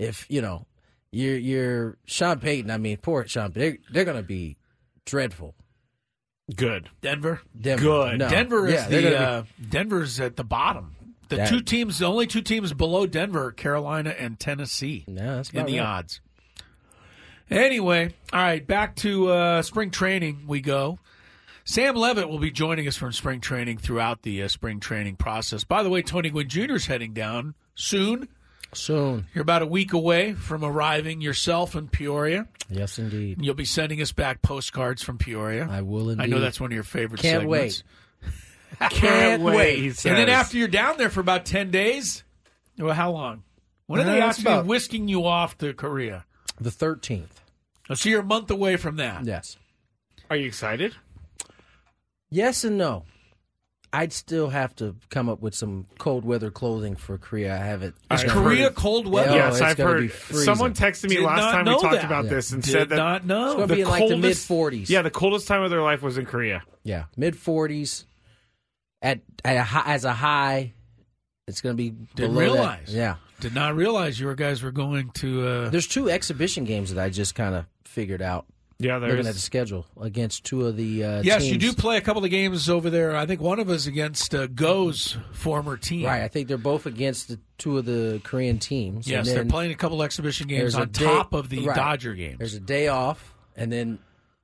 [0.00, 0.66] If you know
[1.12, 2.70] you're you're Sean Payton.
[2.70, 3.52] I mean, poor Sean.
[3.52, 4.56] They're they're gonna be
[5.04, 5.54] dreadful.
[6.56, 6.88] good.
[7.00, 7.40] Denver.
[7.58, 7.82] Denver.
[7.82, 8.18] Good.
[8.18, 8.28] No.
[8.28, 10.96] Denver is Yeah, the gonna uh, Denver's at the bottom.
[11.28, 15.50] The That- two teams, the only two teams below Denver, Carolina and Tennessee no, that's
[15.50, 15.86] in about the right.
[15.86, 16.20] odds.
[17.50, 20.98] Anyway, all right, back to uh, spring training we go.
[21.64, 25.62] Sam Levitt will be joining us from spring training throughout the uh, spring training process.
[25.64, 26.74] By the way, Tony Gwynn Jr.
[26.74, 28.28] is heading down soon.
[28.74, 32.48] Soon, You're about a week away from arriving yourself in Peoria.
[32.70, 33.38] yes, indeed.
[33.44, 35.68] You'll be sending us back postcards from Peoria.
[35.70, 37.82] I will I know that's one of your favorite Can't segments.
[38.80, 38.90] wait.
[38.90, 39.78] Can't wait.
[39.78, 42.24] he And then after you're down there for about 10 days,
[42.78, 43.42] well, how long?
[43.86, 46.24] When are Uh, they it's actually about- whisking you off to Korea?
[46.58, 47.40] The thirteenth.
[47.90, 49.24] Oh, So you're a month away from that.
[49.26, 49.58] Yes.
[50.30, 50.94] Are you excited?
[52.30, 53.04] Yes and no.
[53.94, 57.54] I'd still have to come up with some cold weather clothing for Korea.
[57.54, 57.94] I haven't.
[58.10, 59.30] Is Korea heard- cold weather?
[59.36, 60.10] Yeah, yes, it's I've heard.
[60.12, 62.04] Someone texted me Did last time we talked that.
[62.04, 62.30] about Yeah.
[62.30, 63.44] this and Did said that not know.
[63.48, 64.88] It's gonna the be in like the mid coldest- forties.
[64.90, 66.62] Yeah, the coldest time of their life was in Korea.
[66.84, 68.06] Yeah, mid forties.
[69.02, 70.72] At at a high, as a high,
[71.48, 72.40] it's going to be Didn't below that.
[72.40, 72.94] realize.
[72.94, 75.46] Yeah, Did not realize you guys were going to.
[75.46, 78.46] Uh, there's two exhibition games that I just kind of figured out
[78.78, 81.04] Yeah, looking at the schedule against two of the.
[81.04, 83.16] Uh, yes, you do play a couple of games over there.
[83.16, 86.06] I think one of us against uh, Go's former team.
[86.06, 89.06] Right, I think they're both against the, two of the Korean teams.
[89.08, 91.76] Yes, and they're playing a couple exhibition games there's on day- top of the right.
[91.76, 92.38] Dodger games.
[92.38, 93.98] There's a day off, and then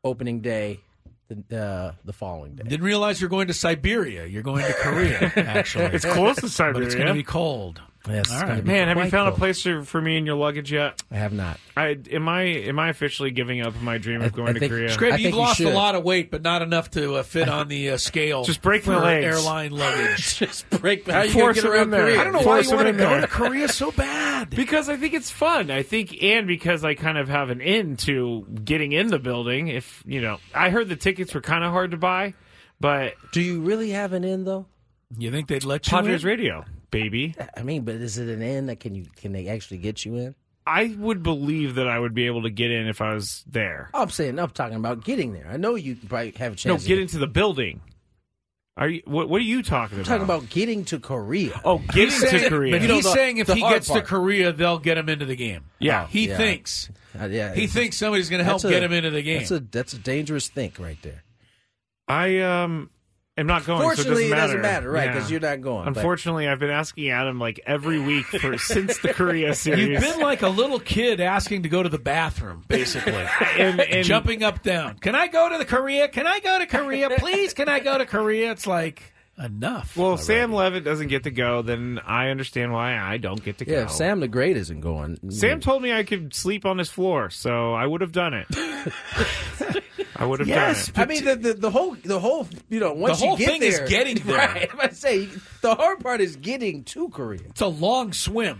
[0.05, 0.81] opening day,
[1.29, 2.65] the uh, the following day.
[2.65, 4.27] Didn't realize you're going to Siberia.
[4.27, 5.87] You're going to Korea, actually.
[5.87, 6.87] It's close to but Siberia.
[6.87, 7.81] it's going to be cold.
[8.09, 8.49] Yes, All it's right.
[8.49, 10.73] gonna be Man, have you quite found a place for, for me in your luggage
[10.73, 11.03] yet?
[11.11, 11.59] I have not.
[11.77, 14.73] I am I am I officially giving up my dream of going I to think-
[14.73, 14.91] Korea?
[14.91, 17.49] Scrape, you've think you lost a lot of weight, but not enough to uh, fit
[17.49, 18.45] on the uh, scale.
[18.45, 19.27] Just break for my legs.
[19.27, 20.37] airline luggage.
[20.39, 21.09] Just break.
[21.09, 22.01] How you Force gonna get around in there.
[22.07, 22.21] Korea?
[22.21, 23.21] I don't know why you want to go there.
[23.21, 24.51] to Korea so bad.
[24.51, 25.71] Because I think it's fun.
[25.71, 29.69] I think, and because I kind of have an in to getting in the building.
[29.69, 32.35] If you know, I heard the tickets were kind of hard to buy,
[32.81, 34.67] but Do you really have an in though?
[35.17, 36.29] You think they'd let you Padres in?
[36.29, 37.35] Radio, baby.
[37.57, 40.17] I mean, but is it an in that can you can they actually get you
[40.17, 40.35] in?
[40.67, 43.89] I would believe that I would be able to get in if I was there.
[43.95, 45.47] Oh, I'm saying I'm talking about getting there.
[45.51, 46.65] I know you probably have a chance.
[46.67, 47.81] No, to get into the building.
[48.77, 49.03] Are you?
[49.07, 50.09] What, what are you talking I'm about?
[50.09, 51.61] talking about getting to Korea.
[51.65, 52.73] Oh, getting He's to Korea.
[52.75, 54.05] But You know, he's the- saying if he gets part.
[54.05, 55.65] to Korea, they'll get him into the game.
[55.81, 56.07] Yeah.
[56.07, 56.37] He Yeah.
[56.37, 56.89] thinks.
[57.19, 59.39] Uh, yeah, He thinks somebody's going to help a- get him into the game.
[59.39, 61.25] That's a that's a dangerous think right there.
[62.07, 62.91] I um
[63.39, 63.83] am not going.
[63.83, 65.07] Fortunately, so it it doesn't matter, right?
[65.07, 65.13] Yeah.
[65.15, 65.85] Because you're not going.
[65.85, 69.89] but- Unfortunately, I've been asking Adam like every week for since the Korea series.
[69.89, 73.13] You've been like a little kid asking to go to the bathroom, basically,
[73.59, 74.99] and, and jumping up down.
[74.99, 76.09] Can I go to the Korea?
[76.09, 77.11] Can I go to Korea?
[77.11, 78.51] Please, can I go to Korea?
[78.53, 79.03] It's like
[79.39, 79.97] enough.
[79.97, 80.21] Well, if.
[80.21, 83.77] Sam Levitt doesn't get to go, then I understand why I don't get to yeah,
[83.77, 83.83] go.
[83.85, 85.19] if Sam the Great isn't going.
[85.31, 88.47] Sam told me I could sleep on his floor, so I would have done it.
[90.19, 92.93] I would have Yes, done I mean, the, the the whole the whole you know
[92.93, 94.37] once whole you get thing is getting there.
[94.37, 95.29] Right, I say
[95.61, 97.41] the hard part is getting to Korea.
[97.47, 98.59] it's a long swim.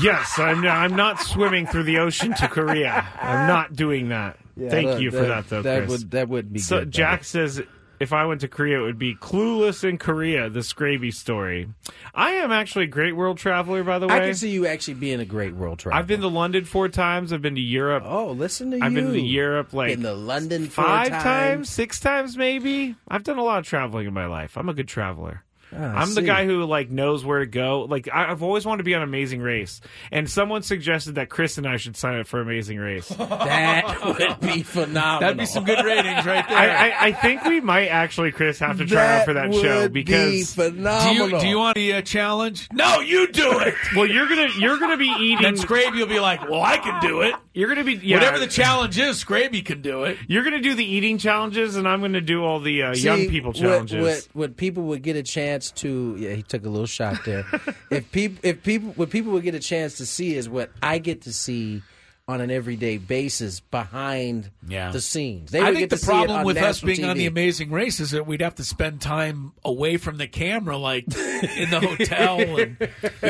[0.00, 0.64] Yes, I'm.
[0.66, 3.06] I'm not swimming through the ocean to Korea.
[3.20, 4.38] I'm not doing that.
[4.56, 5.62] Yeah, Thank that- you for that- that, though.
[5.62, 5.90] that Chris.
[5.90, 7.60] would- that would be So good, Jack says,
[8.04, 11.68] if I went to Korea, it would be Clueless in Korea, the Scraby story.
[12.14, 14.14] I am actually a great world traveler, by the way.
[14.14, 15.98] I can see you actually being a great world traveler.
[15.98, 17.32] I've been to London four times.
[17.32, 18.04] I've been to Europe.
[18.06, 18.84] Oh, listen to you.
[18.84, 21.70] I've been to Europe like in the London four five times.
[21.70, 22.94] six times maybe.
[23.08, 24.56] I've done a lot of traveling in my life.
[24.58, 25.42] I'm a good traveler.
[25.76, 27.86] I I'm the guy who like knows where to go.
[27.88, 29.80] Like I, I've always wanted to be on Amazing Race,
[30.12, 33.12] and someone suggested that Chris and I should sign up for Amazing Race.
[33.44, 35.20] That would be phenomenal.
[35.20, 36.56] That'd be some good ratings right there.
[36.56, 39.80] I, I, I think we might actually, Chris, have to try out for that show
[39.80, 42.68] would be because do you, do you want the uh, challenge?
[42.72, 43.74] No, you do it.
[43.96, 45.42] well, you're gonna you're gonna be eating.
[45.42, 45.56] Then
[45.94, 48.16] You'll be like, "Well, I can do it." You're gonna be yeah.
[48.16, 50.18] Whatever the challenge is, Scraby can do it.
[50.26, 53.28] You're gonna do the eating challenges, and I'm gonna do all the uh, young See,
[53.28, 54.02] people what- challenges.
[54.02, 57.44] What, what, people would get a chance to, yeah, he took a little shot there.
[57.90, 60.98] if people, if people, what people would get a chance to see is what I
[60.98, 61.82] get to see
[62.26, 64.90] on an everyday basis behind Yeah.
[64.90, 65.50] the scenes.
[65.50, 67.26] They I would think get the to see it problem with us being on the
[67.26, 71.68] Amazing Race is that we'd have to spend time away from the camera, like in
[71.68, 72.78] the hotel and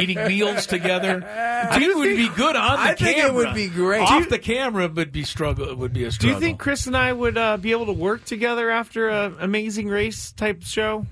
[0.00, 1.24] eating meals together.
[1.26, 2.90] I think it would be good on the camera.
[2.92, 4.02] I think it would be great.
[4.02, 5.68] Off you- the camera would be struggle.
[5.68, 6.38] It would be a struggle.
[6.38, 9.34] do you think Chris and I would uh, be able to work together after an
[9.40, 11.04] Amazing Race type show?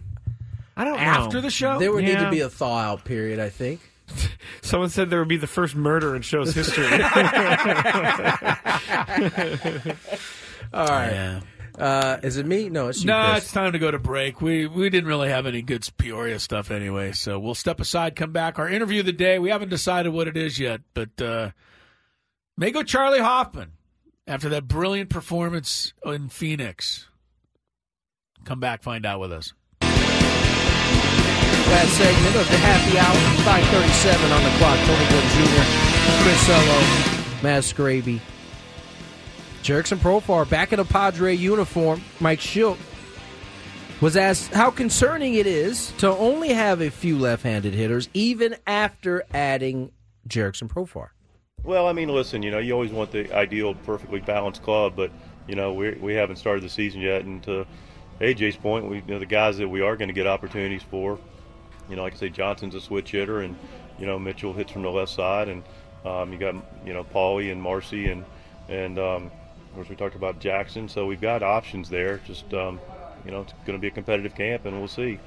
[0.76, 1.00] I don't know.
[1.00, 1.80] After the show?
[1.80, 3.40] There would need to be a thaw out period.
[3.40, 3.80] I think.
[4.62, 6.86] Someone said there would be the first murder in show's history.
[10.72, 11.42] All right.
[11.78, 12.68] Uh, is it me?
[12.68, 13.06] No, it's you.
[13.06, 13.44] No, Chris.
[13.44, 14.40] it's time to go to break.
[14.40, 18.32] We we didn't really have any good Peoria stuff anyway, so we'll step aside, come
[18.32, 18.58] back.
[18.58, 21.50] Our interview of the day, we haven't decided what it is yet, but uh,
[22.56, 23.72] may go Charley Hoffman
[24.26, 27.08] after that brilliant performance in Phoenix.
[28.44, 29.54] Come back, find out with us.
[31.72, 34.78] Segment of the happy hour, 537 on the clock.
[34.86, 36.80] Tony Gwynn Jr., Chris Ello,
[37.42, 38.20] Matt Scraby,
[39.62, 42.02] Jurickson Profar back in a Padre uniform.
[42.20, 42.78] Mike Shildt
[44.00, 49.24] was asked how concerning it is to only have a few left-handed hitters, even after
[49.34, 49.92] adding
[50.28, 51.08] Jurickson Profar.
[51.62, 55.10] Well, I mean, listen, you know, you always want the ideal, perfectly balanced club, but
[55.46, 57.66] you know, we we haven't started the season yet, and to
[58.20, 61.18] AJ's point, we you know the guys that we are going to get opportunities for,
[61.92, 63.54] you know, like I say, Johnson's a switch hitter, and
[63.98, 65.62] you know Mitchell hits from the left side, and
[66.06, 66.54] um, you got
[66.86, 68.24] you know Paulie and Marcy, and
[68.70, 72.18] and um, of course we talked about Jackson, so we've got options there.
[72.26, 72.80] Just um,
[73.26, 75.20] you know, it's going to be a competitive camp, and we'll see.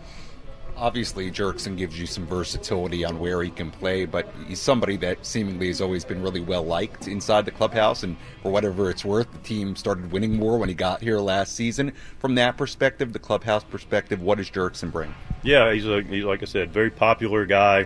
[0.75, 5.23] Obviously, Jurickson gives you some versatility on where he can play, but he's somebody that
[5.23, 8.01] seemingly has always been really well liked inside the clubhouse.
[8.01, 11.55] And for whatever it's worth, the team started winning more when he got here last
[11.55, 11.93] season.
[12.17, 15.13] From that perspective, the clubhouse perspective, what does Jurickson bring?
[15.45, 17.85] Yeah, he's a he's like I said, very popular guy,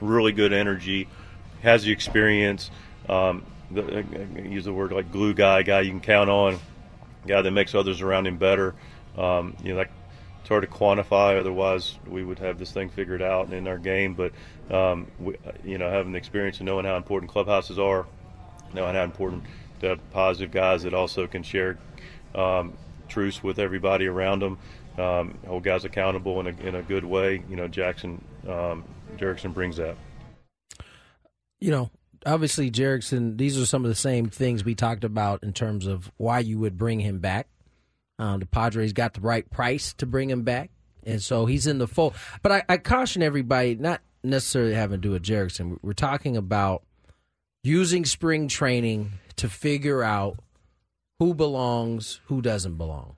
[0.00, 1.08] really good energy,
[1.60, 2.70] has the experience.
[3.06, 4.02] Um, the,
[4.38, 6.58] I use the word like glue guy, guy you can count on,
[7.26, 8.74] guy that makes others around him better.
[9.18, 9.90] Um, you know, like
[10.40, 11.38] it's hard to quantify.
[11.38, 14.14] Otherwise, we would have this thing figured out in our game.
[14.14, 14.32] But
[14.74, 18.06] um, we, you know, having the experience and knowing how important clubhouses are,
[18.72, 19.44] knowing how important
[19.80, 21.76] to have positive guys that also can share
[22.34, 22.72] um,
[23.06, 24.56] truths with everybody around them,
[24.98, 27.42] um, hold guys accountable in a, in a good way.
[27.48, 28.84] You know, Jackson um,
[29.16, 29.96] Jurickson brings that.
[31.60, 31.90] you know,
[32.24, 36.10] obviously Jurickson, these are some of the same things we talked about in terms of
[36.16, 37.48] why you would bring him back.
[38.18, 40.70] Um, the Padres got the right price to bring him back,
[41.04, 42.14] and so he's in the fold.
[42.42, 45.78] But I, I caution everybody, not necessarily having to do with Jurickson.
[45.82, 46.82] We're talking about
[47.62, 50.38] using spring training to figure out
[51.18, 53.15] who belongs, who doesn't belong.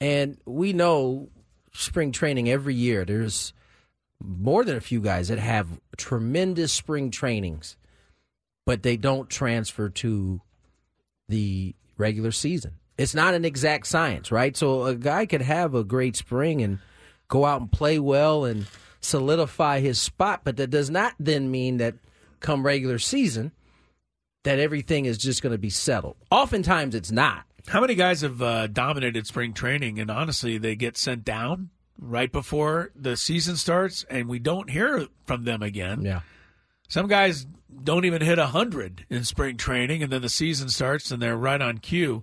[0.00, 1.28] And we know
[1.72, 3.52] spring training every year, there's
[4.20, 7.76] more than a few guys that have tremendous spring trainings,
[8.64, 10.40] but they don't transfer to
[11.28, 12.72] the regular season.
[12.98, 14.56] It's not an exact science, right?
[14.56, 16.78] So a guy could have a great spring and
[17.28, 18.66] go out and play well and
[19.00, 21.94] solidify his spot, but that does not then mean that
[22.40, 23.52] come regular season
[24.44, 26.16] that everything is just going to be settled.
[26.30, 27.44] Oftentimes it's not.
[27.68, 32.30] How many guys have uh, dominated spring training and honestly they get sent down right
[32.30, 36.02] before the season starts and we don't hear from them again?
[36.02, 36.20] Yeah.
[36.88, 37.46] Some guys
[37.82, 41.60] don't even hit 100 in spring training and then the season starts and they're right
[41.60, 42.22] on cue.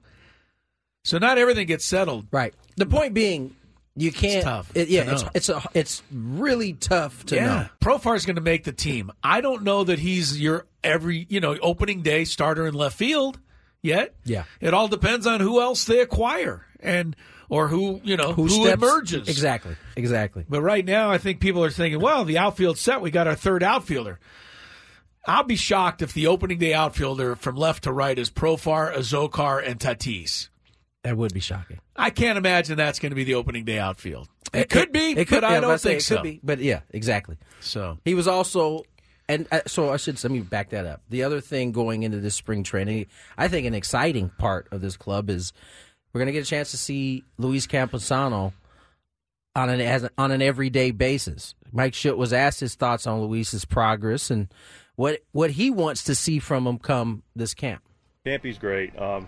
[1.04, 2.28] So not everything gets settled.
[2.32, 2.54] Right.
[2.78, 3.56] The point being
[3.96, 7.46] you can't It's tough it- yeah, to it's it's a, it's really tough to yeah.
[7.46, 7.68] know.
[7.82, 9.12] Profar's going to make the team.
[9.24, 13.40] I don't know that he's your every, you know, opening day starter in left field
[13.84, 14.16] yet.
[14.24, 14.46] Yeah.
[14.60, 17.16] It all depends on who else they acquire and
[17.50, 19.30] or who, you know, who, steps- emerges.
[19.30, 19.76] Exactly.
[19.96, 20.46] Exactly.
[20.50, 23.36] But right now, I think people are thinking, well, the outfield set, we got our
[23.36, 24.20] third outfielder.
[25.26, 29.66] I'll be shocked if the opening day outfielder from left to right is Profar, Azocar,
[29.66, 30.50] and Tatis.
[31.04, 31.80] That would be shocking.
[31.96, 34.28] I can't imagine that's going to be the opening day outfield.
[34.54, 36.16] It, could be, It could, but yeah, I don't was about to think it so.
[36.18, 37.38] Could be, but yeah, exactly.
[37.60, 38.84] So he was also,
[39.30, 41.02] and uh, so I should let me back that up.
[41.10, 44.98] The other thing going into this spring training, I think an exciting part of this
[44.98, 45.54] club is
[46.12, 48.54] we're going to get a chance to see Luis Campusano
[49.56, 51.56] on an as on an everyday basis.
[51.72, 54.48] Mike Shildt was asked his thoughts on Luis's progress and
[54.96, 57.82] what what he wants to see from him come this camp.
[58.26, 58.98] Campy's great.
[59.00, 59.28] Um,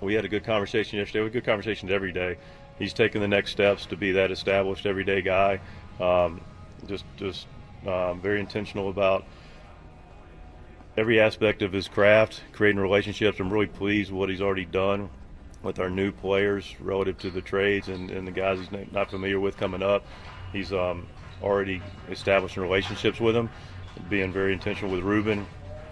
[0.00, 1.20] we had a good conversation yesterday.
[1.20, 2.36] We have good conversations every day.
[2.78, 5.60] He's taking the next steps to be that established everyday guy.
[5.98, 6.40] Um,
[6.86, 7.46] just, just
[7.86, 9.24] um, very intentional about
[10.96, 13.38] every aspect of his craft, creating relationships.
[13.38, 15.10] I'm really pleased with what he's already done
[15.62, 19.40] with our new players relative to the trades and, and the guys he's not- familiar
[19.40, 20.06] with coming up.
[20.52, 21.06] He's um,
[21.42, 23.50] already establishing relationships with them,
[24.08, 25.46] being very intentional with Ruben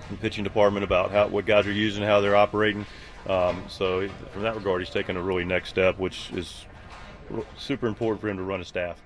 [0.09, 2.87] and pitching department about how what guys are using, how they're operating.
[3.27, 6.67] Um, so from that regard, he's taken a really next step, which is
[7.57, 9.03] super important for him to run a staff.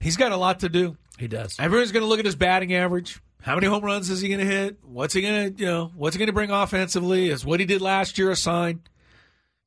[0.00, 0.96] He's got a lot to do.
[1.18, 1.56] He does.
[1.58, 3.20] Everyone's going to look at his batting average.
[3.42, 4.78] How many home runs is he going to hit?
[4.84, 7.30] What's he going to, you know, what's he going to bring offensively?
[7.30, 8.82] Is what he did last year a sign?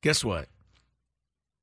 [0.02, 0.48] Guess what?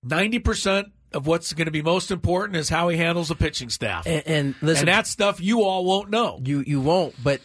[0.06, 4.06] 90% of what's going to be most important is how he handles the pitching staff.
[4.06, 6.40] And, and listen, and that stuff you all won't know.
[6.44, 7.42] You you won't, but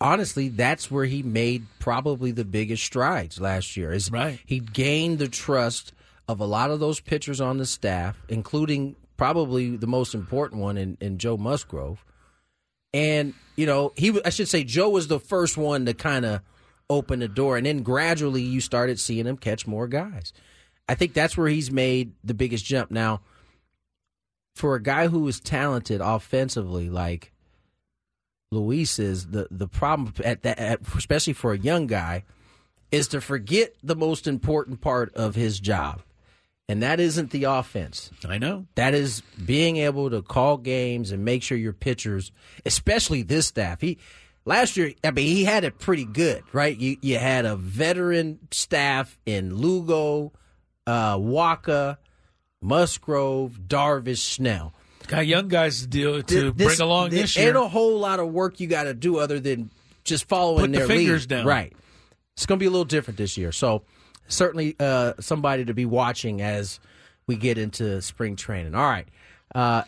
[0.00, 3.92] honestly, that's where he made probably the biggest strides last year.
[3.92, 4.40] Is right.
[4.44, 5.92] he gained the trust
[6.26, 10.76] of a lot of those pitchers on the staff, including probably the most important one
[10.76, 12.04] in, in Joe Musgrove.
[12.92, 16.40] And you know, he I should say Joe was the first one to kind of
[16.90, 20.32] open the door, and then gradually you started seeing him catch more guys.
[20.88, 22.90] I think that's where he's made the biggest jump.
[22.90, 23.20] Now,
[24.56, 27.32] for a guy who is talented offensively, like
[28.50, 32.24] Luis is, the the problem at that, at, especially for a young guy,
[32.90, 36.02] is to forget the most important part of his job,
[36.68, 38.10] and that isn't the offense.
[38.26, 42.30] I know that is being able to call games and make sure your pitchers,
[42.66, 43.98] especially this staff, he.
[44.44, 46.76] Last year, I mean, he had it pretty good, right?
[46.76, 50.32] You you had a veteran staff in Lugo,
[50.84, 51.98] uh, Wacha,
[52.60, 54.72] Musgrove, Darvish, Snell.
[55.08, 57.56] Got young guys to deal to This- bring along this Ain't year.
[57.56, 59.70] a whole lot of work you got to do other than
[60.04, 61.28] just following Put the their fingers lead.
[61.28, 61.46] down.
[61.46, 61.72] Right.
[62.36, 63.52] It's going to be a little different this year.
[63.52, 63.82] So
[64.32, 66.80] certainly uh, somebody to be watching as
[67.26, 68.74] we get into spring training.
[68.74, 69.06] All right.
[69.54, 69.82] Uh,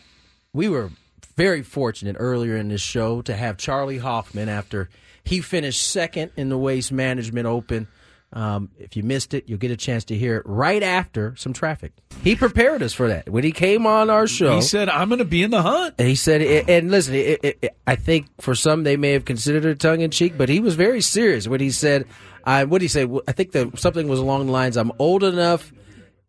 [0.53, 0.91] we were
[1.35, 4.89] very fortunate earlier in this show to have Charley Hoffman after
[5.23, 7.87] he finished second in the Waste Management Open.
[8.33, 11.53] Um, if you missed it, you'll get a chance to hear it right after some
[11.53, 11.93] traffic.
[12.21, 14.55] He prepared us for that when he came on our show.
[14.55, 17.39] He said, "I'm going to be in the hunt." And he said, and listen, it,
[17.43, 20.49] it, it, I think for some they may have considered it tongue in cheek, but
[20.49, 22.07] he was very serious when he said,
[22.45, 23.07] "I." What do you say?
[23.27, 25.71] I think the something was along the lines, "I'm old enough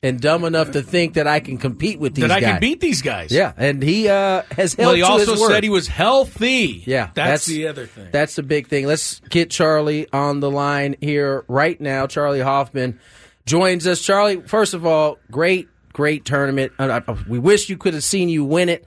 [0.03, 2.41] and dumb enough to think that I can compete with these guys.
[2.41, 3.33] That I can beat these guys.
[3.33, 6.83] Yeah, and he uh, has held Well, he also said he was healthy.
[6.87, 8.09] Yeah, that's, the other thing.
[8.13, 8.87] That's the big thing.
[8.87, 12.07] Let's get Charley on the line here right now.
[12.07, 13.01] Charley Hoffman
[13.47, 14.01] joins us.
[14.01, 16.73] Charley, first of all, great, great tournament.
[16.79, 18.85] Uh, uh, we wish you could have seen you win it,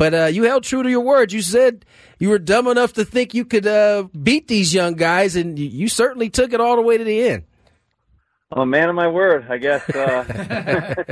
[0.00, 1.30] but uh, you held true to your word.
[1.30, 1.84] You said
[2.18, 5.66] you were dumb enough to think you could uh, beat these young guys, and you,
[5.66, 7.44] you certainly took it all the way to the end.
[8.50, 9.86] I'm a man of my word, I guess.
[9.90, 11.04] Uh,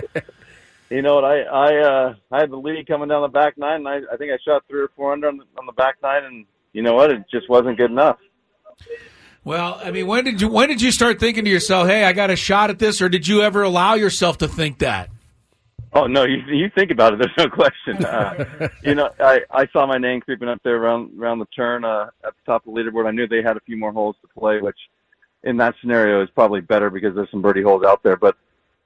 [0.91, 1.25] you know what?
[1.27, 4.17] I I uh, I had the lead coming down the back nine, and I, I
[4.17, 6.81] think I shot three or four under on the, on the back nine, and you
[6.81, 7.11] know what?
[7.11, 8.17] It just wasn't good enough.
[9.45, 12.15] Well, I mean, when did you when did you start thinking to yourself, "Hey, I
[12.15, 15.11] got a shot at this," or did you ever allow yourself to think that?
[15.93, 17.19] Oh no, you you think about it.
[17.19, 17.99] There's no question.
[18.09, 21.85] Uh, you know, I I saw my name creeping up there around around the turn
[21.85, 23.07] uh, at the top of the leaderboard.
[23.07, 24.79] I knew they had a few more holes to play, which
[25.45, 28.17] in that scenario is probably better because there's some birdie holes out there.
[28.17, 28.37] But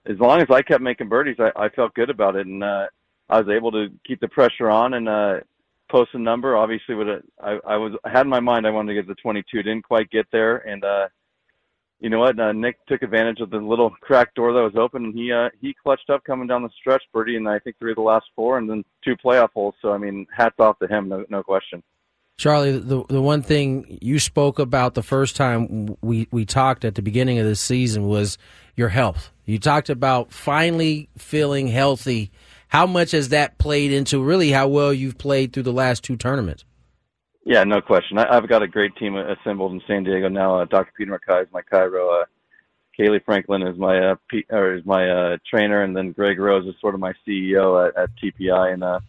[0.07, 2.87] as long as I kept making birdies, I, I felt good about it, and uh,
[3.29, 5.41] I was able to keep the pressure on and uh,
[5.89, 6.57] post a number.
[6.57, 9.09] Obviously, with a, I, I was I had in my mind I wanted to get
[9.09, 9.63] the 22.
[9.63, 11.09] Didn't quite get there, and uh,
[12.03, 12.39] you know what?
[12.39, 15.51] Uh, Nick took advantage of the little crack door that was open, and he uh,
[15.61, 18.27] he clutched up coming down the stretch, birdie, and I think three of the last
[18.35, 19.77] four, and then two playoff holes.
[19.81, 21.81] So I mean, hats off to him, no, no question.
[22.37, 26.97] Charley, the the one thing you spoke about the first time we we talked at
[26.97, 28.37] the beginning of this season was
[28.75, 29.31] your health.
[29.45, 32.33] You talked about finally feeling healthy.
[32.67, 36.17] How much has that played into really how well you've played through the last two
[36.17, 36.65] tournaments?
[37.45, 38.19] Yeah, no question.
[38.19, 40.61] I, I've got a great team assembled in San Diego now.
[40.61, 40.93] Uh, Dr.
[40.97, 42.23] Peter McKay is my chiro.
[42.23, 42.25] Uh,
[42.99, 46.67] Kaylee Franklin is my uh, P, or is my uh, trainer, and then Greg Rose
[46.67, 48.75] is sort of my CEO at, at TPI.
[48.75, 49.01] And uh,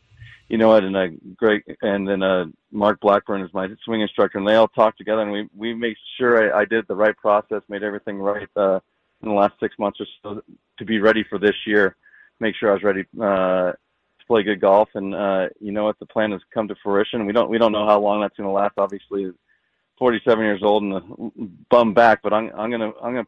[0.48, 4.38] you know what, and uh, Greg, and then uh, Mark Blackburn is my swing instructor,
[4.38, 7.16] and they all talk together, and we we make sure I, I did the right
[7.16, 8.80] process, made everything right uh,
[9.22, 10.42] in the last six months or so
[10.80, 11.96] to be ready for this year.
[12.40, 13.74] Make sure I was ready uh,
[14.34, 17.28] play good golf, and uh, you know what, the plan has come to fruition.
[17.28, 18.74] We don't we don't know how long that's going to last.
[18.78, 19.32] Obviously,
[20.00, 21.02] 47 years old and a
[21.70, 23.28] bum back, but I'm I'm gonna I'm gonna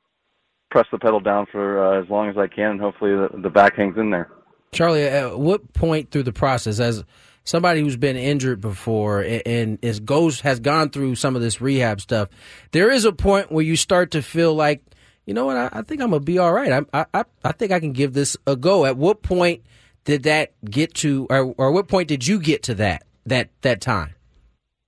[0.72, 3.50] press the pedal down for uh, as long as I can, and hopefully the, the
[3.52, 4.32] back hangs in there.
[4.72, 7.04] Charley, at what point through the process, as
[7.44, 12.02] somebody who's been injured before and is goes has gone through some of this rehab
[12.02, 12.30] stuff,
[12.72, 14.82] there is a point where you start to feel like,
[15.28, 16.84] you know what, I, I think I'm gonna be all right.
[16.92, 18.86] I, I I think I can give this a go.
[18.86, 19.62] At what point
[20.06, 23.82] did that get to, or, or what point did you get to that that that
[23.82, 24.16] time?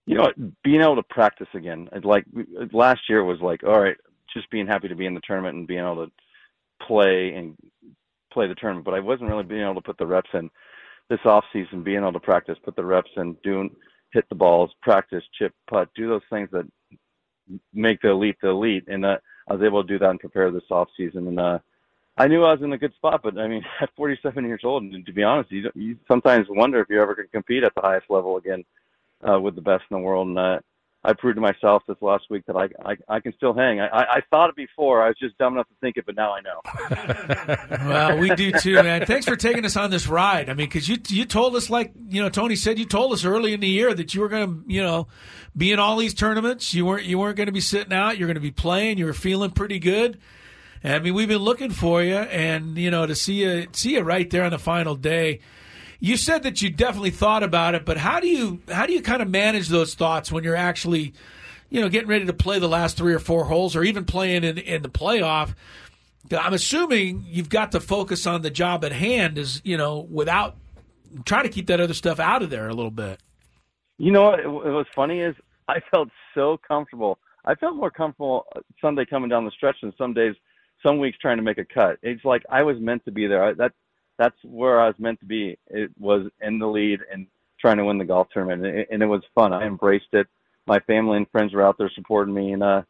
[0.05, 0.31] You know,
[0.63, 1.89] being able to practice again.
[2.03, 2.25] Like
[2.71, 3.97] last year was like, all right,
[4.33, 6.11] just being happy to be in the tournament and being able to
[6.85, 7.57] play and
[8.31, 10.49] play the tournament, but I wasn't really being able to put the reps in
[11.09, 13.75] this off season, being able to practice, put the reps in, doing
[14.13, 16.65] hit the balls, practice, chip, putt, do those things that
[17.73, 18.85] make the elite the elite.
[18.87, 19.17] And uh,
[19.49, 21.27] I was able to do that and prepare this off season.
[21.27, 21.59] And uh,
[22.17, 24.83] I knew I was in a good spot, but I mean, at 47 years old,
[24.83, 27.81] and to be honest, you, you sometimes wonder if you're ever can compete at the
[27.81, 28.63] highest level again
[29.27, 30.27] uh, with the best in the world.
[30.27, 30.59] And uh,
[31.03, 33.79] I proved to myself this last week that I I, I can still hang.
[33.79, 35.03] I, I thought it before.
[35.03, 37.87] I was just dumb enough to think it, but now I know.
[37.87, 39.05] well, we do too, man.
[39.05, 40.49] Thanks for taking us on this ride.
[40.49, 43.23] I mean, because you you told us like you know Tony said you told us
[43.23, 45.07] early in the year that you were going to you know
[45.55, 46.73] be in all these tournaments.
[46.73, 48.17] You weren't you weren't going to be sitting out.
[48.17, 48.97] You're going to be playing.
[48.97, 50.19] You were feeling pretty good.
[50.93, 54.01] I mean, we've been looking for you, and you know to see you see you
[54.01, 55.39] right there on the final day
[55.99, 59.01] you said that you definitely thought about it, but how do you how do you
[59.01, 61.13] kind of manage those thoughts when you're actually,
[61.69, 64.43] you know, getting ready to play the last three or four holes, or even playing
[64.43, 65.55] in in the playoff?
[66.31, 70.55] I'm assuming you've got to focus on the job at hand, is you know, without
[71.25, 73.19] trying to keep that other stuff out of there a little bit.
[73.97, 74.45] You know what?
[74.45, 75.35] What was funny is
[75.67, 77.17] I felt so comfortable.
[77.45, 78.45] I felt more comfortable
[78.81, 80.35] Sunday coming down the stretch than some days,
[80.83, 81.97] some weeks trying to make a cut.
[82.01, 83.43] It's like I was meant to be there.
[83.43, 83.73] I, that
[84.17, 85.57] that's where I was meant to be.
[85.67, 87.27] It was in the lead and
[87.59, 89.53] trying to win the golf tournament, and it, and it was fun.
[89.53, 90.27] I embraced it.
[90.65, 92.81] My family and friends were out there supporting me, and uh,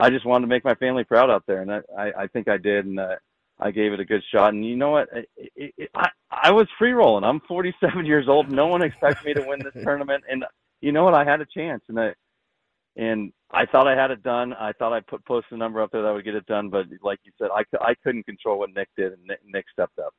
[0.00, 2.48] I just wanted to make my family proud out there, and I, I, I think
[2.48, 3.16] I did, and uh,
[3.58, 4.52] I gave it a good shot.
[4.52, 5.08] And you know what?
[5.12, 7.24] It, it, it, I, I was free rolling.
[7.24, 8.50] I'm 47 years old.
[8.50, 10.44] No one expects me to win this tournament, and
[10.80, 11.14] you know what?
[11.14, 12.14] I had a chance, and I,
[12.96, 14.52] and I thought I had it done.
[14.52, 16.86] I thought I put post a number up there that would get it done, but
[17.02, 20.14] like you said, I, I couldn't control what Nick did, and Nick, Nick stepped up.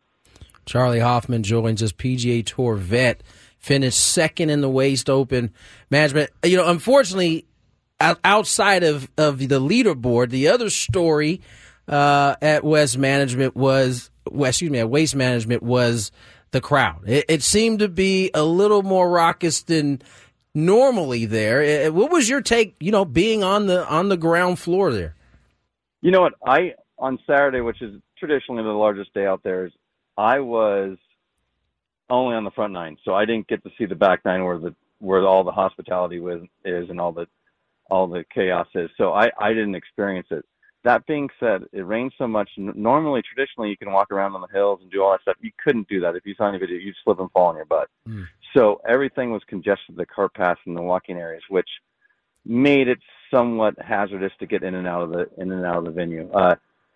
[0.65, 3.23] Charley Hoffman joins us, PGA Tour vet,
[3.57, 5.53] finished second in the Waste Open
[5.89, 6.29] management.
[6.43, 7.45] You know, unfortunately,
[7.99, 11.41] outside of, of the leaderboard, the other story
[11.87, 16.11] uh, at West Management was, well, excuse me, at Waste Management was
[16.51, 17.01] the crowd.
[17.07, 20.01] It, it seemed to be a little more raucous than
[20.57, 21.91] normally there.
[21.91, 22.75] What was your take?
[22.79, 25.15] You know, being on the on the ground floor there.
[26.01, 26.33] You know what?
[26.45, 29.71] I on Saturday, which is traditionally the largest day out there, is
[30.17, 30.97] I was
[32.09, 34.57] only on the front nine, so I didn't get to see the back nine where
[34.57, 37.27] the where all the hospitality was is and all the
[37.89, 38.89] all the chaos is.
[38.97, 40.43] So I I didn't experience it.
[40.83, 42.49] That being said, it rained so much.
[42.55, 45.35] Normally, traditionally, you can walk around on the hills and do all that stuff.
[45.41, 46.77] You couldn't do that if you saw any video.
[46.77, 47.89] You'd slip and fall on your butt.
[48.07, 48.25] Mm.
[48.57, 51.69] So everything was congested, the car path and the walking areas, which
[52.43, 52.97] made it
[53.29, 56.27] somewhat hazardous to get in and out of the in and out of the venue.
[56.31, 56.55] Uh,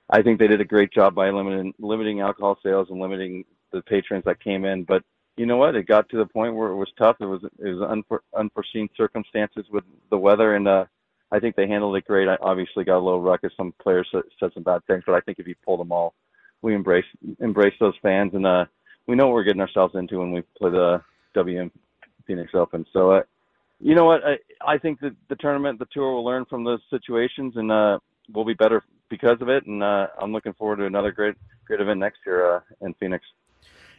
[0.09, 3.83] I think they did a great job by limiting limiting alcohol sales and limiting the
[3.83, 4.85] patrons that came in.
[4.85, 5.03] But
[5.38, 5.75] you know what?
[5.75, 7.17] It got to the point where it was tough.
[7.19, 10.85] It was it was unfor- unforeseen circumstances with the weather, and uh,
[11.31, 12.27] I think they handled it great.
[12.27, 13.53] I obviously got a little ruckus.
[13.56, 16.15] Some players said some bad things, but I think if you pull them all,
[16.64, 17.06] we embrace
[17.40, 18.65] embrace those fans, and uh,
[19.06, 21.03] we know what we're getting ourselves into when we play the
[21.34, 21.72] WM
[22.26, 22.85] Phoenix Open.
[22.93, 23.11] So.
[23.11, 23.22] Uh,
[23.84, 24.22] you know what?
[24.24, 24.38] I,
[24.74, 27.98] I think that the tournament, the tour will learn from those situations, and uh,
[28.32, 31.35] we'll be better because of it, and uh, I'm looking forward to another great
[31.66, 33.26] great event next year uh, in Phoenix.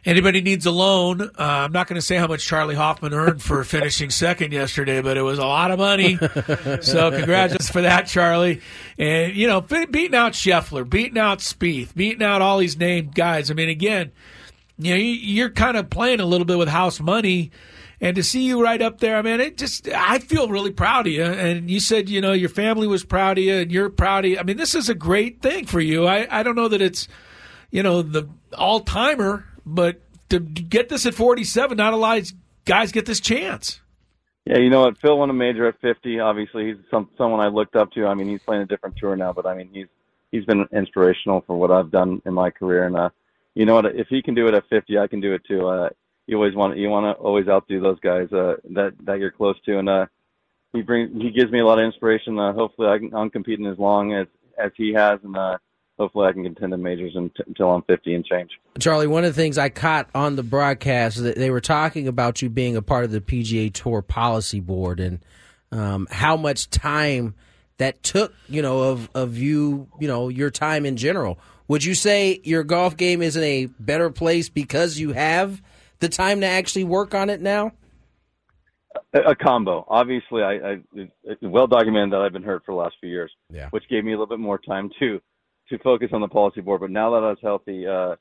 [0.05, 1.21] Anybody needs a loan?
[1.21, 5.01] Uh, I'm not going to say how much Charley Hoffman earned for finishing second yesterday,
[5.01, 6.17] but it was a lot of money.
[6.81, 8.61] so congratulations for that, Charley.
[8.97, 13.49] And you know, beating out Scheffler, beating out Spieth, beating out all these named guys.
[13.49, 14.11] I mean, again,
[14.77, 17.51] you know, you're kind of playing a little bit with house money
[18.03, 21.07] and to see you right up there, I mean, it just I feel really proud
[21.07, 21.23] of you.
[21.23, 24.31] And you said you know your family was proud of you, and you're proud of
[24.31, 24.37] you.
[24.37, 26.05] I mean, this is a great thing for you.
[26.05, 27.07] I I don't know that it's
[27.71, 28.27] you know the
[28.57, 32.33] all timer, but to get this at 47, not a lot of
[32.65, 33.79] guys get this chance.
[34.45, 34.97] Yeah, you know what?
[34.97, 36.19] Phil won a major at 50.
[36.19, 38.05] Obviously, he's some someone I looked up to.
[38.05, 39.87] I mean, he's playing a different tour now, but I mean, he's
[40.33, 42.85] he's been inspirational for what I've done in my career.
[42.85, 43.11] And uh,
[43.55, 43.85] you know what?
[43.85, 45.67] If he can do it at 50, I can do it too.
[45.67, 45.89] Uh,
[46.27, 49.55] you always want you want to always outdo those guys uh, that that you're close
[49.65, 50.05] to, and uh,
[50.71, 52.39] he brings he gives me a lot of inspiration.
[52.39, 55.57] Uh, hopefully, I can I'm competing as long as as he has, and uh,
[55.99, 58.51] hopefully, I can contend in majors until I'm 50 and change.
[58.79, 62.41] Charley, one of the things I caught on the broadcast that they were talking about
[62.41, 65.19] you being a part of the PGA Tour policy board and
[65.71, 67.35] um, how much time
[67.77, 71.37] that took, you know, of of you, you know, your time in general.
[71.67, 75.61] Would you say your golf game is in a better place because you have
[75.99, 77.71] the time to actually work on it now?
[79.13, 79.85] a, a combo.
[79.87, 80.77] Obviously, I, I
[81.23, 83.69] it's well documented that I've been hurt for the last few years, Yeah.
[83.69, 85.21] which gave me a little bit more time to
[85.69, 86.81] to focus on the policy board.
[86.81, 88.15] But now that I was healthy, uh,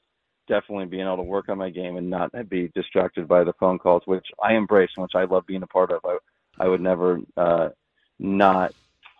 [0.49, 3.79] definitely being able to work on my game and not be distracted by the phone
[3.79, 6.01] calls, which I embrace and which I love being a part of.
[6.05, 6.19] I
[6.61, 7.71] I would never uh,
[8.19, 8.73] not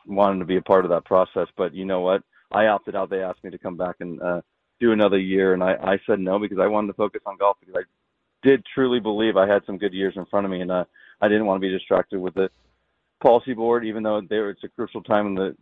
[0.07, 1.49] wanting to be a part of that process.
[1.57, 2.23] But you know what?
[2.53, 3.11] I opted out.
[3.11, 4.41] They asked me to come back and uh,
[4.81, 7.57] do another year, and I, I said no because I wanted to focus on golf
[7.61, 10.71] because I did truly believe I had some good years in front of me, and
[10.71, 10.85] uh,
[11.21, 12.51] I didn't want to be distracted with the
[13.23, 15.57] policy board, even though there it's a crucial time in the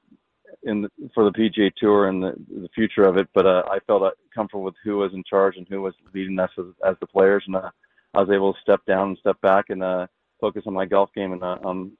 [0.64, 3.28] in the, for the PGA Tour and the, the future of it.
[3.34, 6.38] But uh, I felt uh, comfortable with who was in charge and who was leading
[6.38, 7.70] us as, as the players, and uh,
[8.14, 10.06] I was able to step down and step back and uh,
[10.40, 11.92] focus on my golf game, and uh, um,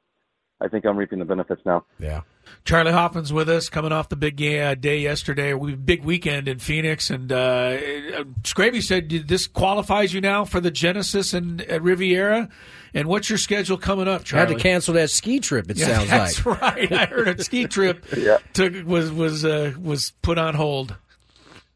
[0.61, 1.85] I think I'm reaping the benefits now.
[1.99, 2.21] Yeah.
[2.65, 6.59] Charley Hoffman's with us, coming off the big uh, day yesterday, we big weekend in
[6.59, 11.81] Phoenix, and uh, uh, Scraby said this qualifies you now for the Genesis and at
[11.83, 12.49] Riviera.
[12.93, 14.49] And what's your schedule coming up, Charley?
[14.49, 15.71] Had to cancel that ski trip.
[15.71, 16.61] It Yeah, sounds that's like.
[16.61, 16.93] right.
[16.93, 18.05] I heard a ski trip
[18.53, 20.97] took was was uh, was put on hold.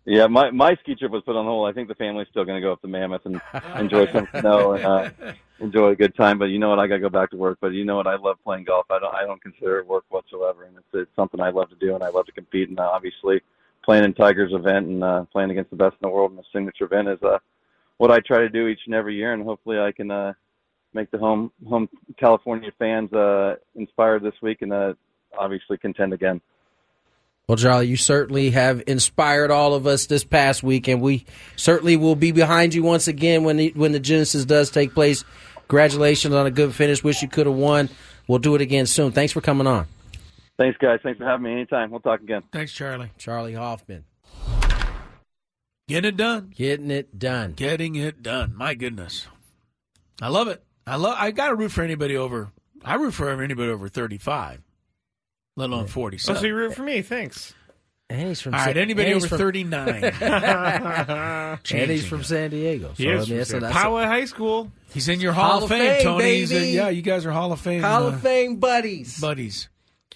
[0.07, 1.69] Yeah, my my ski trip was put on hold.
[1.69, 3.41] I think the family's still going to go up to Mammoth and
[3.77, 5.11] enjoy some snow and uh,
[5.61, 6.39] enjoy a good time.
[6.39, 6.79] But you know what?
[6.79, 7.59] I got to go back to work.
[7.61, 8.07] But you know what?
[8.07, 8.87] I love playing golf.
[8.91, 11.77] I don't I don't consider it work whatsoever, and it's it's something I love to
[11.77, 12.69] do, and I love to compete.
[12.69, 13.41] And uh, obviously,
[13.85, 16.43] playing in Tiger's event and uh, playing against the best in the world in a
[16.53, 17.39] signature event is uh,
[17.99, 19.33] what I try to do each and every year.
[19.33, 20.33] And hopefully, I can uh,
[20.93, 24.95] make the home home California fans uh, inspired this week and uh,
[25.39, 26.41] obviously contend again.
[27.49, 31.97] Well, Charley, you certainly have inspired all of us this past week, and we certainly
[31.97, 35.25] will be behind you once again when the, when the Genesis does take place.
[35.69, 37.05] Congratulations on a good finish.
[37.05, 37.91] Wish you could have won.
[38.29, 39.13] We'll do it again soon.
[39.13, 39.87] Thanks for coming on.
[40.57, 41.01] Thanks, guys.
[41.03, 41.53] Thanks for having me.
[41.53, 41.91] Anytime.
[41.91, 42.43] We'll talk again.
[42.53, 43.11] Thanks, Charley.
[43.19, 44.05] Charley Hoffman.
[45.87, 46.51] Getting it done.
[46.57, 47.53] Getting it done.
[47.53, 48.55] Getting it done.
[48.57, 49.27] My goodness,
[50.23, 50.63] I love it.
[50.87, 51.17] I love.
[51.19, 52.51] I got to root for anybody over.
[52.83, 54.63] I root for anybody over thirty-five,
[55.57, 56.41] let alone Oh, forty-seven.
[56.41, 57.03] so you root for me?
[57.03, 57.55] Thanks.
[58.11, 59.89] And he's from All right, Sa- anybody and over from- 39.
[60.21, 62.25] and he's from it.
[62.25, 62.89] San Diego.
[62.89, 64.71] So, He I mean, that's, from that's Poway High School.
[64.93, 66.37] He's in your Hall, of Fame, Tony.
[66.37, 66.73] He's in- baby.
[66.73, 67.83] yeah, you guys are Hall of Fame.
[67.83, 69.19] Hall uh, of Fame buddies.
[69.21, 69.69] buddies.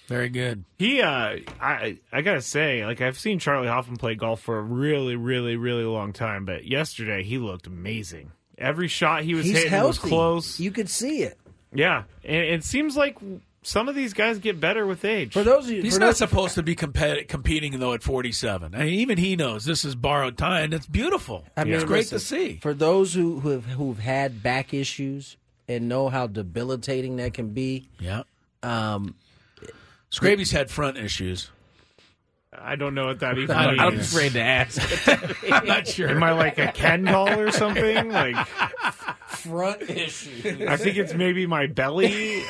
[0.07, 0.65] Very good.
[0.78, 4.62] He, uh, I, I gotta say, like I've seen Charley Hoffman play golf for a
[4.62, 8.33] really, really, really long time, but yesterday he looked amazing.
[8.57, 10.08] Every shot he was He's hitting was healthy.
[10.08, 10.60] close.
[10.60, 11.39] You could see it.
[11.75, 13.18] Yeah, and it seems like
[13.62, 15.32] some of these guys get better with age.
[15.32, 18.02] For those of you, He's for not those- supposed to be competi- competing though at
[18.02, 18.74] 47.
[18.74, 20.72] I mean, even he knows this is borrowed time.
[20.72, 21.44] It's beautiful.
[21.56, 22.58] I mean, it's great listen, to see.
[22.62, 25.36] For those who who have, who've had back issues
[25.68, 27.88] and know how debilitating that can be.
[27.98, 28.22] Yeah.
[28.62, 29.14] Um,
[30.10, 31.50] Scraby's had front issues.
[32.60, 33.80] I don't know what that even I means.
[33.80, 35.08] I'm afraid to ask.
[35.52, 36.08] I'm not sure.
[36.08, 38.10] Am I like a Ken doll or something?
[38.10, 38.36] Like
[39.28, 40.44] front issues.
[40.66, 42.40] I think it's maybe my belly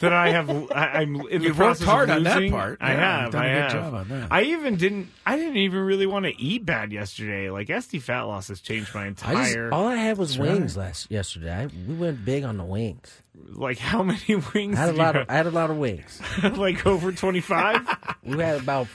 [0.00, 0.50] that I have.
[0.72, 2.52] I, I'm in the You've worked process hard of on that losing.
[2.52, 2.78] part.
[2.80, 3.22] I Yeah, have.
[3.24, 3.72] you've done I a good have.
[3.72, 4.28] job on that.
[4.32, 5.08] I even didn't.
[5.26, 7.50] I didn't even really want to eat bad yesterday.
[7.50, 9.72] Like SD fat loss has changed my I just, entire.
[9.72, 10.86] all I had was wings right.
[10.86, 11.52] last yesterday.
[11.54, 13.20] I, we went big on the wings.
[13.34, 14.20] Like how many
[14.54, 14.76] wings?
[14.78, 16.20] I had a lot of I had a lot of wings.
[16.42, 17.86] like over twenty five.
[18.24, 18.88] we had about.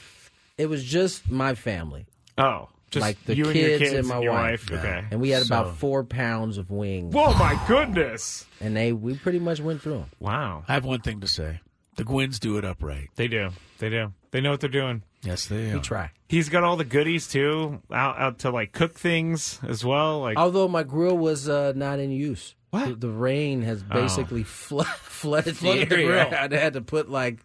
[0.58, 2.06] It was just my family.
[2.38, 4.70] Oh, just like the you and kids, your kids and my and your wife.
[4.72, 5.06] wife, okay.
[5.12, 7.14] and we had So- about four pounds of wings.
[7.14, 8.46] Whoa, my goodness!
[8.62, 10.10] And they we pretty much went through them.
[10.20, 10.64] Wow.
[10.68, 11.60] I have one thing to say.
[11.98, 13.10] The Gwynns do it upright.
[13.16, 13.52] They do.
[13.80, 14.12] They do.
[14.32, 15.04] They know what they're doing.
[15.24, 15.80] Yes, they We are.
[15.80, 16.12] try.
[16.28, 20.20] He's got all the goodies too, out, out to like cook things as well.
[20.20, 22.54] Like Although my grill was uh, not in use.
[22.76, 22.88] What?
[22.90, 23.94] The, the rain has Oh.
[24.02, 26.26] basically flood, flooded, Flooded the the area.
[26.30, 26.40] grill.
[26.60, 27.40] I had to put like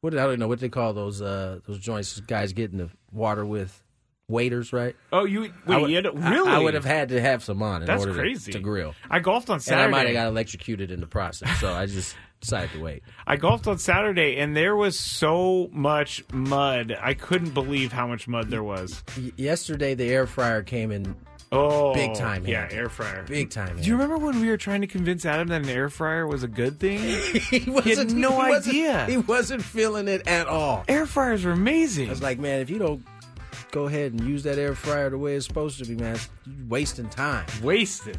[0.00, 2.20] what I don't know what they call those uh, those joints.
[2.20, 3.82] Guys get in the water with
[4.28, 4.94] waiters, right?
[5.10, 6.50] Oh, you wait, would, you had to, really?
[6.50, 8.52] I, would have had to have some on in That's order crazy.
[8.52, 8.94] To, grill.
[9.10, 9.86] I golfed on Saturday.
[9.86, 13.02] And I might have got electrocuted in the process, so I just decided to wait.
[13.26, 16.94] I golfed on Saturday, and there was so much mud.
[17.00, 19.02] I couldn't believe how much mud there was.
[19.16, 21.16] Y- yesterday, the air fryer came in
[21.50, 22.46] Oh, big time.
[22.46, 22.76] Yeah, handy.
[22.76, 23.24] air fryer.
[23.26, 23.76] Big time.
[23.80, 26.42] Do you remember when we were trying to convince Adam that an air fryer was
[26.42, 26.98] a good thing?
[27.50, 29.06] he, he wasn't, had no he wasn't- idea.
[29.06, 30.84] He wasn't feeling it at all.
[30.88, 32.08] Air fryers are amazing.
[32.08, 33.02] I was like, man, if you don't
[33.70, 36.66] go ahead and use that air fryer the way it's supposed to be, man, you're
[36.68, 37.46] wasting time.
[37.62, 38.16] Wasting.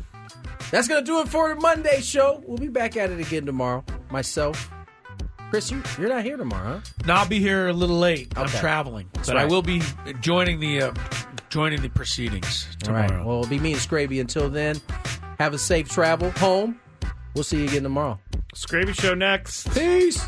[0.71, 2.43] That's going to do it for the Monday show.
[2.45, 3.83] We'll be back at it again tomorrow.
[4.11, 4.71] Myself,
[5.49, 6.91] Chris, you, you're not here tomorrow, huh?
[7.07, 8.31] No, I'll be here a little late.
[8.37, 9.81] I'm traveling, That's but I will be
[10.21, 10.93] joining the uh,
[11.49, 13.07] joining the proceedings All right.
[13.07, 13.25] tomorrow.
[13.27, 14.79] Well, it'll be me and Scraby until then.
[15.39, 16.79] Have a safe travel home.
[17.35, 18.19] We'll see you again tomorrow.
[18.55, 19.71] Scraby Show next.
[19.73, 20.27] Peace.